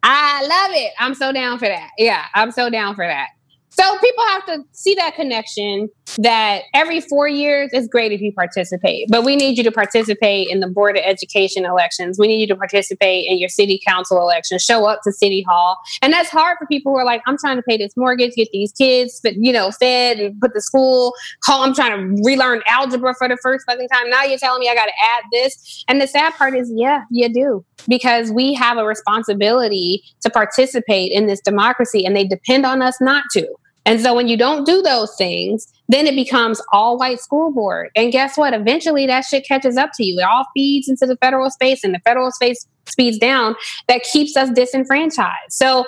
I 0.03 0.43
love 0.43 0.71
it. 0.77 0.93
I'm 0.99 1.15
so 1.15 1.33
down 1.33 1.59
for 1.59 1.69
that. 1.69 1.91
Yeah, 1.99 2.25
I'm 2.35 2.51
so 2.53 2.71
down 2.71 2.95
for 2.95 3.07
that. 3.07 3.29
So 3.71 3.99
people 3.99 4.25
have 4.27 4.45
to 4.47 4.65
see 4.73 4.95
that 4.97 5.15
connection 5.15 5.89
that 6.19 6.63
every 6.75 7.01
four 7.01 7.29
years 7.29 7.71
is 7.73 7.87
great 7.87 8.11
if 8.11 8.21
you 8.21 8.33
participate, 8.33 9.07
but 9.09 9.25
we 9.25 9.37
need 9.37 9.57
you 9.57 9.65
to 9.65 9.71
participate 9.71 10.49
in 10.51 10.59
the 10.59 10.67
Board 10.67 10.97
of 10.97 11.05
Education 11.07 11.65
elections. 11.65 12.19
We 12.19 12.27
need 12.27 12.41
you 12.41 12.49
to 12.49 12.57
participate 12.57 13.31
in 13.31 13.39
your 13.39 13.49
city 13.49 13.81
council 13.87 14.21
elections, 14.21 14.63
show 14.63 14.87
up 14.87 15.01
to 15.05 15.13
City 15.13 15.45
Hall. 15.49 15.79
And 16.03 16.13
that's 16.13 16.31
hard 16.31 16.59
for 16.59 16.67
people 16.67 16.93
who 16.93 16.99
are 16.99 17.05
like, 17.05 17.23
I'm 17.27 17.39
trying 17.39 17.57
to 17.57 17.63
pay 17.63 17.77
this 17.77 17.93
mortgage, 17.97 18.35
get 18.35 18.49
these 18.53 18.73
kids, 18.73 19.21
but 19.23 19.35
you 19.37 19.53
know, 19.53 19.71
fed 19.71 20.19
and 20.19 20.41
put 20.41 20.53
the 20.53 20.61
school, 20.61 21.15
call, 21.45 21.63
I'm 21.63 21.75
trying 21.75 22.17
to 22.17 22.23
relearn 22.25 22.63
algebra 22.67 23.15
for 23.17 23.29
the 23.29 23.39
first 23.41 23.65
fucking 23.67 23.89
time. 23.89 24.11
Now 24.11 24.25
you're 24.25 24.39
telling 24.39 24.61
me 24.61 24.69
I 24.69 24.75
got 24.75 24.87
to 24.87 24.93
add 25.17 25.23
this. 25.33 25.85
And 25.87 26.01
the 26.01 26.09
sad 26.09 26.35
part 26.35 26.57
is, 26.57 26.73
yeah, 26.75 27.03
you 27.11 27.33
do 27.33 27.65
because 27.89 28.31
we 28.31 28.53
have 28.55 28.77
a 28.77 28.85
responsibility 28.85 30.03
to 30.21 30.31
participate 30.31 31.13
in 31.13 31.27
this 31.27 31.41
democracy 31.41 32.05
and 32.05 32.15
they 32.17 32.25
depend 32.25 32.67
on 32.67 32.83
us 32.83 32.97
not 33.01 33.25
to. 33.33 33.47
And 33.91 34.01
so 34.01 34.15
when 34.15 34.29
you 34.29 34.37
don't 34.37 34.65
do 34.65 34.83
those 34.83 35.13
things, 35.17 35.67
then 35.89 36.07
it 36.07 36.15
becomes 36.15 36.63
all 36.73 36.97
white 36.97 37.19
school 37.19 37.51
board. 37.51 37.91
And 37.97 38.13
guess 38.13 38.37
what? 38.37 38.55
Eventually 38.55 39.05
that 39.09 39.25
shit 39.25 39.45
catches 39.45 39.77
up 39.77 39.91
to 39.95 40.05
you. 40.05 40.21
It 40.21 40.23
all 40.23 40.47
feeds 40.55 40.89
into 40.89 41.07
the 41.07 41.17
federal 41.17 41.51
space 41.51 41.83
and 41.83 41.93
the 41.93 41.99
federal 42.05 42.31
space 42.31 42.69
speeds 42.89 43.19
down. 43.19 43.57
That 43.89 44.05
keeps 44.05 44.37
us 44.37 44.49
disenfranchised. 44.51 45.51
So 45.51 45.87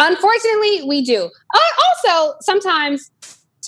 unfortunately, 0.00 0.82
we 0.88 1.04
do. 1.04 1.30
Uh, 1.54 2.08
also, 2.08 2.34
sometimes 2.40 3.08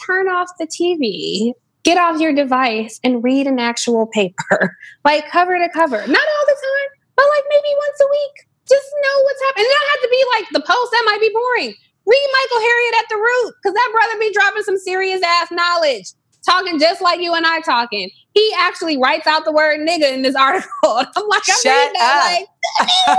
turn 0.05 0.27
off 0.27 0.49
the 0.59 0.67
TV. 0.67 1.53
Get 1.85 1.97
off 1.97 2.21
your 2.21 2.35
device 2.35 2.99
and 3.05 3.23
read 3.23 3.47
an 3.47 3.61
actual 3.61 4.09
paper, 4.09 4.77
like 5.05 5.31
cover 5.31 5.57
to 5.57 5.69
cover. 5.69 5.99
Not 5.99 6.09
all 6.09 6.47
the 6.47 6.57
time, 6.57 6.91
but 7.15 7.25
like 7.37 7.45
maybe 7.51 7.69
once 7.77 8.01
a 8.01 8.11
week. 8.11 8.47
Just 8.69 8.87
know 9.01 9.23
what's 9.23 9.43
happening. 9.43 9.67
It 9.67 9.75
don't 9.79 9.91
have 9.91 10.03
to 10.03 10.09
be 10.11 10.25
like 10.35 10.47
the 10.51 10.67
post 10.67 10.91
that 10.91 11.03
might 11.07 11.21
be 11.21 11.31
boring 11.33 11.77
read 12.07 12.29
Michael 12.33 12.67
Harriot 12.67 12.99
at 13.01 13.09
the 13.11 13.17
root 13.17 13.55
because 13.63 13.75
that 13.75 13.89
brother 13.93 14.19
be 14.21 14.33
dropping 14.33 14.63
some 14.63 14.79
serious 14.79 15.23
ass 15.25 15.49
knowledge, 15.51 16.07
talking 16.49 16.79
just 16.79 17.01
like 17.03 17.21
you 17.21 17.35
and 17.35 17.47
I 17.47 17.61
talking. 17.61 18.11
He 18.35 18.53
actually 18.59 18.99
writes 18.99 19.27
out 19.27 19.45
the 19.45 19.53
word 19.53 19.81
nigga 19.81 20.13
in 20.13 20.23
this 20.23 20.35
article. 20.39 20.69
I'm 20.85 21.29
like, 21.29 21.43
I'm 21.49 21.57
Shut 21.63 21.67
reading 21.67 21.93
that 21.95 22.47
up. 22.81 22.87
like, 22.87 23.19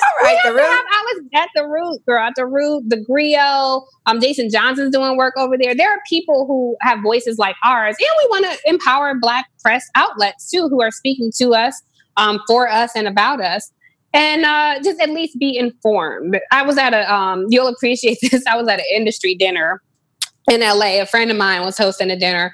All 0.00 0.26
right, 0.26 0.38
the 0.44 0.52
root. 0.52 0.60
have- 0.60 0.84
I 0.90 1.14
was 1.14 1.24
at 1.34 1.48
the 1.54 1.66
root, 1.66 2.00
girl, 2.06 2.24
at 2.24 2.34
the 2.36 2.46
root, 2.46 2.84
the 2.88 2.96
Grio. 3.00 3.84
Um, 4.06 4.20
Jason 4.20 4.48
Johnson's 4.50 4.92
doing 4.94 5.16
work 5.16 5.34
over 5.36 5.56
there. 5.60 5.74
There 5.74 5.90
are 5.90 5.98
people 6.08 6.46
who 6.46 6.76
have 6.82 7.00
voices 7.02 7.38
like 7.38 7.56
ours, 7.64 7.96
and 7.98 8.08
we 8.22 8.28
want 8.28 8.44
to 8.52 8.70
empower 8.70 9.14
Black 9.20 9.46
press 9.62 9.84
outlets 9.94 10.50
too, 10.50 10.68
who 10.68 10.82
are 10.82 10.90
speaking 10.90 11.30
to 11.38 11.54
us, 11.54 11.80
um, 12.16 12.40
for 12.46 12.68
us, 12.68 12.92
and 12.94 13.08
about 13.08 13.40
us. 13.40 13.70
And 14.18 14.44
uh, 14.44 14.80
just 14.82 15.00
at 15.00 15.10
least 15.10 15.38
be 15.38 15.56
informed. 15.56 16.40
I 16.50 16.62
was 16.62 16.76
at 16.76 16.92
a, 16.92 17.12
um, 17.12 17.46
you'll 17.50 17.68
appreciate 17.68 18.18
this. 18.30 18.44
I 18.46 18.56
was 18.56 18.66
at 18.66 18.80
an 18.80 18.86
industry 18.92 19.36
dinner 19.36 19.80
in 20.50 20.60
LA. 20.60 21.00
A 21.00 21.06
friend 21.06 21.30
of 21.30 21.36
mine 21.36 21.62
was 21.62 21.78
hosting 21.78 22.10
a 22.10 22.18
dinner, 22.18 22.52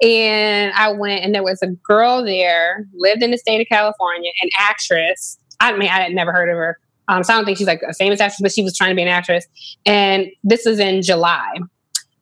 and 0.00 0.72
I 0.74 0.92
went, 0.92 1.24
and 1.24 1.34
there 1.34 1.42
was 1.42 1.60
a 1.62 1.66
girl 1.66 2.24
there, 2.24 2.86
lived 2.94 3.24
in 3.24 3.32
the 3.32 3.38
state 3.38 3.60
of 3.60 3.66
California, 3.66 4.30
an 4.40 4.50
actress. 4.56 5.36
I 5.58 5.72
mean, 5.72 5.88
I 5.88 6.00
had 6.00 6.12
never 6.12 6.32
heard 6.32 6.48
of 6.48 6.56
her. 6.56 6.78
Um, 7.08 7.24
so 7.24 7.32
I 7.32 7.36
don't 7.36 7.44
think 7.44 7.58
she's 7.58 7.66
like 7.66 7.82
a 7.82 7.92
famous 7.92 8.20
actress, 8.20 8.38
but 8.40 8.52
she 8.52 8.62
was 8.62 8.76
trying 8.76 8.90
to 8.90 8.94
be 8.94 9.02
an 9.02 9.08
actress. 9.08 9.44
And 9.84 10.28
this 10.44 10.64
was 10.64 10.78
in 10.78 11.02
July. 11.02 11.56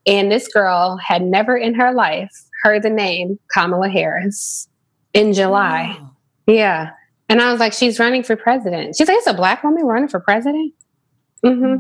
And 0.07 0.33
this 0.33 0.49
girl 0.49 0.97
had 0.97 1.23
never 1.23 1.59
in 1.59 1.75
her 1.75 1.93
life 1.93 2.33
heard 2.63 2.83
the 2.83 2.91
name 2.91 3.39
Kamala 3.53 3.91
Harris 3.91 4.67
in 5.13 5.35
July. 5.35 5.95
Wow. 6.01 6.17
Yeah. 6.47 6.91
And 7.29 7.41
I 7.43 7.51
was 7.51 7.61
like, 7.61 7.73
she's 7.73 7.99
running 7.99 8.23
for 8.23 8.37
president. 8.37 8.97
She's 8.97 9.09
like, 9.09 9.19
it's 9.19 9.27
a 9.27 9.35
black 9.35 9.63
woman 9.63 9.85
running 9.85 10.09
for 10.09 10.21
president? 10.21 10.73
hmm 11.45 11.75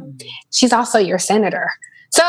She's 0.53 0.72
also 0.72 0.99
your 0.99 1.18
senator. 1.18 1.68
So 2.11 2.22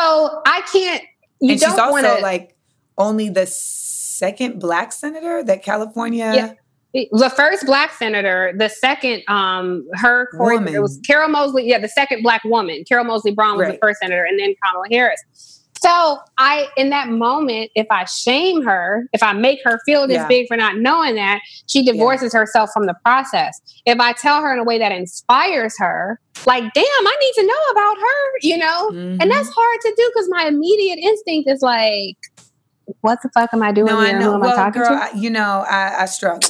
I 0.45 0.61
can't, 0.71 1.03
you 1.41 1.51
and 1.51 1.59
she's 1.59 1.61
don't 1.61 1.79
also 1.79 1.91
want 1.91 2.05
to. 2.05 2.21
like 2.21 2.55
only 2.97 3.29
the 3.29 3.45
second 3.45 4.59
black 4.59 4.91
senator 4.91 5.43
that 5.43 5.63
California. 5.63 6.31
Yeah. 6.93 7.07
the 7.11 7.29
first 7.29 7.65
black 7.65 7.93
senator, 7.93 8.53
the 8.57 8.67
second, 8.67 9.23
um, 9.27 9.87
her 9.93 10.27
Woman. 10.33 10.73
it 10.73 10.81
was 10.81 10.99
Carol 11.05 11.29
Moseley, 11.29 11.67
yeah, 11.67 11.79
the 11.79 11.87
second 11.87 12.23
black 12.23 12.43
woman. 12.43 12.83
Carol 12.87 13.05
Moseley 13.05 13.31
Braun 13.33 13.57
was 13.57 13.67
the 13.67 13.77
first 13.81 13.99
senator, 14.01 14.23
and 14.23 14.39
then 14.39 14.53
Kamala 14.63 14.85
Harris. 14.91 15.21
So 15.81 16.17
I, 16.37 16.67
in 16.75 16.89
that 16.89 17.07
moment, 17.07 17.71
if 17.75 17.87
I 17.89 18.03
shame 18.05 18.61
her, 18.63 19.07
if 19.13 19.23
I 19.23 19.31
make 19.33 19.59
her 19.63 19.79
feel 19.85 20.07
this 20.07 20.15
Yeah. 20.17 20.27
big 20.27 20.47
for 20.47 20.57
not 20.57 20.77
knowing 20.77 21.15
that, 21.15 21.39
she 21.67 21.83
divorces 21.85 22.33
herself 22.33 22.69
from 22.73 22.85
the 22.85 22.95
process. 23.05 23.57
If 23.85 23.99
I 23.99 24.11
tell 24.13 24.41
her 24.41 24.51
in 24.51 24.59
a 24.59 24.63
way 24.65 24.77
that 24.77 24.91
inspires 24.91 25.75
her, 25.79 26.19
like, 26.45 26.63
damn, 26.73 26.83
I 26.85 27.17
need 27.21 27.33
to 27.41 27.47
know 27.47 27.71
about 27.71 27.97
her, 27.97 28.31
you 28.41 28.57
know, 28.57 28.89
Mhm. 28.91 29.21
and 29.21 29.31
that's 29.31 29.49
hard 29.55 29.79
to 29.81 29.93
do 29.95 30.11
because 30.13 30.29
my 30.29 30.45
immediate 30.47 30.97
instinct 30.99 31.49
is 31.49 31.61
like, 31.61 32.17
what 33.01 33.19
the 33.23 33.29
fuck 33.33 33.51
am 33.53 33.61
I 33.63 33.71
doing 33.71 33.87
no, 33.87 33.99
here? 33.99 34.07
I 34.09 34.13
Who 34.13 34.19
know. 34.19 34.33
am 34.35 34.43
I 34.43 34.47
Well, 34.47 34.55
talking 34.55 34.81
girl, 34.81 34.89
to? 34.97 35.03
I, 35.03 35.11
you 35.15 35.29
know, 35.29 35.65
I, 35.69 36.01
I 36.03 36.05
struggle. 36.05 36.49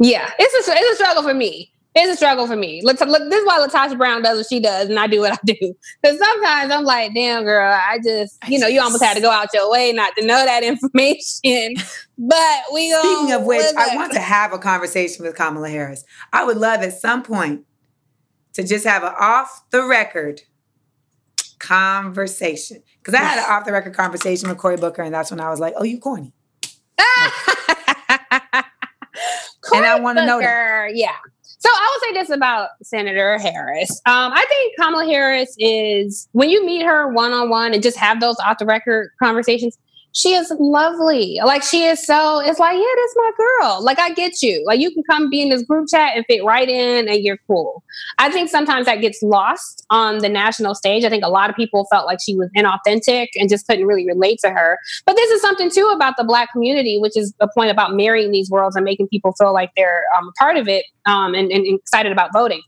Yeah, 0.00 0.30
it's 0.38 0.68
a 0.68 0.72
it's 0.72 0.92
a 0.92 1.02
struggle 1.02 1.22
for 1.22 1.34
me. 1.34 1.72
It's 1.98 2.14
a 2.14 2.16
struggle 2.16 2.46
for 2.46 2.54
me. 2.54 2.80
Look, 2.82 3.00
look, 3.00 3.28
this 3.28 3.40
is 3.40 3.46
why 3.46 3.58
LaTosha 3.58 3.98
Brown 3.98 4.22
does 4.22 4.38
what 4.38 4.46
she 4.46 4.60
does, 4.60 4.88
and 4.88 5.00
I 5.00 5.08
do 5.08 5.20
what 5.20 5.32
I 5.32 5.38
do. 5.44 5.74
Because 6.00 6.18
sometimes 6.18 6.72
I'm 6.72 6.84
like, 6.84 7.12
damn, 7.12 7.42
girl, 7.42 7.72
I 7.72 7.98
just, 8.04 8.38
you 8.46 8.60
know, 8.60 8.68
you 8.68 8.80
almost 8.80 9.02
had 9.02 9.14
to 9.14 9.20
go 9.20 9.30
out 9.30 9.48
your 9.52 9.68
way 9.70 9.92
not 9.92 10.14
to 10.16 10.24
know 10.24 10.44
that 10.44 10.62
information. 10.62 11.74
But 12.16 12.62
we. 12.72 12.92
Speaking 12.92 13.32
of 13.32 13.44
which, 13.44 13.64
I 13.76 13.96
want 13.96 14.12
to 14.12 14.20
have 14.20 14.52
a 14.52 14.58
conversation 14.58 15.24
with 15.24 15.34
Kamala 15.34 15.68
Harris. 15.68 16.04
I 16.32 16.44
would 16.44 16.56
love 16.56 16.82
at 16.82 16.92
some 16.92 17.22
point 17.22 17.64
to 18.52 18.62
just 18.62 18.86
have 18.86 19.02
an 19.02 19.14
off 19.18 19.64
the 19.70 19.84
record 19.84 20.42
conversation. 21.58 22.82
Because 22.98 23.14
I 23.14 23.24
had 23.24 23.38
an 23.38 23.44
off 23.48 23.64
the 23.64 23.72
record 23.72 23.94
conversation 23.94 24.48
with 24.48 24.58
Cory 24.58 24.76
Booker, 24.76 25.02
and 25.02 25.12
that's 25.12 25.32
when 25.32 25.40
I 25.40 25.50
was 25.50 25.58
like, 25.58 25.74
oh, 25.76 25.84
you 25.84 25.98
corny. 25.98 26.32
And 29.74 29.84
I 29.84 29.98
wanna 30.00 30.26
know 30.26 30.40
that. 30.40 30.90
Yeah. 30.94 31.16
So 31.58 31.68
I 31.68 31.90
will 31.92 32.08
say 32.08 32.20
this 32.20 32.30
about 32.30 32.70
Senator 32.82 33.36
Harris. 33.38 33.90
Um, 34.06 34.32
I 34.32 34.44
think 34.48 34.76
Kamala 34.78 35.04
Harris 35.04 35.56
is 35.58 36.28
when 36.32 36.50
you 36.50 36.64
meet 36.64 36.84
her 36.84 37.08
one 37.12 37.32
on 37.32 37.50
one 37.50 37.74
and 37.74 37.82
just 37.82 37.96
have 37.96 38.20
those 38.20 38.36
off 38.38 38.58
the 38.58 38.66
record 38.66 39.10
conversations. 39.20 39.76
She 40.18 40.34
is 40.34 40.52
lovely. 40.58 41.38
Like 41.44 41.62
she 41.62 41.84
is 41.84 42.04
so. 42.04 42.40
It's 42.40 42.58
like 42.58 42.74
yeah, 42.76 42.82
that's 42.96 43.14
my 43.16 43.30
girl. 43.38 43.84
Like 43.84 44.00
I 44.00 44.10
get 44.10 44.42
you. 44.42 44.64
Like 44.66 44.80
you 44.80 44.90
can 44.90 45.04
come 45.08 45.30
be 45.30 45.40
in 45.42 45.48
this 45.48 45.62
group 45.62 45.88
chat 45.88 46.16
and 46.16 46.24
fit 46.26 46.42
right 46.42 46.68
in, 46.68 47.06
and 47.08 47.22
you're 47.22 47.38
cool. 47.46 47.84
I 48.18 48.28
think 48.28 48.50
sometimes 48.50 48.86
that 48.86 49.00
gets 49.00 49.22
lost 49.22 49.86
on 49.90 50.18
the 50.18 50.28
national 50.28 50.74
stage. 50.74 51.04
I 51.04 51.08
think 51.08 51.22
a 51.24 51.28
lot 51.28 51.50
of 51.50 51.54
people 51.54 51.86
felt 51.88 52.04
like 52.04 52.18
she 52.20 52.34
was 52.34 52.50
inauthentic 52.56 53.28
and 53.36 53.48
just 53.48 53.64
couldn't 53.68 53.86
really 53.86 54.06
relate 54.08 54.40
to 54.40 54.50
her. 54.50 54.76
But 55.06 55.14
this 55.14 55.30
is 55.30 55.40
something 55.40 55.70
too 55.70 55.86
about 55.94 56.16
the 56.16 56.24
Black 56.24 56.50
community, 56.50 56.98
which 56.98 57.16
is 57.16 57.32
a 57.38 57.46
point 57.46 57.70
about 57.70 57.94
marrying 57.94 58.32
these 58.32 58.50
worlds 58.50 58.74
and 58.74 58.84
making 58.84 59.06
people 59.06 59.32
feel 59.38 59.52
like 59.52 59.70
they're 59.76 60.02
um, 60.18 60.32
part 60.36 60.56
of 60.56 60.66
it 60.66 60.84
um, 61.06 61.34
and, 61.34 61.52
and 61.52 61.64
excited 61.78 62.10
about 62.10 62.30
voting. 62.32 62.60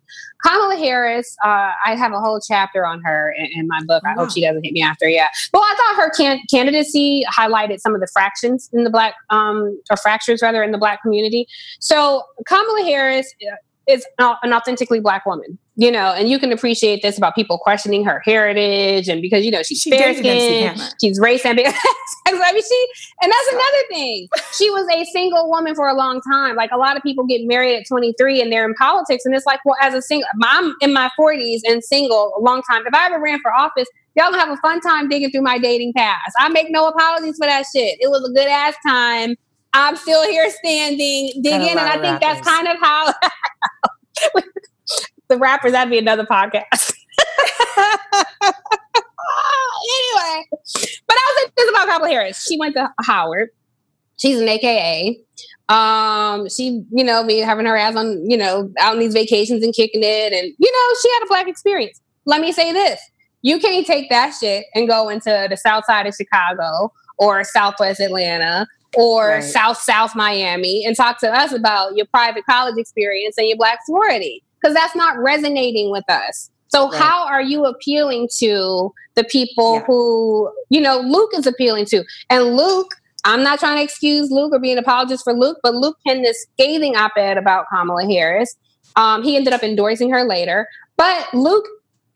Kamala 0.47 0.77
Harris, 0.77 1.37
uh, 1.45 1.73
I 1.85 1.95
have 1.97 2.13
a 2.13 2.19
whole 2.21 2.41
chapter 2.41 2.87
on 2.87 3.03
her 3.05 3.35
in, 3.37 3.47
in 3.61 3.67
my 3.69 3.81
book. 3.87 4.03
I 4.07 4.15
Wow. 4.15 4.25
hope 4.25 4.33
she 4.33 4.41
doesn't 4.41 4.65
hit 4.65 4.73
me 4.73 4.81
after. 4.83 5.07
Yeah. 5.07 5.29
Well, 5.53 5.63
I 5.63 5.75
thought 5.77 6.03
her 6.03 6.11
can- 6.17 6.41
candidacy 6.51 7.25
highlighted 7.41 7.81
some 7.81 7.95
of 7.95 8.01
the 8.01 8.09
fractions 8.13 8.69
in 8.73 8.85
the 8.85 8.91
Black, 8.91 9.15
um, 9.31 9.81
or 9.91 9.97
fractures 9.97 10.43
rather, 10.43 10.63
in 10.63 10.73
the 10.73 10.79
Black 10.79 11.03
community. 11.03 11.47
So 11.79 12.23
Kamala 12.47 12.83
Harris 12.85 13.33
uh, 13.51 13.57
is 13.89 14.07
an 14.19 14.53
authentically 14.53 15.01
Black 15.01 15.27
woman, 15.27 15.59
you 15.77 15.91
know, 15.91 16.13
and 16.13 16.29
you 16.29 16.39
can 16.39 16.53
appreciate 16.53 17.03
this 17.03 17.19
about 17.19 17.35
people 17.35 17.59
questioning 17.59 18.05
her 18.05 18.21
heritage 18.25 19.09
and 19.09 19.21
because, 19.23 19.45
you 19.45 19.51
know, 19.51 19.63
she's 19.63 19.81
She 19.81 19.91
fair 19.91 20.15
skinned, 20.15 20.81
she's 21.01 21.19
race 21.19 21.45
ambitious. 21.45 21.75
I 22.27 22.53
mean, 22.53 22.63
she, 22.63 22.87
and 23.23 23.33
that's 23.33 23.49
another 23.53 23.83
thing. 23.89 24.29
She 24.57 24.71
was 24.71 24.87
a 24.93 25.05
single 25.13 25.49
woman 25.49 25.75
for 25.75 25.89
a 25.89 25.95
long 25.95 26.21
time. 26.23 26.57
Like 26.57 26.71
a 26.73 26.77
lot 26.77 26.97
of 26.97 27.03
people 27.03 27.25
get 27.27 27.43
married 27.45 27.77
at 27.77 27.87
23 27.89 28.41
and 28.41 28.53
they're 28.53 28.65
in 28.65 28.75
politics. 28.75 29.25
And 29.25 29.35
it's 29.35 29.47
like, 29.47 29.61
well, 29.65 29.77
as 29.81 29.95
a 29.95 30.03
single, 30.03 30.29
I'm 30.43 30.75
in 30.81 30.93
my 30.93 31.11
40s 31.19 31.61
and 31.65 31.83
single 31.83 32.33
a 32.37 32.41
long 32.41 32.63
time. 32.71 32.83
If 32.87 32.95
I 32.95 33.07
ever 33.07 33.21
ran 33.21 33.41
for 33.41 33.53
office, 33.53 33.89
y'all 34.17 34.33
have 34.33 34.49
a 34.49 34.57
fun 34.59 34.81
time 34.81 35.09
digging 35.09 35.31
through 35.31 35.43
my 35.43 35.59
dating 35.59 35.93
past. 35.97 36.35
I 36.39 36.49
make 36.49 36.71
no 36.71 36.89
apologies 36.89 37.37
for 37.37 37.47
that 37.47 37.65
shit. 37.75 37.99
It 38.01 38.09
was 38.11 38.29
a 38.29 38.33
good 38.33 38.49
ass 38.49 38.75
time. 38.87 39.37
I'm 39.73 39.97
still 39.97 40.29
here 40.29 40.51
standing, 40.51 41.33
digging, 41.43 41.71
and 41.71 41.79
I 41.79 41.99
think 42.01 42.21
that's 42.21 42.47
kind 42.47 42.67
of 42.67 42.77
how 42.81 43.13
the 45.29 45.39
rappers. 45.39 45.73
That'd 45.73 45.91
be 45.91 45.99
another 45.99 46.25
podcast. 46.25 46.93
anyway, 49.85 50.45
but 51.07 51.17
I 51.17 51.35
was 51.35 51.43
like 51.45 51.55
this 51.57 51.71
about 51.71 51.89
Kamala 51.89 52.09
Harris. 52.09 52.45
She 52.45 52.59
went 52.59 52.75
to 52.75 52.91
Howard. 53.03 53.51
She's 54.17 54.41
an 54.41 54.49
AKA. 54.49 55.21
Um, 55.69 56.49
she, 56.49 56.83
you 56.91 57.05
know, 57.05 57.25
be 57.25 57.39
having 57.39 57.65
her 57.65 57.77
ass 57.77 57.95
on, 57.95 58.29
you 58.29 58.37
know, 58.37 58.73
out 58.81 58.95
on 58.95 58.99
these 58.99 59.15
vacations 59.15 59.63
and 59.63 59.73
kicking 59.73 60.03
it, 60.03 60.33
and 60.33 60.53
you 60.59 60.73
know, 60.73 60.99
she 61.01 61.13
had 61.13 61.23
a 61.23 61.27
black 61.29 61.47
experience. 61.47 62.01
Let 62.25 62.41
me 62.41 62.51
say 62.51 62.73
this: 62.73 63.01
you 63.43 63.59
can't 63.59 63.87
take 63.87 64.11
that 64.11 64.35
shit 64.39 64.67
and 64.75 64.89
go 64.89 65.09
into 65.09 65.47
the 65.49 65.57
South 65.57 65.85
Side 65.85 66.07
of 66.07 66.15
Chicago 66.15 66.93
or 67.19 67.45
Southwest 67.45 68.01
Atlanta 68.01 68.67
or 68.97 69.29
right. 69.29 69.45
South 69.45 69.79
South 69.79 70.17
Miami 70.17 70.85
and 70.85 70.97
talk 70.97 71.19
to 71.21 71.31
us 71.31 71.53
about 71.53 71.97
your 71.97 72.07
private 72.07 72.45
college 72.47 72.77
experience 72.77 73.39
and 73.39 73.47
your 73.49 73.57
black 73.57 73.79
sorority 73.87 74.43
because 74.61 74.75
that's 74.75 74.97
not 74.97 75.19
resonating 75.19 75.91
with 75.91 76.05
us. 76.09 76.51
So 76.69 76.89
right. 76.91 77.01
how 77.01 77.27
are 77.27 77.43
you 77.43 77.65
appealing 77.65 78.29
to 78.39 78.93
the 79.15 79.25
people 79.25 79.77
yeah. 79.77 79.85
who, 79.87 80.53
you 80.69 80.81
know, 80.81 81.01
Luke 81.01 81.31
is 81.35 81.47
appealing 81.47 81.87
to? 81.87 82.05
And 82.29 82.57
Luke, 82.57 82.91
I'm 83.25 83.43
not 83.43 83.59
trying 83.59 83.79
to 83.79 83.83
excuse 83.83 84.31
Luke 84.31 84.53
or 84.53 84.61
be 84.61 84.73
an 84.73 84.79
apologist 84.79 85.25
for 85.25 85.33
Luke, 85.33 85.59
but 85.63 85.75
Luke 85.75 85.97
penned 86.07 86.25
this 86.25 86.47
scathing 86.53 86.97
op-ed 86.97 87.37
about 87.37 87.67
Kamala 87.73 88.07
Harris. 88.07 88.57
Um, 88.97 89.23
he 89.23 89.37
ended 89.37 89.53
up 89.53 89.63
endorsing 89.63 90.11
her 90.11 90.25
later, 90.25 90.67
but 90.97 91.33
Luke 91.35 91.67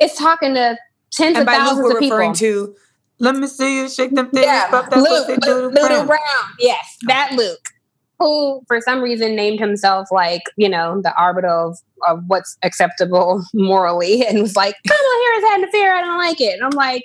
is 0.01 0.15
talking 0.15 0.55
to 0.55 0.79
tens 1.15 1.39
and 1.39 1.49
of 1.49 1.55
thousands 1.55 1.79
Luke, 1.87 1.95
of 1.95 2.01
people. 2.01 2.17
referring 2.19 2.35
to. 2.35 2.75
Let 3.21 3.37
me 3.37 3.47
see 3.47 3.79
you 3.79 3.89
shake 3.89 4.15
them 4.15 4.31
things. 4.31 4.47
Yeah, 4.47 4.69
Luke, 4.97 5.29
Luke, 5.29 5.73
Luke 5.73 6.07
Brown. 6.07 6.19
Yes, 6.59 6.97
that 7.07 7.33
Luke 7.33 7.75
who 8.19 8.63
for 8.67 8.81
some 8.81 9.03
reason 9.03 9.35
named 9.35 9.59
himself 9.59 10.09
like 10.11 10.43
you 10.57 10.69
know 10.69 11.01
the 11.03 11.15
arbiter 11.17 11.49
of, 11.49 11.79
of 12.07 12.23
what's 12.27 12.57
acceptable 12.63 13.45
morally 13.55 14.25
and 14.27 14.41
was 14.41 14.57
like 14.57 14.77
Kamala 14.87 15.25
Harris 15.25 15.51
had 15.51 15.59
an 15.61 15.69
affair 15.69 15.95
I 15.95 16.01
don't 16.01 16.19
like 16.19 16.41
it 16.41 16.55
and 16.55 16.65
I'm 16.65 16.71
like 16.71 17.05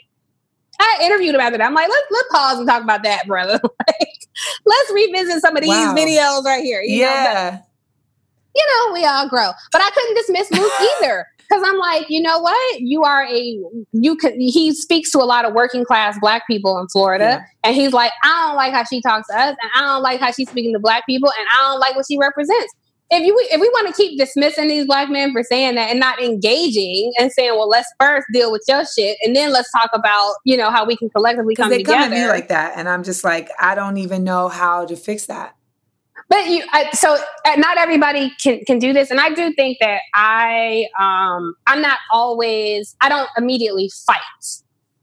I 0.79 0.99
interviewed 1.01 1.35
after 1.35 1.57
that 1.57 1.65
I'm 1.65 1.73
like 1.73 1.89
let's 1.89 2.07
let's 2.11 2.29
pause 2.31 2.59
and 2.59 2.67
talk 2.67 2.83
about 2.83 3.03
that 3.03 3.27
brother 3.27 3.59
like 3.87 4.27
let's 4.65 4.91
revisit 4.93 5.41
some 5.41 5.55
of 5.55 5.61
these 5.61 5.69
wow. 5.69 5.95
videos 5.97 6.43
right 6.45 6.63
here 6.63 6.81
you 6.81 6.99
yeah 6.99 7.51
know, 7.53 7.65
you 8.55 8.65
know 8.67 8.93
we 8.93 9.05
all 9.05 9.27
grow 9.27 9.51
but 9.71 9.81
I 9.81 9.89
couldn't 9.89 10.15
dismiss 10.15 10.51
Luke 10.51 10.71
either 11.01 11.25
because 11.49 11.63
I'm 11.65 11.77
like, 11.77 12.05
you 12.09 12.21
know 12.21 12.39
what? 12.39 12.79
You 12.79 13.03
are 13.03 13.25
a 13.25 13.59
you 13.91 14.15
can. 14.15 14.39
He 14.39 14.73
speaks 14.73 15.11
to 15.11 15.19
a 15.19 15.25
lot 15.25 15.45
of 15.45 15.53
working 15.53 15.83
class 15.83 16.17
black 16.19 16.45
people 16.47 16.77
in 16.79 16.87
Florida, 16.89 17.23
yeah. 17.23 17.45
and 17.63 17.75
he's 17.75 17.93
like, 17.93 18.11
I 18.23 18.47
don't 18.47 18.55
like 18.55 18.73
how 18.73 18.83
she 18.83 19.01
talks 19.01 19.27
to 19.29 19.35
us, 19.35 19.55
and 19.61 19.71
I 19.75 19.81
don't 19.81 20.01
like 20.01 20.19
how 20.19 20.31
she's 20.31 20.49
speaking 20.49 20.73
to 20.73 20.79
black 20.79 21.05
people, 21.05 21.31
and 21.37 21.47
I 21.51 21.61
don't 21.63 21.79
like 21.79 21.95
what 21.95 22.05
she 22.09 22.17
represents. 22.17 22.73
If 23.11 23.25
you 23.25 23.35
if 23.51 23.59
we 23.59 23.67
want 23.69 23.87
to 23.87 23.93
keep 23.93 24.19
dismissing 24.19 24.67
these 24.67 24.85
black 24.85 25.09
men 25.09 25.31
for 25.31 25.41
saying 25.41 25.75
that 25.75 25.89
and 25.89 25.99
not 25.99 26.21
engaging 26.21 27.11
and 27.17 27.31
saying, 27.31 27.55
well, 27.55 27.67
let's 27.67 27.91
first 27.99 28.27
deal 28.31 28.51
with 28.51 28.63
your 28.67 28.85
shit, 28.85 29.17
and 29.23 29.35
then 29.35 29.51
let's 29.51 29.71
talk 29.71 29.89
about 29.93 30.35
you 30.45 30.55
know 30.55 30.69
how 30.69 30.85
we 30.85 30.95
can 30.95 31.09
collectively 31.09 31.55
come 31.55 31.71
together. 31.71 31.77
they 31.77 31.83
together. 31.83 32.03
Come 32.03 32.13
at 32.13 32.21
me 32.21 32.27
like 32.27 32.49
that, 32.49 32.73
and 32.77 32.87
I'm 32.87 33.03
just 33.03 33.23
like, 33.23 33.49
I 33.59 33.73
don't 33.73 33.97
even 33.97 34.23
know 34.23 34.49
how 34.49 34.85
to 34.85 34.95
fix 34.95 35.25
that. 35.25 35.55
But 36.29 36.45
you, 36.47 36.63
I, 36.71 36.91
so 36.91 37.17
uh, 37.45 37.55
not 37.57 37.77
everybody 37.77 38.31
can 38.41 38.63
can 38.65 38.77
do 38.77 38.93
this, 38.93 39.09
and 39.09 39.19
I 39.19 39.31
do 39.31 39.51
think 39.53 39.79
that 39.81 40.01
I, 40.13 40.85
um, 40.99 41.55
I'm 41.65 41.81
not 41.81 41.97
always. 42.11 42.95
I 43.01 43.09
don't 43.09 43.29
immediately 43.35 43.89
fight. 44.05 44.17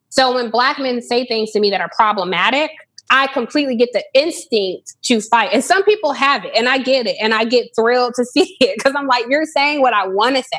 So 0.09 0.35
when 0.35 0.51
black 0.51 0.79
men 0.79 1.03
say 1.03 1.27
things 1.27 1.51
to 1.51 1.61
me 1.61 1.71
that 1.71 1.81
are 1.81 1.91
problematic, 1.97 2.71
I 3.11 3.27
completely 3.27 3.75
get 3.77 3.91
the 3.93 4.05
instinct 4.15 4.97
to 5.03 5.21
fight. 5.21 5.51
And 5.53 5.65
some 5.65 5.83
people 5.83 6.13
have 6.13 6.45
it, 6.45 6.53
and 6.57 6.69
I 6.69 6.79
get 6.79 7.09
it, 7.09 7.17
and 7.21 7.35
I 7.35 7.45
get 7.45 7.71
thrilled 7.75 8.15
to 8.15 8.25
see 8.33 8.57
it 8.61 8.77
because 8.79 8.95
I'm 8.97 9.09
like, 9.09 9.27
you're 9.29 9.47
saying 9.47 9.81
what 9.81 9.95
I 9.95 10.07
want 10.07 10.37
to 10.37 10.43
say. 10.45 10.59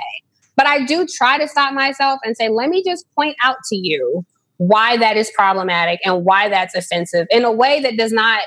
But 0.57 0.65
I 0.65 0.85
do 0.85 1.07
try 1.07 1.37
to 1.37 1.47
stop 1.47 1.73
myself 1.73 2.19
and 2.25 2.35
say, 2.35 2.49
let 2.49 2.67
me 2.69 2.83
just 2.83 3.05
point 3.15 3.37
out 3.41 3.57
to 3.69 3.75
you 3.75 4.25
why 4.57 4.97
that 4.97 5.15
is 5.15 5.31
problematic 5.35 5.99
and 6.03 6.25
why 6.25 6.49
that's 6.49 6.75
offensive 6.75 7.27
in 7.29 7.45
a 7.45 7.51
way 7.51 7.79
that 7.81 7.95
does 7.95 8.11
not 8.11 8.41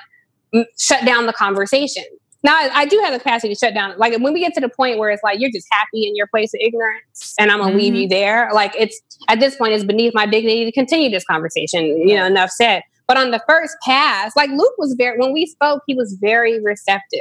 shut 0.78 1.04
down 1.04 1.26
the 1.26 1.32
conversation. 1.32 2.04
Now, 2.42 2.54
I 2.54 2.86
do 2.86 2.98
have 3.04 3.12
the 3.12 3.18
capacity 3.18 3.52
to 3.52 3.58
shut 3.58 3.74
down. 3.74 3.98
Like 3.98 4.18
when 4.18 4.32
we 4.32 4.40
get 4.40 4.54
to 4.54 4.60
the 4.60 4.68
point 4.68 4.98
where 4.98 5.10
it's 5.10 5.22
like 5.22 5.40
you're 5.40 5.50
just 5.50 5.66
happy 5.70 6.06
in 6.06 6.16
your 6.16 6.26
place 6.28 6.54
of 6.54 6.60
ignorance, 6.62 7.34
and 7.38 7.50
I'm 7.50 7.58
gonna 7.58 7.70
mm-hmm. 7.70 7.78
leave 7.78 7.94
you 7.94 8.08
there. 8.08 8.50
Like 8.54 8.74
it's 8.78 8.98
at 9.28 9.40
this 9.40 9.56
point, 9.56 9.74
it's 9.74 9.84
beneath 9.84 10.14
my 10.14 10.26
dignity 10.26 10.64
to 10.64 10.72
continue 10.72 11.10
this 11.10 11.24
conversation. 11.24 11.84
You 12.08 12.16
know, 12.16 12.24
enough 12.24 12.50
said. 12.50 12.82
But 13.06 13.18
on 13.18 13.32
the 13.32 13.42
first 13.48 13.74
pass, 13.84 14.34
like 14.36 14.50
Luke 14.50 14.74
was 14.78 14.94
very 14.96 15.18
when 15.18 15.32
we 15.32 15.44
spoke, 15.46 15.82
he 15.86 15.94
was 15.94 16.16
very 16.20 16.62
receptive 16.62 17.20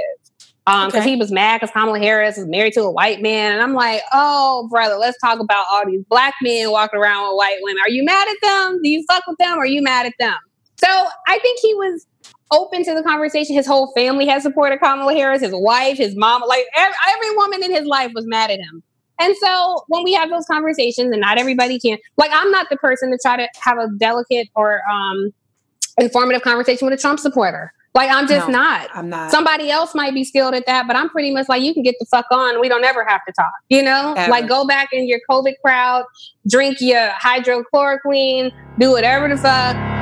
because 0.65 0.93
um, 0.93 0.99
okay. 1.01 1.09
he 1.09 1.15
was 1.15 1.31
mad 1.31 1.59
because 1.59 1.71
Kamala 1.71 1.99
Harris 1.99 2.37
was 2.37 2.45
married 2.45 2.73
to 2.73 2.83
a 2.83 2.91
white 2.91 3.21
man, 3.21 3.53
and 3.53 3.61
I'm 3.61 3.73
like, 3.73 4.01
oh 4.13 4.67
brother, 4.69 4.95
let's 4.95 5.17
talk 5.19 5.39
about 5.39 5.65
all 5.71 5.85
these 5.85 6.03
black 6.07 6.35
men 6.41 6.71
walking 6.71 6.99
around 6.99 7.27
with 7.27 7.37
white 7.37 7.57
women. 7.61 7.81
Are 7.81 7.89
you 7.89 8.05
mad 8.05 8.27
at 8.29 8.37
them? 8.41 8.79
Do 8.81 8.89
you 8.89 9.03
fuck 9.09 9.23
with 9.27 9.37
them? 9.37 9.57
Or 9.57 9.63
are 9.63 9.67
you 9.67 9.81
mad 9.81 10.05
at 10.05 10.13
them? 10.19 10.37
So 10.77 10.87
I 11.27 11.39
think 11.39 11.59
he 11.61 11.73
was 11.73 12.05
open 12.51 12.83
to 12.83 12.93
the 12.93 13.03
conversation. 13.03 13.55
His 13.55 13.67
whole 13.67 13.91
family 13.93 14.27
has 14.27 14.43
supported 14.43 14.79
Kamala 14.79 15.13
Harris. 15.13 15.41
His 15.41 15.53
wife, 15.53 15.97
his 15.97 16.15
mom, 16.15 16.41
like 16.47 16.65
every, 16.75 16.95
every 17.09 17.35
woman 17.35 17.63
in 17.63 17.71
his 17.71 17.85
life 17.85 18.11
was 18.13 18.25
mad 18.27 18.51
at 18.51 18.59
him. 18.59 18.83
And 19.21 19.35
so 19.37 19.83
when 19.89 20.03
we 20.03 20.13
have 20.13 20.29
those 20.29 20.45
conversations, 20.45 21.11
and 21.11 21.19
not 21.19 21.37
everybody 21.37 21.77
can, 21.77 21.97
like, 22.15 22.31
I'm 22.33 22.51
not 22.51 22.69
the 22.69 22.77
person 22.77 23.11
to 23.11 23.19
try 23.21 23.35
to 23.35 23.49
have 23.61 23.77
a 23.77 23.89
delicate 23.97 24.47
or 24.55 24.81
um, 24.89 25.33
informative 25.99 26.41
conversation 26.41 26.87
with 26.87 26.97
a 26.97 27.01
Trump 27.01 27.19
supporter. 27.19 27.73
Like, 27.93 28.09
I'm 28.09 28.27
just 28.27 28.47
no, 28.47 28.53
not. 28.53 28.89
I'm 28.93 29.09
not. 29.09 29.29
Somebody 29.29 29.71
else 29.71 29.93
might 29.93 30.13
be 30.13 30.23
skilled 30.23 30.53
at 30.53 30.65
that, 30.67 30.87
but 30.87 30.95
I'm 30.95 31.09
pretty 31.09 31.33
much 31.33 31.49
like, 31.49 31.61
you 31.61 31.73
can 31.73 31.83
get 31.83 31.95
the 31.99 32.05
fuck 32.05 32.27
on. 32.31 32.61
We 32.61 32.69
don't 32.69 32.85
ever 32.85 33.03
have 33.03 33.19
to 33.25 33.33
talk, 33.33 33.51
you 33.67 33.83
know? 33.83 34.13
Ever. 34.15 34.31
Like, 34.31 34.47
go 34.47 34.65
back 34.65 34.93
in 34.93 35.05
your 35.05 35.19
COVID 35.29 35.55
crowd, 35.65 36.05
drink 36.47 36.77
your 36.79 37.09
hydrochloroquine, 37.21 38.53
do 38.77 38.91
whatever 38.91 39.27
the 39.27 39.35
fuck 39.35 39.98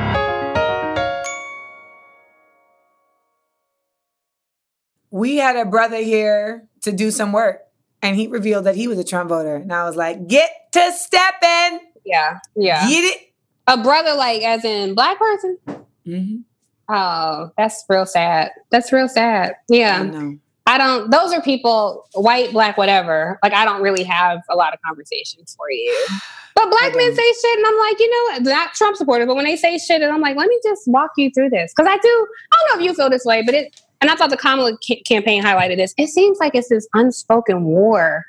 we 5.10 5.36
had 5.36 5.56
a 5.56 5.64
brother 5.64 5.96
here 5.96 6.66
to 6.82 6.92
do 6.92 7.10
some 7.10 7.32
work 7.32 7.60
and 8.02 8.16
he 8.16 8.26
revealed 8.26 8.64
that 8.64 8.76
he 8.76 8.88
was 8.88 8.98
a 8.98 9.04
Trump 9.04 9.30
voter. 9.30 9.56
And 9.56 9.72
I 9.72 9.84
was 9.84 9.96
like, 9.96 10.26
get 10.28 10.50
to 10.72 10.92
stepping. 10.92 11.80
Yeah. 12.04 12.38
Yeah. 12.54 12.88
Get 12.88 13.04
it. 13.04 13.32
A 13.66 13.82
brother, 13.82 14.14
like, 14.14 14.42
as 14.42 14.64
in 14.64 14.94
black 14.94 15.18
person? 15.18 15.58
Mm-hmm. 16.06 16.36
Oh, 16.88 17.50
that's 17.58 17.84
real 17.88 18.06
sad. 18.06 18.50
That's 18.70 18.92
real 18.92 19.08
sad. 19.08 19.56
Yeah. 19.68 20.10
I, 20.66 20.74
I 20.74 20.78
don't, 20.78 21.10
those 21.10 21.32
are 21.32 21.42
people, 21.42 22.06
white, 22.14 22.52
black, 22.52 22.78
whatever. 22.78 23.38
Like, 23.42 23.52
I 23.52 23.64
don't 23.64 23.82
really 23.82 24.04
have 24.04 24.40
a 24.48 24.56
lot 24.56 24.72
of 24.72 24.80
conversations 24.86 25.54
for 25.56 25.70
you. 25.70 26.06
But 26.54 26.70
black 26.70 26.96
men 26.96 27.14
say 27.14 27.32
shit, 27.40 27.58
and 27.58 27.66
I'm 27.66 27.78
like, 27.78 28.00
you 28.00 28.10
know, 28.10 28.50
not 28.50 28.74
Trump 28.74 28.96
supporters, 28.96 29.26
but 29.26 29.36
when 29.36 29.44
they 29.44 29.56
say 29.56 29.78
shit, 29.78 30.02
and 30.02 30.10
I'm 30.10 30.20
like, 30.20 30.36
let 30.36 30.48
me 30.48 30.58
just 30.64 30.88
walk 30.88 31.10
you 31.16 31.30
through 31.30 31.50
this. 31.50 31.72
Cause 31.74 31.86
I 31.86 31.96
do, 31.98 32.26
I 32.52 32.56
don't 32.56 32.78
know 32.78 32.84
if 32.84 32.90
you 32.90 32.94
feel 32.94 33.10
this 33.10 33.24
way, 33.24 33.42
but 33.42 33.54
it, 33.54 33.80
and 34.00 34.10
I 34.10 34.16
thought 34.16 34.30
the 34.30 34.36
Kamala 34.36 34.76
ca- 34.86 35.02
campaign 35.02 35.42
highlighted 35.42 35.76
this. 35.76 35.94
It 35.96 36.08
seems 36.08 36.38
like 36.38 36.54
it's 36.54 36.68
this 36.68 36.86
unspoken 36.94 37.64
war 37.64 38.24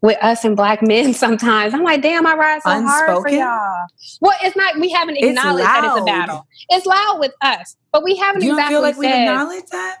with 0.00 0.16
us 0.22 0.44
and 0.44 0.56
black 0.56 0.82
men 0.82 1.12
sometimes. 1.24 1.74
I'm 1.74 1.82
like, 1.82 2.02
damn, 2.02 2.26
I 2.26 2.34
ride 2.34 2.62
so 2.62 2.70
unspoken? 2.70 2.88
hard 2.88 3.22
for 3.22 3.28
y'all. 3.30 3.86
Well, 4.20 4.36
it's 4.42 4.56
not, 4.56 4.78
we 4.78 4.90
haven't 4.90 5.16
acknowledged 5.16 5.66
that 5.66 5.84
it's 5.84 6.00
a 6.00 6.04
battle. 6.04 6.46
It's 6.70 6.86
loud 6.86 7.18
with 7.18 7.32
us, 7.42 7.76
but 7.92 8.04
we 8.04 8.16
haven't 8.16 8.42
you 8.42 8.50
exactly 8.50 8.74
feel 8.74 8.82
like 8.82 8.94
said, 8.94 9.00
we 9.00 9.06
acknowledge 9.08 9.64
that? 9.72 9.98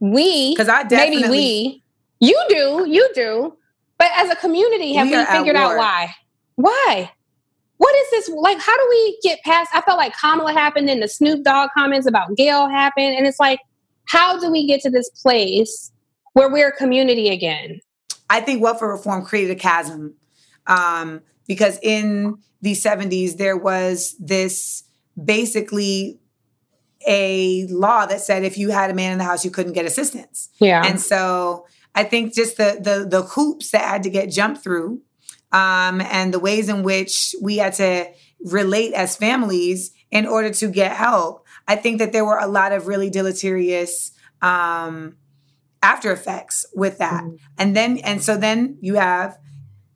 We, 0.00 0.50
because 0.50 0.68
I 0.68 0.82
definitely, 0.82 1.20
maybe 1.20 1.30
we, 1.30 1.82
you 2.20 2.44
do, 2.48 2.86
you 2.88 3.08
do. 3.14 3.56
But 3.98 4.10
as 4.16 4.30
a 4.30 4.36
community, 4.36 4.94
have 4.94 5.08
we, 5.08 5.16
we 5.16 5.24
figured 5.26 5.56
out 5.56 5.76
why? 5.76 6.14
Why? 6.56 7.10
What 7.76 7.94
is 7.94 8.10
this? 8.10 8.28
Like, 8.30 8.58
how 8.58 8.76
do 8.76 8.86
we 8.90 9.18
get 9.22 9.40
past? 9.42 9.70
I 9.74 9.80
felt 9.82 9.98
like 9.98 10.14
Kamala 10.18 10.52
happened 10.52 10.90
and 10.90 11.02
the 11.02 11.08
Snoop 11.08 11.44
Dogg 11.44 11.70
comments 11.76 12.06
about 12.06 12.34
Gayle 12.36 12.68
happened. 12.68 13.16
And 13.16 13.26
it's 13.26 13.38
like, 13.38 13.60
how 14.10 14.40
do 14.40 14.50
we 14.50 14.66
get 14.66 14.80
to 14.80 14.90
this 14.90 15.08
place 15.08 15.92
where 16.32 16.50
we're 16.50 16.70
a 16.70 16.76
community 16.76 17.28
again? 17.28 17.80
I 18.28 18.40
think 18.40 18.60
welfare 18.60 18.88
reform 18.88 19.24
created 19.24 19.56
a 19.56 19.60
chasm 19.60 20.14
um, 20.66 21.20
because 21.46 21.78
in 21.80 22.38
the 22.60 22.72
70s, 22.72 23.36
there 23.36 23.56
was 23.56 24.16
this 24.18 24.82
basically 25.22 26.18
a 27.06 27.66
law 27.68 28.04
that 28.06 28.20
said 28.20 28.42
if 28.42 28.58
you 28.58 28.70
had 28.70 28.90
a 28.90 28.94
man 28.94 29.12
in 29.12 29.18
the 29.18 29.24
house, 29.24 29.44
you 29.44 29.50
couldn't 29.52 29.74
get 29.74 29.84
assistance. 29.84 30.48
Yeah. 30.58 30.84
And 30.84 31.00
so 31.00 31.66
I 31.94 32.02
think 32.02 32.34
just 32.34 32.56
the 32.56 32.78
the 32.80 33.06
the 33.08 33.22
hoops 33.22 33.70
that 33.70 33.82
had 33.82 34.02
to 34.02 34.10
get 34.10 34.30
jumped 34.30 34.62
through 34.62 35.02
um, 35.52 36.00
and 36.00 36.34
the 36.34 36.40
ways 36.40 36.68
in 36.68 36.82
which 36.82 37.34
we 37.40 37.58
had 37.58 37.74
to 37.74 38.10
relate 38.44 38.92
as 38.92 39.16
families 39.16 39.92
in 40.10 40.26
order 40.26 40.50
to 40.50 40.68
get 40.68 40.96
help 40.96 41.46
I 41.70 41.76
think 41.76 42.00
that 42.00 42.12
there 42.12 42.24
were 42.24 42.36
a 42.36 42.48
lot 42.48 42.72
of 42.72 42.88
really 42.88 43.10
deleterious 43.10 44.10
um, 44.42 45.14
after 45.80 46.10
effects 46.10 46.66
with 46.74 46.98
that. 46.98 47.22
Mm-hmm. 47.22 47.36
And 47.58 47.76
then, 47.76 47.98
and 47.98 48.20
so 48.20 48.36
then 48.36 48.76
you 48.80 48.96
have 48.96 49.38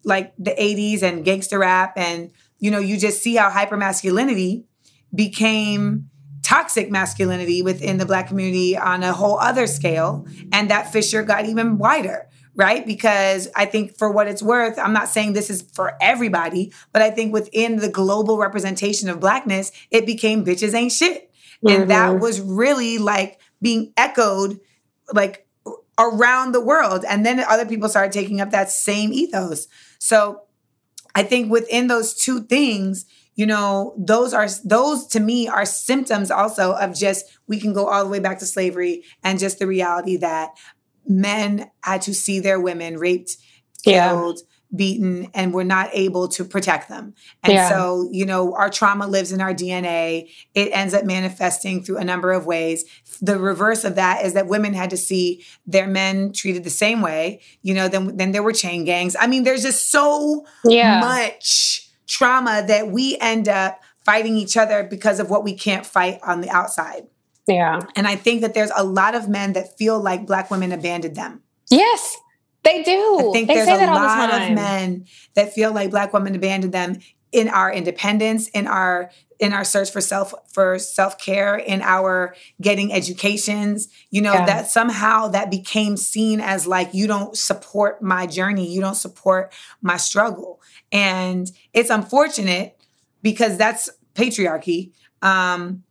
like 0.04 0.34
the 0.38 0.52
80s 0.52 1.02
and 1.02 1.24
gangster 1.24 1.58
rap, 1.58 1.94
and 1.96 2.30
you 2.60 2.70
know, 2.70 2.78
you 2.78 2.96
just 2.96 3.24
see 3.24 3.34
how 3.34 3.50
hyper 3.50 3.76
masculinity 3.76 4.66
became 5.12 6.10
toxic 6.44 6.92
masculinity 6.92 7.60
within 7.60 7.98
the 7.98 8.06
black 8.06 8.28
community 8.28 8.76
on 8.76 9.02
a 9.02 9.12
whole 9.12 9.40
other 9.40 9.66
scale 9.66 10.28
and 10.52 10.70
that 10.70 10.92
fissure 10.92 11.24
got 11.24 11.46
even 11.46 11.78
wider 11.78 12.28
right 12.54 12.86
because 12.86 13.48
i 13.56 13.64
think 13.64 13.96
for 13.96 14.10
what 14.10 14.28
it's 14.28 14.42
worth 14.42 14.78
i'm 14.78 14.92
not 14.92 15.08
saying 15.08 15.32
this 15.32 15.48
is 15.48 15.62
for 15.72 15.96
everybody 16.02 16.70
but 16.92 17.00
i 17.00 17.08
think 17.08 17.32
within 17.32 17.76
the 17.76 17.88
global 17.88 18.36
representation 18.36 19.08
of 19.08 19.18
blackness 19.20 19.72
it 19.90 20.04
became 20.04 20.44
bitches 20.44 20.74
ain't 20.74 20.92
shit 20.92 21.32
and 21.66 21.88
Mm-hmm. 21.88 21.88
that 21.88 22.20
was 22.20 22.40
really 22.40 22.98
like 22.98 23.40
being 23.62 23.92
echoed 23.96 24.60
like 25.12 25.46
around 25.98 26.52
the 26.52 26.60
world 26.60 27.04
and 27.08 27.24
then 27.24 27.40
other 27.40 27.66
people 27.66 27.88
started 27.88 28.12
taking 28.12 28.40
up 28.40 28.50
that 28.50 28.70
same 28.70 29.12
ethos 29.12 29.68
so 29.98 30.42
i 31.14 31.22
think 31.22 31.50
within 31.50 31.86
those 31.86 32.14
two 32.14 32.42
things 32.42 33.06
you 33.36 33.46
know 33.46 33.94
those 33.98 34.34
are 34.34 34.48
those 34.64 35.06
to 35.06 35.20
me 35.20 35.46
are 35.48 35.64
symptoms 35.64 36.30
also 36.30 36.72
of 36.72 36.94
just 36.94 37.26
we 37.46 37.60
can 37.60 37.72
go 37.72 37.86
all 37.86 38.02
the 38.04 38.10
way 38.10 38.18
back 38.18 38.38
to 38.38 38.46
slavery 38.46 39.04
and 39.22 39.38
just 39.38 39.58
the 39.58 39.66
reality 39.66 40.16
that 40.16 40.50
men 41.06 41.70
had 41.82 42.02
to 42.02 42.14
see 42.14 42.40
their 42.40 42.60
women 42.60 42.96
raped 42.98 43.36
Yeah. 43.84 44.12
Beaten 44.74 45.28
and 45.34 45.52
were 45.54 45.64
not 45.64 45.88
able 45.92 46.28
to 46.28 46.44
protect 46.44 46.88
them 46.88 47.14
and 47.42 47.52
Yeah. 47.52 47.68
so 47.68 48.08
you 48.12 48.24
know 48.26 48.54
our 48.54 48.70
trauma 48.70 49.06
lives 49.06 49.32
in 49.32 49.40
our 49.40 49.54
dna 49.54 50.28
it 50.54 50.68
ends 50.72 50.94
up 50.94 51.04
manifesting 51.04 51.82
through 51.82 51.98
a 51.98 52.04
number 52.04 52.32
of 52.32 52.46
ways 52.46 52.84
the 53.22 53.38
reverse 53.38 53.84
of 53.84 53.94
that 53.94 54.24
is 54.24 54.32
that 54.34 54.46
women 54.48 54.74
had 54.74 54.90
to 54.90 54.96
see 54.96 55.44
their 55.66 55.86
men 55.86 56.32
treated 56.32 56.64
the 56.64 56.70
same 56.70 57.00
way 57.02 57.40
you 57.62 57.74
know 57.74 57.88
then 57.88 58.16
then 58.16 58.32
there 58.32 58.42
were 58.42 58.52
chain 58.52 58.84
gangs 58.84 59.14
i 59.20 59.26
mean 59.26 59.44
there's 59.44 59.62
just 59.62 59.90
so 59.90 60.44
Yeah. 60.64 61.00
much 61.00 61.88
trauma 62.06 62.64
that 62.66 62.90
we 62.90 63.16
end 63.20 63.48
up 63.48 63.80
fighting 64.04 64.36
each 64.36 64.56
other 64.56 64.82
because 64.84 65.18
of 65.20 65.30
what 65.30 65.42
we 65.44 65.54
can't 65.54 65.86
fight 65.86 66.18
on 66.22 66.42
the 66.42 66.50
outside. 66.50 67.06
Yeah. 67.46 67.80
And 67.96 68.06
I 68.06 68.16
think 68.16 68.42
that 68.42 68.52
there's 68.52 68.70
a 68.76 68.84
lot 68.84 69.14
of 69.14 69.30
men 69.30 69.54
that 69.54 69.78
feel 69.78 69.98
like 69.98 70.26
black 70.26 70.50
women 70.50 70.72
abandoned 70.72 71.16
them. 71.16 71.40
Yes, 71.70 72.14
they 72.64 72.82
do. 72.82 73.28
I 73.30 73.32
think 73.32 73.48
they 73.48 73.54
there's 73.54 73.66
say 73.66 73.72
a 73.74 73.88
all 73.88 73.94
the 73.94 74.06
lot 74.06 74.30
of 74.42 74.50
men 74.54 75.06
that 75.34 75.52
feel 75.52 75.72
like 75.72 75.90
black 75.90 76.12
women 76.12 76.34
abandoned 76.34 76.72
them 76.74 76.98
in 77.32 77.48
our 77.48 77.72
independence, 77.72 78.48
in 78.48 78.66
our 78.66 79.10
in 79.40 79.52
our 79.52 79.64
search 79.64 79.90
for 79.90 80.00
self 80.00 80.32
for 80.52 80.78
self-care, 80.78 81.56
in 81.56 81.82
our 81.82 82.34
getting 82.62 82.92
educations, 82.92 83.88
you 84.10 84.22
know, 84.22 84.32
Yeah. 84.32 84.46
that 84.46 84.70
somehow 84.70 85.28
that 85.28 85.50
became 85.50 85.96
seen 85.96 86.40
as 86.40 86.66
like 86.66 86.94
you 86.94 87.06
don't 87.08 87.36
support 87.36 88.00
my 88.00 88.26
journey, 88.26 88.72
you 88.72 88.80
don't 88.80 88.94
support 88.94 89.52
my 89.82 89.96
struggle. 89.96 90.60
And 90.92 91.50
it's 91.72 91.90
unfortunate 91.90 92.76
because 93.22 93.56
that's 93.58 93.90
patriarchy. 94.14 94.92
Um 95.20 95.82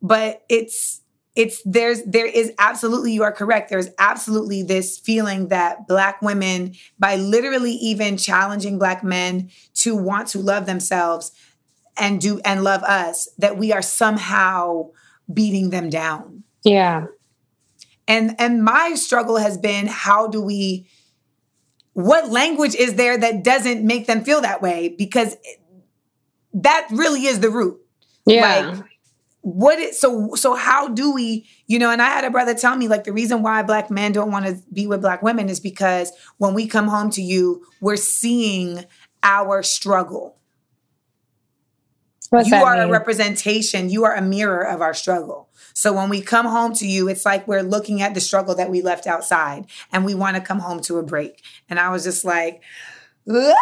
but 0.00 0.44
it's 0.48 1.00
it's 1.36 1.60
there's 1.64 2.02
there 2.04 2.26
is 2.26 2.52
absolutely 2.58 3.12
you 3.12 3.22
are 3.22 3.32
correct 3.32 3.68
there's 3.70 3.88
absolutely 3.98 4.62
this 4.62 4.98
feeling 4.98 5.48
that 5.48 5.86
black 5.86 6.20
women 6.22 6.74
by 6.98 7.16
literally 7.16 7.72
even 7.72 8.16
challenging 8.16 8.78
black 8.78 9.04
men 9.04 9.50
to 9.74 9.94
want 9.94 10.28
to 10.28 10.38
love 10.38 10.66
themselves 10.66 11.30
and 11.98 12.20
do 12.20 12.40
and 12.44 12.64
love 12.64 12.82
us 12.82 13.28
that 13.38 13.56
we 13.56 13.72
are 13.72 13.82
somehow 13.82 14.88
beating 15.32 15.70
them 15.70 15.90
down 15.90 16.42
Yeah. 16.64 17.06
and 18.08 18.34
and 18.38 18.64
my 18.64 18.94
struggle 18.94 19.36
has 19.36 19.58
been 19.58 19.86
how 19.86 20.26
do 20.28 20.40
we 20.40 20.88
what 21.92 22.30
language 22.30 22.74
is 22.74 22.94
there 22.94 23.16
that 23.18 23.42
doesn't 23.42 23.84
make 23.84 24.06
them 24.06 24.22
feel 24.24 24.40
that 24.42 24.60
way 24.62 24.88
because 24.88 25.36
that 26.52 26.86
really 26.90 27.26
is 27.26 27.40
the 27.40 27.50
root 27.50 27.78
Yeah. 28.26 28.70
like 28.70 28.84
what 29.46 29.78
it 29.78 29.94
so 29.94 30.34
so 30.34 30.56
how 30.56 30.88
do 30.88 31.12
we 31.12 31.46
you 31.68 31.78
know 31.78 31.88
and 31.88 32.02
i 32.02 32.06
had 32.06 32.24
a 32.24 32.30
brother 32.30 32.52
tell 32.52 32.74
me 32.74 32.88
like 32.88 33.04
the 33.04 33.12
reason 33.12 33.42
why 33.44 33.62
black 33.62 33.92
men 33.92 34.10
don't 34.10 34.32
want 34.32 34.44
to 34.44 34.60
be 34.72 34.88
with 34.88 35.00
black 35.00 35.22
women 35.22 35.48
is 35.48 35.60
because 35.60 36.10
when 36.38 36.52
we 36.52 36.66
come 36.66 36.88
home 36.88 37.10
to 37.10 37.22
you 37.22 37.64
we're 37.80 37.94
seeing 37.94 38.84
our 39.22 39.62
struggle 39.62 40.36
What's 42.30 42.48
you 42.48 42.56
are 42.56 42.74
a 42.74 42.90
representation 42.90 43.88
you 43.88 44.02
are 44.02 44.16
a 44.16 44.20
mirror 44.20 44.62
of 44.66 44.80
our 44.82 44.92
struggle 44.92 45.48
so 45.72 45.92
when 45.92 46.08
we 46.08 46.22
come 46.22 46.46
home 46.46 46.74
to 46.74 46.86
you 46.88 47.08
it's 47.08 47.24
like 47.24 47.46
we're 47.46 47.62
looking 47.62 48.02
at 48.02 48.14
the 48.14 48.20
struggle 48.20 48.56
that 48.56 48.68
we 48.68 48.82
left 48.82 49.06
outside 49.06 49.66
and 49.92 50.04
we 50.04 50.16
want 50.16 50.34
to 50.34 50.42
come 50.42 50.58
home 50.58 50.80
to 50.80 50.98
a 50.98 51.04
break 51.04 51.40
and 51.70 51.78
i 51.78 51.88
was 51.88 52.02
just 52.02 52.24
like 52.24 52.62
"Ah!" 53.30 53.54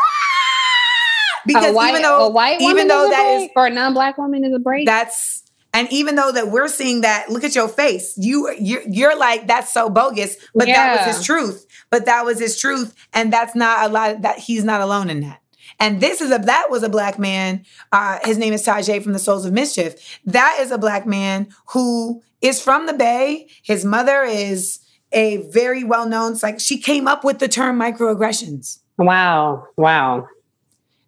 because 1.47 1.73
a 1.73 1.75
white, 1.75 1.91
even 1.91 2.01
though 2.01 2.27
a 2.27 2.31
white 2.31 2.59
woman 2.59 2.71
even 2.75 2.89
though 2.89 3.03
is 3.03 3.09
a 3.09 3.11
that 3.11 3.27
is 3.27 3.41
break, 3.41 3.53
or 3.57 3.67
a 3.67 3.71
non-black 3.71 4.17
woman 4.17 4.45
is 4.45 4.55
a 4.55 4.59
break. 4.59 4.87
that's 4.87 5.44
and 5.75 5.93
even 5.93 6.15
though 6.15 6.33
that 6.33 6.49
we're 6.49 6.69
seeing 6.69 7.03
that 7.03 7.29
look 7.29 7.45
at 7.45 7.55
your 7.55 7.69
face 7.69 8.15
you 8.17 8.51
you're, 8.59 8.83
you're 8.89 9.19
like 9.19 9.47
that's 9.47 9.71
so 9.73 9.91
bogus 9.91 10.37
but 10.55 10.67
that 10.67 11.07
was 11.07 11.17
his 11.17 11.27
truth 11.27 11.67
but 11.91 12.07
that 12.07 12.25
was 12.25 12.39
his 12.39 12.59
truth 12.59 12.95
and 13.13 13.31
that's 13.33 13.55
not 13.55 13.91
a 13.91 13.93
lot 13.93 14.23
that 14.23 14.39
he's 14.39 14.65
not 14.65 14.81
alone 14.81 15.11
in 15.11 15.21
that 15.21 15.43
and 15.81 16.01
this 16.01 16.21
is 16.21 16.31
a 16.31 16.39
that 16.39 16.69
was 16.71 16.83
a 16.83 16.89
black 16.89 17.19
man 17.19 17.65
uh 17.93 18.19
his 18.25 18.39
name 18.39 18.55
is 18.55 18.65
Tajai 18.65 19.03
from 19.03 19.13
the 19.13 19.19
Souls 19.19 19.45
of 19.45 19.53
Mischief 19.53 20.21
that 20.25 20.57
is 20.61 20.71
a 20.71 20.79
black 20.79 21.07
man 21.07 21.49
who 21.73 22.23
is 22.41 22.63
from 22.63 22.87
the 22.87 22.95
bay 22.95 23.49
his 23.63 23.85
mother 23.85 24.23
is 24.23 24.81
a 25.13 25.37
very 25.51 25.85
well-known 25.85 26.37
like 26.43 26.59
she 26.59 26.79
came 26.79 27.07
up 27.07 27.25
with 27.25 27.39
the 27.39 27.49
term 27.49 27.79
microaggressions 27.79 28.79
wow. 28.97 29.67
Wow. 29.77 30.29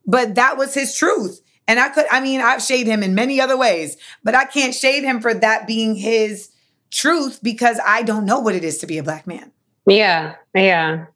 but 0.07 0.35
that 0.35 0.57
was 0.57 0.75
his 0.75 0.95
truth. 0.95 1.41
And 1.69 1.81
I 1.81 1.89
could, 1.89 2.07
I 2.11 2.21
mean, 2.21 2.41
I've 2.41 2.63
shade 2.63 2.87
him 2.87 3.03
in 3.03 3.15
many 3.15 3.41
other 3.41 3.57
ways, 3.57 3.97
but 4.23 4.35
I 4.35 4.45
can't 4.45 4.75
shade 4.75 5.03
him 5.05 5.21
for 5.21 5.35
that 5.35 5.67
being 5.67 5.97
his 5.97 6.51
truth 6.91 7.41
because 7.43 7.81
I 7.85 8.03
don't 8.03 8.25
know 8.25 8.39
what 8.39 8.55
it 8.55 8.63
is 8.65 8.79
to 8.79 8.87
be 8.87 8.99
a 8.99 9.03
black 9.03 9.27
man. 9.27 9.51
Yeah. 9.87 10.37
Yeah. 10.55 11.07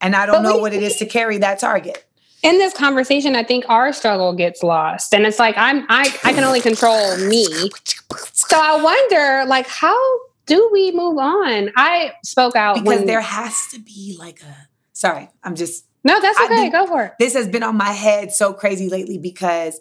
And 0.00 0.14
I 0.14 0.26
don't 0.26 0.36
But 0.36 0.42
know 0.42 0.54
we- 0.56 0.60
what 0.62 0.72
it 0.74 0.82
is 0.82 0.96
to 0.96 1.06
carry 1.06 1.38
that 1.38 1.58
target. 1.58 2.04
in 2.44 2.58
this 2.58 2.72
conversation, 2.72 3.34
I 3.34 3.42
think 3.42 3.64
our 3.68 3.92
struggle 3.92 4.32
gets 4.32 4.62
lost, 4.62 5.12
and 5.12 5.26
it's 5.26 5.40
like 5.40 5.56
I'm 5.58 5.84
I 5.88 6.02
I 6.22 6.32
can 6.32 6.44
only 6.44 6.60
control 6.60 7.16
me. 7.16 7.44
So 8.32 8.56
I 8.60 8.80
wonder, 8.80 9.44
like, 9.48 9.66
how 9.66 9.98
do 10.46 10.70
we 10.72 10.92
move 10.92 11.18
on? 11.18 11.70
I 11.76 12.12
spoke 12.24 12.54
out 12.54 12.76
Because 12.76 12.86
when, 12.98 13.06
there 13.06 13.20
has 13.20 13.66
to 13.72 13.80
be 13.80 14.16
like 14.20 14.40
a, 14.42 14.68
sorry, 14.92 15.28
I'm 15.42 15.56
just, 15.56 15.84
No, 16.04 16.20
that's 16.20 16.38
okay. 16.40 16.54
think- 16.54 16.72
Go 16.72 16.86
for 16.86 17.04
it. 17.04 17.12
this 17.18 17.34
has 17.34 17.48
been 17.48 17.62
on 17.62 17.76
my 17.76 17.90
head 17.92 18.32
so 18.32 18.52
crazy 18.52 18.88
lately 18.88 19.18
because 19.18 19.80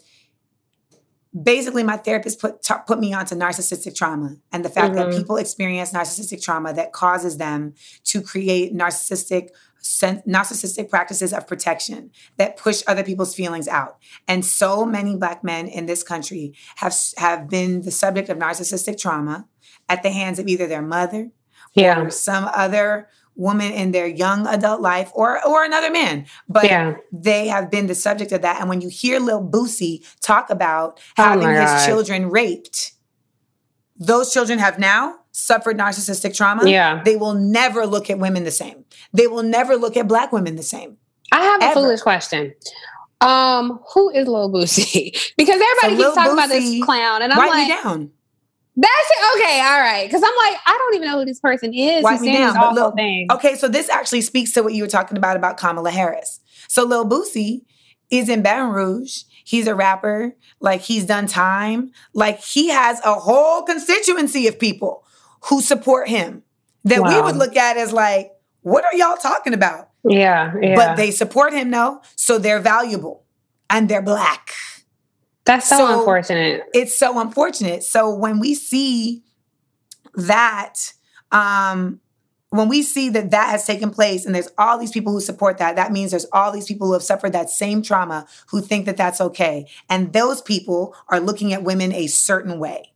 basically 1.43 1.83
my 1.83 1.97
therapist 1.97 2.39
put 2.39 2.63
ta- 2.63 2.79
put 2.87 2.99
me 2.99 3.13
onto 3.13 3.35
narcissistic 3.35 3.95
trauma 3.95 4.37
and 4.51 4.65
the 4.65 4.69
fact 4.69 4.95
that 4.95 5.07
Mhm. 5.07 5.17
people 5.17 5.37
experience 5.37 5.91
narcissistic 5.91 6.41
trauma 6.41 6.73
that 6.73 6.93
causes 6.93 7.37
them 7.37 7.73
to 8.05 8.21
create 8.21 8.73
narcissistic 8.75 9.49
sen- 9.79 10.23
narcissistic 10.27 10.89
practices 10.89 11.33
of 11.33 11.45
protection 11.45 12.09
that 12.37 12.57
push 12.57 12.81
other 12.87 13.03
people's 13.03 13.35
feelings 13.35 13.67
out 13.67 13.97
and 14.27 14.43
so 14.43 14.85
many 14.85 15.15
black 15.15 15.43
men 15.43 15.67
in 15.67 15.85
this 15.85 16.01
country 16.01 16.53
have 16.77 16.95
have 17.17 17.47
been 17.49 17.81
the 17.81 17.91
subject 17.91 18.29
of 18.29 18.37
narcissistic 18.37 18.97
trauma 18.99 19.45
at 19.87 20.01
the 20.03 20.09
hands 20.09 20.39
of 20.39 20.47
either 20.47 20.65
their 20.65 20.81
mother 20.81 21.29
Yeah. 21.75 21.99
or 22.01 22.09
some 22.09 22.49
other 22.53 23.09
woman 23.37 23.71
in 23.71 23.91
their 23.91 24.07
young 24.07 24.45
adult 24.47 24.81
life 24.81 25.11
or 25.13 25.45
or 25.47 25.63
another 25.63 25.91
man 25.91 26.25
but 26.49 26.65
Yeah. 26.65 26.95
they 27.11 27.47
have 27.47 27.69
been 27.71 27.87
the 27.87 27.95
subject 27.95 28.31
of 28.31 28.41
that 28.41 28.59
and 28.59 28.67
when 28.67 28.81
you 28.81 28.89
hear 28.89 29.19
Lil 29.19 29.41
Boosie 29.47 30.03
talk 30.21 30.49
about 30.49 30.99
Oh 31.17 31.23
having 31.23 31.49
his 31.49 31.85
children 31.85 32.29
raped 32.29 32.93
those 33.99 34.33
children 34.33 34.59
have 34.59 34.77
now 34.79 35.15
suffered 35.31 35.77
narcissistic 35.77 36.35
trauma 36.35 36.67
Yeah. 36.67 37.01
they 37.03 37.15
will 37.15 37.33
never 37.35 37.85
look 37.85 38.09
at 38.09 38.17
women 38.19 38.43
the 38.43 38.51
same 38.51 38.85
they 39.13 39.27
will 39.27 39.43
never 39.43 39.75
look 39.77 39.95
at 39.95 40.07
black 40.07 40.31
women 40.31 40.55
the 40.55 40.63
same 40.63 40.97
I 41.31 41.43
have 41.43 41.61
a 41.61 41.73
foolish 41.73 42.01
question. 42.01 42.53
Um, 43.19 43.79
who 43.93 44.09
is 44.11 44.27
Lil 44.27 44.49
Boosie? 44.51 45.11
because 45.37 45.59
everybody 45.61 45.95
So 45.95 46.01
Lil 46.01 46.11
keeps 46.11 46.15
talking 46.15 46.33
about 46.33 46.49
this 46.49 46.85
clown, 46.85 47.21
and 47.21 47.33
I'm 47.33 47.39
write 47.39 47.49
like, 47.49 47.67
me 47.67 47.73
down 47.73 48.11
that's 48.77 49.09
it. 49.09 49.35
Okay, 49.35 49.59
all 49.59 49.79
right. 49.81 50.05
Because 50.07 50.23
I'm 50.23 50.35
like, 50.37 50.59
I 50.65 50.77
don't 50.77 50.95
even 50.95 51.07
know 51.07 51.19
who 51.19 51.25
this 51.25 51.39
person 51.39 51.73
is. 51.73 52.07
Who's 52.07 52.21
me 52.21 52.33
down, 52.33 52.75
look-. 52.75 52.93
Okay, 53.31 53.55
so 53.55 53.67
this 53.67 53.89
actually 53.89 54.21
speaks 54.21 54.51
to 54.53 54.61
what 54.61 54.73
you 54.73 54.83
were 54.83 54.89
talking 54.89 55.17
about 55.17 55.35
about 55.35 55.57
Kamala 55.57 55.91
Harris. 55.91 56.39
So 56.67 56.83
Lil 56.83 57.09
Boosie 57.09 57.61
is 58.09 58.29
in 58.29 58.43
Baton 58.43 58.71
Rouge. 58.71 59.23
He's 59.43 59.67
a 59.67 59.75
rapper. 59.75 60.35
Like 60.59 60.81
he's 60.81 61.05
done 61.05 61.27
time. 61.27 61.91
Like 62.13 62.39
he 62.39 62.69
has 62.69 62.99
a 63.03 63.15
whole 63.15 63.63
constituency 63.63 64.47
of 64.47 64.59
people 64.59 65.03
who 65.45 65.61
support 65.61 66.07
him 66.07 66.43
that 66.83 67.01
we 67.01 67.19
would 67.21 67.35
look 67.35 67.55
at 67.55 67.77
as 67.77 67.91
like, 67.91 68.31
what 68.61 68.85
are 68.85 68.93
y'all 68.93 69.17
talking 69.17 69.53
about? 69.53 69.89
Yeah, 70.03 70.53
yeah. 70.61 70.75
But 70.75 70.95
they 70.95 71.11
support 71.11 71.53
him 71.53 71.71
though, 71.71 72.01
so 72.15 72.37
they're 72.37 72.59
valuable 72.59 73.23
and 73.69 73.89
they're 73.89 74.01
black. 74.01 74.53
That's 75.47 75.67
so, 75.67 75.77
so- 75.77 75.99
unfortunate. 75.99 76.63
It's 76.73 76.97
so 76.97 77.19
unfortunate. 77.19 77.83
So 77.83 78.13
when 78.13 78.39
we 78.39 78.53
see 78.53 79.23
that, 80.15 80.93
um, 81.31 81.99
when 82.49 82.69
we 82.69 82.81
see 82.81 83.09
that 83.09 83.31
that 83.31 83.49
has 83.49 83.65
taken 83.65 83.89
place 83.91 84.25
and 84.25 84.33
there's 84.33 84.47
all 84.57 84.77
these 84.77 84.91
people 84.91 85.11
who 85.11 85.19
support 85.19 85.57
that, 85.57 85.75
that 85.75 85.91
means 85.91 86.11
there's 86.11 86.25
all 86.31 86.51
these 86.51 86.65
people 86.65 86.87
who 86.87 86.93
have 86.93 87.03
suffered 87.03 87.33
that 87.33 87.49
same 87.49 87.81
trauma 87.81 88.25
who 88.47 88.61
think 88.61 88.85
that 88.85 88.95
that's 88.95 89.19
okay. 89.19 89.67
And 89.89 90.13
those 90.13 90.41
people 90.41 90.95
are 91.09 91.19
looking 91.19 91.51
at 91.51 91.63
women 91.63 91.91
a 91.91 92.07
certain 92.07 92.57
way. 92.57 92.93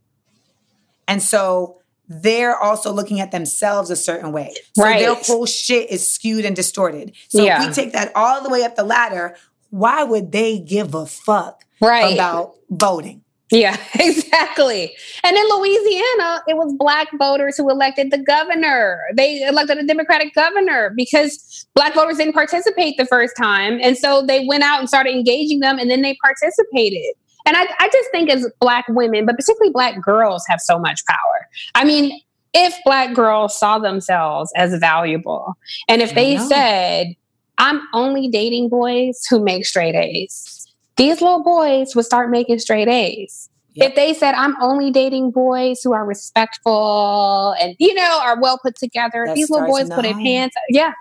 And 1.07 1.21
so 1.21 1.79
they're 2.07 2.57
also 2.57 2.91
looking 2.93 3.19
at 3.19 3.31
themselves 3.31 3.89
a 3.89 3.95
certain 3.97 4.31
way. 4.31 4.53
So 4.75 4.83
Right. 4.83 4.99
their 4.99 5.15
whole 5.15 5.45
shit 5.45 5.89
is 5.89 6.07
skewed 6.11 6.45
and 6.45 6.55
distorted. 6.55 7.11
So 7.29 7.43
Yeah. 7.43 7.61
if 7.61 7.67
we 7.67 7.73
take 7.73 7.91
that 7.93 8.11
all 8.15 8.41
the 8.41 8.49
way 8.49 8.63
up 8.63 8.75
the 8.75 8.83
ladder, 8.83 9.35
why 9.69 10.03
would 10.03 10.31
they 10.31 10.59
give 10.59 10.95
a 10.95 11.05
fuck 11.05 11.65
Right. 11.81 12.13
about 12.13 12.55
voting? 12.69 13.23
Yeah, 13.51 13.75
exactly. 13.95 14.95
And 15.23 15.35
in 15.35 15.43
Louisiana, 15.49 16.41
it 16.47 16.55
was 16.55 16.73
black 16.77 17.09
voters 17.17 17.57
who 17.57 17.69
elected 17.69 18.09
the 18.09 18.17
governor. 18.17 19.01
They 19.13 19.45
elected 19.45 19.77
a 19.77 19.83
Democratic 19.85 20.33
governor 20.33 20.93
because 20.95 21.65
black 21.75 21.93
voters 21.93 22.17
didn't 22.17 22.33
participate 22.33 22.95
the 22.97 23.05
first 23.05 23.35
time. 23.37 23.79
And 23.83 23.97
so 23.97 24.25
they 24.25 24.45
went 24.47 24.63
out 24.63 24.79
and 24.79 24.87
started 24.87 25.13
engaging 25.13 25.59
them 25.59 25.77
and 25.77 25.91
then 25.91 26.01
they 26.01 26.17
participated. 26.23 27.13
And 27.45 27.57
I, 27.57 27.67
I 27.79 27.89
just 27.91 28.09
think 28.11 28.29
as 28.29 28.49
black 28.61 28.85
women, 28.87 29.25
but 29.25 29.35
particularly 29.35 29.71
black 29.71 30.01
girls, 30.01 30.45
have 30.47 30.61
so 30.61 30.79
much 30.79 31.03
power. 31.05 31.47
I 31.75 31.83
mean, 31.83 32.21
if 32.53 32.73
black 32.85 33.13
girls 33.13 33.57
saw 33.57 33.79
themselves 33.79 34.51
as 34.55 34.77
valuable 34.79 35.57
and 35.87 36.01
if 36.01 36.13
they 36.13 36.37
said, 36.37 37.15
I'm 37.57 37.81
only 37.93 38.27
dating 38.27 38.69
boys 38.69 39.25
who 39.29 39.43
make 39.43 39.65
straight 39.65 39.95
A's, 39.95 40.60
these 41.01 41.21
little 41.21 41.43
boys 41.43 41.95
would 41.95 42.05
start 42.05 42.29
making 42.29 42.59
straight 42.59 42.87
A's. 42.87 43.49
Yep. 43.73 43.89
If 43.89 43.95
they 43.95 44.13
said, 44.13 44.33
I'm 44.35 44.61
only 44.61 44.91
dating 44.91 45.31
boys 45.31 45.81
who 45.81 45.93
are 45.93 46.05
respectful 46.05 47.55
and, 47.59 47.75
you 47.79 47.93
know, 47.93 48.19
are 48.21 48.39
well 48.39 48.59
put 48.61 48.75
together, 48.75 49.23
That 49.25 49.35
these 49.35 49.49
little 49.49 49.67
boys 49.67 49.89
put 49.89 50.05
in 50.05 50.17
pants. 50.17 50.55
Yeah. 50.69 50.91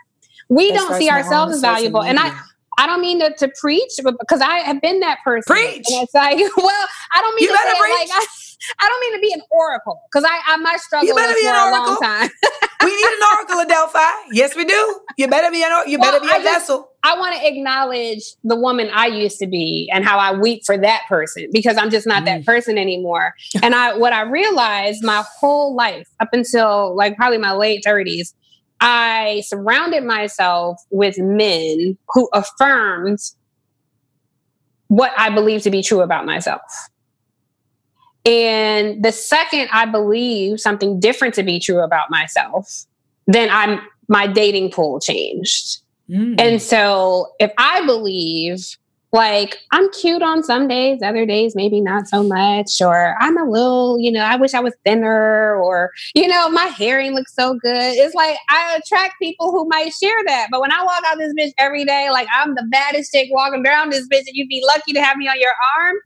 We 0.48 0.70
That 0.70 0.78
don't 0.78 0.94
see 0.98 1.08
in 1.08 1.14
the 1.14 1.22
home, 1.22 1.22
ourselves 1.22 1.54
as 1.56 1.60
valuable. 1.60 2.02
And 2.02 2.18
I, 2.18 2.32
I 2.78 2.86
don't 2.86 3.00
mean 3.00 3.20
to, 3.20 3.34
to 3.34 3.52
preach, 3.60 3.92
but 4.02 4.14
because 4.18 4.40
I 4.40 4.58
have 4.58 4.80
been 4.80 5.00
that 5.00 5.18
person. 5.22 5.54
Preach. 5.54 5.84
And 5.88 6.02
it's 6.02 6.14
like, 6.14 6.38
well, 6.56 6.86
I 7.14 7.20
don't 7.20 7.34
mean 7.34 7.48
You 7.48 7.52
to 7.52 7.58
say 7.58 7.68
like 7.68 8.08
I, 8.12 8.26
I 8.78 8.88
don't 8.88 9.00
mean 9.00 9.14
to 9.14 9.20
be 9.20 9.32
an 9.32 9.42
oracle 9.50 10.00
because 10.10 10.24
I, 10.28 10.40
I 10.46 10.56
my 10.58 10.76
struggle 10.76 11.08
You 11.08 11.14
better 11.14 11.34
be 11.34 11.40
for 11.42 11.48
an 11.48 11.54
a 11.54 11.70
long 11.72 11.98
time. 12.00 12.30
we 12.84 12.94
need 12.96 13.04
an 13.06 13.18
oracle 13.36 13.56
of 13.60 13.68
Delphi. 13.68 14.00
Yes, 14.32 14.54
we 14.56 14.64
do. 14.64 15.00
You 15.16 15.28
better 15.28 15.50
be 15.50 15.62
an 15.62 15.72
or- 15.72 15.86
you 15.86 15.98
Well, 15.98 16.12
better 16.12 16.24
be 16.24 16.30
I 16.30 16.36
a 16.36 16.42
just- 16.42 16.60
vessel. 16.68 16.88
I 17.02 17.18
want 17.18 17.34
to 17.34 17.46
acknowledge 17.48 18.22
the 18.44 18.56
woman 18.56 18.90
I 18.92 19.06
used 19.06 19.38
to 19.38 19.46
be 19.46 19.90
and 19.92 20.04
how 20.04 20.18
I 20.18 20.38
weep 20.38 20.62
for 20.66 20.76
that 20.76 21.02
person 21.08 21.48
because 21.50 21.78
I'm 21.78 21.88
just 21.90 22.06
not 22.06 22.22
Mm. 22.22 22.26
that 22.26 22.44
person 22.46 22.76
anymore. 22.76 23.34
And 23.62 23.74
I 23.74 23.96
what 23.96 24.12
I 24.12 24.22
realized 24.22 25.02
my 25.02 25.24
whole 25.38 25.74
life 25.74 26.06
up 26.20 26.28
until 26.34 26.94
like 26.94 27.16
probably 27.16 27.38
my 27.38 27.52
late 27.52 27.82
30s, 27.86 28.34
I 28.80 29.42
surrounded 29.46 30.04
myself 30.04 30.78
with 30.90 31.18
men 31.18 31.96
who 32.12 32.28
affirmed 32.34 33.18
what 34.88 35.12
I 35.16 35.30
believe 35.30 35.62
to 35.62 35.70
be 35.70 35.82
true 35.82 36.00
about 36.02 36.26
myself. 36.26 36.60
And 38.24 39.02
the 39.02 39.12
second 39.12 39.68
I 39.72 39.86
believe 39.86 40.60
something 40.60 41.00
different 41.00 41.34
to 41.34 41.42
be 41.42 41.58
true 41.58 41.80
about 41.80 42.10
myself, 42.10 42.86
then 43.26 43.48
I'm 43.50 43.80
my 44.08 44.26
dating 44.26 44.72
pool 44.72 45.00
changed. 45.00 45.78
Mm. 46.08 46.40
And 46.40 46.60
so 46.60 47.32
if 47.38 47.52
I 47.56 47.84
believe 47.86 48.76
like 49.12 49.58
I'm 49.72 49.90
cute 49.90 50.22
on 50.22 50.44
some 50.44 50.68
days, 50.68 51.02
other 51.02 51.26
days 51.26 51.56
maybe 51.56 51.80
not 51.80 52.06
so 52.06 52.22
much, 52.22 52.80
or 52.80 53.16
I'm 53.20 53.36
a 53.36 53.44
little, 53.44 53.98
you 53.98 54.12
know, 54.12 54.20
I 54.20 54.36
wish 54.36 54.54
I 54.54 54.60
was 54.60 54.74
thinner, 54.84 55.56
or 55.56 55.90
you 56.14 56.28
know, 56.28 56.48
my 56.48 56.66
hair 56.66 57.02
looks 57.10 57.34
so 57.34 57.54
good. 57.54 57.96
It's 57.96 58.14
like 58.14 58.36
I 58.48 58.76
attract 58.76 59.14
people 59.20 59.50
who 59.50 59.66
might 59.68 59.92
share 59.92 60.24
that. 60.26 60.48
But 60.50 60.60
when 60.60 60.70
I 60.70 60.84
walk 60.84 61.02
out 61.06 61.18
this 61.18 61.34
bitch 61.34 61.52
every 61.58 61.84
day, 61.84 62.10
like 62.10 62.28
I'm 62.32 62.54
the 62.54 62.66
baddest 62.70 63.12
chick 63.12 63.28
walking 63.32 63.66
around 63.66 63.90
this 63.90 64.06
bitch, 64.06 64.26
and 64.26 64.34
you'd 64.34 64.48
be 64.48 64.62
lucky 64.66 64.92
to 64.92 65.02
have 65.02 65.16
me 65.16 65.26
on 65.28 65.40
your 65.40 65.52
arm, 65.78 65.96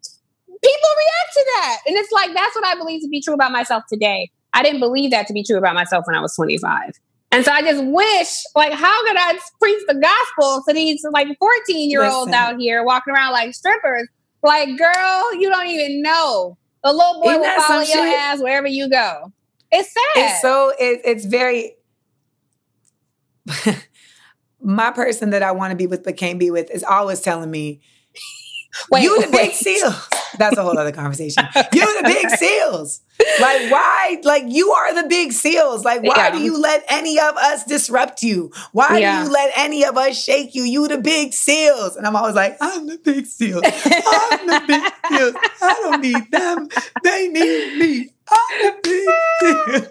people 0.64 0.90
react 0.96 1.32
to 1.34 1.44
that. 1.56 1.78
And 1.86 1.96
it's 1.96 2.12
like 2.12 2.34
that's 2.34 2.54
what 2.56 2.64
I 2.64 2.74
believe 2.76 3.02
to 3.02 3.08
be 3.08 3.20
true 3.20 3.34
about 3.34 3.52
myself 3.52 3.84
today. 3.88 4.30
I 4.52 4.62
didn't 4.62 4.80
believe 4.80 5.10
that 5.10 5.26
to 5.26 5.32
be 5.32 5.42
true 5.42 5.58
about 5.58 5.74
myself 5.74 6.06
when 6.06 6.16
I 6.16 6.20
was 6.20 6.34
25. 6.36 6.92
And 7.32 7.44
so 7.44 7.50
I 7.50 7.62
just 7.62 7.84
wish, 7.84 8.44
like, 8.54 8.72
how 8.72 9.06
could 9.06 9.16
I 9.18 9.36
preach 9.60 9.82
the 9.88 9.94
gospel 9.94 10.62
to 10.68 10.72
these 10.72 11.04
like 11.10 11.26
14 11.38 11.90
year 11.90 12.04
olds 12.04 12.32
out 12.32 12.58
here 12.58 12.84
walking 12.84 13.12
around 13.12 13.32
like 13.32 13.54
strippers? 13.54 14.08
Like, 14.42 14.68
girl, 14.78 15.34
you 15.34 15.50
don't 15.50 15.66
even 15.66 16.02
know. 16.02 16.56
The 16.84 16.92
little 16.92 17.20
boy 17.20 17.30
Isn't 17.30 17.40
will 17.40 17.62
follow 17.62 17.80
your 17.80 17.86
shit? 17.86 18.18
ass 18.18 18.40
wherever 18.40 18.68
you 18.68 18.88
go. 18.88 19.32
It's 19.72 19.92
sad. 19.92 20.02
it's 20.16 20.42
so 20.42 20.72
it, 20.78 21.00
it's 21.04 21.24
very 21.24 21.72
my 24.60 24.92
person 24.92 25.30
that 25.30 25.42
I 25.42 25.50
want 25.50 25.72
to 25.72 25.76
be 25.76 25.86
with 25.86 26.04
but 26.04 26.16
can't 26.16 26.38
be 26.38 26.50
with 26.50 26.70
is 26.70 26.84
always 26.84 27.20
telling 27.20 27.50
me 27.50 27.80
Wait, 28.90 29.02
you 29.02 29.20
the 29.20 29.26
big 29.28 29.34
wait. 29.34 29.52
Seales. 29.52 30.08
That's 30.38 30.56
a 30.56 30.62
whole 30.62 30.76
other 30.76 30.90
conversation. 30.92 31.44
You 31.72 32.02
the 32.02 32.02
big 32.04 32.26
Seales. 32.40 33.00
Like 33.40 33.70
why? 33.70 34.20
Like 34.24 34.44
you 34.48 34.72
are 34.72 35.00
the 35.00 35.08
big 35.08 35.30
Seales. 35.30 35.84
Like 35.84 36.02
why 36.02 36.14
Yeah. 36.16 36.30
do 36.32 36.40
you 36.42 36.60
let 36.60 36.84
any 36.88 37.18
of 37.20 37.36
us 37.36 37.64
disrupt 37.64 38.22
you? 38.22 38.50
Why 38.72 38.98
Yeah. 38.98 39.20
do 39.22 39.26
you 39.28 39.32
let 39.32 39.52
any 39.56 39.84
of 39.84 39.96
us 39.96 40.20
shake 40.20 40.54
you? 40.56 40.64
You 40.64 40.88
the 40.88 40.98
big 40.98 41.30
Seales. 41.30 41.96
And 41.96 42.04
I'm 42.06 42.16
always 42.16 42.34
like, 42.34 42.56
I'm 42.60 42.86
the 42.88 42.98
big 42.98 43.26
seal. 43.26 43.58
I'm 43.64 44.46
the 44.46 44.62
big 44.66 44.82
Seales. 45.12 45.34
I 45.62 45.72
don't 45.82 46.00
need 46.02 46.30
them. 46.32 46.68
They 47.04 47.28
need 47.28 47.78
me. 47.78 48.08
I'm 48.28 48.62
the 48.62 48.74
big 48.82 49.80
seal. 49.82 49.90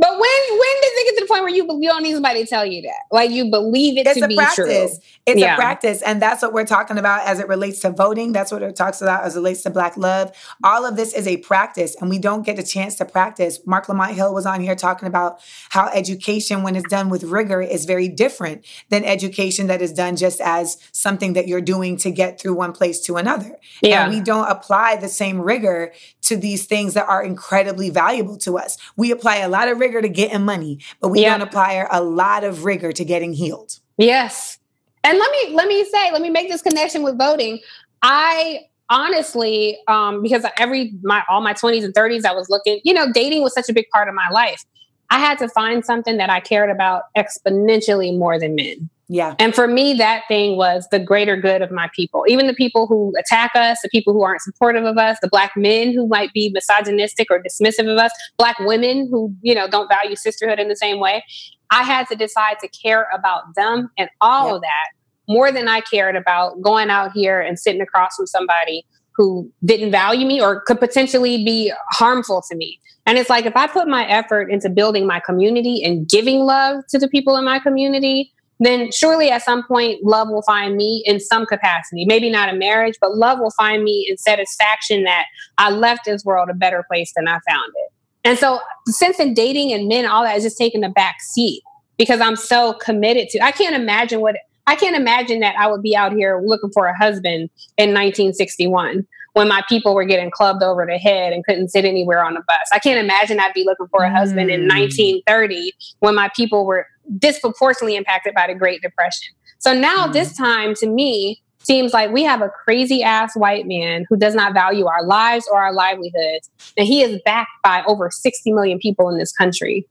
But 0.00 0.12
when 0.12 0.20
when 0.20 0.74
does 0.80 0.92
it 0.94 1.04
get 1.14 1.18
to 1.18 1.24
the 1.24 1.28
point 1.28 1.42
where 1.42 1.50
you 1.54 1.66
you 1.80 1.88
don't 1.90 2.02
need 2.02 2.14
somebody 2.14 2.42
to 2.42 2.48
tell 2.48 2.64
you 2.64 2.80
that? 2.82 3.02
Like 3.12 3.30
you 3.30 3.50
believe 3.50 3.98
it 3.98 4.06
it's 4.06 4.18
to 4.18 4.24
a 4.24 4.28
be 4.28 4.34
practice. 4.36 4.56
true. 4.98 5.04
It's 5.26 5.40
Yeah. 5.40 5.54
a 5.54 5.56
practice. 5.56 6.00
And 6.00 6.22
that's 6.22 6.40
what 6.40 6.54
we're 6.54 6.64
talking 6.64 6.96
about 6.96 7.26
as 7.26 7.38
it 7.38 7.46
relates 7.48 7.80
to 7.80 7.90
voting. 7.90 8.32
That's 8.32 8.50
what 8.50 8.62
it 8.62 8.74
talks 8.74 9.02
about 9.02 9.24
as 9.24 9.36
it 9.36 9.38
relates 9.40 9.62
to 9.64 9.70
Black 9.70 9.98
love. 9.98 10.32
All 10.64 10.86
of 10.86 10.96
this 10.96 11.12
is 11.12 11.26
a 11.26 11.36
practice, 11.36 11.94
and 12.00 12.08
we 12.08 12.18
don't 12.18 12.46
get 12.46 12.58
a 12.58 12.62
chance 12.62 12.94
to 12.96 13.04
practice. 13.04 13.60
Marc 13.66 13.88
Lamont 13.90 14.14
Hill 14.14 14.32
was 14.32 14.46
on 14.46 14.62
here 14.62 14.74
talking 14.74 15.06
about 15.06 15.38
how 15.68 15.88
education, 15.92 16.62
when 16.62 16.76
it's 16.76 16.88
done 16.88 17.10
with 17.10 17.22
rigor, 17.22 17.60
is 17.60 17.84
very 17.84 18.08
different 18.08 18.64
than 18.88 19.04
education 19.04 19.66
that 19.66 19.82
is 19.82 19.92
done 19.92 20.16
just 20.16 20.40
as 20.40 20.78
something 20.92 21.34
that 21.34 21.46
you're 21.46 21.60
doing 21.60 21.98
to 21.98 22.10
get 22.10 22.40
through 22.40 22.54
one 22.54 22.72
place 22.72 23.00
to 23.00 23.16
another. 23.16 23.56
Yeah. 23.82 24.04
And 24.06 24.14
we 24.14 24.20
don't 24.22 24.48
apply 24.48 24.96
the 24.96 25.08
same 25.08 25.40
rigor 25.40 25.92
to 26.30 26.36
these 26.36 26.64
things 26.66 26.94
that 26.94 27.06
are 27.06 27.22
incredibly 27.22 27.90
valuable 27.90 28.38
to 28.38 28.56
us. 28.56 28.78
We 28.96 29.10
apply 29.10 29.36
a 29.36 29.48
lot 29.48 29.68
of 29.68 29.78
rigor 29.78 30.00
to 30.00 30.08
getting 30.08 30.44
money, 30.44 30.78
but 31.00 31.08
we 31.08 31.20
Yeah. 31.20 31.36
don't 31.36 31.46
apply 31.46 31.86
a 31.90 32.02
lot 32.02 32.42
of 32.42 32.64
rigor 32.64 32.92
to 32.92 33.04
getting 33.04 33.32
healed. 33.34 33.78
Yes. 33.98 34.58
And 35.04 35.18
let 35.18 35.30
me 35.32 35.54
let 35.54 35.66
me 35.68 35.84
say, 35.84 36.10
let 36.12 36.22
me 36.22 36.30
make 36.30 36.48
this 36.48 36.62
connection 36.62 37.02
with 37.02 37.18
voting. 37.18 37.60
I 38.02 38.60
honestly, 38.88 39.78
um, 39.88 40.22
because 40.22 40.44
every 40.58 40.92
my 41.02 41.22
all 41.28 41.40
my 41.40 41.52
20s 41.54 41.84
and 41.84 41.94
30s, 41.94 42.24
I 42.24 42.32
was 42.32 42.48
looking, 42.48 42.80
you 42.84 42.92
know, 42.92 43.10
dating 43.12 43.42
was 43.42 43.54
such 43.54 43.68
a 43.68 43.72
big 43.72 43.88
part 43.92 44.08
of 44.08 44.14
my 44.14 44.28
life. 44.30 44.64
I 45.10 45.18
had 45.18 45.38
to 45.38 45.48
find 45.48 45.84
something 45.84 46.18
that 46.18 46.30
I 46.30 46.40
cared 46.40 46.70
about 46.70 47.04
exponentially 47.16 48.16
more 48.16 48.38
than 48.38 48.54
men. 48.54 48.88
Yeah. 49.12 49.34
And 49.40 49.56
for 49.56 49.66
me, 49.66 49.94
that 49.94 50.22
thing 50.28 50.56
was 50.56 50.86
the 50.92 51.00
greater 51.00 51.36
good 51.36 51.62
of 51.62 51.72
my 51.72 51.90
people. 51.96 52.24
Even 52.28 52.46
the 52.46 52.54
people 52.54 52.86
who 52.86 53.12
attack 53.18 53.50
us, 53.56 53.80
the 53.82 53.88
people 53.88 54.12
who 54.12 54.22
aren't 54.22 54.40
supportive 54.40 54.84
of 54.84 54.98
us, 54.98 55.18
the 55.20 55.28
black 55.28 55.50
men 55.56 55.92
who 55.92 56.06
might 56.06 56.32
be 56.32 56.48
misogynistic 56.54 57.26
or 57.28 57.42
dismissive 57.42 57.92
of 57.92 57.98
us, 57.98 58.12
black 58.38 58.56
women 58.60 59.08
who, 59.10 59.34
you 59.42 59.52
know, 59.52 59.66
don't 59.66 59.88
value 59.88 60.14
sisterhood 60.14 60.60
in 60.60 60.68
the 60.68 60.76
same 60.76 61.00
way. 61.00 61.24
I 61.70 61.82
had 61.82 62.06
to 62.06 62.14
decide 62.14 62.58
to 62.60 62.68
care 62.68 63.08
about 63.12 63.42
them 63.56 63.90
and 63.98 64.08
all 64.20 64.46
Yep. 64.46 64.54
of 64.54 64.60
that 64.62 64.88
more 65.28 65.50
than 65.50 65.66
I 65.66 65.80
cared 65.80 66.14
about 66.14 66.62
going 66.62 66.88
out 66.88 67.10
here 67.12 67.40
and 67.40 67.58
sitting 67.58 67.80
across 67.80 68.14
from 68.14 68.28
somebody 68.28 68.86
who 69.16 69.50
didn't 69.64 69.90
value 69.90 70.24
me 70.24 70.40
or 70.40 70.60
could 70.60 70.78
potentially 70.78 71.44
be 71.44 71.72
harmful 71.90 72.44
to 72.48 72.56
me. 72.56 72.78
And 73.06 73.18
it's 73.18 73.28
like 73.28 73.44
if 73.44 73.56
I 73.56 73.66
put 73.66 73.88
my 73.88 74.06
effort 74.06 74.52
into 74.52 74.70
building 74.70 75.04
my 75.04 75.18
community 75.18 75.82
and 75.82 76.08
giving 76.08 76.40
love 76.40 76.84
to 76.90 76.98
the 76.98 77.08
people 77.08 77.36
in 77.36 77.44
my 77.44 77.58
community, 77.58 78.32
then 78.60 78.92
surely 78.92 79.30
at 79.30 79.42
some 79.42 79.66
point 79.66 80.04
love 80.04 80.28
will 80.28 80.42
find 80.42 80.76
me 80.76 81.02
in 81.06 81.18
some 81.18 81.46
capacity. 81.46 82.04
Maybe 82.04 82.30
not 82.30 82.52
a 82.52 82.56
marriage, 82.56 82.94
but 83.00 83.16
love 83.16 83.38
will 83.38 83.52
find 83.52 83.82
me 83.82 84.06
in 84.08 84.16
satisfaction 84.18 85.04
that 85.04 85.24
I 85.58 85.70
left 85.70 86.04
this 86.04 86.24
world 86.24 86.50
a 86.50 86.54
better 86.54 86.84
place 86.88 87.12
than 87.16 87.26
I 87.26 87.38
found 87.48 87.72
it. 87.74 87.92
And 88.22 88.38
so 88.38 88.60
since 88.86 89.18
in 89.18 89.34
dating 89.34 89.72
and 89.72 89.88
men, 89.88 90.04
all 90.04 90.22
that 90.22 90.36
is 90.36 90.44
just 90.44 90.58
taking 90.58 90.82
the 90.82 90.90
back 90.90 91.16
seat 91.22 91.62
because 91.96 92.20
I'm 92.20 92.36
so 92.36 92.74
committed 92.74 93.28
to 93.30 93.40
I 93.40 93.50
can't 93.50 93.74
imagine 93.74 94.20
what 94.20 94.36
I 94.66 94.76
can't 94.76 94.94
imagine 94.94 95.40
that 95.40 95.56
I 95.58 95.66
would 95.66 95.82
be 95.82 95.96
out 95.96 96.12
here 96.12 96.40
looking 96.44 96.70
for 96.70 96.86
a 96.86 96.96
husband 96.96 97.50
in 97.78 97.90
1961 97.94 99.06
when 99.32 99.48
my 99.48 99.62
people 99.68 99.94
were 99.94 100.04
getting 100.04 100.30
clubbed 100.30 100.62
over 100.62 100.84
the 100.86 100.98
head 100.98 101.32
and 101.32 101.44
couldn't 101.44 101.68
sit 101.68 101.84
anywhere 101.84 102.24
on 102.24 102.34
the 102.34 102.42
bus. 102.46 102.68
I 102.72 102.78
can't 102.78 102.98
imagine 102.98 103.40
I'd 103.40 103.54
be 103.54 103.64
looking 103.64 103.86
for 103.88 104.02
a 104.02 104.10
husband 104.10 104.50
in 104.50 104.62
Mm. 104.62 104.68
1930 104.68 105.72
when 106.00 106.14
my 106.14 106.28
people 106.34 106.66
were 106.66 106.86
disproportionately 107.18 107.96
impacted 107.96 108.34
by 108.34 108.46
the 108.46 108.54
Great 108.54 108.82
Depression. 108.82 109.34
So 109.58 109.74
now 109.74 110.06
Mm. 110.06 110.12
this 110.12 110.36
time 110.36 110.74
to 110.76 110.86
me 110.86 111.42
seems 111.62 111.92
like 111.92 112.10
we 112.10 112.22
have 112.22 112.40
a 112.40 112.48
crazy 112.48 113.02
ass 113.02 113.36
white 113.36 113.66
man 113.66 114.06
who 114.08 114.16
does 114.16 114.34
not 114.34 114.54
value 114.54 114.86
our 114.86 115.04
lives 115.04 115.46
or 115.52 115.62
our 115.62 115.72
livelihoods 115.72 116.50
and 116.76 116.86
he 116.86 117.02
is 117.02 117.20
backed 117.24 117.50
by 117.62 117.82
over 117.86 118.10
60 118.10 118.52
million 118.52 118.78
people 118.78 119.08
in 119.10 119.18
this 119.18 119.32
country. 119.32 119.86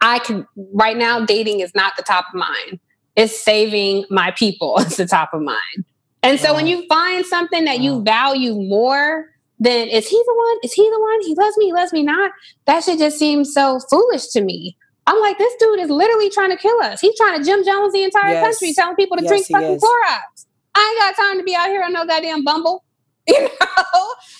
I 0.00 0.18
can 0.20 0.46
right 0.72 0.96
now 0.96 1.24
dating 1.24 1.60
is 1.60 1.74
not 1.74 1.94
the 1.96 2.02
top 2.02 2.26
of 2.32 2.34
mind. 2.38 2.80
It's 3.16 3.38
saving 3.38 4.06
my 4.10 4.30
people 4.32 4.78
is 4.80 4.96
the 4.96 5.06
top 5.06 5.34
of 5.34 5.42
mind. 5.42 5.84
And 6.22 6.40
so 6.40 6.54
when 6.54 6.66
you 6.66 6.86
find 6.88 7.26
something 7.26 7.66
that 7.66 7.80
you 7.80 8.02
value 8.02 8.54
more 8.54 9.26
then 9.60 9.88
is 9.88 10.08
he 10.08 10.16
the 10.16 10.34
one? 10.34 10.58
Is 10.64 10.72
he 10.72 10.82
the 10.82 11.00
one? 11.00 11.20
He 11.22 11.34
loves 11.34 11.56
me, 11.58 11.66
he 11.66 11.72
loves 11.72 11.92
me 11.92 12.02
not. 12.02 12.32
That 12.66 12.82
shit 12.82 12.98
just 12.98 13.18
seems 13.18 13.52
so 13.52 13.78
foolish 13.88 14.26
to 14.28 14.40
me. 14.42 14.76
I'm 15.06 15.20
like, 15.20 15.36
this 15.38 15.52
dude 15.58 15.80
is 15.80 15.90
literally 15.90 16.30
trying 16.30 16.50
to 16.50 16.56
kill 16.56 16.80
us. 16.80 17.00
He's 17.00 17.16
trying 17.16 17.38
to 17.38 17.44
Jim 17.44 17.62
Jones 17.64 17.92
the 17.92 18.02
entire 18.04 18.32
Yes. 18.32 18.58
country, 18.58 18.74
telling 18.74 18.96
people 18.96 19.16
to 19.18 19.22
Yes, 19.22 19.30
drink 19.30 19.46
fucking 19.48 19.76
is. 19.76 19.82
Clorox. 19.82 20.46
I 20.74 20.90
ain't 20.90 21.16
got 21.16 21.22
time 21.22 21.38
to 21.38 21.44
be 21.44 21.54
out 21.54 21.68
here 21.68 21.82
on 21.82 21.92
no 21.92 22.06
goddamn 22.06 22.44
Bumble. 22.44 22.84
You 23.26 23.40
know, 23.40 23.48
I 23.50 23.94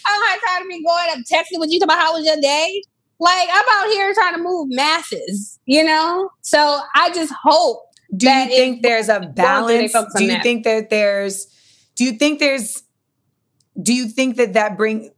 don't 0.06 0.28
have 0.28 0.40
time 0.46 0.62
to 0.62 0.68
be 0.68 0.84
going 0.84 1.08
up 1.10 1.18
texting 1.30 1.58
with 1.58 1.70
you 1.70 1.80
about 1.82 1.98
how 1.98 2.12
was 2.12 2.26
your 2.26 2.36
day. 2.40 2.82
Like 3.18 3.48
I'm 3.50 3.64
out 3.72 3.90
here 3.90 4.12
trying 4.12 4.34
to 4.34 4.42
move 4.42 4.68
masses, 4.70 5.58
you 5.64 5.82
know. 5.82 6.28
So 6.42 6.80
I 6.94 7.10
just 7.12 7.32
hope 7.42 7.82
Do 8.14 8.28
you 8.30 8.46
think 8.46 8.82
there's 8.82 9.08
a 9.08 9.20
balance? 9.20 9.92
Do 10.16 10.24
you 10.24 10.38
think 10.42 10.64
that 10.64 10.90
there's 10.90 11.46
do 11.96 12.04
you 12.04 12.12
think 12.12 12.40
there's 12.40 12.82
do 13.80 13.94
you 13.94 14.06
think 14.06 14.36
that 14.36 14.52
that 14.52 14.76
bring 14.76 15.10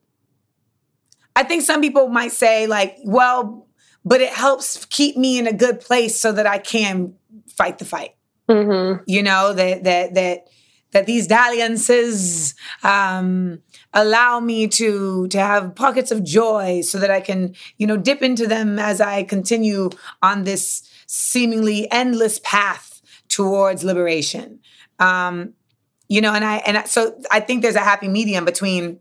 I 1.35 1.43
think 1.43 1.63
some 1.63 1.81
people 1.81 2.09
might 2.09 2.33
say 2.33 2.67
like, 2.69 2.97
well, 3.05 3.66
but 4.07 4.21
it 4.21 4.33
helps 4.33 4.85
keep 4.87 5.17
me 5.17 5.37
in 5.37 5.49
a 5.49 5.53
good 5.53 5.81
place 5.81 6.19
so 6.19 6.31
that 6.31 6.47
I 6.47 6.59
can 6.59 7.15
fight 7.49 7.79
the 7.79 7.85
fight. 7.85 8.15
Mm-hmm. 8.49 9.03
You 9.07 9.23
know, 9.25 9.53
that 9.53 9.83
that 9.83 10.15
that 10.15 10.47
that 10.93 11.07
these 11.07 11.27
dalliances 11.27 12.55
um 12.85 13.61
allow 13.93 14.39
me 14.39 14.69
to 14.69 15.27
to 15.29 15.39
have 15.39 15.75
pockets 15.75 16.13
of 16.13 16.23
joy 16.23 16.83
so 16.83 16.99
that 16.99 17.11
I 17.11 17.21
can, 17.21 17.57
you 17.79 17.87
know, 17.89 17.97
dip 17.97 18.23
into 18.23 18.47
them 18.47 18.79
as 18.79 19.01
I 19.01 19.25
continue 19.25 19.91
on 20.23 20.45
this 20.45 20.89
seemingly 21.09 21.91
endless 21.91 22.39
path 22.45 23.03
towards 23.29 23.83
liberation. 23.83 24.61
Um, 25.01 25.55
you 26.09 26.21
know, 26.21 26.33
and 26.33 26.45
I 26.45 26.59
and 26.59 26.79
I, 26.79 26.85
so 26.85 27.21
I 27.33 27.41
think 27.41 27.63
there's 27.63 27.75
a 27.75 27.81
happy 27.81 28.07
medium 28.07 28.45
between 28.45 29.01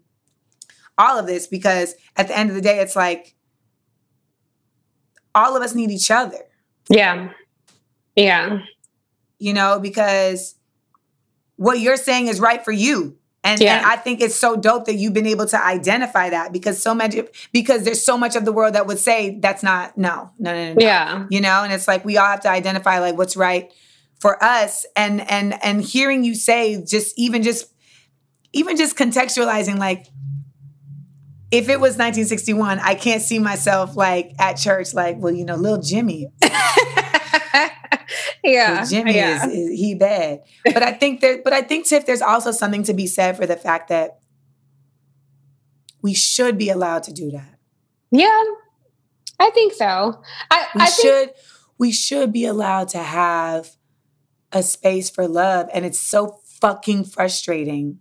all 0.97 1.19
of 1.19 1.27
this 1.27 1.45
because 1.45 1.93
at 2.17 2.27
the 2.27 2.35
end 2.35 2.49
of 2.49 2.55
the 2.55 2.61
day, 2.61 2.79
it's 2.79 2.95
like 2.95 3.34
all 5.35 5.55
of 5.55 5.61
us 5.61 5.75
need 5.75 5.91
each 5.91 6.09
other. 6.09 6.39
Yeah. 6.89 7.29
Yeah. 8.15 8.59
you 9.37 9.53
know, 9.53 9.79
because 9.79 10.55
what 11.57 11.79
you're 11.79 11.97
saying 11.97 12.27
is 12.27 12.39
right 12.39 12.63
for 12.63 12.71
you. 12.71 13.17
And, 13.43 13.59
Yeah. 13.61 13.77
and 13.77 13.85
I 13.85 13.95
think 13.97 14.21
it's 14.21 14.35
so 14.35 14.55
dope 14.55 14.85
that 14.85 14.95
you've 14.95 15.13
been 15.13 15.27
able 15.27 15.45
to 15.47 15.63
identify 15.63 16.29
that 16.31 16.51
because 16.53 16.81
so 16.81 16.95
much 16.95 17.15
because 17.51 17.83
there's 17.83 18.01
so 18.01 18.17
much 18.17 18.35
of 18.35 18.45
the 18.45 18.51
world 18.53 18.73
that 18.75 18.87
would 18.87 18.97
say 18.97 19.37
that's 19.39 19.61
not 19.61 19.97
no 19.97 20.31
no 20.39 20.53
no 20.53 20.67
no, 20.69 20.73
no. 20.73 20.81
Yeah. 20.81 21.25
you 21.29 21.41
know 21.41 21.63
and 21.63 21.71
it's 21.71 21.87
like 21.87 22.03
we 22.05 22.17
all 22.17 22.25
have 22.25 22.41
to 22.41 22.49
identify 22.49 22.99
like 22.99 23.17
what's 23.17 23.35
right 23.37 23.71
for 24.19 24.41
us 24.43 24.85
and 24.95 25.21
and 25.29 25.61
and 25.63 25.83
hearing 25.83 26.23
you 26.23 26.33
say 26.33 26.81
just 26.83 27.13
even 27.19 27.43
just 27.43 27.71
even 28.53 28.77
just 28.77 28.95
contextualizing 28.97 29.77
like 29.77 30.07
if 31.51 31.69
it 31.69 31.79
was 31.79 31.93
1961 31.93 32.79
I 32.79 32.95
can't 32.95 33.21
see 33.21 33.39
myself 33.39 33.95
like 33.95 34.33
at 34.39 34.53
church 34.53 34.93
like 34.93 35.17
well 35.17 35.33
you 35.33 35.45
know 35.45 35.55
little 35.55 35.81
Jimmy 35.81 36.31
yeah. 38.43 38.85
Jimmy 38.85 39.15
yeah. 39.15 39.47
is, 39.47 39.53
is 39.53 39.79
he 39.79 39.95
bad. 39.95 40.43
But 40.63 40.83
I 40.83 40.91
think 40.91 41.21
there, 41.21 41.41
but 41.43 41.53
I 41.53 41.61
think 41.61 41.87
Tiff, 41.87 42.05
there's 42.05 42.21
also 42.21 42.51
something 42.51 42.83
to 42.83 42.93
be 42.93 43.07
said 43.07 43.37
for 43.37 43.45
the 43.45 43.55
fact 43.55 43.89
that 43.89 44.19
we 46.01 46.13
should 46.13 46.57
be 46.57 46.69
allowed 46.69 47.03
to 47.03 47.13
do 47.13 47.31
that. 47.31 47.57
yeah. 48.11 48.43
I 49.37 49.49
think 49.49 49.73
so. 49.73 50.21
I, 50.49 50.65
We 50.75 50.81
I 50.81 50.85
think 50.85 51.01
should 51.01 51.29
we 51.77 51.91
should 51.91 52.31
be 52.31 52.45
allowed 52.45 52.87
to 52.89 52.99
have 52.99 53.71
a 54.53 54.63
space 54.63 55.09
for 55.09 55.27
love. 55.27 55.67
And 55.73 55.85
it's 55.85 55.99
so 55.99 56.39
fucking 56.61 57.03
frustrating 57.03 57.99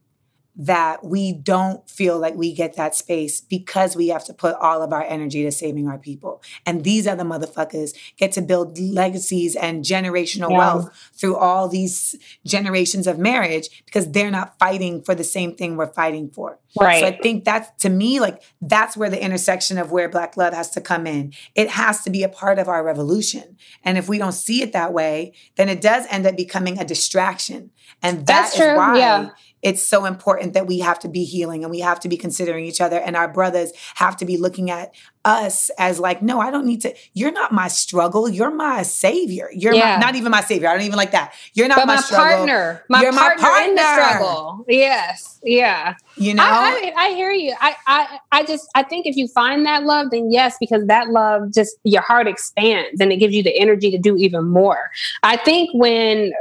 that 0.57 1.05
we 1.05 1.33
don't 1.33 1.89
feel 1.91 2.19
like 2.19 2.35
we 2.37 2.53
get 2.53 2.77
that 2.77 2.95
space 2.95 3.41
because 3.41 3.97
we 3.97 4.09
have 4.09 4.25
to 4.25 4.33
put 4.33 4.55
all 4.57 4.83
of 4.83 4.93
our 4.93 5.03
energy 5.03 5.43
to 5.43 5.51
saving 5.51 5.89
our 5.89 5.99
people. 5.99 6.43
And 6.65 6.85
these 6.85 7.07
other 7.09 7.25
motherfuckers 7.25 7.93
get 8.17 8.31
to 8.33 8.43
build 8.43 8.79
legacies 8.79 9.57
and 9.57 9.85
generational 9.85 10.51
Yeah. 10.51 10.59
wealth 10.59 10.91
through 11.13 11.37
all 11.37 11.69
these 11.69 12.15
generations 12.47 13.07
of 13.07 13.19
marriage 13.19 13.69
because 13.85 14.13
they're 14.13 14.31
not 14.31 14.59
fighting 14.59 15.03
for 15.03 15.15
the 15.15 15.25
same 15.25 15.55
thing 15.57 15.77
we're 15.77 15.93
fighting 15.93 16.31
for. 16.31 16.59
right. 16.81 17.01
So 17.01 17.07
I 17.07 17.19
think 17.23 17.45
that's 17.45 17.71
to 17.83 17.89
me 17.89 18.19
like 18.21 18.43
that's 18.61 18.97
where 18.97 19.09
the 19.11 19.23
intersection 19.23 19.79
of 19.79 19.93
where 19.93 20.09
black 20.09 20.37
love 20.37 20.55
has 20.55 20.71
to 20.73 20.81
come 20.81 21.07
in. 21.07 21.33
It 21.55 21.71
has 21.71 22.03
to 22.03 22.11
be 22.11 22.23
a 22.25 22.29
part 22.29 22.59
of 22.59 22.69
our 22.69 22.83
revolution. 22.85 23.57
And 23.85 23.97
if 23.97 24.09
we 24.09 24.19
don't 24.19 24.33
see 24.33 24.61
it 24.63 24.73
that 24.73 24.93
way, 24.93 25.35
then 25.57 25.69
it 25.69 25.81
does 25.81 26.05
end 26.11 26.27
up 26.27 26.37
becoming 26.37 26.79
a 26.79 26.85
distraction. 26.85 27.71
And 28.03 28.19
that 28.21 28.27
That's 28.27 28.53
is 28.55 28.59
true, 28.59 28.77
why 28.77 28.99
yeah. 28.99 29.31
It's 29.65 29.83
so 29.83 30.05
important 30.05 30.53
that 30.53 30.67
we 30.67 30.79
have 30.79 30.99
to 31.01 31.09
be 31.09 31.25
healing 31.25 31.65
and 31.65 31.71
we 31.71 31.81
have 31.81 31.99
to 32.01 32.09
be 32.09 32.19
considering 32.19 32.67
each 32.67 32.83
other 32.83 32.99
and 32.99 33.17
our 33.17 33.27
brothers 33.27 33.73
have 33.95 34.15
to 34.19 34.27
be 34.27 34.37
looking 34.37 34.71
at 34.71 34.95
us 35.25 35.71
as 35.79 35.99
like, 35.99 36.21
no, 36.21 36.39
I 36.39 36.51
don't 36.51 36.67
need 36.67 36.83
to. 36.83 36.95
You're 37.15 37.33
not 37.33 37.51
my 37.51 37.69
struggle. 37.69 38.29
You're 38.29 38.51
my 38.51 38.83
savior. 38.83 39.49
You're 39.55 39.73
Yeah. 39.73 39.97
my, 39.97 40.03
not 40.05 40.17
even 40.17 40.31
my 40.31 40.43
savior. 40.43 40.69
I 40.69 40.75
don't 40.75 40.83
even 40.85 40.99
like 40.99 41.13
that. 41.13 41.33
You're 41.55 41.67
not 41.67 41.77
but 41.77 41.87
my, 41.87 41.97
my, 41.97 42.03
partner, 42.03 42.85
my 42.91 43.01
You're 43.01 43.13
my 43.13 43.35
partner, 43.39 43.71
in 43.71 43.75
the 43.75 43.93
struggle. 43.95 44.67
Yes, 44.69 45.41
yeah. 45.43 45.95
You 46.17 46.35
know, 46.35 46.43
I, 46.45 46.93
I, 46.95 47.05
I 47.07 47.09
hear 47.15 47.31
you. 47.31 47.55
I, 47.59 47.75
I, 47.87 48.19
I 48.33 48.45
just, 48.45 48.69
I 48.75 48.83
think 48.83 49.07
if 49.07 49.17
you 49.17 49.27
find 49.29 49.65
that 49.65 49.85
love, 49.85 50.11
then 50.11 50.31
yes, 50.31 50.57
because 50.61 50.87
that 50.89 51.09
love 51.09 51.55
just 51.55 51.77
your 51.85 52.03
heart 52.03 52.29
expands 52.29 53.01
and 53.01 53.11
it 53.11 53.17
gives 53.17 53.35
you 53.35 53.43
the 53.43 53.59
energy 53.59 53.91
to 53.91 53.99
do 53.99 54.15
even 54.19 54.45
more. 54.45 54.91
I 55.23 55.39
think 55.39 55.71
when, 55.73 56.35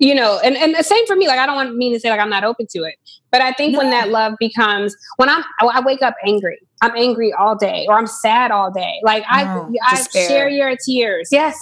you 0.00 0.14
know, 0.14 0.38
and 0.44 0.56
and 0.56 0.74
the 0.74 0.82
same 0.82 1.06
for 1.06 1.16
me. 1.16 1.26
Like 1.28 1.38
I 1.38 1.46
don't 1.46 1.56
want 1.56 1.74
mean 1.76 1.92
to 1.94 2.00
say 2.00 2.10
like 2.10 2.20
I'm 2.20 2.30
not 2.30 2.44
open 2.44 2.66
to 2.70 2.80
it, 2.84 2.94
but 3.30 3.40
I 3.40 3.52
think 3.52 3.76
when 3.76 3.90
that 3.90 4.08
love 4.10 4.34
becomes 4.38 4.94
when 5.16 5.28
I'm, 5.28 5.42
I 5.60 5.80
wake 5.84 6.02
up 6.02 6.14
angry. 6.26 6.58
I'm 6.82 6.96
angry 6.96 7.32
all 7.32 7.56
day, 7.56 7.86
or 7.88 7.98
I'm 7.98 8.06
sad 8.06 8.50
all 8.50 8.70
day. 8.72 9.00
Like 9.02 9.24
I, 9.28 9.44
No, 9.44 9.70
I 9.86 9.96
despair. 9.96 10.28
share 10.28 10.48
your 10.48 10.74
tears. 10.86 11.28
Yes. 11.30 11.56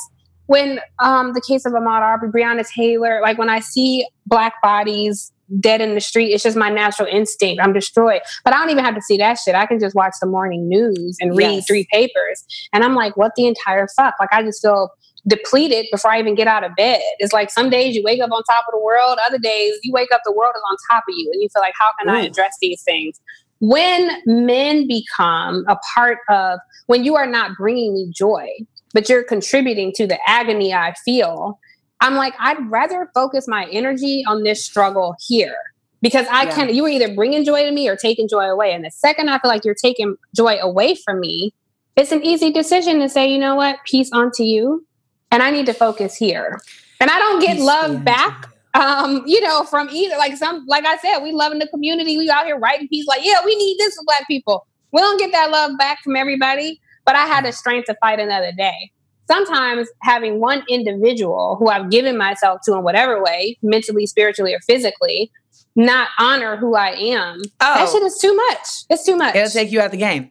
When 0.47 0.81
um 1.03 1.33
the 1.35 1.43
case 1.47 1.67
of 1.67 1.73
Ahmaud 1.73 2.01
Arbery, 2.01 2.31
Breonna 2.31 2.67
Taylor, 2.69 3.21
like 3.21 3.37
when 3.39 3.51
I 3.51 3.61
see 3.61 4.07
black 4.27 4.55
bodies 4.63 5.31
dead 5.61 5.81
in 5.81 5.95
the 5.95 6.01
street, 6.01 6.33
it's 6.33 6.43
just 6.43 6.57
my 6.59 6.69
natural 6.69 7.09
instinct. 7.11 7.63
I'm 7.63 7.73
destroyed. 7.73 8.21
But 8.45 8.55
I 8.55 8.59
don't 8.59 8.69
even 8.71 8.85
have 8.85 8.95
to 8.95 9.01
see 9.03 9.17
that 9.17 9.39
shit. 9.39 9.55
I 9.55 9.65
can 9.67 9.79
just 9.81 9.95
watch 9.95 10.13
the 10.21 10.27
morning 10.27 10.69
news 10.69 11.17
and 11.21 11.35
read 11.37 11.55
Yes. 11.55 11.67
three 11.67 11.87
papers. 11.91 12.45
And 12.73 12.85
I'm 12.85 12.95
like, 12.95 13.17
what 13.17 13.33
the 13.35 13.47
entire 13.47 13.89
fuck? 13.97 14.15
Like 14.21 14.29
I 14.33 14.43
just 14.43 14.61
feel 14.63 14.91
depleted 15.27 15.87
before 15.91 16.13
I 16.13 16.19
even 16.19 16.35
get 16.35 16.47
out 16.47 16.65
of 16.65 16.73
bed. 16.77 17.01
It's 17.19 17.33
like 17.33 17.51
some 17.51 17.71
days 17.71 17.95
you 17.95 18.03
wake 18.05 18.21
up 18.21 18.31
on 18.31 18.43
top 18.45 18.65
of 18.69 18.73
the 18.73 18.81
world, 18.81 19.19
other 19.27 19.39
days 19.39 19.75
you 19.83 19.93
wake 19.93 20.11
up, 20.13 20.21
the 20.25 20.33
world 20.33 20.53
is 20.57 20.63
on 20.71 20.77
top 20.91 21.05
of 21.09 21.15
you, 21.17 21.31
and 21.33 21.43
you 21.43 21.49
feel 21.53 21.63
like, 21.63 21.75
how 21.79 21.91
can 21.99 22.09
I 22.09 22.23
address 22.23 22.55
these 22.61 22.83
things? 22.83 23.21
When 23.61 24.11
men 24.27 24.87
become 24.87 25.65
a 25.69 25.77
part 25.95 26.19
of, 26.31 26.61
when 26.87 27.05
you 27.05 27.17
are 27.17 27.27
not 27.27 27.53
bringing 27.59 27.93
me 27.95 28.11
joy, 28.15 28.47
but 28.95 29.09
you're 29.09 29.25
contributing 29.25 29.93
to 29.97 30.07
the 30.07 30.19
agony 30.27 30.73
I 30.73 30.95
feel, 31.05 31.59
I'm 32.01 32.15
like, 32.15 32.35
I'd 32.39 32.71
rather 32.71 33.11
focus 33.15 33.47
my 33.49 33.67
energy 33.71 34.25
on 34.27 34.45
this 34.45 34.65
struggle 34.65 35.17
here 35.27 35.57
because 36.01 36.27
I 36.31 36.45
Yeah. 36.45 36.55
can, 36.55 36.75
you 36.75 36.85
were 36.85 36.89
either 36.89 37.13
bringing 37.13 37.45
joy 37.45 37.65
to 37.65 37.73
me 37.73 37.89
or 37.89 37.97
taking 37.97 38.29
joy 38.29 38.45
away. 38.45 38.73
And 38.73 38.85
the 38.85 38.91
second 38.93 39.29
I 39.29 39.41
feel 39.41 39.51
like 39.51 39.65
you're 39.65 39.75
taking 39.75 40.15
joy 40.37 40.59
away 40.59 40.95
from 40.95 41.19
me, 41.19 41.53
it's 41.97 42.13
an 42.13 42.25
easy 42.25 42.53
decision 42.53 43.01
to 43.01 43.09
say, 43.09 43.29
you 43.29 43.39
know 43.39 43.57
what, 43.57 43.79
peace 43.85 44.11
onto 44.13 44.45
you. 44.45 44.87
And 45.31 45.43
I 45.43 45.51
need 45.51 45.67
to 45.67 45.75
focus 45.75 46.17
here. 46.17 46.61
And 47.01 47.11
I 47.11 47.19
don't 47.19 47.41
get 47.41 47.57
Peace 47.57 47.65
love 47.65 47.91
unto 47.91 48.05
back 48.05 48.47
you. 48.75 48.81
um, 48.81 49.23
you 49.27 49.41
know, 49.41 49.65
from 49.65 49.89
either 49.91 50.17
like 50.17 50.37
some, 50.37 50.65
like 50.67 50.85
I 50.87 50.97
said, 50.99 51.19
we 51.21 51.33
love 51.33 51.53
in 51.53 51.59
the 51.59 51.69
community. 51.69 52.17
We 52.17 52.31
out 52.31 52.47
here 52.47 52.59
writing 52.59 52.89
peace, 52.89 53.07
like, 53.07 53.25
yeah, 53.25 53.37
we 53.45 53.55
need 53.57 53.77
this 53.79 53.95
for 53.95 54.05
black 54.05 54.27
people. 54.27 54.67
We 54.93 55.01
don't 55.01 55.19
get 55.19 55.33
that 55.33 55.51
love 55.51 55.73
back 55.79 55.99
from 56.03 56.17
everybody, 56.17 56.81
but 57.05 57.15
I 57.15 57.27
had 57.27 57.45
the 57.45 57.53
strength 57.53 57.87
to 57.87 57.97
fight 58.01 58.19
another 58.21 58.53
day. 58.57 58.91
Sometimes 59.31 59.87
having 60.03 60.41
one 60.41 60.65
individual 60.71 61.57
who 61.59 61.69
I've 61.69 61.91
given 61.91 62.17
myself 62.17 62.61
to 62.65 62.75
in 62.75 62.83
whatever 62.83 63.23
way, 63.23 63.59
mentally, 63.63 64.07
spiritually, 64.07 64.55
or 64.55 64.61
physically, 64.67 65.31
not 65.77 66.09
honor 66.19 66.57
who 66.57 66.75
I 66.75 66.93
am. 66.93 67.43
That 67.61 67.87
Oh. 67.87 67.93
shit 67.93 68.03
is 68.03 68.19
too 68.19 68.35
much. 68.35 68.67
It's 68.89 69.05
too 69.05 69.17
much. 69.17 69.35
It'll 69.37 69.51
take 69.51 69.71
you 69.71 69.81
out 69.83 69.91
the 69.91 69.99
game. 69.99 70.31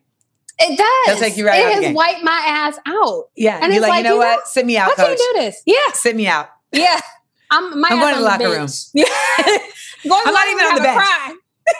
It 0.60 0.78
does. 0.78 1.16
it'll 1.16 1.20
take 1.28 1.38
you 1.38 1.46
right 1.46 1.64
out 1.64 1.72
It 1.78 1.84
has 1.86 1.96
wiped 1.96 2.24
my 2.24 2.42
ass 2.46 2.78
out. 2.86 3.26
Yeah. 3.36 3.60
And 3.62 3.72
you're 3.74 3.82
like, 3.82 3.90
like, 3.90 3.98
you 4.00 4.04
know 4.04 4.16
you 4.16 4.20
know, 4.22 4.26
what? 4.36 4.48
Sit 4.48 4.66
me 4.66 4.78
out, 4.78 4.92
I 4.92 4.96
coach. 4.96 5.06
can't 5.08 5.18
do 5.20 5.40
this. 5.42 5.62
Yeah. 5.66 5.76
Sit 5.94 6.16
me 6.16 6.28
out. 6.28 6.50
Yeah. 6.72 7.00
I'm, 7.52 7.80
my 7.80 7.90
I'm 7.92 8.00
going 8.00 8.14
to 8.16 8.20
the 8.20 8.26
locker 8.26 8.50
room. 8.50 8.68
Yeah. 8.94 9.06
Going 10.08 10.24
to 10.24 10.28
I'm 10.28 10.34
not 10.34 10.48
even 10.48 10.66
on 10.66 10.76
the 10.76 10.82
bench. 10.82 11.04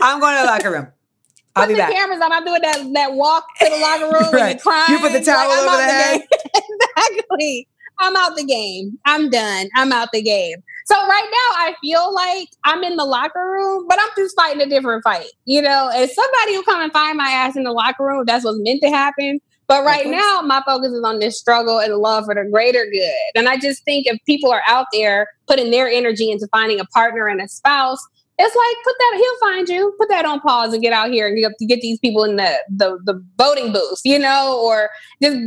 I'm 0.02 0.20
going 0.20 0.36
to 0.36 0.42
the 0.42 0.46
locker 0.48 0.72
room. 0.72 0.88
I'll 1.56 1.64
Put 1.64 1.70
be 1.70 1.74
the 1.76 1.80
back. 1.80 1.92
cameras 1.92 2.22
on. 2.22 2.32
I'm 2.32 2.46
doing 2.46 2.62
that 2.62 2.92
that 2.94 3.14
walk 3.14 3.46
to 3.60 3.66
the 3.70 3.78
locker 3.78 4.06
room 4.06 4.24
and 4.26 4.34
Right. 4.34 4.50
you're 4.56 4.60
crying. 4.60 4.86
You 4.92 5.00
put 5.00 5.12
the 5.14 5.24
towel 5.24 5.52
I'm 5.52 5.68
over 5.68 5.78
the 5.78 5.84
head. 5.84 6.22
exactly. 6.54 7.68
I'm 8.00 8.16
out 8.16 8.36
the 8.36 8.46
game. 8.46 8.98
I'm 9.06 9.30
done. 9.30 9.70
I'm 9.76 9.92
out 9.92 10.10
the 10.14 10.22
game. 10.22 10.58
So 10.86 10.96
right 10.96 11.30
now 11.30 11.66
I 11.66 11.76
feel 11.82 12.14
like 12.14 12.48
I'm 12.64 12.84
in 12.84 12.96
the 12.96 13.06
locker 13.06 13.44
room, 13.52 13.86
but 13.90 14.00
I'm 14.00 14.10
just 14.18 14.36
fighting 14.36 14.62
a 14.62 14.70
different 14.70 15.04
fight. 15.04 15.28
You 15.46 15.62
know, 15.62 15.90
if 15.94 16.12
somebody 16.12 16.56
will 16.56 16.64
come 16.64 16.82
and 16.82 16.94
find 16.94 17.18
my 17.18 17.30
ass 17.30 17.56
in 17.56 17.64
the 17.64 17.72
locker 17.72 18.06
room. 18.06 18.24
That's 18.26 18.46
what's 18.46 18.60
meant 18.62 18.82
to 18.84 18.90
happen. 18.90 19.40
But 19.68 19.84
right 19.84 20.08
now, 20.08 20.42
my 20.46 20.62
focus 20.66 20.94
is 20.94 21.04
on 21.04 21.20
this 21.20 21.38
struggle 21.38 21.80
and 21.80 21.94
love 21.96 22.26
for 22.26 22.34
the 22.34 22.50
greater 22.50 22.86
good. 22.90 23.12
And 23.36 23.50
I 23.50 23.58
just 23.58 23.84
think 23.84 24.08
if 24.08 24.18
people 24.26 24.50
are 24.50 24.64
out 24.66 24.88
there 24.94 25.28
putting 25.46 25.72
their 25.72 25.90
energy 25.90 26.32
into 26.32 26.48
finding 26.54 26.80
a 26.80 26.86
partner 26.86 27.28
and 27.28 27.42
a 27.42 27.50
spouse, 27.50 28.00
it's 28.40 28.56
like 28.56 28.76
put 28.84 28.96
that 29.00 29.18
he'll 29.18 29.50
find 29.50 29.70
you. 29.70 29.96
Put 29.98 30.10
that 30.10 30.26
on 30.26 30.40
pause 30.42 30.72
and 30.74 30.82
get 30.82 30.94
out 30.94 31.10
here 31.10 31.28
and 31.28 31.38
get, 31.38 31.68
get 31.68 31.82
these 31.82 31.98
people 32.00 32.24
in 32.24 32.36
the, 32.36 32.58
the 32.70 33.00
the 33.04 33.26
voting 33.38 33.74
booth 33.74 34.02
you 34.04 34.20
know 34.20 34.62
or 34.64 34.90
just 35.22 35.38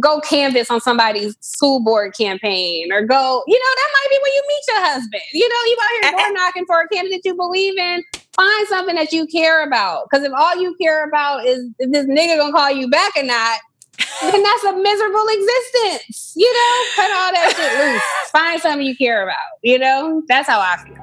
go 0.00 0.20
canvas 0.20 0.70
on 0.70 0.80
somebody's 0.80 1.36
school 1.40 1.82
board 1.84 2.14
campaign 2.14 2.92
or 2.92 3.02
go 3.02 3.44
you 3.46 3.58
know 3.58 3.72
that 3.76 3.90
might 3.94 4.10
be 4.10 4.18
when 4.22 4.32
you 4.32 4.42
meet 4.48 4.62
your 4.68 4.84
husband. 4.86 5.22
You 5.32 5.48
know 5.48 5.54
you 5.66 5.76
out 5.80 6.02
here 6.02 6.18
door 6.18 6.34
knocking 6.34 6.66
for 6.66 6.80
a 6.80 6.88
candidate 6.88 7.20
you 7.24 7.36
believe 7.36 7.78
in. 7.78 8.02
Find 8.32 8.68
something 8.68 8.96
that 8.96 9.12
you 9.12 9.26
care 9.26 9.64
about. 9.64 10.08
Because 10.10 10.24
if 10.24 10.32
all 10.32 10.60
you 10.60 10.74
care 10.80 11.06
about 11.06 11.46
is 11.46 11.68
if 11.78 11.92
this 11.92 12.06
nigga 12.06 12.38
gonna 12.38 12.52
call 12.52 12.70
you 12.70 12.90
back 12.90 13.12
or 13.16 13.22
not 13.22 13.60
then 14.22 14.42
that's 14.42 14.64
a 14.64 14.72
miserable 14.72 15.26
existence 15.28 16.32
you 16.34 16.52
know? 16.52 16.84
Cut 16.96 17.10
all 17.12 17.32
that 17.32 17.54
shit 17.54 17.92
loose. 17.92 18.02
Find 18.32 18.60
something 18.60 18.86
you 18.86 18.96
care 18.96 19.22
about 19.22 19.36
you 19.62 19.78
know? 19.78 20.22
That's 20.26 20.48
how 20.48 20.58
i 20.58 20.76
feel 20.84 21.02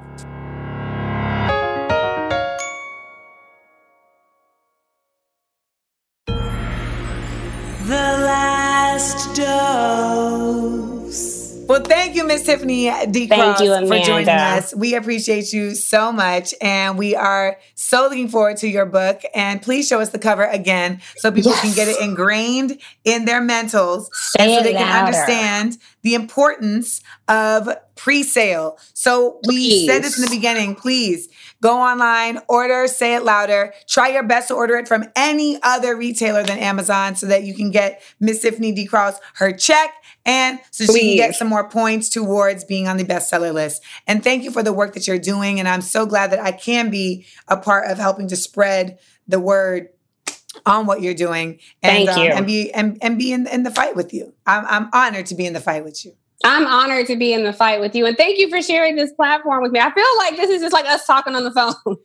The 7.89 7.95
last 7.95 9.35
dose. 9.35 9.65
Well, 11.67 11.81
thank 11.81 12.15
you, 12.15 12.23
Miss 12.23 12.43
Tiffany 12.45 12.91
D. 13.09 13.25
Thank 13.25 13.61
you, 13.61 13.73
for 13.73 13.81
joining 13.81 14.29
Amanda. 14.29 14.57
us. 14.59 14.75
We 14.75 14.93
appreciate 14.93 15.51
you 15.51 15.73
so 15.73 16.11
much, 16.11 16.53
and 16.61 16.99
we 16.99 17.15
are 17.15 17.57
so 17.73 18.03
looking 18.03 18.27
forward 18.27 18.57
to 18.57 18.67
your 18.67 18.85
book. 18.85 19.23
And 19.33 19.59
please 19.59 19.87
show 19.87 20.01
us 20.01 20.09
the 20.09 20.19
cover 20.19 20.45
again, 20.45 21.01
so 21.17 21.31
people 21.31 21.53
can 21.53 21.73
get 21.73 21.87
it 21.87 21.99
ingrained 21.99 22.79
in 23.05 23.25
their 23.25 23.41
mentals, 23.41 24.13
Say 24.13 24.43
and 24.43 24.51
so 24.51 24.59
it 24.59 24.63
they 24.65 24.73
can 24.73 25.05
understand 25.05 25.79
the 26.03 26.13
importance 26.13 27.01
of 27.27 27.75
pre-sale. 27.95 28.77
So 28.93 29.39
we 29.47 29.87
said 29.87 30.03
this 30.03 30.15
in 30.15 30.25
the 30.25 30.29
beginning. 30.29 30.75
Please 30.75 31.27
go 31.61 31.79
online, 31.79 32.39
order, 32.47 32.87
say 32.87 33.15
it 33.15 33.23
louder. 33.23 33.73
Try 33.87 34.09
your 34.09 34.23
best 34.23 34.47
to 34.49 34.55
order 34.55 34.77
it 34.77 34.87
from 34.87 35.05
any 35.15 35.59
other 35.63 35.95
retailer 35.95 36.43
than 36.43 36.57
Amazon, 36.57 37.15
so 37.15 37.27
that 37.27 37.43
you 37.43 37.53
can 37.53 37.71
get 37.71 38.01
Miss 38.19 38.41
Tiffany 38.41 38.71
D. 38.71 38.85
Cross 38.85 39.19
her 39.35 39.51
check. 39.51 39.93
And 40.25 40.59
so 40.71 40.85
she 40.85 40.99
can 40.99 41.15
get 41.15 41.35
some 41.35 41.47
more 41.47 41.67
points 41.67 42.09
towards 42.09 42.63
being 42.63 42.87
on 42.87 42.97
the 42.97 43.03
bestseller 43.03 43.53
list. 43.53 43.83
And 44.05 44.23
thank 44.23 44.43
you 44.43 44.51
for 44.51 44.61
the 44.61 44.73
work 44.73 44.93
that 44.93 45.07
you're 45.07 45.17
doing. 45.17 45.59
And 45.59 45.67
I'm 45.67 45.81
so 45.81 46.05
glad 46.05 46.31
that 46.31 46.39
I 46.39 46.51
can 46.51 46.89
be 46.89 47.25
a 47.47 47.57
part 47.57 47.89
of 47.89 47.97
helping 47.97 48.27
to 48.27 48.35
spread 48.35 48.99
the 49.27 49.39
word 49.39 49.89
on 50.65 50.85
what 50.85 51.01
you're 51.01 51.13
doing. 51.13 51.59
And, 51.81 52.05
Thank 52.05 52.09
um, 52.09 52.23
you. 52.23 52.31
and 52.31 52.45
be 52.45 52.73
and, 52.73 52.97
and 53.01 53.17
be 53.17 53.31
in, 53.31 53.47
in 53.47 53.63
the 53.63 53.71
fight 53.71 53.95
with 53.95 54.13
you. 54.13 54.33
I'm, 54.45 54.65
I'm 54.67 54.89
honored 54.93 55.25
to 55.27 55.35
be 55.35 55.45
in 55.45 55.53
the 55.53 55.59
fight 55.59 55.83
with 55.83 56.05
you. 56.05 56.15
I'm 56.43 56.65
honored 56.65 57.07
to 57.07 57.15
be 57.15 57.33
in 57.33 57.43
the 57.43 57.51
fight 57.51 57.81
with 57.81 57.95
you, 57.95 58.05
and 58.05 58.15
thank 58.15 58.37
you 58.39 58.49
for 58.49 58.61
sharing 58.61 58.95
this 58.95 59.11
platform 59.13 59.61
with 59.61 59.71
me. 59.71 59.79
I 59.79 59.91
feel 59.93 60.05
like 60.17 60.37
this 60.37 60.49
is 60.49 60.61
just 60.61 60.73
like 60.73 60.85
us 60.85 61.05
talking 61.05 61.35
on 61.35 61.43
the 61.43 61.51
phone, 61.51 61.73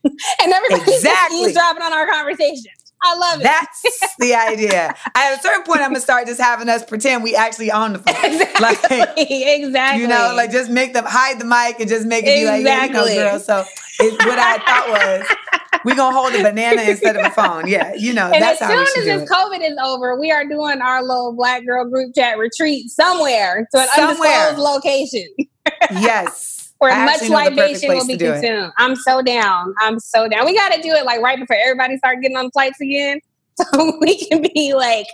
and 0.43 0.52
everybody's 0.52 0.86
just 0.86 1.05
Exactly. 1.05 1.40
eavesdropping 1.43 1.82
on 1.82 1.93
our 1.93 2.11
conversation. 2.11 2.73
I 3.05 3.16
love 3.16 3.40
it. 3.40 3.44
That's 3.44 4.16
the 4.19 4.35
idea. 4.35 4.94
At 5.15 5.39
a 5.39 5.40
certain 5.40 5.62
point, 5.65 5.81
I'm 5.81 5.90
gonna 5.90 6.01
start 6.01 6.27
just 6.27 6.40
having 6.40 6.69
us 6.69 6.85
pretend 6.85 7.23
we 7.23 7.36
actually 7.36 7.70
on 7.70 7.93
the 7.93 7.98
phone. 7.98 8.16
exactly. 8.24 8.98
Like, 8.98 9.11
exactly. 9.19 10.02
you 10.02 10.09
know, 10.09 10.32
like 10.35 10.51
just 10.51 10.70
make 10.70 10.94
them 10.94 11.05
hide 11.06 11.39
the 11.39 11.44
mic 11.44 11.81
and 11.81 11.89
just 11.89 12.06
make 12.06 12.24
it 12.24 12.40
be 12.40 12.47
like, 12.47 12.65
yeah, 12.65 12.86
you 12.86 12.93
know, 12.93 13.06
girl. 13.06 13.39
So 13.39 13.65
it's 14.00 14.24
what 14.24 14.38
I 14.38 14.58
thought 14.58 14.88
was 14.88 15.80
we're 15.84 15.94
gonna 15.94 16.16
hold 16.16 16.34
a 16.34 16.42
banana 16.42 16.82
instead 16.88 17.16
of 17.16 17.26
a 17.26 17.30
phone. 17.30 17.66
Yeah, 17.68 17.92
you 17.94 18.12
know, 18.12 18.30
and 18.32 18.42
that's 18.42 18.60
as 18.62 18.68
soon 18.92 19.08
as 19.10 19.20
this. 19.22 19.30
COVID 19.30 19.60
is 19.70 19.76
over, 19.84 20.18
we 20.18 20.30
are 20.30 20.44
doing 20.46 20.80
our 20.80 21.02
little 21.02 21.34
Black 21.34 21.64
Girl 21.66 21.84
group 21.88 22.14
chat 22.14 22.38
retreat 22.38 22.88
somewhere 22.90 23.66
to 23.74 23.80
an 23.80 23.88
Somewhere. 23.94 24.48
undisclosed 24.48 24.58
location 24.58 25.26
Yes. 25.92 26.72
where 26.78 26.92
I 26.92 27.04
much 27.04 27.28
libation 27.28 27.90
will 27.94 28.06
be 28.06 28.16
do 28.16 28.26
it. 28.32 28.40
consumed. 28.40 28.72
I'm 28.78 28.96
so 28.96 29.22
down. 29.22 29.74
I'm 29.80 29.98
so 30.00 30.28
down. 30.28 30.44
We 30.46 30.54
got 30.56 30.72
to 30.72 30.82
do 30.82 30.90
it 30.90 31.04
like 31.04 31.20
right 31.20 31.38
before 31.38 31.56
everybody 31.56 31.96
start 31.98 32.20
getting 32.20 32.36
on 32.36 32.50
flights 32.50 32.80
again, 32.80 33.20
so 33.60 33.98
we 34.00 34.26
can 34.26 34.42
be 34.54 34.74
like 34.74 35.06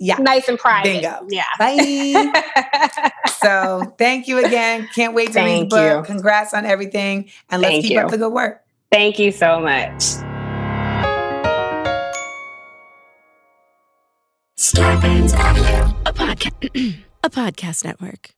Yeah. 0.00 0.16
nice 0.16 0.48
and 0.48 0.58
private. 0.58 0.84
Bingo. 1.02 1.26
Yeah. 1.28 1.44
Bye. 1.58 3.10
so 3.38 3.94
thank 3.98 4.26
you 4.26 4.44
again. 4.44 4.88
Can't 4.94 5.14
wait 5.14 5.32
to 5.32 5.40
read 5.40 5.64
the 5.64 5.76
book. 5.76 6.08
you. 6.08 6.14
Congrats 6.14 6.54
on 6.54 6.64
everything. 6.64 7.30
And 7.50 7.60
let's 7.60 7.72
Thank 7.74 7.82
keep 7.84 7.92
you. 7.92 8.00
up 8.00 8.10
the 8.10 8.16
good 8.16 8.32
work. 8.32 8.62
Thank 8.90 9.18
you 9.18 9.30
so 9.30 9.60
much. 9.60 10.02
Starburns 14.58 15.34
Audio, 15.34 15.94
a 16.06 16.12
podcast, 16.12 16.98
a 17.24 17.30
podcast 17.30 17.84
network. 17.84 18.30